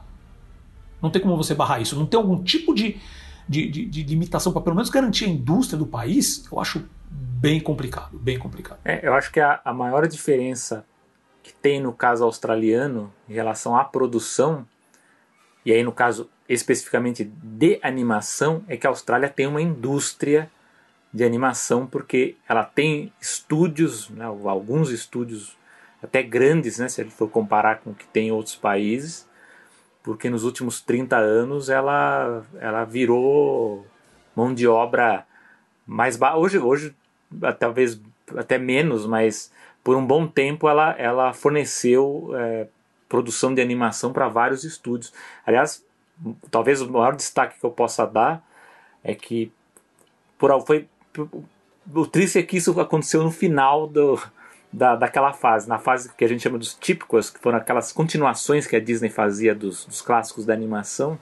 Não 1.01 1.09
tem 1.09 1.23
como 1.23 1.37
você 1.37 1.55
barrar 1.55 1.81
isso. 1.81 1.97
Não 1.97 2.07
tem 2.07 2.19
algum 2.19 2.43
tipo 2.43 2.75
de, 2.75 2.97
de, 3.49 3.69
de, 3.69 3.87
de 3.87 4.03
limitação 4.03 4.53
para 4.53 4.63
pelo 4.63 4.75
menos 4.75 4.91
garantir 4.91 5.27
a 5.27 5.29
indústria 5.29 5.79
do 5.79 5.87
país, 5.87 6.45
eu 6.51 6.59
acho 6.59 6.85
bem 7.09 7.61
complicado, 7.61 8.19
bem 8.19 8.39
complicado. 8.39 8.79
É, 8.85 9.07
eu 9.07 9.15
acho 9.15 9.31
que 9.31 9.39
a, 9.39 9.61
a 9.65 9.73
maior 9.73 10.09
diferença 10.09 10.85
que 11.43 11.53
tem 11.53 11.81
no 11.81 11.93
caso 11.93 12.25
australiano 12.25 13.13
em 13.29 13.35
relação 13.35 13.77
à 13.77 13.85
produção, 13.85 14.67
e 15.65 15.73
aí 15.73 15.83
no 15.85 15.93
caso 15.93 16.29
especificamente 16.49 17.25
de 17.25 17.79
animação, 17.83 18.65
é 18.69 18.77
que 18.77 18.87
a 18.87 18.91
Austrália 18.91 19.29
tem 19.29 19.47
uma 19.47 19.63
indústria 19.63 20.51
de 21.13 21.25
animação 21.25 21.87
porque 21.87 22.37
ela 22.49 22.65
tem 22.65 23.13
estúdios, 23.21 24.09
né, 24.11 24.25
alguns 24.25 24.91
estúdios 24.91 25.57
até 26.03 26.23
grandes, 26.23 26.79
né, 26.79 26.89
se 26.89 27.01
a 27.01 27.05
gente 27.05 27.15
for 27.15 27.31
comparar 27.31 27.79
com 27.79 27.91
o 27.91 27.95
que 27.95 28.07
tem 28.07 28.29
em 28.29 28.33
outros 28.33 28.57
países, 28.57 29.27
porque 30.03 30.29
nos 30.29 30.45
últimos 30.45 30.83
30 30.83 31.17
anos 31.17 31.71
ela, 31.71 32.45
ela 32.61 32.85
virou 32.85 33.87
mão 34.37 34.53
de 34.53 34.67
obra 34.67 35.25
mais. 35.87 36.19
Hoje, 36.37 36.59
hoje 36.59 36.95
talvez 37.59 37.99
até 38.37 38.59
menos, 38.59 39.07
mas 39.07 39.51
por 39.83 39.97
um 39.97 40.05
bom 40.05 40.27
tempo 40.27 40.69
ela, 40.69 40.93
ela 40.99 41.33
forneceu 41.33 42.31
é, 42.35 42.67
produção 43.09 43.55
de 43.55 43.63
animação 43.63 44.13
para 44.13 44.29
vários 44.29 44.65
estúdios. 44.65 45.13
Aliás, 45.47 45.85
talvez 46.51 46.81
o 46.81 46.91
maior 46.91 47.15
destaque 47.15 47.59
que 47.59 47.65
eu 47.65 47.71
possa 47.71 48.07
dar 48.07 48.45
é 49.03 49.15
que 49.15 49.53
por, 50.39 50.61
foi, 50.67 50.89
o 51.95 52.07
triste 52.07 52.39
é 52.39 52.43
que 52.43 52.57
isso 52.57 52.79
aconteceu 52.81 53.23
no 53.23 53.31
final 53.31 53.87
do, 53.87 54.21
da, 54.73 54.97
daquela 54.97 55.33
fase, 55.33 55.69
na 55.69 55.79
fase 55.79 56.13
que 56.13 56.25
a 56.25 56.29
gente 56.29 56.43
chama 56.43 56.59
dos 56.59 56.75
típicos, 56.75 57.31
que 57.31 57.39
foram 57.39 57.59
aquelas 57.59 57.93
continuações 57.93 58.67
que 58.67 58.75
a 58.75 58.81
Disney 58.81 59.11
fazia 59.11 59.55
dos, 59.55 59.85
dos 59.85 60.03
clássicos 60.03 60.45
da 60.45 60.53
animação, 60.53 61.19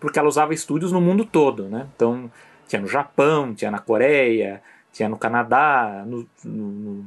porque 0.00 0.18
ela 0.18 0.28
usava 0.28 0.54
estúdios 0.54 0.92
no 0.92 1.00
mundo 1.00 1.24
todo, 1.24 1.64
né? 1.64 1.86
Então, 1.94 2.30
tinha 2.66 2.80
no 2.80 2.88
Japão, 2.88 3.54
tinha 3.54 3.70
na 3.70 3.78
Coreia, 3.78 4.62
tinha 4.92 5.08
no 5.08 5.18
Canadá, 5.18 6.04
no, 6.06 6.26
no, 6.44 7.04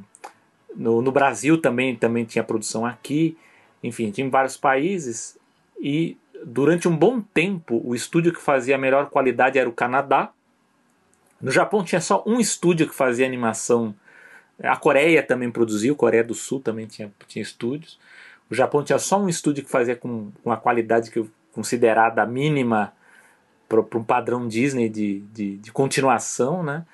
no, 0.76 1.02
no, 1.02 1.12
Brasil 1.12 1.60
também, 1.60 1.96
também 1.96 2.24
tinha 2.24 2.44
produção 2.44 2.86
aqui, 2.86 3.36
enfim, 3.82 4.10
tinha 4.10 4.26
em 4.26 4.30
vários 4.30 4.56
países. 4.56 5.38
E 5.80 6.16
durante 6.44 6.88
um 6.88 6.96
bom 6.96 7.20
tempo, 7.20 7.80
o 7.84 7.94
estúdio 7.94 8.32
que 8.32 8.40
fazia 8.40 8.74
a 8.74 8.78
melhor 8.78 9.10
qualidade 9.10 9.58
era 9.58 9.68
o 9.68 9.72
Canadá. 9.72 10.30
No 11.40 11.50
Japão 11.50 11.84
tinha 11.84 12.00
só 12.00 12.22
um 12.26 12.38
estúdio 12.38 12.88
que 12.88 12.94
fazia 12.94 13.26
animação. 13.26 13.94
A 14.62 14.76
Coreia 14.76 15.22
também 15.22 15.50
produziu, 15.50 15.96
Coreia 15.96 16.22
do 16.22 16.34
Sul 16.34 16.60
também 16.60 16.86
tinha, 16.86 17.12
tinha 17.26 17.42
estúdios. 17.42 17.98
O 18.50 18.54
Japão 18.54 18.84
tinha 18.84 18.98
só 18.98 19.20
um 19.20 19.28
estúdio 19.28 19.64
que 19.64 19.70
fazia 19.70 19.96
com, 19.96 20.30
com 20.42 20.52
a 20.52 20.56
qualidade 20.56 21.10
que 21.10 21.18
eu 21.18 21.28
considerada 21.52 22.24
mínima 22.26 22.92
para 23.68 23.80
um 23.98 24.04
padrão 24.04 24.46
Disney 24.46 24.88
de, 24.88 25.20
de, 25.32 25.56
de 25.56 25.72
continuação, 25.72 26.62
né? 26.62 26.84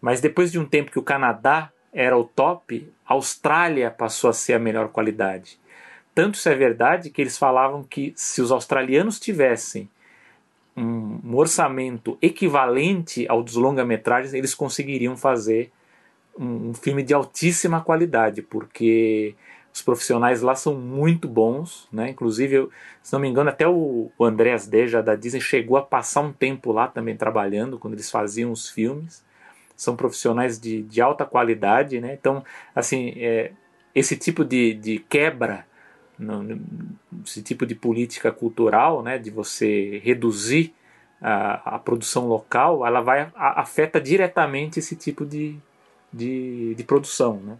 Mas 0.00 0.20
depois 0.20 0.50
de 0.50 0.58
um 0.58 0.66
tempo 0.66 0.90
que 0.90 0.98
o 0.98 1.02
Canadá 1.02 1.70
era 1.92 2.16
o 2.16 2.24
top, 2.24 2.90
a 3.06 3.14
Austrália 3.14 3.90
passou 3.90 4.30
a 4.30 4.32
ser 4.32 4.54
a 4.54 4.58
melhor 4.58 4.88
qualidade. 4.88 5.58
Tanto 6.14 6.34
isso 6.34 6.48
é 6.48 6.54
verdade 6.54 7.10
que 7.10 7.20
eles 7.20 7.38
falavam 7.38 7.82
que 7.82 8.12
se 8.16 8.42
os 8.42 8.50
australianos 8.50 9.20
tivessem 9.20 9.88
um, 10.76 11.20
um 11.24 11.36
orçamento 11.36 12.18
equivalente 12.20 13.26
ao 13.28 13.42
dos 13.42 13.54
longa-metragens, 13.54 14.34
eles 14.34 14.54
conseguiriam 14.54 15.16
fazer 15.16 15.70
um, 16.38 16.70
um, 16.70 16.74
filme 16.74 17.02
de 17.02 17.14
altíssima 17.14 17.80
qualidade, 17.80 18.42
porque 18.42 19.34
os 19.72 19.82
profissionais 19.82 20.42
lá 20.42 20.54
são 20.54 20.74
muito 20.74 21.28
bons, 21.28 21.88
né? 21.92 22.10
Inclusive, 22.10 22.54
eu, 22.54 22.70
se 23.02 23.12
não 23.12 23.20
me 23.20 23.28
engano, 23.28 23.50
até 23.50 23.68
o, 23.68 24.10
o 24.18 24.24
Andreas 24.24 24.66
Deja 24.66 25.02
da 25.02 25.14
Disney 25.14 25.40
chegou 25.40 25.76
a 25.76 25.82
passar 25.82 26.22
um 26.22 26.32
tempo 26.32 26.72
lá 26.72 26.88
também 26.88 27.16
trabalhando 27.16 27.78
quando 27.78 27.94
eles 27.94 28.10
faziam 28.10 28.50
os 28.50 28.68
filmes 28.68 29.24
são 29.80 29.96
profissionais 29.96 30.60
de, 30.60 30.82
de 30.82 31.00
alta 31.00 31.24
qualidade, 31.24 32.02
né? 32.02 32.12
Então, 32.12 32.44
assim, 32.74 33.14
é, 33.16 33.50
esse 33.94 34.14
tipo 34.14 34.44
de, 34.44 34.74
de 34.74 34.98
quebra, 34.98 35.66
esse 37.24 37.42
tipo 37.42 37.64
de 37.66 37.74
política 37.74 38.30
cultural, 38.30 39.02
né, 39.02 39.18
de 39.18 39.30
você 39.30 40.00
reduzir 40.04 40.74
a, 41.20 41.76
a 41.76 41.78
produção 41.78 42.26
local, 42.26 42.86
ela 42.86 43.00
vai 43.00 43.30
a, 43.34 43.60
afeta 43.60 44.00
diretamente 44.00 44.78
esse 44.78 44.96
tipo 44.96 45.24
de, 45.24 45.56
de, 46.12 46.74
de 46.74 46.84
produção, 46.84 47.36
né? 47.36 47.56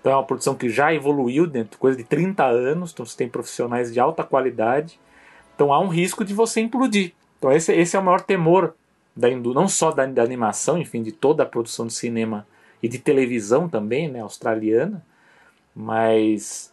Então 0.00 0.12
é 0.12 0.16
uma 0.16 0.24
produção 0.24 0.54
que 0.54 0.68
já 0.68 0.94
evoluiu 0.94 1.48
dentro 1.48 1.78
coisa 1.78 1.96
de 1.96 2.04
30 2.04 2.44
anos, 2.44 2.92
então 2.92 3.04
você 3.04 3.16
tem 3.16 3.28
profissionais 3.28 3.92
de 3.92 3.98
alta 3.98 4.22
qualidade, 4.22 5.00
então 5.54 5.72
há 5.72 5.80
um 5.80 5.88
risco 5.88 6.24
de 6.24 6.32
você 6.32 6.60
implodir. 6.60 7.12
Então 7.38 7.50
esse, 7.50 7.72
esse 7.72 7.96
é 7.96 7.98
o 7.98 8.04
maior 8.04 8.20
temor 8.20 8.74
da 9.16 9.28
não 9.30 9.66
só 9.66 9.90
da, 9.90 10.06
da, 10.06 10.22
animação, 10.22 10.78
enfim, 10.78 11.02
de 11.02 11.10
toda 11.10 11.42
a 11.42 11.46
produção 11.46 11.86
de 11.86 11.94
cinema 11.94 12.46
e 12.82 12.88
de 12.88 12.98
televisão 12.98 13.68
também, 13.68 14.08
né, 14.08 14.20
australiana, 14.20 15.04
mas 15.74 16.72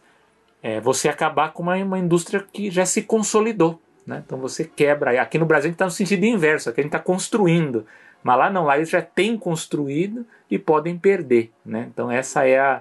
é, 0.64 0.80
você 0.80 1.10
acabar 1.10 1.52
com 1.52 1.62
uma, 1.62 1.76
uma 1.76 1.98
indústria 1.98 2.42
que 2.50 2.70
já 2.70 2.86
se 2.86 3.02
consolidou. 3.02 3.78
Né? 4.06 4.22
Então 4.24 4.38
você 4.38 4.64
quebra. 4.64 5.20
Aqui 5.20 5.38
no 5.38 5.44
Brasil 5.44 5.66
a 5.66 5.68
gente 5.68 5.74
está 5.74 5.84
no 5.84 5.90
sentido 5.90 6.24
inverso, 6.24 6.70
aqui 6.70 6.80
a 6.80 6.82
gente 6.82 6.94
está 6.94 7.04
construindo. 7.04 7.86
Mas 8.22 8.38
lá 8.38 8.48
não, 8.48 8.64
lá 8.64 8.74
eles 8.78 8.88
já 8.88 9.02
têm 9.02 9.36
construído 9.36 10.26
e 10.50 10.58
podem 10.58 10.96
perder. 10.96 11.52
Né? 11.66 11.88
Então 11.92 12.10
essa 12.10 12.48
é 12.48 12.58
a, 12.58 12.80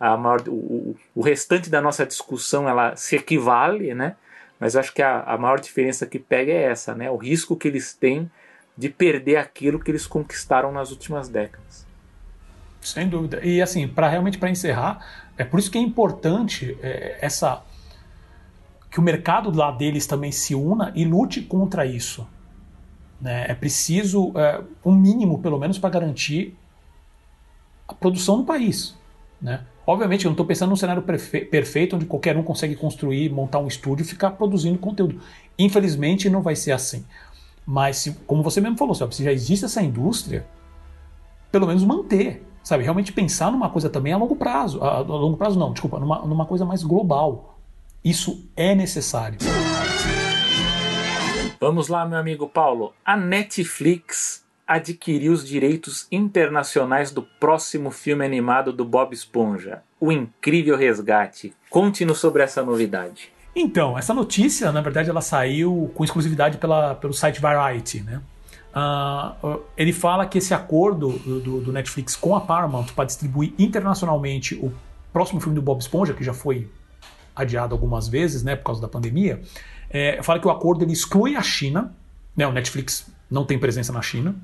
a 0.00 0.16
maior. 0.16 0.42
O, 0.48 0.96
o 1.14 1.22
restante 1.22 1.70
da 1.70 1.80
nossa 1.80 2.04
discussão 2.04 2.68
ela 2.68 2.96
se 2.96 3.14
equivale, 3.14 3.94
né? 3.94 4.16
mas 4.58 4.74
acho 4.74 4.92
que 4.92 5.00
a, 5.00 5.20
a 5.20 5.38
maior 5.38 5.60
diferença 5.60 6.04
que 6.04 6.18
pega 6.18 6.50
é 6.50 6.64
essa, 6.64 6.92
né? 6.92 7.08
o 7.08 7.16
risco 7.16 7.54
que 7.54 7.68
eles 7.68 7.94
têm 7.94 8.28
de 8.76 8.88
perder 8.88 9.36
aquilo 9.36 9.78
que 9.78 9.92
eles 9.92 10.08
conquistaram 10.08 10.72
nas 10.72 10.90
últimas 10.90 11.28
décadas. 11.28 11.86
Sem 12.80 13.08
dúvida. 13.08 13.38
E 13.44 13.62
assim, 13.62 13.86
para 13.86 14.08
realmente 14.08 14.38
para 14.38 14.50
encerrar, 14.50 15.06
é 15.42 15.44
por 15.44 15.58
isso 15.58 15.70
que 15.70 15.78
é 15.78 15.80
importante 15.80 16.76
é, 16.82 17.18
essa 17.20 17.62
que 18.90 19.00
o 19.00 19.02
mercado 19.02 19.50
lá 19.56 19.70
deles 19.70 20.06
também 20.06 20.30
se 20.30 20.54
una 20.54 20.92
e 20.94 21.04
lute 21.04 21.40
contra 21.40 21.84
isso. 21.84 22.26
Né? 23.20 23.46
É 23.48 23.54
preciso 23.54 24.32
é, 24.36 24.62
um 24.84 24.94
mínimo, 24.94 25.40
pelo 25.40 25.58
menos, 25.58 25.78
para 25.78 25.90
garantir 25.90 26.56
a 27.88 27.94
produção 27.94 28.38
do 28.38 28.44
país. 28.44 28.94
Né? 29.40 29.64
Obviamente, 29.86 30.26
eu 30.26 30.28
não 30.28 30.34
estou 30.34 30.46
pensando 30.46 30.70
num 30.70 30.76
cenário 30.76 31.02
perfeito 31.02 31.96
onde 31.96 32.04
qualquer 32.04 32.36
um 32.36 32.42
consegue 32.42 32.76
construir, 32.76 33.30
montar 33.30 33.58
um 33.58 33.66
estúdio 33.66 34.04
e 34.04 34.06
ficar 34.06 34.32
produzindo 34.32 34.78
conteúdo. 34.78 35.20
Infelizmente, 35.58 36.30
não 36.30 36.42
vai 36.42 36.54
ser 36.54 36.72
assim. 36.72 37.04
Mas, 37.66 37.96
se, 37.96 38.12
como 38.26 38.42
você 38.42 38.60
mesmo 38.60 38.76
falou, 38.76 38.94
se 38.94 39.24
já 39.24 39.32
existe 39.32 39.64
essa 39.64 39.82
indústria, 39.82 40.46
pelo 41.50 41.66
menos 41.66 41.82
manter. 41.82 42.44
Sabe, 42.62 42.84
realmente 42.84 43.12
pensar 43.12 43.50
numa 43.50 43.68
coisa 43.68 43.90
também 43.90 44.12
a 44.12 44.16
longo 44.16 44.36
prazo. 44.36 44.82
A, 44.82 44.98
a 44.98 45.00
longo 45.00 45.36
prazo 45.36 45.58
não, 45.58 45.72
desculpa, 45.72 45.98
numa, 45.98 46.20
numa 46.20 46.46
coisa 46.46 46.64
mais 46.64 46.82
global. 46.82 47.58
Isso 48.04 48.48
é 48.56 48.74
necessário. 48.74 49.38
Vamos 51.60 51.88
lá, 51.88 52.04
meu 52.06 52.18
amigo 52.18 52.48
Paulo. 52.48 52.92
A 53.04 53.16
Netflix 53.16 54.44
adquiriu 54.66 55.32
os 55.32 55.46
direitos 55.46 56.06
internacionais 56.10 57.10
do 57.10 57.22
próximo 57.22 57.90
filme 57.90 58.24
animado 58.24 58.72
do 58.72 58.84
Bob 58.84 59.12
Esponja, 59.12 59.82
O 60.00 60.10
Incrível 60.10 60.76
Resgate. 60.76 61.54
Conte-nos 61.68 62.18
sobre 62.18 62.42
essa 62.42 62.62
novidade. 62.62 63.30
Então, 63.54 63.98
essa 63.98 64.14
notícia, 64.14 64.72
na 64.72 64.80
verdade, 64.80 65.10
ela 65.10 65.20
saiu 65.20 65.90
com 65.94 66.02
exclusividade 66.04 66.56
pela, 66.58 66.94
pelo 66.94 67.12
site 67.12 67.40
Variety, 67.40 68.00
né? 68.00 68.22
Uh, 68.74 69.60
ele 69.76 69.92
fala 69.92 70.24
que 70.24 70.38
esse 70.38 70.54
acordo 70.54 71.10
do, 71.18 71.60
do 71.60 71.72
Netflix 71.72 72.16
com 72.16 72.34
a 72.34 72.40
Paramount 72.40 72.86
para 72.96 73.04
distribuir 73.04 73.52
internacionalmente 73.58 74.54
o 74.54 74.72
próximo 75.12 75.40
filme 75.40 75.54
do 75.54 75.60
Bob 75.60 75.80
Esponja, 75.80 76.14
que 76.14 76.24
já 76.24 76.32
foi 76.32 76.70
adiado 77.36 77.74
algumas 77.74 78.08
vezes, 78.08 78.42
né, 78.42 78.56
por 78.56 78.64
causa 78.64 78.80
da 78.80 78.88
pandemia, 78.88 79.42
é, 79.90 80.22
fala 80.22 80.40
que 80.40 80.46
o 80.46 80.50
acordo 80.50 80.84
ele 80.84 80.92
exclui 80.92 81.36
a 81.36 81.42
China, 81.42 81.94
né, 82.34 82.46
o 82.46 82.52
Netflix 82.52 83.06
não 83.30 83.44
tem 83.44 83.58
presença 83.58 83.92
na 83.92 84.00
China, 84.00 84.34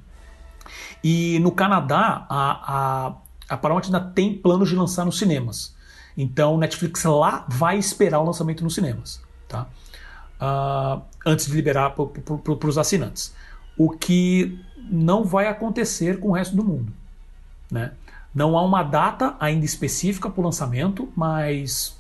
e 1.03 1.39
no 1.41 1.51
Canadá 1.51 2.27
a, 2.29 3.07
a, 3.09 3.13
a 3.49 3.57
Paramount 3.57 3.85
ainda 3.87 4.01
tem 4.01 4.35
planos 4.35 4.69
de 4.69 4.77
lançar 4.77 5.07
nos 5.07 5.19
cinemas. 5.19 5.75
Então, 6.17 6.57
o 6.57 6.59
Netflix 6.59 7.05
lá 7.05 7.47
vai 7.49 7.79
esperar 7.79 8.19
o 8.19 8.25
lançamento 8.25 8.65
nos 8.65 8.75
cinemas, 8.75 9.23
tá? 9.47 9.67
Uh, 10.41 11.01
antes 11.25 11.47
de 11.47 11.53
liberar 11.53 11.95
para 11.95 12.69
os 12.69 12.77
assinantes. 12.77 13.35
O 13.79 13.91
que 13.91 14.61
não 14.91 15.25
vai 15.25 15.47
acontecer 15.47 16.19
com 16.19 16.29
o 16.29 16.33
resto 16.33 16.57
do 16.57 16.65
mundo. 16.65 16.93
Né? 17.71 17.93
Não 18.35 18.57
há 18.57 18.63
uma 18.63 18.83
data 18.83 19.37
ainda 19.39 19.65
específica 19.65 20.31
para 20.31 20.41
o 20.41 20.45
lançamento, 20.45 21.09
mas 21.15 21.99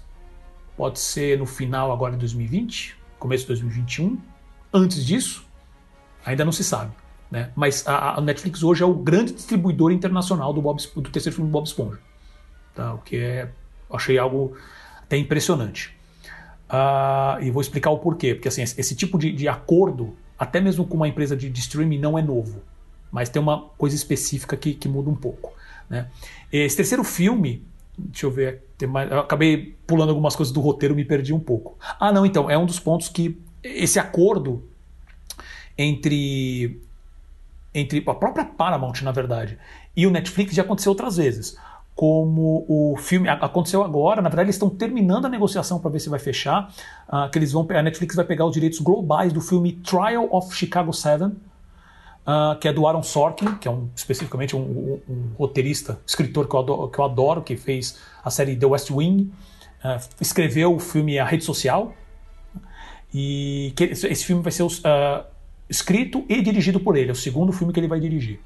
pode 0.76 0.98
ser 0.98 1.38
no 1.38 1.46
final 1.46 1.92
agora 1.92 2.12
de 2.12 2.18
2020, 2.20 2.96
começo 3.18 3.42
de 3.44 3.48
2021. 3.48 4.18
Antes 4.72 5.04
disso, 5.04 5.46
ainda 6.24 6.44
não 6.44 6.52
se 6.52 6.64
sabe. 6.64 6.92
Né? 7.30 7.50
Mas 7.54 7.86
a, 7.86 8.18
a, 8.18 8.20
Netflix 8.20 8.62
hoje 8.62 8.82
é 8.82 8.86
o 8.86 8.94
grande 8.94 9.32
distribuidor 9.32 9.92
internacional 9.92 10.52
do, 10.52 10.62
Bob, 10.62 10.80
do 10.94 11.10
terceiro 11.10 11.36
filme 11.36 11.50
do 11.50 11.52
Bob 11.52 11.66
Esponja. 11.66 11.98
Tá? 12.74 12.94
O 12.94 12.98
que 12.98 13.16
é, 13.16 13.50
achei 13.90 14.18
algo 14.18 14.56
até 15.02 15.16
impressionante. 15.16 15.94
Uh, 16.70 17.42
e 17.42 17.50
vou 17.50 17.60
explicar 17.60 17.90
o 17.90 17.98
porquê. 17.98 18.34
Porque 18.34 18.48
assim, 18.48 18.62
esse 18.62 18.94
tipo 18.94 19.18
de, 19.18 19.32
de 19.32 19.48
acordo, 19.48 20.16
até 20.38 20.60
mesmo 20.60 20.86
com 20.86 20.96
uma 20.96 21.08
empresa 21.08 21.36
de, 21.36 21.50
de, 21.50 21.60
streaming, 21.60 21.98
não 21.98 22.18
é 22.18 22.22
novo. 22.22 22.62
Mas 23.10 23.28
tem 23.28 23.40
uma 23.40 23.62
coisa 23.76 23.96
específica 23.96 24.56
que, 24.56 24.74
que 24.74 24.88
muda 24.88 25.10
um 25.10 25.16
pouco. 25.16 25.52
Né? 25.88 26.08
Esse 26.52 26.76
terceiro 26.76 27.02
filme, 27.02 27.66
deixa 27.96 28.26
eu 28.26 28.30
ver, 28.30 28.62
mais, 28.88 29.10
eu 29.10 29.20
acabei 29.20 29.76
pulando 29.86 30.10
algumas 30.10 30.36
coisas 30.36 30.52
do 30.52 30.60
roteiro, 30.60 30.94
me 30.94 31.04
perdi 31.04 31.32
um 31.32 31.40
pouco. 31.40 31.76
Ah, 31.98 32.12
não, 32.12 32.24
então, 32.24 32.50
é 32.50 32.56
um 32.56 32.66
dos 32.66 32.78
pontos 32.78 33.08
que 33.08 33.40
esse 33.62 33.98
acordo 33.98 34.62
entre 35.76 36.80
entre 37.74 38.02
a 38.06 38.14
própria 38.14 38.44
Paramount, 38.44 39.02
na 39.02 39.12
verdade, 39.12 39.58
e 39.96 40.06
o 40.06 40.10
Netflix 40.10 40.54
já 40.54 40.62
aconteceu 40.62 40.90
outras 40.90 41.16
vezes. 41.16 41.56
Como 41.98 42.64
o 42.68 42.96
filme 42.96 43.28
aconteceu 43.28 43.82
agora, 43.82 44.22
na 44.22 44.28
verdade 44.28 44.46
eles 44.46 44.54
estão 44.54 44.70
terminando 44.70 45.24
a 45.24 45.28
negociação 45.28 45.80
para 45.80 45.90
ver 45.90 45.98
se 45.98 46.08
vai 46.08 46.20
fechar. 46.20 46.72
Uh, 47.08 47.28
que 47.28 47.36
eles 47.36 47.50
vão, 47.50 47.66
a 47.68 47.82
Netflix 47.82 48.14
vai 48.14 48.24
pegar 48.24 48.44
os 48.46 48.52
direitos 48.52 48.78
globais 48.78 49.32
do 49.32 49.40
filme 49.40 49.72
Trial 49.72 50.28
of 50.30 50.54
Chicago 50.54 50.92
7, 50.92 51.24
uh, 51.24 51.32
ah, 52.24 52.56
que 52.60 52.68
é 52.68 52.72
do 52.72 52.86
Aaron 52.86 53.02
Sorkin, 53.02 53.56
que 53.56 53.66
é 53.66 53.70
um, 53.72 53.88
especificamente 53.96 54.54
um, 54.54 54.60
um, 54.60 55.00
um 55.08 55.32
roteirista, 55.36 55.98
escritor 56.06 56.46
que 56.46 56.54
eu, 56.54 56.60
adoro, 56.60 56.88
que 56.88 57.00
eu, 57.00 57.04
adoro, 57.04 57.42
que 57.42 57.56
fez 57.56 57.98
a 58.22 58.30
série 58.30 58.54
The 58.54 58.66
West 58.66 58.92
Wing, 58.92 59.32
uh, 59.84 59.98
escreveu 60.20 60.76
o 60.76 60.78
filme 60.78 61.18
A 61.18 61.24
Rede 61.24 61.42
Social. 61.42 61.92
E 63.12 63.72
que, 63.74 63.82
esse 63.82 64.24
filme 64.24 64.40
vai 64.40 64.52
ser 64.52 64.62
os 64.62 64.80
escrito 65.68 66.24
e 66.28 66.40
dirigido 66.42 66.78
por 66.78 66.96
ele. 66.96 67.08
É 67.08 67.12
o 67.12 67.16
segundo 67.16 67.52
filme 67.52 67.72
que 67.72 67.80
ele 67.80 67.88
vai 67.88 67.98
dirigir. 67.98 68.38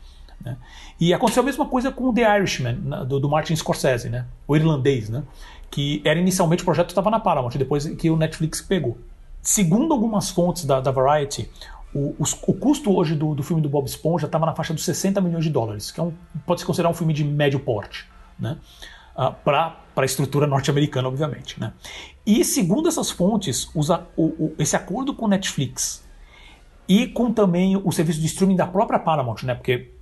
Né? 0.44 0.56
E 0.98 1.14
aconteceu 1.14 1.43
a 1.43 1.47
mesma 1.47 1.66
coisa 1.66 1.90
com 1.90 2.12
The 2.12 2.39
Irishman, 2.39 2.77
do, 3.06 3.20
do, 3.20 3.28
Martin 3.28 3.55
Scorsese, 3.55 4.09
né? 4.09 4.27
o 4.47 4.56
irlandês, 4.56 5.09
né? 5.09 5.23
que 5.70 6.02
era 6.05 6.19
inicialmente 6.19 6.62
o 6.62 6.64
projeto 6.64 6.90
estava 6.90 7.10
na 7.10 7.20
Paramount, 7.20 7.52
depois 7.56 7.86
que 7.86 8.10
o 8.10 8.16
Netflix 8.16 8.60
pegou. 8.60 8.98
Segundo 9.40 9.93
algumas 9.93 10.31
fontes 10.31 10.64
da, 10.64 10.81
da 10.81 10.90
Variety, 10.90 11.48
o, 11.94 12.14
os, 12.19 12.32
o, 12.47 12.55
custo 12.55 12.94
hoje 12.94 13.14
do, 13.14 13.35
do, 13.35 13.43
filme 13.43 13.62
do 13.62 13.69
Bob 13.69 13.86
Esponja 13.86 14.27
estava 14.27 14.47
na 14.47 14.55
faixa 14.55 14.73
dos 14.73 14.85
60 14.85 15.20
milhões 15.20 15.44
de 15.44 15.51
dólares, 15.51 15.90
que 15.90 16.01
é 16.01 16.02
um, 16.02 16.12
pode 16.47 16.60
se 16.60 16.66
considerar 16.66 16.89
um 16.89 16.94
filme 16.94 17.12
de 17.12 17.24
médio 17.24 17.60
porte, 17.60 18.06
né? 18.39 18.56
Uh, 19.14 19.31
para 19.44 19.77
a 19.94 20.05
estrutura 20.06 20.47
norte-americana, 20.47 21.06
obviamente. 21.06 21.60
Né? 21.60 21.70
E 22.24 22.43
segundo 22.47 22.89
essas 22.89 23.10
fontes, 23.10 23.69
o, 23.74 23.82
o, 24.16 24.55
esse 24.59 24.74
acordo 24.74 25.12
com 25.12 25.27
o 25.27 25.28
Netflix 25.28 26.02
e 26.89 27.06
com 27.09 27.31
também 27.31 27.77
o 27.77 27.93
serviço 27.93 28.20
de 28.20 28.27
streaming 28.27 28.56
da 28.56 28.66
própria 28.66 28.98
Paramount, 28.98 29.43
né? 29.43 29.55
Porque 29.55 29.93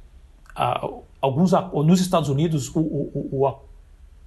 alguns 1.21 1.53
nos 1.87 2.01
Estados 2.01 2.29
Unidos 2.29 2.69
o, 2.75 2.81
o, 2.81 3.29
o, 3.33 3.55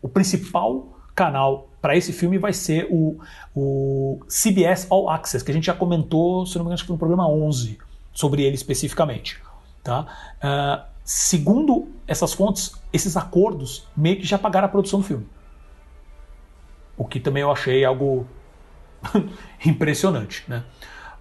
o 0.01 0.09
principal 0.09 0.93
canal 1.15 1.69
para 1.81 1.95
esse 1.95 2.13
filme 2.13 2.37
vai 2.37 2.53
ser 2.53 2.87
o, 2.89 3.19
o, 3.55 4.19
CBS 4.27 4.87
All 4.89 5.09
Access, 5.09 5.43
que 5.43 5.51
a 5.51 5.53
gente 5.53 5.65
já 5.65 5.73
comentou, 5.73 6.45
se 6.45 6.55
não 6.55 6.63
me 6.63 6.67
engano, 6.67 6.75
acho 6.75 6.83
que 6.83 6.87
foi 6.87 6.95
no 6.95 6.99
programa 6.99 7.27
11, 7.27 7.77
sobre 8.13 8.43
ele 8.43 8.55
especificamente. 8.55 9.41
Tá? 9.83 10.07
Uh, 10.37 10.83
segundo 11.03 11.89
essas 12.07 12.33
fontes, 12.33 12.81
esses 12.91 13.17
acordos 13.17 13.85
meio 13.97 14.17
que 14.17 14.25
já 14.25 14.37
pagaram 14.37 14.67
a 14.67 14.69
produção 14.69 15.01
do 15.01 15.05
filme. 15.05 15.27
O 16.95 17.05
que 17.05 17.19
também 17.19 17.41
eu 17.41 17.51
achei 17.51 17.83
algo 17.83 18.25
impressionante. 19.65 20.45
Né? 20.47 20.63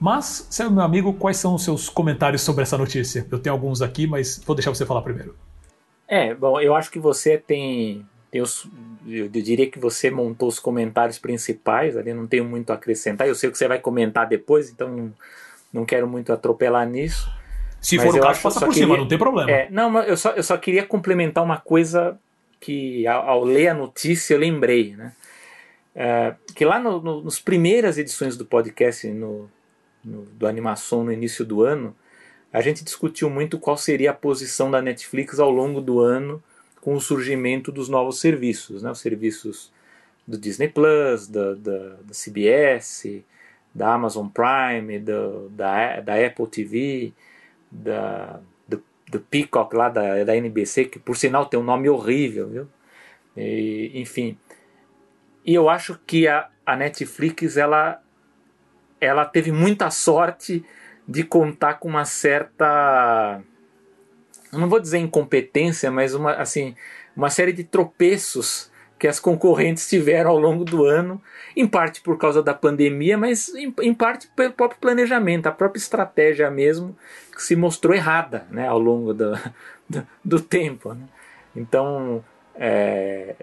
Mas, 0.02 0.48
seu 0.50 0.68
meu 0.68 0.82
amigo, 0.82 1.12
quais 1.12 1.36
são 1.36 1.54
os 1.54 1.62
seus 1.62 1.88
comentários 1.88 2.42
sobre 2.42 2.64
essa 2.64 2.76
notícia? 2.76 3.24
Eu 3.30 3.38
tenho 3.38 3.54
alguns 3.54 3.80
aqui, 3.80 4.04
mas 4.04 4.42
vou 4.44 4.56
deixar 4.56 4.74
você 4.74 4.84
falar 4.84 5.00
primeiro. 5.00 5.36
É, 6.08 6.34
bom, 6.34 6.60
eu 6.60 6.74
acho 6.74 6.90
que 6.90 6.98
você 6.98 7.38
tem, 7.38 8.04
os, 8.34 8.66
eu 9.06 9.28
diria 9.28 9.70
que 9.70 9.78
você 9.78 10.10
montou 10.10 10.48
os 10.48 10.58
comentários 10.58 11.20
principais, 11.20 11.96
ali 11.96 12.12
não 12.12 12.26
tenho 12.26 12.44
muito 12.44 12.70
a 12.70 12.74
acrescentar. 12.74 13.28
Eu 13.28 13.36
sei 13.36 13.48
que 13.48 13.56
você 13.56 13.68
vai 13.68 13.78
comentar 13.78 14.26
depois, 14.26 14.70
então 14.70 14.88
não, 14.88 15.12
não 15.72 15.84
quero 15.86 16.08
muito 16.08 16.32
atropelar 16.32 16.84
nisso. 16.84 17.30
Se 17.80 17.96
for 17.96 18.12
o 18.12 18.20
caso, 18.20 18.42
passa 18.42 18.58
por 18.58 18.70
queria, 18.70 18.82
cima, 18.82 18.98
não 18.98 19.06
tem 19.06 19.16
problema. 19.16 19.48
É, 19.48 19.70
não, 19.70 20.02
eu 20.02 20.16
só, 20.16 20.30
eu 20.30 20.42
só 20.42 20.56
queria 20.56 20.84
complementar 20.84 21.44
uma 21.44 21.58
coisa 21.58 22.18
que 22.58 23.06
ao, 23.06 23.28
ao 23.28 23.44
ler 23.44 23.68
a 23.68 23.74
notícia 23.74 24.34
eu 24.34 24.40
lembrei, 24.40 24.96
né? 24.96 25.12
É, 25.94 26.34
que 26.56 26.64
lá 26.64 26.80
no, 26.80 27.00
no, 27.00 27.22
nas 27.22 27.38
primeiras 27.38 27.98
edições 27.98 28.36
do 28.36 28.44
podcast, 28.44 29.06
no, 29.06 29.48
do 30.04 30.46
animação 30.46 31.04
no 31.04 31.12
início 31.12 31.44
do 31.44 31.62
ano, 31.62 31.94
a 32.52 32.60
gente 32.60 32.84
discutiu 32.84 33.30
muito 33.30 33.58
qual 33.58 33.76
seria 33.76 34.10
a 34.10 34.14
posição 34.14 34.70
da 34.70 34.82
Netflix 34.82 35.38
ao 35.38 35.50
longo 35.50 35.80
do 35.80 36.00
ano 36.00 36.42
com 36.80 36.94
o 36.94 37.00
surgimento 37.00 37.70
dos 37.70 37.88
novos 37.88 38.20
serviços, 38.20 38.82
né? 38.82 38.90
os 38.90 39.00
serviços 39.00 39.72
do 40.26 40.36
Disney 40.36 40.68
Plus, 40.68 41.28
da, 41.28 41.54
da, 41.54 41.78
da 42.02 42.12
CBS, 42.12 43.22
da 43.74 43.94
Amazon 43.94 44.26
Prime, 44.28 44.98
do, 44.98 45.48
da, 45.50 46.00
da 46.00 46.26
Apple 46.26 46.46
TV, 46.46 47.12
da, 47.70 48.40
do, 48.68 48.82
do 49.08 49.20
Peacock 49.20 49.74
lá 49.74 49.88
da, 49.88 50.24
da 50.24 50.36
NBC, 50.36 50.86
que 50.86 50.98
por 50.98 51.16
sinal 51.16 51.46
tem 51.46 51.58
um 51.58 51.64
nome 51.64 51.88
horrível, 51.88 52.48
viu? 52.48 52.68
E, 53.36 53.92
enfim. 53.94 54.36
E 55.44 55.54
eu 55.54 55.68
acho 55.68 55.98
que 56.06 56.28
a, 56.28 56.50
a 56.66 56.76
Netflix 56.76 57.56
ela 57.56 58.01
ela 59.02 59.24
teve 59.24 59.50
muita 59.50 59.90
sorte 59.90 60.64
de 61.06 61.24
contar 61.24 61.74
com 61.74 61.88
uma 61.88 62.04
certa 62.04 63.42
não 64.52 64.68
vou 64.68 64.78
dizer 64.78 64.98
incompetência, 64.98 65.90
mas 65.90 66.14
uma 66.14 66.34
assim, 66.34 66.76
uma 67.16 67.30
série 67.30 67.52
de 67.52 67.64
tropeços 67.64 68.70
que 68.98 69.08
as 69.08 69.18
concorrentes 69.18 69.88
tiveram 69.88 70.30
ao 70.30 70.38
longo 70.38 70.64
do 70.64 70.84
ano, 70.84 71.20
em 71.56 71.66
parte 71.66 72.00
por 72.00 72.16
causa 72.16 72.40
da 72.40 72.54
pandemia, 72.54 73.18
mas 73.18 73.52
em, 73.52 73.74
em 73.80 73.92
parte 73.92 74.28
pelo 74.28 74.52
próprio 74.52 74.78
planejamento, 74.80 75.48
a 75.48 75.52
própria 75.52 75.80
estratégia 75.80 76.48
mesmo 76.50 76.96
que 77.34 77.42
se 77.42 77.56
mostrou 77.56 77.96
errada 77.96 78.46
né, 78.48 78.68
ao 78.68 78.78
longo 78.78 79.12
do, 79.12 79.32
do, 79.90 80.06
do 80.24 80.40
tempo. 80.40 80.94
Né? 80.94 81.04
Então, 81.56 82.24
é, 82.54 83.34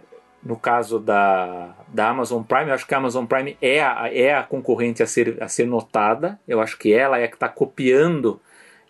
no 0.44 0.56
caso 0.56 1.00
da, 1.00 1.76
da 1.88 2.10
Amazon 2.10 2.42
Prime, 2.44 2.70
eu 2.70 2.74
acho 2.74 2.88
que 2.88 2.94
a 2.94 2.98
Amazon 2.98 3.26
Prime 3.26 3.58
é 3.62 3.82
a, 3.82 4.10
é 4.14 4.34
a 4.34 4.44
concorrente 4.44 5.04
a 5.04 5.06
ser, 5.06 5.42
a 5.42 5.48
ser 5.48 5.66
notada. 5.66 6.40
Eu 6.48 6.62
acho 6.62 6.78
que 6.78 6.94
ela 6.94 7.20
é 7.20 7.28
que 7.28 7.36
está 7.36 7.50
copiando 7.50 8.40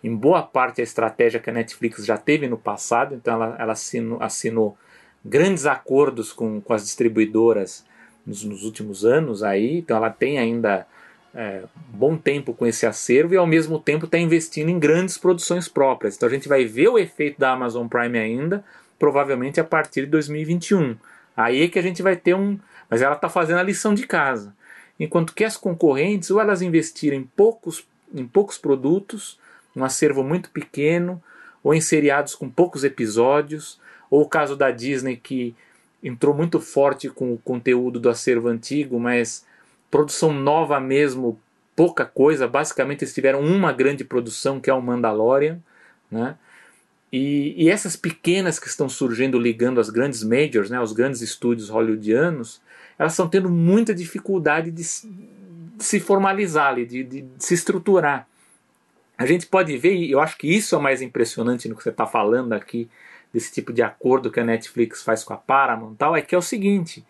em 0.02 0.14
boa 0.14 0.42
parte 0.42 0.80
a 0.80 0.84
estratégia 0.84 1.40
que 1.40 1.50
a 1.50 1.52
Netflix 1.52 2.04
já 2.04 2.16
teve 2.16 2.46
no 2.46 2.56
passado. 2.56 3.14
Então 3.14 3.34
ela, 3.34 3.56
ela 3.58 3.72
assinou, 3.72 4.22
assinou 4.22 4.78
grandes 5.24 5.66
acordos 5.66 6.32
com, 6.32 6.60
com 6.60 6.72
as 6.72 6.84
distribuidoras 6.84 7.84
nos, 8.24 8.44
nos 8.44 8.62
últimos 8.64 9.04
anos 9.04 9.42
aí. 9.42 9.78
Então 9.78 9.96
ela 9.96 10.10
tem 10.10 10.38
ainda 10.38 10.86
é, 11.34 11.62
bom 11.88 12.16
tempo 12.16 12.54
com 12.54 12.66
esse 12.66 12.86
acervo 12.86 13.34
e 13.34 13.36
ao 13.36 13.46
mesmo 13.46 13.78
tempo 13.78 14.04
está 14.04 14.18
investindo 14.18 14.68
em 14.68 14.78
grandes 14.78 15.18
produções 15.18 15.68
próprias. 15.68 16.16
Então 16.16 16.28
a 16.28 16.32
gente 16.32 16.48
vai 16.48 16.64
ver 16.64 16.88
o 16.88 16.98
efeito 16.98 17.38
da 17.40 17.50
Amazon 17.50 17.88
Prime 17.88 18.18
ainda, 18.18 18.64
provavelmente 18.98 19.60
a 19.60 19.64
partir 19.64 20.02
de 20.02 20.12
2021. 20.12 20.96
Aí 21.44 21.62
é 21.62 21.68
que 21.68 21.78
a 21.78 21.82
gente 21.82 22.02
vai 22.02 22.16
ter 22.16 22.34
um. 22.34 22.58
Mas 22.88 23.02
ela 23.02 23.14
está 23.14 23.28
fazendo 23.28 23.58
a 23.58 23.62
lição 23.62 23.94
de 23.94 24.06
casa. 24.06 24.54
Enquanto 24.98 25.34
que 25.34 25.44
as 25.44 25.56
concorrentes, 25.56 26.30
ou 26.30 26.40
elas 26.40 26.60
investiram 26.60 27.16
em 27.16 27.24
poucos, 27.24 27.86
em 28.14 28.26
poucos 28.26 28.58
produtos, 28.58 29.38
um 29.74 29.84
acervo 29.84 30.22
muito 30.22 30.50
pequeno, 30.50 31.22
ou 31.62 31.72
em 31.72 31.80
seriados 31.80 32.34
com 32.34 32.50
poucos 32.50 32.84
episódios, 32.84 33.80
ou 34.10 34.22
o 34.22 34.28
caso 34.28 34.56
da 34.56 34.70
Disney 34.70 35.16
que 35.16 35.54
entrou 36.02 36.34
muito 36.34 36.60
forte 36.60 37.08
com 37.08 37.32
o 37.32 37.38
conteúdo 37.38 38.00
do 38.00 38.08
acervo 38.08 38.48
antigo, 38.48 38.98
mas 38.98 39.46
produção 39.90 40.32
nova 40.32 40.80
mesmo, 40.80 41.38
pouca 41.76 42.04
coisa. 42.04 42.48
Basicamente 42.48 43.04
eles 43.04 43.14
tiveram 43.14 43.40
uma 43.40 43.72
grande 43.72 44.04
produção 44.04 44.60
que 44.60 44.70
é 44.70 44.74
o 44.74 44.82
Mandalorian, 44.82 45.60
né? 46.10 46.36
E, 47.12 47.64
e, 47.64 47.68
essas 47.68 47.96
pequenas 47.96 48.58
que 48.58 48.68
estão 48.68 48.88
surgindo 48.88 49.38
ligando 49.38 49.80
as 49.80 49.90
grandes 49.90 50.22
majors, 50.22 50.70
né, 50.70 50.80
os 50.80 50.92
grandes 50.92 51.20
estúdios 51.20 51.68
hollywoodianos, 51.68 52.60
elas 52.96 53.12
estão 53.12 53.28
tendo 53.28 53.48
muita 53.48 53.92
dificuldade 53.92 54.70
de, 54.70 54.82
de 54.82 55.84
se 55.84 55.98
formalizar, 55.98 56.76
de, 56.76 56.86
de, 56.86 57.04
de, 57.04 57.26
se 57.38 57.54
estruturar. 57.54 58.28
A 59.18 59.26
gente 59.26 59.46
pode 59.46 59.76
ver, 59.76 59.94
e 59.94 60.12
eu 60.12 60.20
acho 60.20 60.38
que 60.38 60.46
isso 60.46 60.76
é 60.76 60.78
mais 60.78 61.02
impressionante 61.02 61.68
no 61.68 61.74
que 61.74 61.82
você 61.82 61.90
está 61.90 62.06
falando 62.06 62.52
aqui, 62.52 62.88
desse 63.32 63.52
tipo 63.52 63.72
de 63.72 63.82
acordo 63.82 64.30
que 64.30 64.40
a 64.40 64.44
Netflix 64.44 65.02
faz 65.02 65.24
com 65.24 65.32
a 65.32 65.36
Paramount 65.36 65.94
tal, 65.96 66.16
é 66.16 66.22
que 66.22 66.34
é 66.34 66.38
o 66.38 66.42
seguinte, 66.42 67.04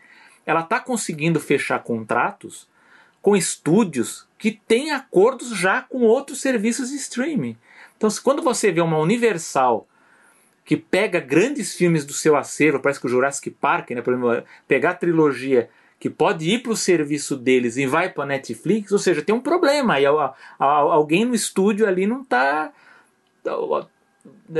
ela 0.44 0.60
está 0.60 0.80
conseguindo 0.80 1.38
fechar 1.38 1.78
contratos 1.82 2.68
com 3.22 3.36
estúdios 3.36 4.26
que 4.38 4.50
têm 4.50 4.92
acordos 4.92 5.50
já 5.50 5.82
com 5.82 6.00
outros 6.00 6.40
serviços 6.40 6.90
de 6.90 6.96
streaming. 6.96 7.56
Então, 7.96 8.08
quando 8.22 8.42
você 8.42 8.72
vê 8.72 8.80
uma 8.80 8.98
Universal 8.98 9.86
que 10.64 10.76
pega 10.76 11.18
grandes 11.20 11.74
filmes 11.74 12.04
do 12.04 12.12
seu 12.12 12.36
acervo, 12.36 12.80
parece 12.80 13.00
que 13.00 13.06
o 13.06 13.08
Jurassic 13.10 13.50
Park, 13.50 13.90
né, 13.90 14.02
por 14.02 14.14
exemplo, 14.14 14.44
pegar 14.68 14.90
a 14.90 14.94
trilogia 14.94 15.68
que 16.00 16.08
pode 16.08 16.48
ir 16.48 16.62
para 16.62 16.72
o 16.72 16.76
serviço 16.76 17.36
deles 17.36 17.76
e 17.76 17.86
vai 17.86 18.08
para 18.08 18.24
a 18.24 18.26
Netflix, 18.26 18.90
ou 18.90 18.98
seja, 18.98 19.20
tem 19.20 19.34
um 19.34 19.40
problema. 19.40 20.00
E 20.00 20.06
alguém 20.58 21.26
no 21.26 21.34
estúdio 21.34 21.86
ali 21.86 22.06
não 22.06 22.22
está. 22.22 22.72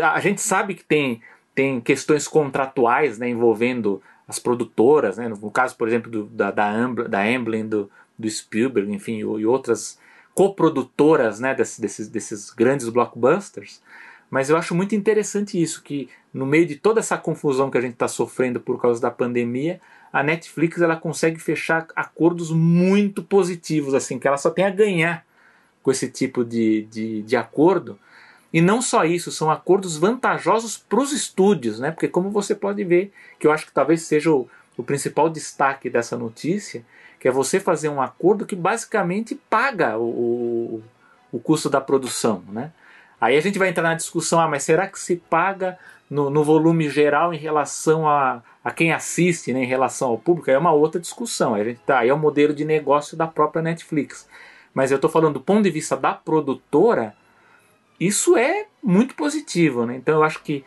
A 0.03 0.21
gente 0.21 0.43
sabe 0.43 0.75
que 0.75 0.85
tem, 0.85 1.23
tem 1.55 1.81
questões 1.81 2.29
contratuais 2.29 3.19
né, 3.19 3.31
envolvendo 3.31 4.03
as 4.29 4.39
produtoras, 4.39 5.17
né, 5.17 5.29
no 5.29 5.51
caso, 5.51 5.77
por 5.77 5.89
exemplo, 5.89 6.11
do, 6.11 6.25
da, 6.27 6.51
da, 6.51 6.71
Amblin, 6.71 7.09
da 7.09 7.23
Amblin 7.23 7.67
do, 7.67 7.91
do 8.19 8.29
Spielberg, 8.29 8.93
enfim, 8.93 9.17
e 9.17 9.47
outras 9.47 9.99
coprodutoras 10.35 11.41
né, 11.41 11.55
desses, 11.55 11.79
desses, 11.79 12.09
desses 12.09 12.51
grandes 12.51 12.89
blockbusters. 12.91 13.81
Mas 14.31 14.48
eu 14.48 14.57
acho 14.57 14.74
muito 14.74 14.94
interessante 14.94 15.61
isso, 15.61 15.82
que 15.82 16.09
no 16.32 16.47
meio 16.47 16.65
de 16.65 16.77
toda 16.77 17.01
essa 17.01 17.19
confusão 17.19 17.69
que 17.69 17.77
a 17.77 17.81
gente 17.81 17.94
está 17.94 18.07
sofrendo 18.07 18.61
por 18.61 18.81
causa 18.81 19.01
da 19.01 19.11
pandemia, 19.11 19.81
a 20.12 20.23
Netflix 20.23 20.81
ela 20.81 20.97
consegue 20.97 21.40
fechar 21.40 21.86
acordos 21.97 22.52
muito 22.52 23.23
positivos, 23.23 23.93
assim, 23.93 24.19
que 24.19 24.28
ela 24.28 24.36
só 24.36 24.51
tem 24.51 24.65
a 24.65 24.70
ganhar 24.70 25.27
com 25.82 25.90
esse 25.90 26.09
tipo 26.09 26.44
de, 26.44 26.82
de, 26.90 27.23
de 27.23 27.36
acordo. 27.36 27.98
E 28.52 28.61
não 28.61 28.81
só 28.81 29.05
isso, 29.05 29.31
são 29.32 29.51
acordos 29.51 29.97
vantajosos 29.97 30.77
para 30.77 31.01
os 31.01 31.12
estúdios, 31.12 31.78
né? 31.78 31.90
Porque 31.90 32.09
como 32.09 32.31
você 32.31 32.55
pode 32.55 32.82
ver, 32.85 33.12
que 33.39 33.47
eu 33.47 33.52
acho 33.52 33.66
que 33.66 33.73
talvez 33.73 34.02
seja 34.02 34.31
o, 34.31 34.48
o 34.77 34.82
principal 34.82 35.28
destaque 35.28 35.89
dessa 35.89 36.16
notícia, 36.16 36.85
que 37.19 37.28
é 37.28 37.31
você 37.31 37.61
fazer 37.61 37.89
um 37.89 38.01
acordo 38.01 38.47
que 38.47 38.57
basicamente 38.57 39.35
paga 39.48 39.97
o, 39.98 40.02
o, 40.02 40.82
o 41.32 41.39
custo 41.39 41.69
da 41.70 41.81
produção, 41.81 42.43
né? 42.48 42.73
Aí 43.21 43.37
a 43.37 43.41
gente 43.41 43.59
vai 43.59 43.69
entrar 43.69 43.83
na 43.83 43.95
discussão, 43.95 44.41
ah, 44.41 44.49
mas 44.49 44.63
será 44.63 44.87
que 44.87 44.99
se 44.99 45.17
paga 45.17 45.79
no, 46.09 46.31
no 46.31 46.43
volume 46.43 46.89
geral 46.89 47.35
em 47.35 47.37
relação 47.37 48.09
a, 48.09 48.43
a 48.65 48.71
quem 48.71 48.93
assiste, 48.93 49.53
né, 49.53 49.63
em 49.63 49.67
relação 49.67 50.09
ao 50.09 50.19
público? 50.19 50.49
Aí 50.49 50.57
é 50.57 50.59
uma 50.59 50.73
outra 50.73 51.01
discussão. 51.01 51.55
Aí, 51.55 51.63
a 51.63 51.65
gente 51.65 51.81
tá, 51.81 51.99
aí 51.99 52.09
é 52.09 52.15
o 52.15 52.19
modelo 52.19 52.55
de 52.55 52.65
negócio 52.65 53.17
da 53.17 53.27
própria 53.27 53.63
Netflix. 53.63 54.27
Mas 54.73 54.91
eu 54.91 54.97
estou 54.97 55.11
falando 55.11 55.35
do 55.35 55.41
ponto 55.41 55.63
de 55.63 55.71
vista 55.71 55.97
da 55.97 56.15
produtora, 56.15 57.15
isso 57.99 58.37
é 58.37 58.67
muito 58.83 59.15
positivo. 59.15 59.85
Né? 59.85 59.97
Então 59.97 60.17
eu 60.17 60.23
acho 60.23 60.43
que 60.43 60.65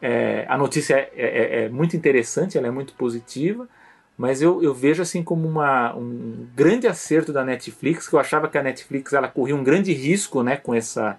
é, 0.00 0.44
a 0.48 0.56
notícia 0.56 0.94
é, 0.94 1.10
é, 1.16 1.26
é, 1.26 1.64
é, 1.64 1.68
muito 1.68 1.96
interessante, 1.96 2.56
ela 2.56 2.68
é 2.68 2.70
muito 2.70 2.94
positiva, 2.94 3.68
mas 4.16 4.40
eu, 4.40 4.62
eu 4.62 4.72
vejo 4.72 5.02
assim 5.02 5.22
como 5.22 5.48
uma, 5.48 5.94
um 5.94 6.46
grande 6.54 6.86
acerto 6.86 7.32
da 7.32 7.44
Netflix, 7.44 8.08
que 8.08 8.14
eu 8.14 8.20
achava 8.20 8.48
que 8.48 8.56
a 8.56 8.62
Netflix 8.62 9.12
ela 9.12 9.28
corria 9.28 9.56
um 9.56 9.64
grande 9.64 9.92
risco 9.92 10.42
né, 10.42 10.56
com 10.56 10.74
essa 10.74 11.18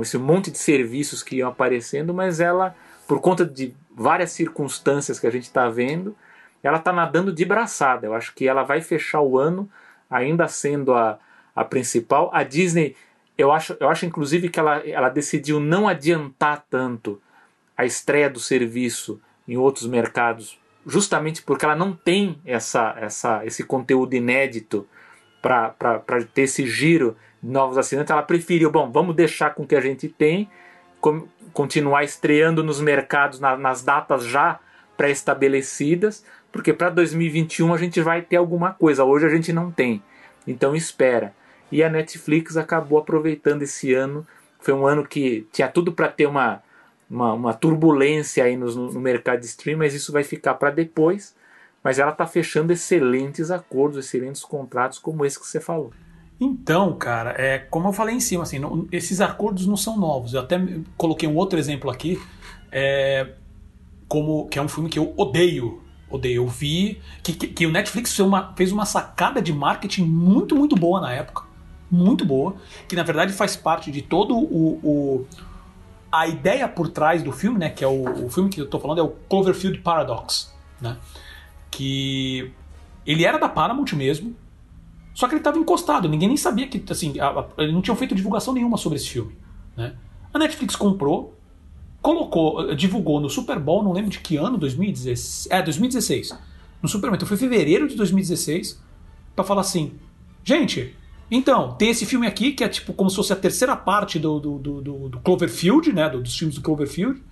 esse 0.00 0.18
monte 0.18 0.50
de 0.50 0.58
serviços 0.58 1.22
que 1.22 1.36
iam 1.36 1.48
aparecendo, 1.48 2.12
mas 2.12 2.40
ela, 2.40 2.74
por 3.06 3.20
conta 3.20 3.44
de 3.44 3.74
várias 3.94 4.32
circunstâncias 4.32 5.18
que 5.18 5.26
a 5.26 5.30
gente 5.30 5.44
está 5.44 5.68
vendo, 5.68 6.16
ela 6.62 6.78
está 6.78 6.92
nadando 6.92 7.32
de 7.32 7.44
braçada. 7.44 8.06
Eu 8.06 8.14
acho 8.14 8.34
que 8.34 8.48
ela 8.48 8.62
vai 8.62 8.80
fechar 8.80 9.20
o 9.20 9.38
ano 9.38 9.68
ainda 10.10 10.48
sendo 10.48 10.94
a, 10.94 11.18
a 11.54 11.64
principal. 11.64 12.30
A 12.32 12.42
Disney, 12.42 12.96
eu 13.36 13.52
acho, 13.52 13.76
eu 13.78 13.88
acho 13.88 14.06
inclusive 14.06 14.48
que 14.48 14.58
ela, 14.58 14.78
ela 14.86 15.08
decidiu 15.08 15.60
não 15.60 15.86
adiantar 15.88 16.64
tanto 16.68 17.20
a 17.76 17.84
estreia 17.84 18.30
do 18.30 18.38
serviço 18.38 19.20
em 19.46 19.56
outros 19.56 19.86
mercados, 19.86 20.58
justamente 20.86 21.42
porque 21.42 21.64
ela 21.64 21.76
não 21.76 21.92
tem 21.92 22.38
essa, 22.44 22.94
essa, 22.98 23.44
esse 23.44 23.64
conteúdo 23.64 24.14
inédito 24.14 24.86
para 25.44 26.24
ter 26.32 26.42
esse 26.42 26.66
giro 26.66 27.14
novos 27.42 27.76
assinantes, 27.76 28.10
ela 28.10 28.22
preferiu, 28.22 28.70
bom, 28.70 28.90
vamos 28.90 29.14
deixar 29.14 29.54
com 29.54 29.64
o 29.64 29.66
que 29.66 29.76
a 29.76 29.80
gente 29.80 30.08
tem, 30.08 30.48
com, 30.98 31.28
continuar 31.52 32.02
estreando 32.02 32.64
nos 32.64 32.80
mercados 32.80 33.38
na, 33.38 33.54
nas 33.54 33.82
datas 33.82 34.24
já 34.24 34.58
pré-estabelecidas, 34.96 36.24
porque 36.50 36.72
para 36.72 36.88
2021 36.88 37.74
a 37.74 37.76
gente 37.76 38.00
vai 38.00 38.22
ter 38.22 38.36
alguma 38.36 38.72
coisa, 38.72 39.04
hoje 39.04 39.26
a 39.26 39.28
gente 39.28 39.52
não 39.52 39.70
tem. 39.70 40.02
Então 40.46 40.74
espera. 40.74 41.34
E 41.70 41.82
a 41.82 41.90
Netflix 41.90 42.56
acabou 42.56 42.98
aproveitando 42.98 43.62
esse 43.62 43.92
ano, 43.92 44.26
foi 44.60 44.72
um 44.72 44.86
ano 44.86 45.04
que 45.04 45.46
tinha 45.52 45.68
tudo 45.68 45.92
para 45.92 46.08
ter 46.08 46.24
uma, 46.24 46.62
uma, 47.10 47.34
uma, 47.34 47.52
turbulência 47.52 48.44
aí 48.44 48.56
no, 48.56 48.72
no 48.92 49.00
mercado 49.00 49.40
de 49.40 49.46
stream, 49.46 49.78
mas 49.78 49.92
isso 49.92 50.10
vai 50.10 50.24
ficar 50.24 50.54
para 50.54 50.70
depois. 50.70 51.34
Mas 51.84 51.98
ela 51.98 52.12
está 52.12 52.26
fechando 52.26 52.72
excelentes 52.72 53.50
acordos, 53.50 53.98
excelentes 53.98 54.42
contratos, 54.42 54.98
como 54.98 55.22
esse 55.24 55.38
que 55.38 55.46
você 55.46 55.60
falou. 55.60 55.92
Então, 56.40 56.94
cara, 56.96 57.34
é 57.38 57.58
como 57.58 57.88
eu 57.88 57.92
falei 57.92 58.14
em 58.14 58.20
cima, 58.20 58.42
assim, 58.42 58.58
não, 58.58 58.88
esses 58.90 59.20
acordos 59.20 59.66
não 59.66 59.76
são 59.76 59.98
novos. 59.98 60.32
Eu 60.32 60.40
até 60.40 60.58
coloquei 60.96 61.28
um 61.28 61.36
outro 61.36 61.58
exemplo 61.58 61.90
aqui, 61.90 62.18
é, 62.72 63.34
como 64.08 64.48
que 64.48 64.58
é 64.58 64.62
um 64.62 64.68
filme 64.68 64.88
que 64.88 64.98
eu 64.98 65.12
odeio. 65.16 65.82
Odeio. 66.10 66.42
Eu 66.42 66.48
vi 66.48 67.00
que, 67.22 67.34
que, 67.34 67.48
que 67.48 67.66
o 67.66 67.70
Netflix 67.70 68.14
fez 68.14 68.26
uma, 68.26 68.54
fez 68.54 68.72
uma 68.72 68.86
sacada 68.86 69.42
de 69.42 69.52
marketing 69.52 70.04
muito, 70.04 70.56
muito 70.56 70.74
boa 70.74 71.00
na 71.00 71.12
época. 71.12 71.44
Muito 71.90 72.24
boa. 72.24 72.56
Que 72.88 72.96
na 72.96 73.02
verdade 73.02 73.32
faz 73.32 73.56
parte 73.56 73.92
de 73.92 74.00
todo 74.00 74.34
o, 74.36 74.80
o 74.82 75.26
a 76.10 76.28
ideia 76.28 76.68
por 76.68 76.88
trás 76.88 77.22
do 77.22 77.32
filme, 77.32 77.58
né? 77.58 77.68
Que 77.70 77.84
é 77.84 77.88
o, 77.88 78.26
o 78.26 78.30
filme 78.30 78.48
que 78.48 78.60
eu 78.60 78.66
tô 78.66 78.78
falando, 78.78 78.98
é 78.98 79.02
o 79.02 79.08
Cloverfield 79.28 79.80
Paradox. 79.80 80.54
Né? 80.80 80.96
Que 81.76 82.52
ele 83.06 83.24
era 83.24 83.38
da 83.38 83.48
Paramount 83.48 83.92
mesmo, 83.94 84.34
só 85.14 85.26
que 85.28 85.34
ele 85.34 85.40
estava 85.40 85.58
encostado, 85.58 86.08
ninguém 86.08 86.28
nem 86.28 86.36
sabia 86.36 86.66
que, 86.66 86.82
assim, 86.90 87.18
a, 87.20 87.28
a, 87.28 87.66
não 87.68 87.80
tinha 87.80 87.94
feito 87.96 88.14
divulgação 88.14 88.52
nenhuma 88.52 88.76
sobre 88.76 88.98
esse 88.98 89.08
filme. 89.08 89.36
Né? 89.76 89.94
A 90.32 90.38
Netflix 90.38 90.74
comprou, 90.74 91.38
colocou, 92.02 92.70
eh, 92.70 92.74
divulgou 92.74 93.20
no 93.20 93.30
Super 93.30 93.58
Bowl, 93.58 93.82
não 93.82 93.92
lembro 93.92 94.10
de 94.10 94.18
que 94.18 94.36
ano, 94.36 94.58
2016. 94.58 95.48
É, 95.50 95.62
2016. 95.62 96.36
No 96.82 96.88
Super 96.88 97.08
Bowl, 97.08 97.16
então 97.16 97.28
foi 97.28 97.36
fevereiro 97.36 97.86
de 97.88 97.94
2016, 97.94 98.80
para 99.34 99.44
falar 99.44 99.60
assim: 99.60 99.92
gente, 100.42 100.96
então, 101.30 101.72
tem 101.74 101.90
esse 101.90 102.04
filme 102.04 102.26
aqui, 102.26 102.52
que 102.52 102.62
é 102.62 102.68
tipo 102.68 102.92
como 102.92 103.08
se 103.08 103.16
fosse 103.16 103.32
a 103.32 103.36
terceira 103.36 103.76
parte 103.76 104.18
do, 104.18 104.38
do, 104.38 104.58
do, 104.58 105.08
do 105.08 105.20
Cloverfield, 105.20 105.92
né? 105.92 106.08
dos 106.08 106.36
filmes 106.36 106.56
do 106.56 106.62
Cloverfield. 106.62 107.22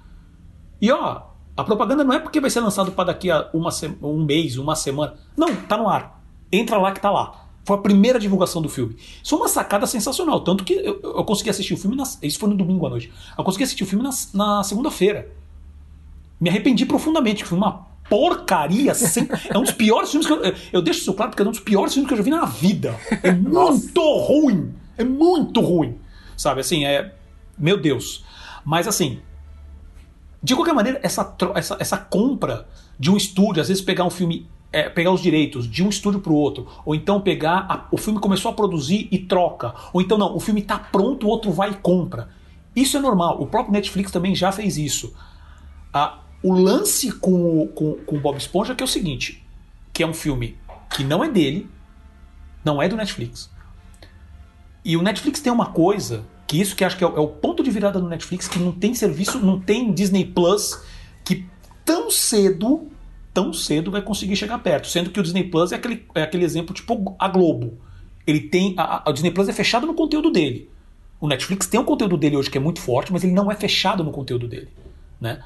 E 0.80 0.90
ó, 0.90 1.22
a 1.56 1.64
propaganda 1.64 2.02
não 2.02 2.14
é 2.14 2.18
porque 2.18 2.40
vai 2.40 2.50
ser 2.50 2.60
lançado 2.60 2.92
para 2.92 3.04
daqui 3.04 3.30
a 3.30 3.50
uma, 3.52 3.70
um 4.02 4.24
mês, 4.24 4.56
uma 4.56 4.74
semana. 4.74 5.14
Não, 5.36 5.54
tá 5.54 5.76
no 5.76 5.88
ar. 5.88 6.22
Entra 6.50 6.78
lá 6.78 6.92
que 6.92 7.00
tá 7.00 7.10
lá. 7.10 7.46
Foi 7.64 7.76
a 7.76 7.80
primeira 7.80 8.18
divulgação 8.18 8.60
do 8.60 8.68
filme. 8.68 8.96
Isso 9.22 9.34
é 9.34 9.38
uma 9.38 9.48
sacada 9.48 9.86
sensacional. 9.86 10.40
Tanto 10.40 10.64
que 10.64 10.72
eu, 10.72 11.00
eu 11.02 11.24
consegui 11.24 11.50
assistir 11.50 11.74
o 11.74 11.76
filme. 11.76 11.96
Na, 11.96 12.04
isso 12.22 12.38
foi 12.38 12.48
no 12.48 12.56
domingo 12.56 12.86
à 12.86 12.90
noite. 12.90 13.12
Eu 13.36 13.44
consegui 13.44 13.64
assistir 13.64 13.84
o 13.84 13.86
filme 13.86 14.02
na, 14.02 14.10
na 14.34 14.64
segunda-feira. 14.64 15.30
Me 16.40 16.48
arrependi 16.48 16.84
profundamente. 16.86 17.44
Foi 17.44 17.56
uma 17.56 17.86
porcaria. 18.08 18.94
Sem, 18.94 19.28
é 19.48 19.56
um 19.56 19.62
dos 19.62 19.72
piores 19.72 20.10
filmes 20.10 20.26
que 20.26 20.32
eu. 20.32 20.54
Eu 20.72 20.82
deixo 20.82 21.00
isso 21.00 21.14
claro 21.14 21.30
porque 21.30 21.42
é 21.42 21.46
um 21.46 21.50
dos 21.50 21.60
piores 21.60 21.92
filmes 21.92 22.08
que 22.08 22.14
eu 22.14 22.18
já 22.18 22.24
vi 22.24 22.30
na 22.30 22.46
vida. 22.46 22.98
É 23.22 23.30
muito 23.30 24.00
ruim. 24.00 24.74
É 24.96 25.04
muito 25.04 25.60
ruim. 25.60 25.98
Sabe, 26.36 26.62
assim, 26.62 26.84
é. 26.84 27.14
Meu 27.56 27.76
Deus. 27.76 28.24
Mas 28.64 28.88
assim. 28.88 29.20
De 30.42 30.54
qualquer 30.54 30.74
maneira, 30.74 30.98
essa, 31.02 31.34
essa, 31.54 31.76
essa 31.78 31.96
compra 31.96 32.66
de 32.98 33.10
um 33.10 33.16
estúdio, 33.16 33.62
às 33.62 33.68
vezes 33.68 33.82
pegar 33.82 34.04
um 34.04 34.10
filme 34.10 34.48
é, 34.72 34.88
pegar 34.88 35.12
os 35.12 35.20
direitos 35.20 35.70
de 35.70 35.84
um 35.84 35.90
estúdio 35.90 36.20
para 36.20 36.32
o 36.32 36.36
outro, 36.36 36.66
ou 36.84 36.94
então 36.94 37.20
pegar 37.20 37.66
a, 37.68 37.86
o 37.90 37.98
filme 37.98 38.18
começou 38.18 38.50
a 38.50 38.54
produzir 38.54 39.06
e 39.12 39.18
troca, 39.18 39.74
ou 39.92 40.00
então 40.00 40.16
não, 40.16 40.34
o 40.34 40.40
filme 40.40 40.62
está 40.62 40.78
pronto, 40.78 41.26
o 41.26 41.30
outro 41.30 41.52
vai 41.52 41.70
e 41.70 41.74
compra. 41.74 42.30
Isso 42.74 42.96
é 42.96 43.00
normal. 43.00 43.40
O 43.40 43.46
próprio 43.46 43.72
Netflix 43.72 44.10
também 44.10 44.34
já 44.34 44.50
fez 44.50 44.78
isso. 44.78 45.14
Ah, 45.92 46.20
o 46.42 46.54
lance 46.54 47.12
com, 47.12 47.68
com, 47.68 47.96
com 48.06 48.18
Bob 48.18 48.38
Esponja 48.38 48.74
é 48.76 48.80
é 48.80 48.84
o 48.84 48.88
seguinte, 48.88 49.46
que 49.92 50.02
é 50.02 50.06
um 50.06 50.14
filme 50.14 50.56
que 50.96 51.04
não 51.04 51.22
é 51.22 51.28
dele, 51.28 51.68
não 52.64 52.80
é 52.80 52.88
do 52.88 52.96
Netflix. 52.96 53.50
E 54.82 54.96
o 54.96 55.02
Netflix 55.02 55.40
tem 55.40 55.52
uma 55.52 55.66
coisa 55.66 56.24
que 56.46 56.60
isso 56.60 56.76
que 56.76 56.84
acho 56.84 56.96
que 56.96 57.04
é 57.04 57.06
o, 57.06 57.16
é 57.16 57.20
o 57.20 57.28
ponto 57.28 57.62
de 57.62 57.70
virada 57.70 58.00
do 58.00 58.08
Netflix 58.08 58.48
que 58.48 58.58
não 58.58 58.72
tem 58.72 58.94
serviço, 58.94 59.38
não 59.38 59.60
tem 59.60 59.92
Disney 59.92 60.24
Plus 60.24 60.82
que 61.24 61.46
tão 61.84 62.10
cedo 62.10 62.90
tão 63.32 63.52
cedo 63.52 63.90
vai 63.90 64.02
conseguir 64.02 64.36
chegar 64.36 64.58
perto. 64.58 64.88
Sendo 64.88 65.10
que 65.10 65.18
o 65.18 65.22
Disney 65.22 65.44
Plus 65.44 65.72
é 65.72 65.76
aquele, 65.76 66.06
é 66.14 66.22
aquele 66.22 66.44
exemplo 66.44 66.74
tipo 66.74 67.16
a 67.18 67.28
Globo. 67.28 67.78
Ele 68.26 68.40
tem. 68.40 68.74
A, 68.76 69.08
a 69.08 69.12
Disney 69.12 69.30
Plus 69.30 69.48
é 69.48 69.52
fechado 69.52 69.86
no 69.86 69.94
conteúdo 69.94 70.30
dele. 70.30 70.70
O 71.20 71.28
Netflix 71.28 71.66
tem 71.66 71.78
um 71.78 71.84
conteúdo 71.84 72.16
dele 72.16 72.36
hoje 72.36 72.50
que 72.50 72.58
é 72.58 72.60
muito 72.60 72.80
forte, 72.80 73.12
mas 73.12 73.22
ele 73.22 73.32
não 73.32 73.50
é 73.50 73.54
fechado 73.54 74.02
no 74.02 74.10
conteúdo 74.10 74.48
dele. 74.48 74.68
Né? 75.20 75.42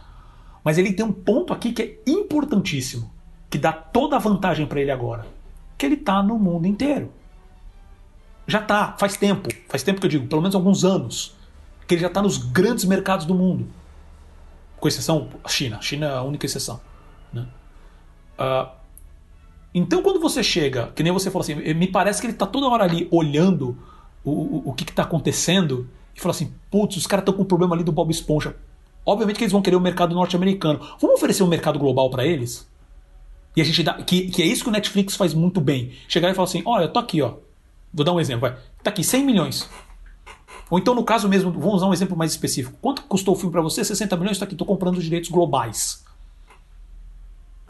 Mas 0.64 0.78
ele 0.78 0.92
tem 0.92 1.04
um 1.04 1.12
ponto 1.12 1.52
aqui 1.52 1.72
que 1.72 1.82
é 1.82 2.10
importantíssimo, 2.10 3.12
que 3.50 3.58
dá 3.58 3.72
toda 3.72 4.16
a 4.16 4.18
vantagem 4.18 4.66
para 4.66 4.80
ele 4.80 4.90
agora. 4.90 5.26
Que 5.76 5.84
ele 5.84 5.96
tá 5.96 6.22
no 6.22 6.38
mundo 6.38 6.66
inteiro. 6.66 7.12
Já 8.46 8.62
tá, 8.62 8.94
faz 8.98 9.16
tempo. 9.16 9.48
Faz 9.68 9.82
tempo 9.82 10.00
que 10.00 10.06
eu 10.06 10.10
digo, 10.10 10.26
pelo 10.26 10.40
menos 10.40 10.54
alguns 10.54 10.84
anos. 10.84 11.34
Que 11.86 11.94
ele 11.94 12.02
já 12.02 12.08
tá 12.08 12.22
nos 12.22 12.38
grandes 12.38 12.84
mercados 12.84 13.26
do 13.26 13.34
mundo. 13.34 13.66
Com 14.78 14.88
exceção 14.88 15.28
a 15.42 15.48
China. 15.48 15.78
A 15.78 15.82
China 15.82 16.06
é 16.06 16.14
a 16.14 16.22
única 16.22 16.46
exceção. 16.46 16.80
Né? 17.32 17.46
Uh, 18.38 18.68
então, 19.74 20.02
quando 20.02 20.20
você 20.20 20.42
chega, 20.42 20.92
que 20.94 21.02
nem 21.02 21.12
você 21.12 21.30
falou 21.30 21.42
assim, 21.42 21.54
me 21.74 21.86
parece 21.86 22.20
que 22.20 22.26
ele 22.26 22.32
está 22.32 22.46
toda 22.46 22.66
hora 22.66 22.84
ali 22.84 23.08
olhando 23.10 23.76
o, 24.24 24.30
o, 24.30 24.62
o 24.70 24.72
que 24.72 24.84
está 24.84 25.02
acontecendo 25.02 25.88
e 26.14 26.20
fala 26.20 26.34
assim: 26.34 26.52
putz, 26.70 26.96
os 26.96 27.06
caras 27.06 27.22
estão 27.22 27.34
com 27.34 27.42
um 27.42 27.46
problema 27.46 27.74
ali 27.74 27.84
do 27.84 27.92
Bob 27.92 28.10
Esponja. 28.10 28.56
Obviamente 29.04 29.36
que 29.36 29.44
eles 29.44 29.52
vão 29.52 29.62
querer 29.62 29.76
o 29.76 29.80
mercado 29.80 30.14
norte-americano. 30.14 30.80
Vamos 31.00 31.16
oferecer 31.16 31.42
um 31.42 31.46
mercado 31.46 31.78
global 31.78 32.10
para 32.10 32.26
eles? 32.26 32.68
E 33.54 33.60
a 33.60 33.64
gente 33.64 33.82
dá. 33.82 33.94
Que, 33.94 34.28
que 34.30 34.42
é 34.42 34.46
isso 34.46 34.64
que 34.64 34.68
o 34.68 34.72
Netflix 34.72 35.14
faz 35.14 35.32
muito 35.32 35.60
bem. 35.60 35.92
Chegar 36.08 36.30
e 36.30 36.34
falar 36.34 36.48
assim: 36.48 36.62
olha, 36.64 36.84
eu 36.84 36.92
tô 36.92 36.98
aqui, 36.98 37.22
ó. 37.22 37.34
Vou 37.92 38.04
dar 38.04 38.12
um 38.12 38.20
exemplo, 38.20 38.48
vai. 38.48 38.58
Tá 38.82 38.90
aqui, 38.90 39.02
100 39.02 39.24
milhões. 39.24 39.68
Ou 40.68 40.78
então, 40.78 40.94
no 40.94 41.04
caso 41.04 41.28
mesmo, 41.28 41.50
vamos 41.52 41.76
usar 41.76 41.86
um 41.86 41.92
exemplo 41.92 42.16
mais 42.16 42.32
específico. 42.32 42.76
Quanto 42.80 43.02
custou 43.02 43.34
o 43.34 43.36
filme 43.36 43.52
para 43.52 43.62
você? 43.62 43.84
60 43.84 44.16
milhões, 44.16 44.38
tá 44.38 44.44
aqui, 44.44 44.54
tô 44.54 44.64
comprando 44.64 44.96
os 44.96 45.04
direitos 45.04 45.30
globais. 45.30 46.04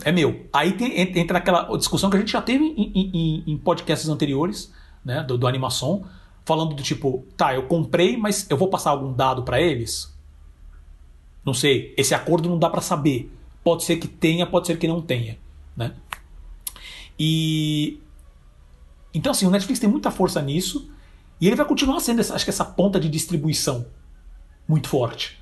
É 0.05 0.11
meu. 0.11 0.47
Aí 0.53 0.73
tem, 0.73 0.99
entra 1.19 1.39
aquela 1.39 1.77
discussão 1.77 2.11
que 2.11 2.17
a 2.17 2.21
gente 2.21 2.33
já 2.33 2.43
teve 2.43 2.65
em, 2.65 2.93
em, 2.95 3.45
em 3.47 3.59
podcasts 3.59 4.09
anteriores, 4.09 4.73
né, 5.05 5.23
do, 5.23 5.39
do 5.39 5.47
animação, 5.47 6.05
falando 6.45 6.75
do 6.75 6.83
tipo, 6.83 7.25
tá, 7.37 7.55
eu 7.55 7.65
comprei, 7.65 8.17
mas 8.17 8.49
eu 8.51 8.57
vou 8.57 8.69
passar 8.69 8.91
algum 8.91 9.13
dado 9.13 9.43
para 9.43 9.61
eles? 9.61 10.15
Não 11.45 11.55
sei. 11.55 11.95
Esse 11.97 12.15
acordo 12.15 12.49
não 12.49 12.59
dá 12.59 12.69
para 12.69 12.81
saber. 12.81 13.31
Pode 13.63 13.85
ser 13.85 13.97
que 13.97 14.09
tenha, 14.09 14.47
pode 14.47 14.67
ser 14.67 14.79
que 14.79 14.89
não 14.89 15.01
tenha, 15.01 15.39
né? 15.77 15.93
E 17.19 18.01
então 19.17 19.33
assim, 19.33 19.47
o 19.47 19.51
Netflix 19.51 19.81
tem 19.81 19.89
muita 19.89 20.11
força 20.11 20.41
nisso 20.43 20.91
e 21.41 21.47
ele 21.47 21.57
vai 21.57 21.67
continuar 21.67 22.01
sendo, 22.01 22.21
essa, 22.21 22.35
acho 22.35 22.45
que 22.45 22.51
essa 22.51 22.65
ponta 22.65 22.99
de 22.99 23.09
distribuição 23.09 23.87
muito 24.67 24.89
forte. 24.89 25.41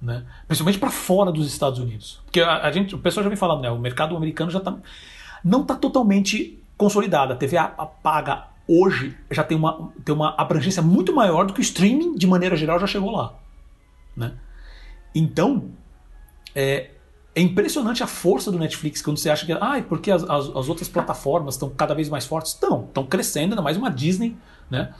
Né? 0.00 0.24
Principalmente 0.46 0.78
para 0.78 0.90
fora 0.90 1.30
dos 1.30 1.46
Estados 1.46 1.78
Unidos. 1.78 2.20
Porque 2.24 2.40
a, 2.40 2.66
a, 2.66 2.72
gente, 2.72 2.94
o 2.94 2.98
pessoal 2.98 3.24
já 3.24 3.28
vem 3.28 3.36
falando, 3.36 3.62
né? 3.62 3.70
o 3.70 3.78
mercado 3.78 4.16
americano 4.16 4.50
já 4.50 4.60
tá, 4.60 4.76
não 5.44 5.62
está 5.62 5.74
totalmente 5.74 6.62
consolidado. 6.76 7.32
A 7.32 7.36
TV 7.36 7.56
a, 7.56 7.64
a 7.64 7.86
paga 7.86 8.48
hoje 8.66 9.16
já 9.30 9.44
tem 9.44 9.56
uma, 9.56 9.92
tem 10.04 10.14
uma 10.14 10.34
abrangência 10.36 10.82
muito 10.82 11.14
maior 11.14 11.46
do 11.46 11.52
que 11.52 11.60
o 11.60 11.62
streaming, 11.62 12.16
de 12.16 12.26
maneira 12.26 12.56
geral, 12.56 12.78
já 12.78 12.86
chegou 12.86 13.10
lá. 13.10 13.34
Né? 14.16 14.32
Então, 15.14 15.70
é, 16.54 16.91
é 17.34 17.40
impressionante 17.40 18.02
a 18.02 18.06
força 18.06 18.50
do 18.50 18.58
Netflix 18.58 19.00
quando 19.00 19.18
você 19.18 19.30
acha 19.30 19.46
que. 19.46 19.52
Ah, 19.52 19.82
porque 19.88 20.10
as, 20.10 20.22
as, 20.24 20.54
as 20.54 20.68
outras 20.68 20.88
plataformas 20.88 21.54
estão 21.54 21.70
cada 21.70 21.94
vez 21.94 22.08
mais 22.08 22.26
fortes? 22.26 22.52
Estão, 22.52 22.84
estão 22.84 23.06
crescendo, 23.06 23.52
ainda 23.52 23.62
mais 23.62 23.76
uma 23.76 23.90
Disney, 23.90 24.36
né? 24.70 24.92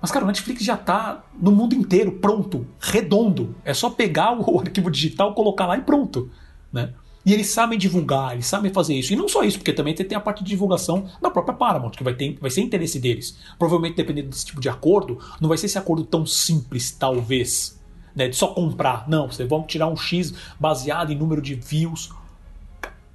Mas, 0.00 0.10
cara, 0.10 0.24
o 0.24 0.28
Netflix 0.28 0.64
já 0.64 0.74
está 0.74 1.24
no 1.40 1.52
mundo 1.52 1.74
inteiro, 1.76 2.10
pronto, 2.10 2.66
redondo. 2.80 3.54
É 3.64 3.72
só 3.72 3.88
pegar 3.88 4.36
o 4.36 4.58
arquivo 4.58 4.90
digital, 4.90 5.32
colocar 5.32 5.66
lá 5.66 5.76
e 5.76 5.82
pronto. 5.82 6.28
Né? 6.72 6.92
E 7.24 7.32
eles 7.32 7.46
sabem 7.46 7.78
divulgar, 7.78 8.32
eles 8.32 8.46
sabem 8.46 8.72
fazer 8.72 8.94
isso. 8.94 9.12
E 9.12 9.16
não 9.16 9.28
só 9.28 9.44
isso, 9.44 9.58
porque 9.58 9.72
também 9.72 9.94
tem 9.94 10.16
a 10.16 10.20
parte 10.20 10.42
de 10.42 10.50
divulgação 10.50 11.06
da 11.20 11.30
própria 11.30 11.54
Paramount, 11.54 11.92
que 11.92 12.02
vai, 12.02 12.14
ter, 12.14 12.36
vai 12.40 12.50
ser 12.50 12.62
interesse 12.62 12.98
deles. 12.98 13.38
Provavelmente, 13.56 13.94
dependendo 13.94 14.30
desse 14.30 14.46
tipo 14.46 14.60
de 14.60 14.68
acordo, 14.68 15.20
não 15.40 15.48
vai 15.48 15.56
ser 15.56 15.66
esse 15.66 15.78
acordo 15.78 16.02
tão 16.02 16.26
simples, 16.26 16.90
talvez, 16.90 17.80
né, 18.14 18.28
de 18.28 18.36
só 18.36 18.48
comprar. 18.48 19.08
Não, 19.08 19.30
vocês 19.30 19.48
vão 19.48 19.62
tirar 19.62 19.88
um 19.88 19.96
X 19.96 20.34
baseado 20.58 21.12
em 21.12 21.16
número 21.16 21.40
de 21.40 21.54
views. 21.54 22.10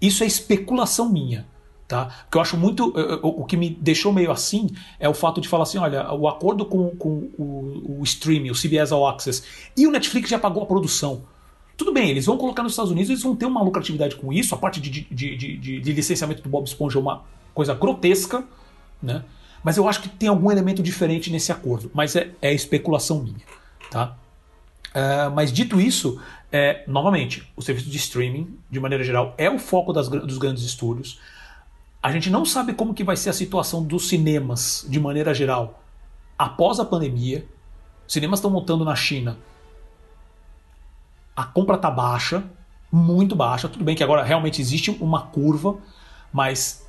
Isso 0.02 0.24
é 0.24 0.28
especulação 0.28 1.10
minha. 1.10 1.46
Tá? 1.88 2.06
Porque 2.24 2.38
eu 2.38 2.42
acho 2.42 2.58
muito. 2.58 2.94
O 3.24 3.46
que 3.46 3.56
me 3.56 3.70
deixou 3.70 4.12
meio 4.12 4.30
assim 4.30 4.70
é 5.00 5.08
o 5.08 5.14
fato 5.14 5.40
de 5.40 5.48
falar 5.48 5.64
assim: 5.64 5.78
olha, 5.78 6.12
o 6.14 6.28
acordo 6.28 6.66
com, 6.66 6.90
com 6.98 7.30
o, 7.38 8.00
o 8.00 8.04
streaming, 8.04 8.50
o 8.50 8.54
CBS 8.54 8.92
All 8.92 9.08
Access, 9.08 9.42
e 9.76 9.88
o 9.88 9.92
Netflix 9.92 10.30
já 10.30 10.38
pagou 10.38 10.64
a 10.64 10.66
produção. 10.66 11.24
Tudo 11.78 11.94
bem, 11.94 12.10
eles 12.10 12.26
vão 12.26 12.38
colocar 12.38 12.62
nos 12.62 12.74
Estados 12.74 12.92
Unidos, 12.92 13.10
eles 13.10 13.24
vão 13.24 13.36
ter 13.36 13.46
uma 13.46 13.62
lucratividade 13.62 14.16
com 14.16 14.34
isso. 14.34 14.54
A 14.54 14.58
parte 14.58 14.82
de, 14.82 14.90
de, 14.90 15.38
de, 15.38 15.80
de, 15.80 15.94
licenciamento 15.94 16.42
do 16.42 16.50
Bob 16.50 16.66
Esponja 16.66 16.98
é 16.98 17.02
uma 17.02 17.22
coisa 17.54 17.74
grotesca, 17.74 18.44
né? 19.02 19.24
Mas 19.64 19.78
eu 19.78 19.88
acho 19.88 20.02
que 20.02 20.10
tem 20.10 20.28
algum 20.28 20.52
elemento 20.52 20.82
diferente 20.82 21.32
nesse 21.32 21.52
acordo. 21.52 21.90
Mas 21.94 22.16
é, 22.16 22.32
é 22.42 22.54
especulação 22.54 23.24
minha. 23.24 23.46
Tá? 23.92 24.18
Uh, 24.90 25.30
mas 25.34 25.52
dito 25.52 25.80
isso, 25.80 26.20
é, 26.52 26.84
novamente, 26.88 27.52
o 27.56 27.62
serviço 27.62 27.90
de 27.90 27.98
streaming, 27.98 28.58
de 28.70 28.80
maneira 28.80 29.04
geral, 29.04 29.34
é 29.38 29.50
o 29.50 29.60
foco 29.60 29.92
das, 29.92 30.08
dos 30.08 30.38
grandes 30.38 30.64
estúdios. 30.64 31.20
A 32.02 32.12
gente 32.12 32.30
não 32.30 32.46
sabe 32.46 32.74
como 32.74 32.94
que 32.94 33.04
vai 33.04 33.18
ser 33.18 33.30
a 33.30 33.34
situação 33.34 33.84
dos 33.84 34.08
cinemas, 34.08 34.86
de 34.90 35.00
maneira 35.00 35.34
geral, 35.34 35.82
após 36.38 36.80
a 36.80 36.86
pandemia. 36.86 37.46
Os 38.08 38.14
cinemas 38.14 38.40
estão 38.40 38.50
montando 38.50 38.86
na 38.86 38.96
China. 38.96 39.38
A 41.36 41.44
compra 41.44 41.76
está 41.76 41.92
baixa, 41.92 42.44
muito 42.92 43.36
baixa. 43.36 43.68
Tudo 43.68 43.84
bem 43.84 43.96
que 43.96 44.04
agora 44.04 44.24
realmente 44.24 44.62
existe 44.62 44.90
uma 45.02 45.24
curva, 45.24 45.78
mas 46.32 46.88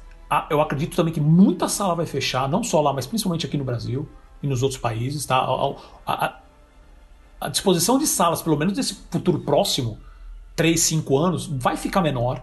eu 0.49 0.61
acredito 0.61 0.95
também 0.95 1.13
que 1.13 1.21
muita 1.21 1.69
sala 1.69 1.95
vai 1.95 2.07
fechar, 2.07 2.49
não 2.49 2.63
só 2.63 2.81
lá, 2.81 2.93
mas 2.93 3.07
principalmente 3.07 3.45
aqui 3.45 3.57
no 3.57 3.65
Brasil 3.65 4.09
e 4.43 4.47
nos 4.47 4.63
outros 4.63 4.81
países. 4.81 5.27
Tá? 5.27 5.37
A, 5.37 5.75
a, 6.07 6.41
a 7.41 7.49
disposição 7.49 7.99
de 7.99 8.07
salas, 8.07 8.43
pelo 8.43 8.57
menos 8.57 8.77
nesse 8.77 8.95
futuro 9.11 9.41
próximo, 9.41 9.99
3, 10.57 10.79
5 10.81 11.17
anos, 11.17 11.47
vai 11.47 11.77
ficar 11.77 12.01
menor. 12.01 12.43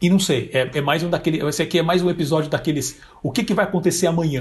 E 0.00 0.08
não 0.08 0.18
sei, 0.18 0.50
é, 0.52 0.78
é, 0.78 0.80
mais 0.80 1.02
um 1.02 1.10
daquele. 1.10 1.44
Esse 1.46 1.62
aqui 1.62 1.78
é 1.78 1.82
mais 1.82 2.02
um 2.02 2.08
episódio 2.08 2.48
daqueles. 2.48 3.00
O 3.22 3.32
que, 3.32 3.42
que 3.42 3.52
vai 3.52 3.64
acontecer 3.64 4.06
amanhã? 4.06 4.40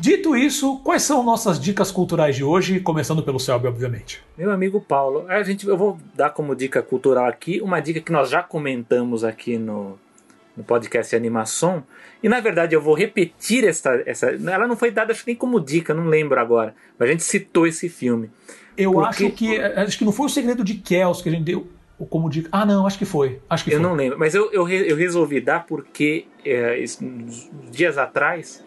Dito 0.00 0.36
isso, 0.36 0.78
quais 0.84 1.02
são 1.02 1.24
nossas 1.24 1.58
dicas 1.58 1.90
culturais 1.90 2.36
de 2.36 2.44
hoje, 2.44 2.80
começando 2.80 3.22
pelo 3.22 3.40
Selby, 3.40 3.66
obviamente? 3.66 4.22
Meu 4.36 4.50
amigo 4.50 4.80
Paulo, 4.80 5.24
a 5.28 5.42
gente, 5.42 5.66
eu 5.66 5.76
vou 5.76 5.98
dar 6.14 6.30
como 6.30 6.54
dica 6.54 6.82
cultural 6.82 7.26
aqui 7.26 7.60
uma 7.60 7.80
dica 7.80 8.00
que 8.00 8.12
nós 8.12 8.30
já 8.30 8.42
comentamos 8.42 9.24
aqui 9.24 9.58
no, 9.58 9.98
no 10.56 10.64
podcast 10.64 11.14
Animação. 11.14 11.84
E 12.22 12.28
na 12.28 12.40
verdade 12.40 12.74
eu 12.74 12.80
vou 12.80 12.94
repetir 12.94 13.64
essa, 13.64 14.02
essa. 14.06 14.30
Ela 14.30 14.66
não 14.66 14.76
foi 14.76 14.90
dada 14.90 15.12
acho 15.12 15.24
nem 15.26 15.36
como 15.36 15.60
dica, 15.60 15.92
não 15.92 16.06
lembro 16.06 16.40
agora. 16.40 16.74
Mas 16.98 17.08
a 17.08 17.12
gente 17.12 17.24
citou 17.24 17.66
esse 17.66 17.88
filme. 17.88 18.30
Eu 18.76 18.92
porque... 18.92 19.08
acho 19.08 19.30
que. 19.30 19.60
Acho 19.60 19.98
que 19.98 20.04
não 20.04 20.12
foi 20.12 20.26
o 20.26 20.30
segredo 20.30 20.64
de 20.64 20.74
Kells 20.74 21.22
que 21.22 21.28
a 21.28 21.32
gente 21.32 21.44
deu 21.44 21.66
como 22.10 22.28
dica. 22.28 22.48
Ah, 22.52 22.66
não, 22.66 22.86
acho 22.86 22.98
que 22.98 23.04
foi. 23.04 23.40
Acho 23.48 23.64
que 23.64 23.70
eu 23.70 23.80
foi. 23.80 23.82
não 23.82 23.94
lembro, 23.94 24.18
mas 24.18 24.34
eu, 24.34 24.50
eu, 24.52 24.68
eu 24.68 24.96
resolvi 24.96 25.40
dar 25.40 25.66
porque 25.66 26.26
é, 26.44 26.84
dias 27.70 27.96
atrás 27.96 28.62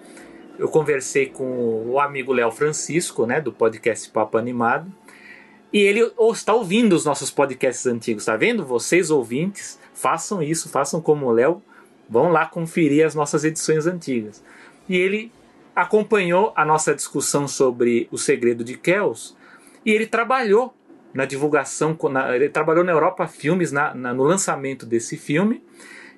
eu 0.57 0.67
conversei 0.67 1.27
com 1.27 1.85
o 1.87 1.99
amigo 1.99 2.33
Léo 2.33 2.51
Francisco, 2.51 3.25
né, 3.25 3.39
do 3.39 3.53
podcast 3.53 4.09
Papo 4.09 4.37
Animado. 4.37 4.91
E 5.71 5.79
ele 5.79 6.11
está 6.31 6.53
ouvindo 6.53 6.93
os 6.93 7.05
nossos 7.05 7.29
podcasts 7.29 7.85
antigos, 7.85 8.25
tá 8.25 8.35
vendo? 8.35 8.65
Vocês 8.65 9.11
ouvintes, 9.11 9.79
façam 9.93 10.41
isso, 10.41 10.67
façam 10.67 10.99
como 10.99 11.27
o 11.27 11.31
Léo, 11.31 11.61
Vão 12.09 12.29
lá 12.29 12.45
conferir 12.45 13.05
as 13.05 13.13
nossas 13.13 13.43
edições 13.43 13.85
antigas. 13.85 14.43
E 14.87 14.97
ele 14.97 15.31
acompanhou 15.75 16.51
a 16.55 16.65
nossa 16.65 16.93
discussão 16.93 17.47
sobre 17.47 18.07
o 18.11 18.17
segredo 18.17 18.63
de 18.63 18.77
Kells 18.77 19.35
e 19.85 19.91
ele 19.91 20.05
trabalhou 20.05 20.73
na 21.13 21.25
divulgação, 21.25 21.97
na, 22.11 22.35
ele 22.35 22.49
trabalhou 22.49 22.83
na 22.83 22.91
Europa 22.91 23.27
Filmes 23.27 23.71
na, 23.71 23.93
na, 23.93 24.13
no 24.13 24.23
lançamento 24.23 24.85
desse 24.85 25.17
filme 25.17 25.63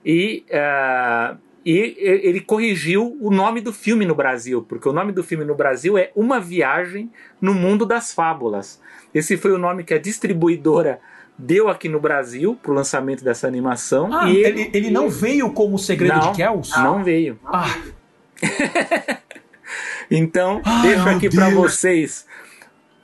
e, 0.05 0.43
uh, 0.49 1.37
e 1.63 1.95
ele 1.99 2.41
corrigiu 2.41 3.17
o 3.21 3.29
nome 3.29 3.61
do 3.61 3.71
filme 3.71 4.03
no 4.03 4.15
Brasil, 4.15 4.65
porque 4.67 4.89
o 4.89 4.93
nome 4.93 5.11
do 5.11 5.23
filme 5.23 5.45
no 5.45 5.53
Brasil 5.53 5.97
é 5.97 6.11
Uma 6.15 6.39
Viagem 6.39 7.11
no 7.39 7.53
Mundo 7.53 7.85
das 7.85 8.13
Fábulas. 8.13 8.81
Esse 9.13 9.37
foi 9.37 9.51
o 9.51 9.57
nome 9.57 9.83
que 9.83 9.93
a 9.93 9.99
distribuidora 9.99 10.99
deu 11.37 11.69
aqui 11.69 11.89
no 11.89 11.99
Brasil 11.99 12.57
pro 12.61 12.73
lançamento 12.73 13.23
dessa 13.23 13.47
animação. 13.47 14.13
Ah, 14.13 14.29
e 14.29 14.37
ele, 14.37 14.61
ele, 14.61 14.71
ele 14.73 14.91
não 14.91 15.09
veio 15.09 15.51
como 15.51 15.75
o 15.75 15.79
Segredo 15.79 16.17
não, 16.17 16.31
de 16.31 16.37
Kells? 16.37 16.71
Não 16.77 17.03
veio. 17.03 17.39
Ah. 17.45 17.77
então, 20.09 20.61
Ai, 20.63 20.81
deixo 20.81 21.09
aqui 21.09 21.29
para 21.29 21.49
vocês. 21.49 22.25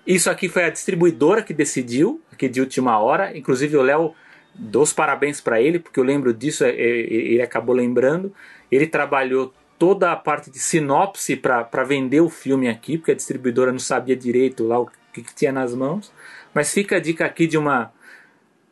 Isso 0.06 0.30
aqui 0.30 0.48
foi 0.48 0.64
a 0.64 0.70
distribuidora 0.70 1.42
que 1.42 1.54
decidiu, 1.54 2.22
aqui 2.32 2.48
de 2.48 2.62
última 2.62 2.98
hora. 3.00 3.38
Inclusive 3.38 3.76
o 3.76 3.82
Léo, 3.82 4.14
dou 4.56 4.84
os 4.84 4.94
parabéns 4.94 5.42
para 5.42 5.62
ele, 5.62 5.80
porque 5.80 6.00
eu 6.00 6.04
lembro 6.04 6.34
disso, 6.34 6.64
é, 6.64 6.70
é, 6.70 6.74
ele 6.80 7.42
acabou 7.42 7.76
lembrando. 7.76 8.34
Ele 8.72 8.88
trabalhou 8.88 9.54
toda 9.78 10.12
a 10.12 10.16
parte 10.16 10.50
de 10.50 10.60
sinopse 10.60 11.36
para 11.36 11.84
vender 11.84 12.22
o 12.22 12.30
filme 12.30 12.68
aqui, 12.68 12.98
porque 12.98 13.12
a 13.12 13.16
distribuidora 13.16 13.72
não 13.72 13.80
sabia 13.80 14.16
direito 14.16 14.66
lá 14.66 14.80
o 14.80 14.90
que, 15.14 15.22
que 15.22 15.36
tinha 15.36 15.52
nas 15.52 15.74
mãos. 15.74 16.12
Mas 16.54 16.74
fica 16.74 16.96
a 16.96 17.00
dica 17.00 17.26
aqui 17.26 17.46
de 17.46 17.58
uma 17.58 17.92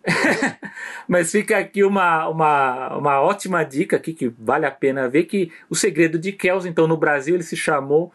Mas 1.07 1.31
fica 1.31 1.57
aqui 1.57 1.83
uma, 1.83 2.27
uma, 2.27 2.97
uma 2.97 3.21
ótima 3.21 3.63
dica 3.63 3.95
aqui 3.95 4.13
que 4.13 4.31
vale 4.39 4.65
a 4.65 4.71
pena 4.71 5.07
ver 5.07 5.23
que 5.23 5.51
o 5.69 5.75
segredo 5.75 6.17
de 6.17 6.31
Kells, 6.31 6.67
então 6.67 6.87
no 6.87 6.97
Brasil 6.97 7.35
ele 7.35 7.43
se 7.43 7.55
chamou 7.55 8.11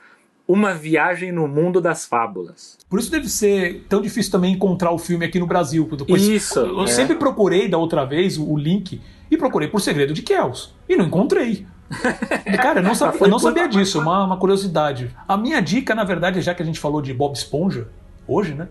Uma 0.47 0.75
Viagem 0.75 1.33
no 1.33 1.47
Mundo 1.49 1.81
das 1.81 2.07
Fábulas. 2.07 2.79
Por 2.89 2.99
isso 2.99 3.11
deve 3.11 3.29
ser 3.29 3.85
tão 3.89 4.01
difícil 4.01 4.33
também 4.33 4.53
encontrar 4.53 4.91
o 4.93 4.99
filme 4.99 5.25
aqui 5.25 5.39
no 5.39 5.47
Brasil. 5.47 5.89
Depois, 5.97 6.23
isso. 6.23 6.61
Eu, 6.61 6.85
é. 6.85 6.87
sempre 6.87 7.17
procurei 7.17 7.69
da 7.69 7.79
outra 7.79 8.05
vez 8.05 8.39
o, 8.39 8.49
o 8.53 8.59
link 8.59 9.01
e 9.31 9.37
procurei 9.37 9.69
por 9.69 9.81
Segredo 9.81 10.13
de 10.13 10.23
Kells 10.23 10.71
e 10.89 10.97
não 10.97 11.07
encontrei. 11.07 11.67
Cara, 12.57 12.81
eu 12.81 12.85
não, 12.85 12.95
sabia, 12.95 13.21
eu 13.21 13.29
não 13.29 13.39
sabia 13.39 13.69
disso, 13.69 14.01
uma, 14.01 14.25
uma 14.25 14.37
curiosidade. 14.37 15.15
A 15.27 15.37
minha 15.37 15.61
dica, 15.61 15.95
na 15.95 16.05
verdade, 16.05 16.41
já 16.41 16.55
que 16.55 16.63
a 16.63 16.67
gente 16.67 16.79
falou 16.79 17.03
de 17.03 17.13
Bob 17.13 17.35
Esponja 17.35 17.89
hoje, 18.27 18.55
né? 18.55 18.69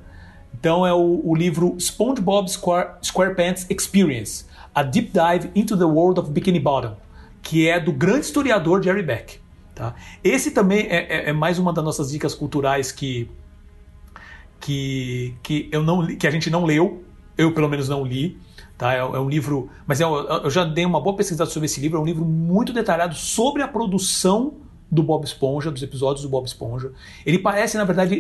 Então 0.60 0.86
é 0.86 0.94
o, 0.94 1.22
o 1.24 1.34
livro 1.34 1.76
SpongeBob 1.80 2.52
Square, 2.52 2.98
SquarePants 3.02 3.66
Experience, 3.70 4.46
A 4.76 4.84
Deep 4.84 5.12
Dive 5.14 5.52
into 5.56 5.78
the 5.78 5.86
World 5.86 6.20
of 6.20 6.30
Bikini 6.32 6.60
Bottom, 6.60 6.98
que 7.42 7.70
é 7.70 7.80
do 7.80 7.94
grande 7.94 8.26
historiador 8.26 8.84
Jerry 8.84 9.04
Beck. 9.04 9.40
Tá? 9.74 9.96
Esse 10.22 10.52
também 10.52 10.88
é, 10.90 11.28
é, 11.28 11.30
é 11.30 11.34
mais 11.34 11.58
uma 11.58 11.72
das 11.72 11.84
nossas 11.84 12.12
dicas 12.12 12.36
culturais 12.36 12.92
que 12.92 13.30
que, 14.60 15.34
que, 15.42 15.70
eu 15.72 15.82
não, 15.82 16.06
que 16.06 16.28
a 16.28 16.32
gente 16.32 16.50
não 16.50 16.66
leu, 16.66 17.06
eu 17.38 17.54
pelo 17.54 17.70
menos 17.70 17.88
não 17.88 18.04
li. 18.04 18.38
Tá? 18.78 18.94
É, 18.94 18.98
é 18.98 19.04
um 19.04 19.30
livro. 19.30 19.70
Mas 19.88 20.02
é, 20.02 20.04
eu 20.04 20.50
já 20.50 20.66
dei 20.66 20.86
uma 20.86 21.00
boa 21.00 21.16
pesquisada 21.16 21.50
sobre 21.50 21.68
esse 21.68 21.80
livro. 21.80 21.98
É 21.98 22.02
um 22.02 22.06
livro 22.06 22.26
muito 22.26 22.74
detalhado 22.74 23.16
sobre 23.16 23.62
a 23.62 23.68
produção 23.70 24.56
do 24.92 25.04
Bob 25.04 25.24
Esponja, 25.24 25.70
dos 25.70 25.84
episódios 25.84 26.24
do 26.24 26.30
Bob 26.30 26.46
Esponja. 26.46 26.92
Ele 27.26 27.40
parece, 27.40 27.78
na 27.78 27.84
verdade, 27.84 28.20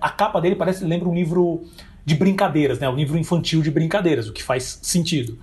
a 0.00 0.10
capa 0.10 0.40
dele 0.40 0.56
parece 0.56 0.84
lembra 0.84 1.08
um 1.08 1.14
livro 1.14 1.62
de 2.04 2.14
brincadeiras, 2.14 2.78
né? 2.78 2.88
Um 2.88 2.96
livro 2.96 3.18
infantil 3.18 3.60
de 3.60 3.70
brincadeiras, 3.70 4.28
o 4.28 4.32
que 4.32 4.42
faz 4.42 4.78
sentido. 4.82 5.38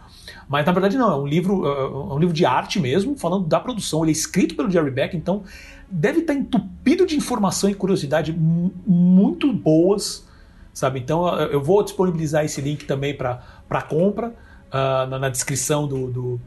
Mas 0.47 0.65
na 0.65 0.71
verdade 0.71 0.97
não, 0.97 1.11
é 1.11 1.15
um 1.15 1.27
livro, 1.27 1.65
é, 1.67 1.81
é 1.81 2.13
um 2.13 2.19
livro 2.19 2.33
de 2.33 2.45
arte 2.45 2.79
mesmo, 2.79 3.15
falando 3.15 3.45
da 3.45 3.59
produção. 3.59 4.03
Ele 4.03 4.11
é 4.11 4.13
escrito 4.13 4.55
pelo 4.55 4.69
Jerry 4.69 4.91
Beck, 4.91 5.15
então 5.15 5.43
deve 5.89 6.21
estar 6.21 6.33
entupido 6.33 7.05
de 7.05 7.15
informação 7.15 7.69
e 7.69 7.75
curiosidade 7.75 8.33
muito 8.33 9.51
boas, 9.53 10.27
sabe? 10.73 10.99
Então 10.99 11.27
eu 11.39 11.61
vou 11.61 11.83
disponibilizar 11.83 12.43
esse 12.43 12.61
link 12.61 12.85
também 12.85 13.15
para 13.15 13.81
compra 13.87 14.29
uh, 14.29 15.09
na, 15.09 15.19
na, 15.19 15.29
descrição 15.29 15.87
do, 15.87 16.07
do, 16.07 16.41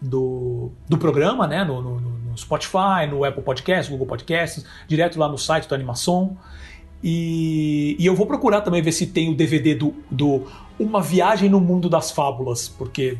do, 0.00 0.72
do 0.88 0.98
programa, 0.98 1.46
né? 1.46 1.64
No, 1.64 1.80
no, 1.80 2.00
no, 2.00 2.29
Spotify, 2.36 3.06
no 3.08 3.24
Apple 3.24 3.42
Podcasts, 3.42 3.88
Google 3.88 4.06
Podcasts, 4.06 4.64
direto 4.86 5.18
lá 5.18 5.28
no 5.28 5.38
site 5.38 5.68
do 5.68 5.74
Animação. 5.74 6.36
E, 7.02 7.96
e, 7.98 8.04
eu 8.04 8.14
vou 8.14 8.26
procurar 8.26 8.60
também 8.60 8.82
ver 8.82 8.92
se 8.92 9.06
tem 9.06 9.30
o 9.30 9.34
DVD 9.34 9.74
do, 9.74 9.94
do 10.10 10.46
Uma 10.78 11.00
Viagem 11.00 11.48
no 11.48 11.60
Mundo 11.60 11.88
das 11.88 12.10
Fábulas, 12.10 12.68
porque. 12.68 13.16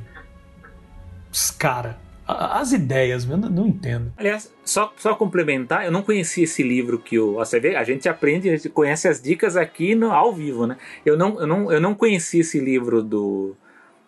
Cara, 1.59 1.99
as 2.27 2.73
ideias, 2.73 3.29
eu 3.29 3.37
não, 3.37 3.67
entendo. 3.67 4.13
Aliás, 4.17 4.53
só, 4.65 4.93
só 4.97 5.15
complementar, 5.15 5.85
eu 5.85 5.93
não 5.93 6.03
conhecia 6.03 6.45
esse 6.45 6.63
livro 6.63 6.99
que 6.99 7.19
o. 7.19 7.35
Você 7.35 7.59
vê, 7.59 7.77
a 7.77 7.85
gente 7.85 8.09
aprende, 8.09 8.49
a 8.49 8.57
gente 8.57 8.69
conhece 8.69 9.09
as 9.09 9.21
dicas 9.21 9.57
aqui 9.57 9.95
no, 9.95 10.13
ao 10.13 10.33
vivo, 10.33 10.67
né? 10.67 10.77
Eu 11.05 11.17
não, 11.17 11.41
eu, 11.41 11.47
não, 11.47 11.73
eu 11.73 11.81
não 11.81 11.95
conhecia 11.95 12.43
esse 12.43 12.61
livro 12.61 13.03
do 13.03 13.57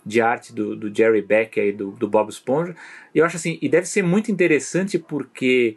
de 0.04 0.20
arte 0.20 0.52
do, 0.52 0.74
do 0.74 0.94
Jerry 0.94 1.22
Beck 1.22 1.58
e 1.58 1.72
do, 1.72 1.92
do 1.92 2.08
Bob 2.08 2.28
Esponja. 2.28 2.74
E 3.14 3.18
eu 3.18 3.24
acho 3.24 3.36
assim, 3.36 3.58
e 3.62 3.68
deve 3.68 3.86
ser 3.86 4.02
muito 4.02 4.30
interessante 4.30 4.98
porque 4.98 5.76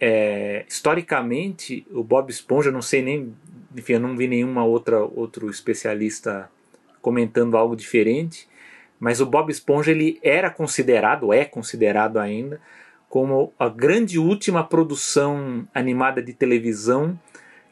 é, 0.00 0.64
historicamente 0.68 1.86
o 1.90 2.02
Bob 2.04 2.30
Esponja, 2.30 2.70
não 2.70 2.82
sei 2.82 3.02
nem, 3.02 3.34
enfim, 3.76 3.94
eu 3.94 4.00
não 4.00 4.16
vi 4.16 4.28
nenhuma 4.28 4.64
outra 4.64 5.00
outro 5.00 5.50
especialista 5.50 6.50
comentando 7.00 7.56
algo 7.56 7.74
diferente, 7.74 8.48
mas 9.00 9.20
o 9.20 9.26
Bob 9.26 9.50
Esponja 9.50 9.90
ele 9.90 10.18
era 10.22 10.50
considerado, 10.50 11.32
é 11.32 11.44
considerado 11.44 12.18
ainda 12.18 12.60
como 13.08 13.54
a 13.58 13.68
grande 13.68 14.18
última 14.18 14.62
produção 14.62 15.66
animada 15.74 16.22
de 16.22 16.32
televisão 16.32 17.18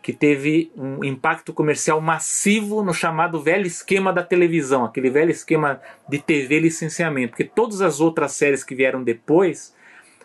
que 0.06 0.12
teve 0.12 0.70
um 0.76 1.02
impacto 1.02 1.52
comercial 1.52 2.00
massivo 2.00 2.80
no 2.80 2.94
chamado 2.94 3.42
velho 3.42 3.66
esquema 3.66 4.12
da 4.12 4.22
televisão, 4.22 4.84
aquele 4.84 5.10
velho 5.10 5.32
esquema 5.32 5.80
de 6.08 6.20
TV 6.20 6.60
licenciamento, 6.60 7.30
porque 7.30 7.42
todas 7.42 7.80
as 7.80 7.98
outras 7.98 8.30
séries 8.30 8.62
que 8.62 8.72
vieram 8.72 9.02
depois, 9.02 9.74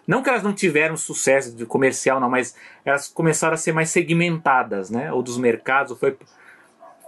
não 0.05 0.21
que 0.21 0.29
elas 0.29 0.43
não 0.43 0.53
tiveram 0.53 0.95
sucesso 0.95 1.55
de 1.55 1.65
comercial, 1.65 2.19
não, 2.19 2.29
mas 2.29 2.55
elas 2.85 3.07
começaram 3.07 3.55
a 3.55 3.57
ser 3.57 3.73
mais 3.73 3.89
segmentadas, 3.89 4.91
né? 4.91 5.11
Ou 5.11 5.23
dos 5.23 5.39
mercados, 5.39 5.97
foi 5.97 6.15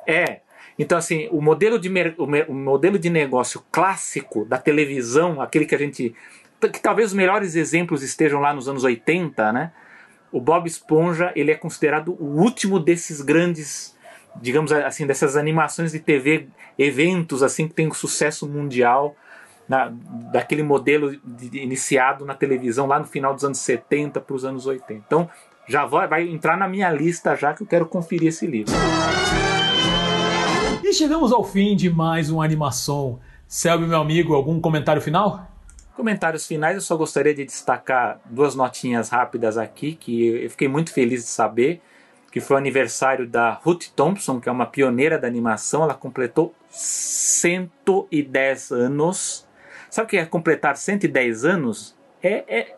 é. 0.08 0.40
Então 0.80 0.98
assim, 0.98 1.28
o 1.30 1.44
modelo 1.44 1.78
de 1.78 1.92
o 2.18 2.56
modelo 2.56 2.98
de 2.98 3.12
negócio 3.12 3.64
clássico 3.72 4.46
da 4.46 4.58
televisão, 4.58 5.40
aquele 5.40 5.68
que 5.68 5.76
a 5.76 5.78
gente 5.78 6.16
que 6.60 6.82
talvez 6.82 7.10
os 7.10 7.14
melhores 7.14 7.56
exemplos 7.56 8.02
estejam 8.02 8.42
lá 8.42 8.52
nos 8.52 8.68
anos 8.68 8.84
80, 8.84 9.54
né? 9.54 9.72
O 10.34 10.42
Bob 10.42 10.68
Esponja 10.68 11.32
ele 11.36 11.52
é 11.52 11.56
considerado 11.56 12.18
o 12.20 12.42
último 12.42 12.80
desses 12.80 13.22
grandes, 13.22 13.96
digamos 14.42 14.72
assim, 14.72 15.06
dessas 15.06 15.38
animações 15.38 15.92
de 15.92 16.00
TV, 16.00 16.48
eventos 16.78 17.44
assim 17.44 17.68
que 17.68 17.74
tem 17.76 17.88
um 17.88 17.94
sucesso 17.94 18.50
mundial. 18.50 19.16
Na, 19.66 19.94
daquele 20.34 20.62
modelo 20.62 21.16
de, 21.24 21.58
iniciado 21.58 22.26
na 22.26 22.36
televisão 22.36 22.86
lá 22.86 23.00
no 23.00 23.06
final 23.06 23.34
dos 23.34 23.46
anos 23.46 23.60
70 23.60 24.20
para 24.20 24.36
os 24.36 24.44
anos 24.44 24.66
80. 24.68 24.94
Então, 24.94 25.30
já 25.66 25.86
vai, 25.86 26.06
vai 26.06 26.28
entrar 26.28 26.58
na 26.58 26.68
minha 26.68 26.92
lista 26.92 27.34
já 27.34 27.54
que 27.54 27.64
eu 27.64 27.68
quero 27.68 27.86
conferir 27.86 28.28
esse 28.28 28.46
livro. 28.46 28.74
E 30.84 30.94
chegamos 30.94 31.32
ao 31.32 31.46
fim 31.46 31.78
de 31.78 31.90
mais 31.90 32.30
uma 32.30 32.44
animação. 32.44 33.22
Selby, 33.48 33.88
meu 33.88 34.02
amigo, 34.02 34.34
algum 34.34 34.60
comentário 34.60 35.02
final? 35.02 35.48
Comentários 35.96 36.48
finais, 36.48 36.76
eu 36.76 36.82
só 36.82 36.98
gostaria 36.98 37.36
de 37.36 37.46
destacar 37.46 38.20
duas 38.26 38.56
notinhas 38.56 39.10
rápidas 39.10 39.60
aqui, 39.60 39.94
que 39.94 40.44
eu 40.44 40.50
fiquei 40.50 40.68
muito 40.68 40.92
feliz 40.92 41.22
de 41.22 41.30
saber, 41.30 41.82
que 42.32 42.40
foi 42.40 42.56
o 42.56 42.58
aniversário 42.58 43.28
da 43.28 43.52
Ruth 43.52 43.90
Thompson, 43.96 44.40
que 44.40 44.50
é 44.50 44.52
uma 44.52 44.66
pioneira 44.66 45.20
da 45.20 45.28
animação, 45.28 45.84
ela 45.84 45.94
completou 45.94 46.52
110 46.68 48.72
anos. 48.72 49.48
Sabe 49.88 50.08
o 50.08 50.10
que 50.10 50.18
é 50.18 50.26
completar 50.26 50.76
110 50.76 51.46
anos? 51.46 51.96
É, 52.24 52.44
é, 52.48 52.76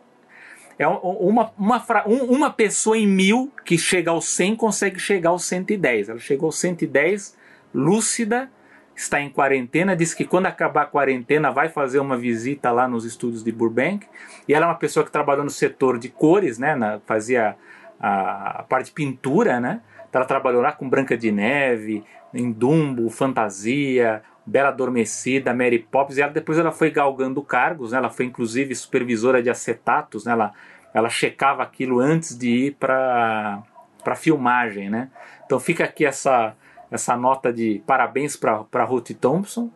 é 0.78 0.86
uma, 0.86 1.54
uma, 1.58 1.86
uma 2.06 2.52
pessoa 2.52 2.98
em 2.98 3.08
mil 3.08 3.50
que 3.64 3.78
chega 3.78 4.12
aos 4.12 4.28
100 4.28 4.58
consegue 4.58 5.00
chegar 5.00 5.30
aos 5.30 5.46
110. 5.46 6.10
Ela 6.10 6.20
chegou 6.20 6.48
aos 6.48 6.60
110 6.60 7.38
lúcida, 7.74 8.52
está 8.96 9.20
em 9.20 9.30
quarentena, 9.30 9.96
disse 9.96 10.16
que 10.16 10.24
quando 10.24 10.46
acabar 10.46 10.84
a 10.84 10.86
quarentena 10.86 11.52
vai 11.52 11.68
fazer 11.68 12.00
uma 12.00 12.18
visita 12.18 12.72
lá 12.72 12.88
nos 12.88 13.04
estúdios 13.04 13.44
de 13.44 13.52
Burbank. 13.52 14.08
E 14.48 14.54
ela 14.54 14.66
é 14.66 14.70
uma 14.70 14.76
pessoa 14.76 15.06
que 15.06 15.12
trabalhou 15.12 15.44
no 15.44 15.50
setor 15.50 15.98
de 16.00 16.10
cores, 16.10 16.58
né, 16.58 16.76
na, 16.76 17.00
fazia 17.06 17.56
a, 18.00 18.60
a, 18.60 18.64
parte 18.64 18.88
de 18.88 18.92
pintura, 18.94 19.60
né? 19.60 19.82
Então 20.10 20.22
ela 20.22 20.28
trabalhou 20.28 20.62
lá 20.62 20.72
com 20.72 20.88
Branca 20.88 21.18
de 21.18 21.32
Neve, 21.32 22.04
em 22.34 22.52
Dumbo, 22.52 23.10
Fantasia, 23.10 24.24
Bela 24.46 24.70
Adormecida, 24.70 25.54
Mary 25.54 25.80
Poppins, 25.80 26.18
e 26.18 26.22
ela, 26.22 26.32
depois 26.32 26.58
ela 26.58 26.72
foi 26.72 26.92
galgando 26.92 27.42
cargos, 27.42 27.92
né? 27.92 27.98
ela 27.98 28.10
foi 28.10 28.26
inclusive 28.26 28.76
supervisora 28.76 29.42
de 29.42 29.50
acetatos, 29.50 30.26
né? 30.26 30.32
ela, 30.32 30.54
ela 30.94 31.10
checava 31.10 31.64
aquilo 31.64 32.00
antes 32.00 32.38
de 32.38 32.68
ir 32.68 32.76
para 32.76 33.64
a 34.06 34.16
filmagem. 34.16 34.90
Né? 34.90 35.10
Então 35.46 35.60
fica 35.60 35.84
aqui 35.84 36.06
essa, 36.06 36.56
essa 36.91 37.16
nota 37.16 37.52
de 37.52 37.82
parabéns 37.86 38.36
para 38.36 38.84
Ruth 38.84 39.12
Thompson. 39.20 39.72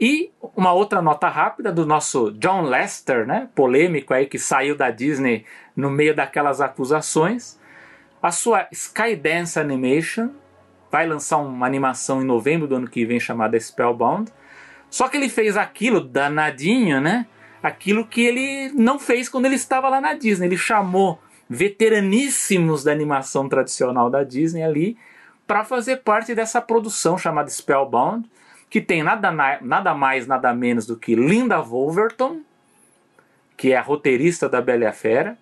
E 0.00 0.32
uma 0.56 0.72
outra 0.72 1.00
nota 1.00 1.28
rápida 1.28 1.70
do 1.70 1.86
nosso 1.86 2.32
John 2.32 2.62
Lester, 2.62 3.26
né, 3.26 3.48
polêmico 3.54 4.12
aí 4.12 4.26
que 4.26 4.38
saiu 4.38 4.76
da 4.76 4.90
Disney 4.90 5.44
no 5.76 5.90
meio 5.90 6.14
daquelas 6.14 6.60
acusações. 6.60 7.58
A 8.20 8.30
sua 8.30 8.66
Skydance 8.72 9.58
Animation 9.58 10.30
vai 10.90 11.06
lançar 11.06 11.38
uma 11.38 11.66
animação 11.66 12.20
em 12.20 12.24
novembro 12.24 12.66
do 12.66 12.76
ano 12.76 12.88
que 12.88 13.04
vem 13.04 13.20
chamada 13.20 13.58
Spellbound. 13.58 14.32
Só 14.90 15.08
que 15.08 15.16
ele 15.16 15.28
fez 15.28 15.56
aquilo 15.56 16.00
danadinho, 16.00 17.00
né? 17.00 17.26
Aquilo 17.62 18.04
que 18.04 18.22
ele 18.22 18.72
não 18.74 18.98
fez 18.98 19.28
quando 19.28 19.46
ele 19.46 19.54
estava 19.54 19.88
lá 19.88 20.00
na 20.00 20.14
Disney. 20.14 20.46
Ele 20.46 20.58
chamou 20.58 21.20
veteraníssimos 21.48 22.84
da 22.84 22.92
animação 22.92 23.48
tradicional 23.48 24.10
da 24.10 24.24
Disney 24.24 24.62
ali 24.62 24.96
para 25.46 25.64
fazer 25.64 25.98
parte 25.98 26.34
dessa 26.34 26.60
produção 26.60 27.18
chamada 27.18 27.50
Spellbound, 27.50 28.30
que 28.70 28.80
tem 28.80 29.02
nada, 29.02 29.30
nada 29.60 29.94
mais, 29.94 30.26
nada 30.26 30.54
menos 30.54 30.86
do 30.86 30.96
que 30.96 31.14
Linda 31.14 31.60
Wolverton, 31.60 32.40
que 33.56 33.72
é 33.72 33.76
a 33.76 33.82
roteirista 33.82 34.48
da 34.48 34.62
Bela 34.62 34.84
e 34.84 34.86
a 34.86 34.92
Fera, 34.92 35.36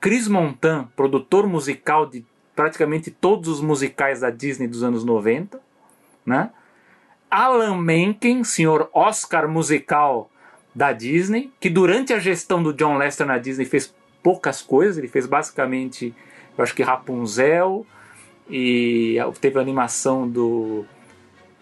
Chris 0.00 0.28
Montan, 0.28 0.88
produtor 0.94 1.46
musical 1.46 2.06
de 2.06 2.24
praticamente 2.54 3.10
todos 3.10 3.48
os 3.48 3.60
musicais 3.60 4.20
da 4.20 4.30
Disney 4.30 4.68
dos 4.68 4.82
anos 4.82 5.04
90, 5.04 5.60
né? 6.24 6.50
Alan 7.30 7.76
Menken, 7.76 8.44
senhor 8.44 8.88
Oscar 8.92 9.48
musical 9.48 10.30
da 10.74 10.92
Disney, 10.92 11.52
que 11.58 11.68
durante 11.68 12.12
a 12.12 12.18
gestão 12.18 12.62
do 12.62 12.72
John 12.72 12.96
Lester 12.98 13.26
na 13.26 13.38
Disney 13.38 13.64
fez 13.64 13.94
poucas 14.22 14.60
coisas, 14.62 14.98
ele 14.98 15.08
fez 15.08 15.26
basicamente, 15.26 16.14
eu 16.56 16.62
acho 16.62 16.74
que 16.74 16.82
Rapunzel, 16.82 17.86
e 18.48 19.16
teve 19.40 19.58
a 19.58 19.62
animação 19.62 20.28
do. 20.28 20.84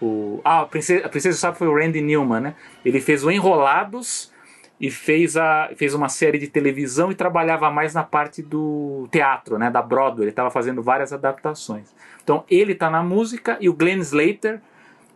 O, 0.01 0.41
ah, 0.45 0.61
a 0.61 0.67
Princesa, 0.67 1.07
a 1.07 1.09
Princesa 1.09 1.39
Sabe 1.39 1.57
foi 1.57 1.69
o 1.69 1.75
Randy 1.75 2.01
Newman, 2.01 2.41
né? 2.41 2.55
Ele 2.85 3.01
fez 3.01 3.25
o 3.25 3.31
Enrolados 3.31 4.33
e 4.81 4.91
fez, 4.91 5.37
a, 5.37 5.71
fez 5.77 5.95
uma 5.95 6.09
série 6.09 6.39
de 6.39 6.49
televisão 6.49 7.11
e 7.11 7.15
trabalhava 7.15 7.71
mais 7.71 7.95
na 7.95 8.03
parte 8.03 8.43
do 8.43 9.09
teatro, 9.11 9.59
né? 9.59 9.71
Da 9.71 9.81
Broadway. 9.81 10.25
Ele 10.25 10.31
estava 10.31 10.51
fazendo 10.51 10.83
várias 10.83 11.13
adaptações. 11.13 11.95
Então 12.23 12.45
ele 12.51 12.73
está 12.73 12.91
na 12.91 13.03
música 13.03 13.57
e 13.61 13.69
o 13.69 13.73
Glenn 13.73 14.01
Slater, 14.01 14.61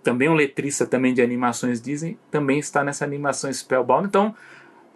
também 0.03 0.28
um 0.28 0.35
letrista 0.35 0.86
também 0.86 1.12
de 1.12 1.20
animações 1.20 1.82
Disney, 1.82 2.16
também 2.31 2.59
está 2.59 2.82
nessa 2.82 3.05
animação 3.05 3.53
Spellbound. 3.53 4.07
Então 4.07 4.35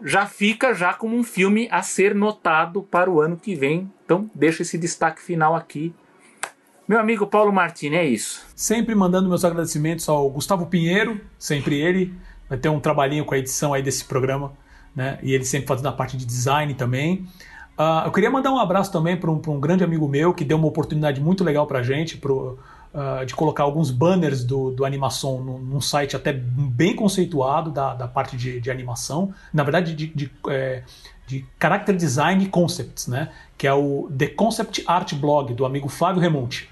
já 0.03 0.27
fica 0.27 0.73
já 0.73 0.95
como 0.95 1.17
um 1.17 1.23
filme 1.23 1.69
a 1.71 1.83
ser 1.83 2.15
notado 2.15 2.83
para 2.83 3.11
o 3.11 3.21
ano 3.21 3.37
que 3.37 3.55
vem. 3.55 3.91
Então 4.05 4.31
deixa 4.35 4.63
esse 4.63 4.79
destaque 4.79 5.21
final 5.21 5.55
aqui 5.55 5.93
meu 6.87 6.99
amigo 6.99 7.27
Paulo 7.27 7.53
Martini, 7.53 7.97
é 7.97 8.05
isso. 8.05 8.45
Sempre 8.55 8.95
mandando 8.95 9.29
meus 9.29 9.45
agradecimentos 9.45 10.09
ao 10.09 10.29
Gustavo 10.29 10.67
Pinheiro, 10.67 11.21
sempre 11.39 11.81
ele. 11.81 12.15
Vai 12.49 12.59
ter 12.59 12.69
um 12.69 12.81
trabalhinho 12.81 13.25
com 13.25 13.35
a 13.35 13.39
edição 13.39 13.73
aí 13.73 13.83
desse 13.83 14.05
programa, 14.05 14.53
né? 14.95 15.19
E 15.23 15.33
ele 15.33 15.45
sempre 15.45 15.67
fazendo 15.67 15.89
a 15.89 15.93
parte 15.93 16.17
de 16.17 16.27
design 16.27 16.75
também. 16.75 17.27
Uh, 17.79 18.05
eu 18.05 18.13
queria 18.13 18.31
mandar 18.31 18.53
um 18.53 18.59
abraço 18.59 18.93
também 18.93 19.17
para 19.17 19.31
um, 19.31 19.41
um, 19.49 19.59
grande 19.59 19.83
amigo 19.83 20.07
meu 20.07 20.35
que 20.35 20.45
deu 20.45 20.59
uma 20.59 20.69
oportunidade 20.69 21.21
muito 21.21 21.43
legal 21.43 21.67
para 21.67 21.79
a 21.79 21.83
gente, 21.83 22.19
pro, 22.19 22.59
uh, 22.93 23.25
de 23.25 23.35
colocar 23.35 23.63
alguns 23.63 23.91
banners 23.91 24.45
do, 24.45 24.71
do 24.71 24.85
animação 24.85 25.43
num, 25.43 25.59
num, 25.59 25.81
site 25.81 26.15
até 26.15 26.33
bem 26.33 26.95
conceituado 26.95 27.71
da, 27.71 27.95
da 27.95 28.07
parte 28.07 28.37
de, 28.37 28.61
de 28.61 28.71
animação, 28.71 29.33
na 29.53 29.63
verdade 29.63 29.95
de, 29.95 30.07
de, 30.09 30.31
é, 30.49 30.83
de 31.27 31.47
Character 31.61 31.97
Design 31.97 32.47
Concepts, 32.49 33.07
né? 33.07 33.31
que 33.57 33.67
é 33.67 33.73
o 33.73 34.11
The 34.17 34.29
Concept 34.29 34.85
Art 34.87 35.15
Blog 35.15 35.55
do 35.55 35.65
amigo 35.65 35.89
Flávio 35.89 36.21
Remonte. 36.21 36.69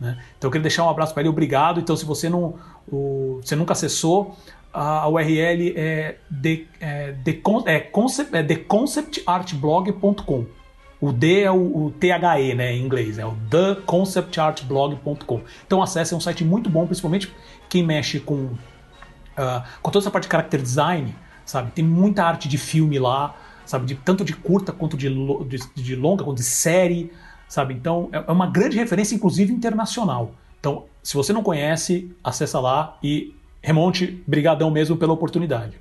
Né? 0.00 0.18
Então 0.36 0.48
eu 0.48 0.52
queria 0.52 0.62
deixar 0.62 0.84
um 0.84 0.90
abraço 0.90 1.12
para 1.12 1.22
ele, 1.22 1.28
obrigado. 1.28 1.80
Então 1.80 1.96
se 1.96 2.04
você 2.04 2.28
não, 2.28 2.54
o, 2.90 3.40
você 3.42 3.56
nunca 3.56 3.72
acessou, 3.72 4.36
a 4.72 5.08
URL 5.08 5.74
é, 5.76 6.16
the, 6.42 6.62
é, 6.80 7.14
the, 7.24 7.40
é, 7.66 7.80
concept, 7.80 8.36
é 8.36 8.42
theconceptartblog.com. 8.42 10.46
O 11.00 11.12
D 11.12 11.42
é 11.42 11.50
o, 11.50 11.86
o 11.86 11.92
THE, 11.92 12.54
né, 12.56 12.74
em 12.74 12.84
inglês, 12.84 13.18
é 13.18 13.26
o 13.26 13.36
theconceptartblog.com. 13.50 15.40
Então 15.66 15.82
acesse, 15.82 16.12
é 16.12 16.16
um 16.16 16.20
site 16.20 16.44
muito 16.44 16.68
bom, 16.68 16.84
principalmente 16.86 17.32
quem 17.68 17.84
mexe 17.84 18.18
com, 18.18 18.34
uh, 18.34 18.58
com 19.80 19.90
toda 19.90 20.02
essa 20.02 20.10
parte 20.10 20.24
de 20.24 20.30
character 20.30 20.60
design, 20.60 21.14
sabe? 21.44 21.70
Tem 21.70 21.84
muita 21.84 22.24
arte 22.24 22.48
de 22.48 22.58
filme 22.58 22.98
lá, 22.98 23.36
sabe? 23.64 23.86
De, 23.86 23.94
tanto 23.94 24.24
de 24.24 24.32
curta 24.32 24.72
quanto 24.72 24.96
de, 24.96 25.08
de, 25.08 25.58
de 25.74 25.94
longa, 25.94 26.24
quanto 26.24 26.38
de 26.38 26.44
série, 26.44 27.12
sabe? 27.48 27.74
Então 27.74 28.08
é, 28.12 28.24
é 28.26 28.32
uma 28.32 28.46
grande 28.46 28.76
referência, 28.76 29.14
inclusive 29.14 29.52
internacional. 29.52 30.32
Então, 30.60 30.84
se 31.02 31.14
você 31.14 31.32
não 31.32 31.42
conhece, 31.42 32.10
acessa 32.22 32.60
lá 32.60 32.98
e 33.02 33.34
remonte, 33.62 34.22
brigadão 34.26 34.70
mesmo 34.70 34.96
pela 34.96 35.12
oportunidade. 35.12 35.78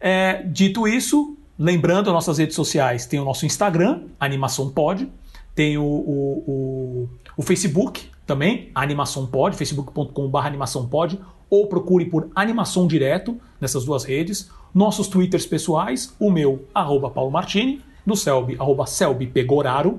É, 0.00 0.42
dito 0.44 0.86
isso, 0.86 1.36
Lembrando, 1.58 2.12
nossas 2.12 2.38
redes 2.38 2.54
sociais 2.54 3.04
tem 3.04 3.18
o 3.18 3.24
nosso 3.24 3.44
Instagram, 3.44 4.02
Animação 4.20 4.70
Pod, 4.70 5.10
tem 5.56 5.76
o, 5.76 5.82
o, 5.82 6.44
o, 6.46 7.08
o 7.36 7.42
Facebook 7.42 8.06
também, 8.24 8.70
Animação 8.72 9.26
Pod, 9.26 9.56
facebook.com.br 9.56 10.38
animaçãopod, 10.38 11.18
ou 11.50 11.66
procure 11.66 12.04
por 12.04 12.30
Animação 12.32 12.86
Direto 12.86 13.40
nessas 13.60 13.84
duas 13.84 14.04
redes. 14.04 14.48
Nossos 14.72 15.08
twitters 15.08 15.46
pessoais, 15.46 16.14
o 16.20 16.30
meu, 16.30 16.64
arroba 16.72 17.10
Paulo 17.10 17.32
Martini, 17.32 17.82
do 18.06 18.14
Selby, 18.14 18.54
arroba 18.56 18.86
Selby 18.86 19.26
Pegoraro. 19.26 19.98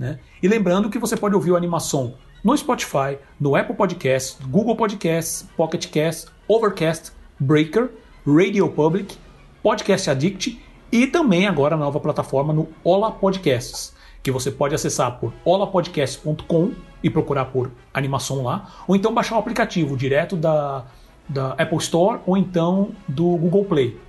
Né? 0.00 0.18
E 0.42 0.48
lembrando 0.48 0.88
que 0.88 0.98
você 0.98 1.14
pode 1.14 1.34
ouvir 1.34 1.50
o 1.50 1.56
Animação 1.56 2.14
no 2.42 2.56
Spotify, 2.56 3.18
no 3.38 3.54
Apple 3.54 3.76
Podcasts, 3.76 4.38
Google 4.48 4.74
Podcasts, 4.74 5.46
Pocket 5.54 5.88
Cast, 5.88 6.30
Overcast, 6.48 7.12
Breaker, 7.38 7.90
Radio 8.26 8.66
Public, 8.70 9.18
Podcast 9.62 10.08
Addict 10.08 10.58
e 10.90 11.06
também 11.06 11.46
agora 11.46 11.74
a 11.74 11.78
nova 11.78 12.00
plataforma 12.00 12.50
no 12.50 12.68
Ola 12.82 13.12
Podcasts, 13.12 13.94
que 14.22 14.30
você 14.30 14.50
pode 14.50 14.74
acessar 14.74 15.18
por 15.20 15.34
olapodcast.com 15.44 16.72
e 17.02 17.10
procurar 17.10 17.44
por 17.46 17.70
animação 17.92 18.42
lá, 18.42 18.70
ou 18.88 18.96
então 18.96 19.12
baixar 19.12 19.36
o 19.36 19.38
aplicativo 19.38 19.98
direto 19.98 20.34
da, 20.34 20.86
da 21.28 21.50
Apple 21.52 21.76
Store 21.76 22.20
ou 22.26 22.38
então 22.38 22.92
do 23.06 23.36
Google 23.36 23.66
Play. 23.66 24.00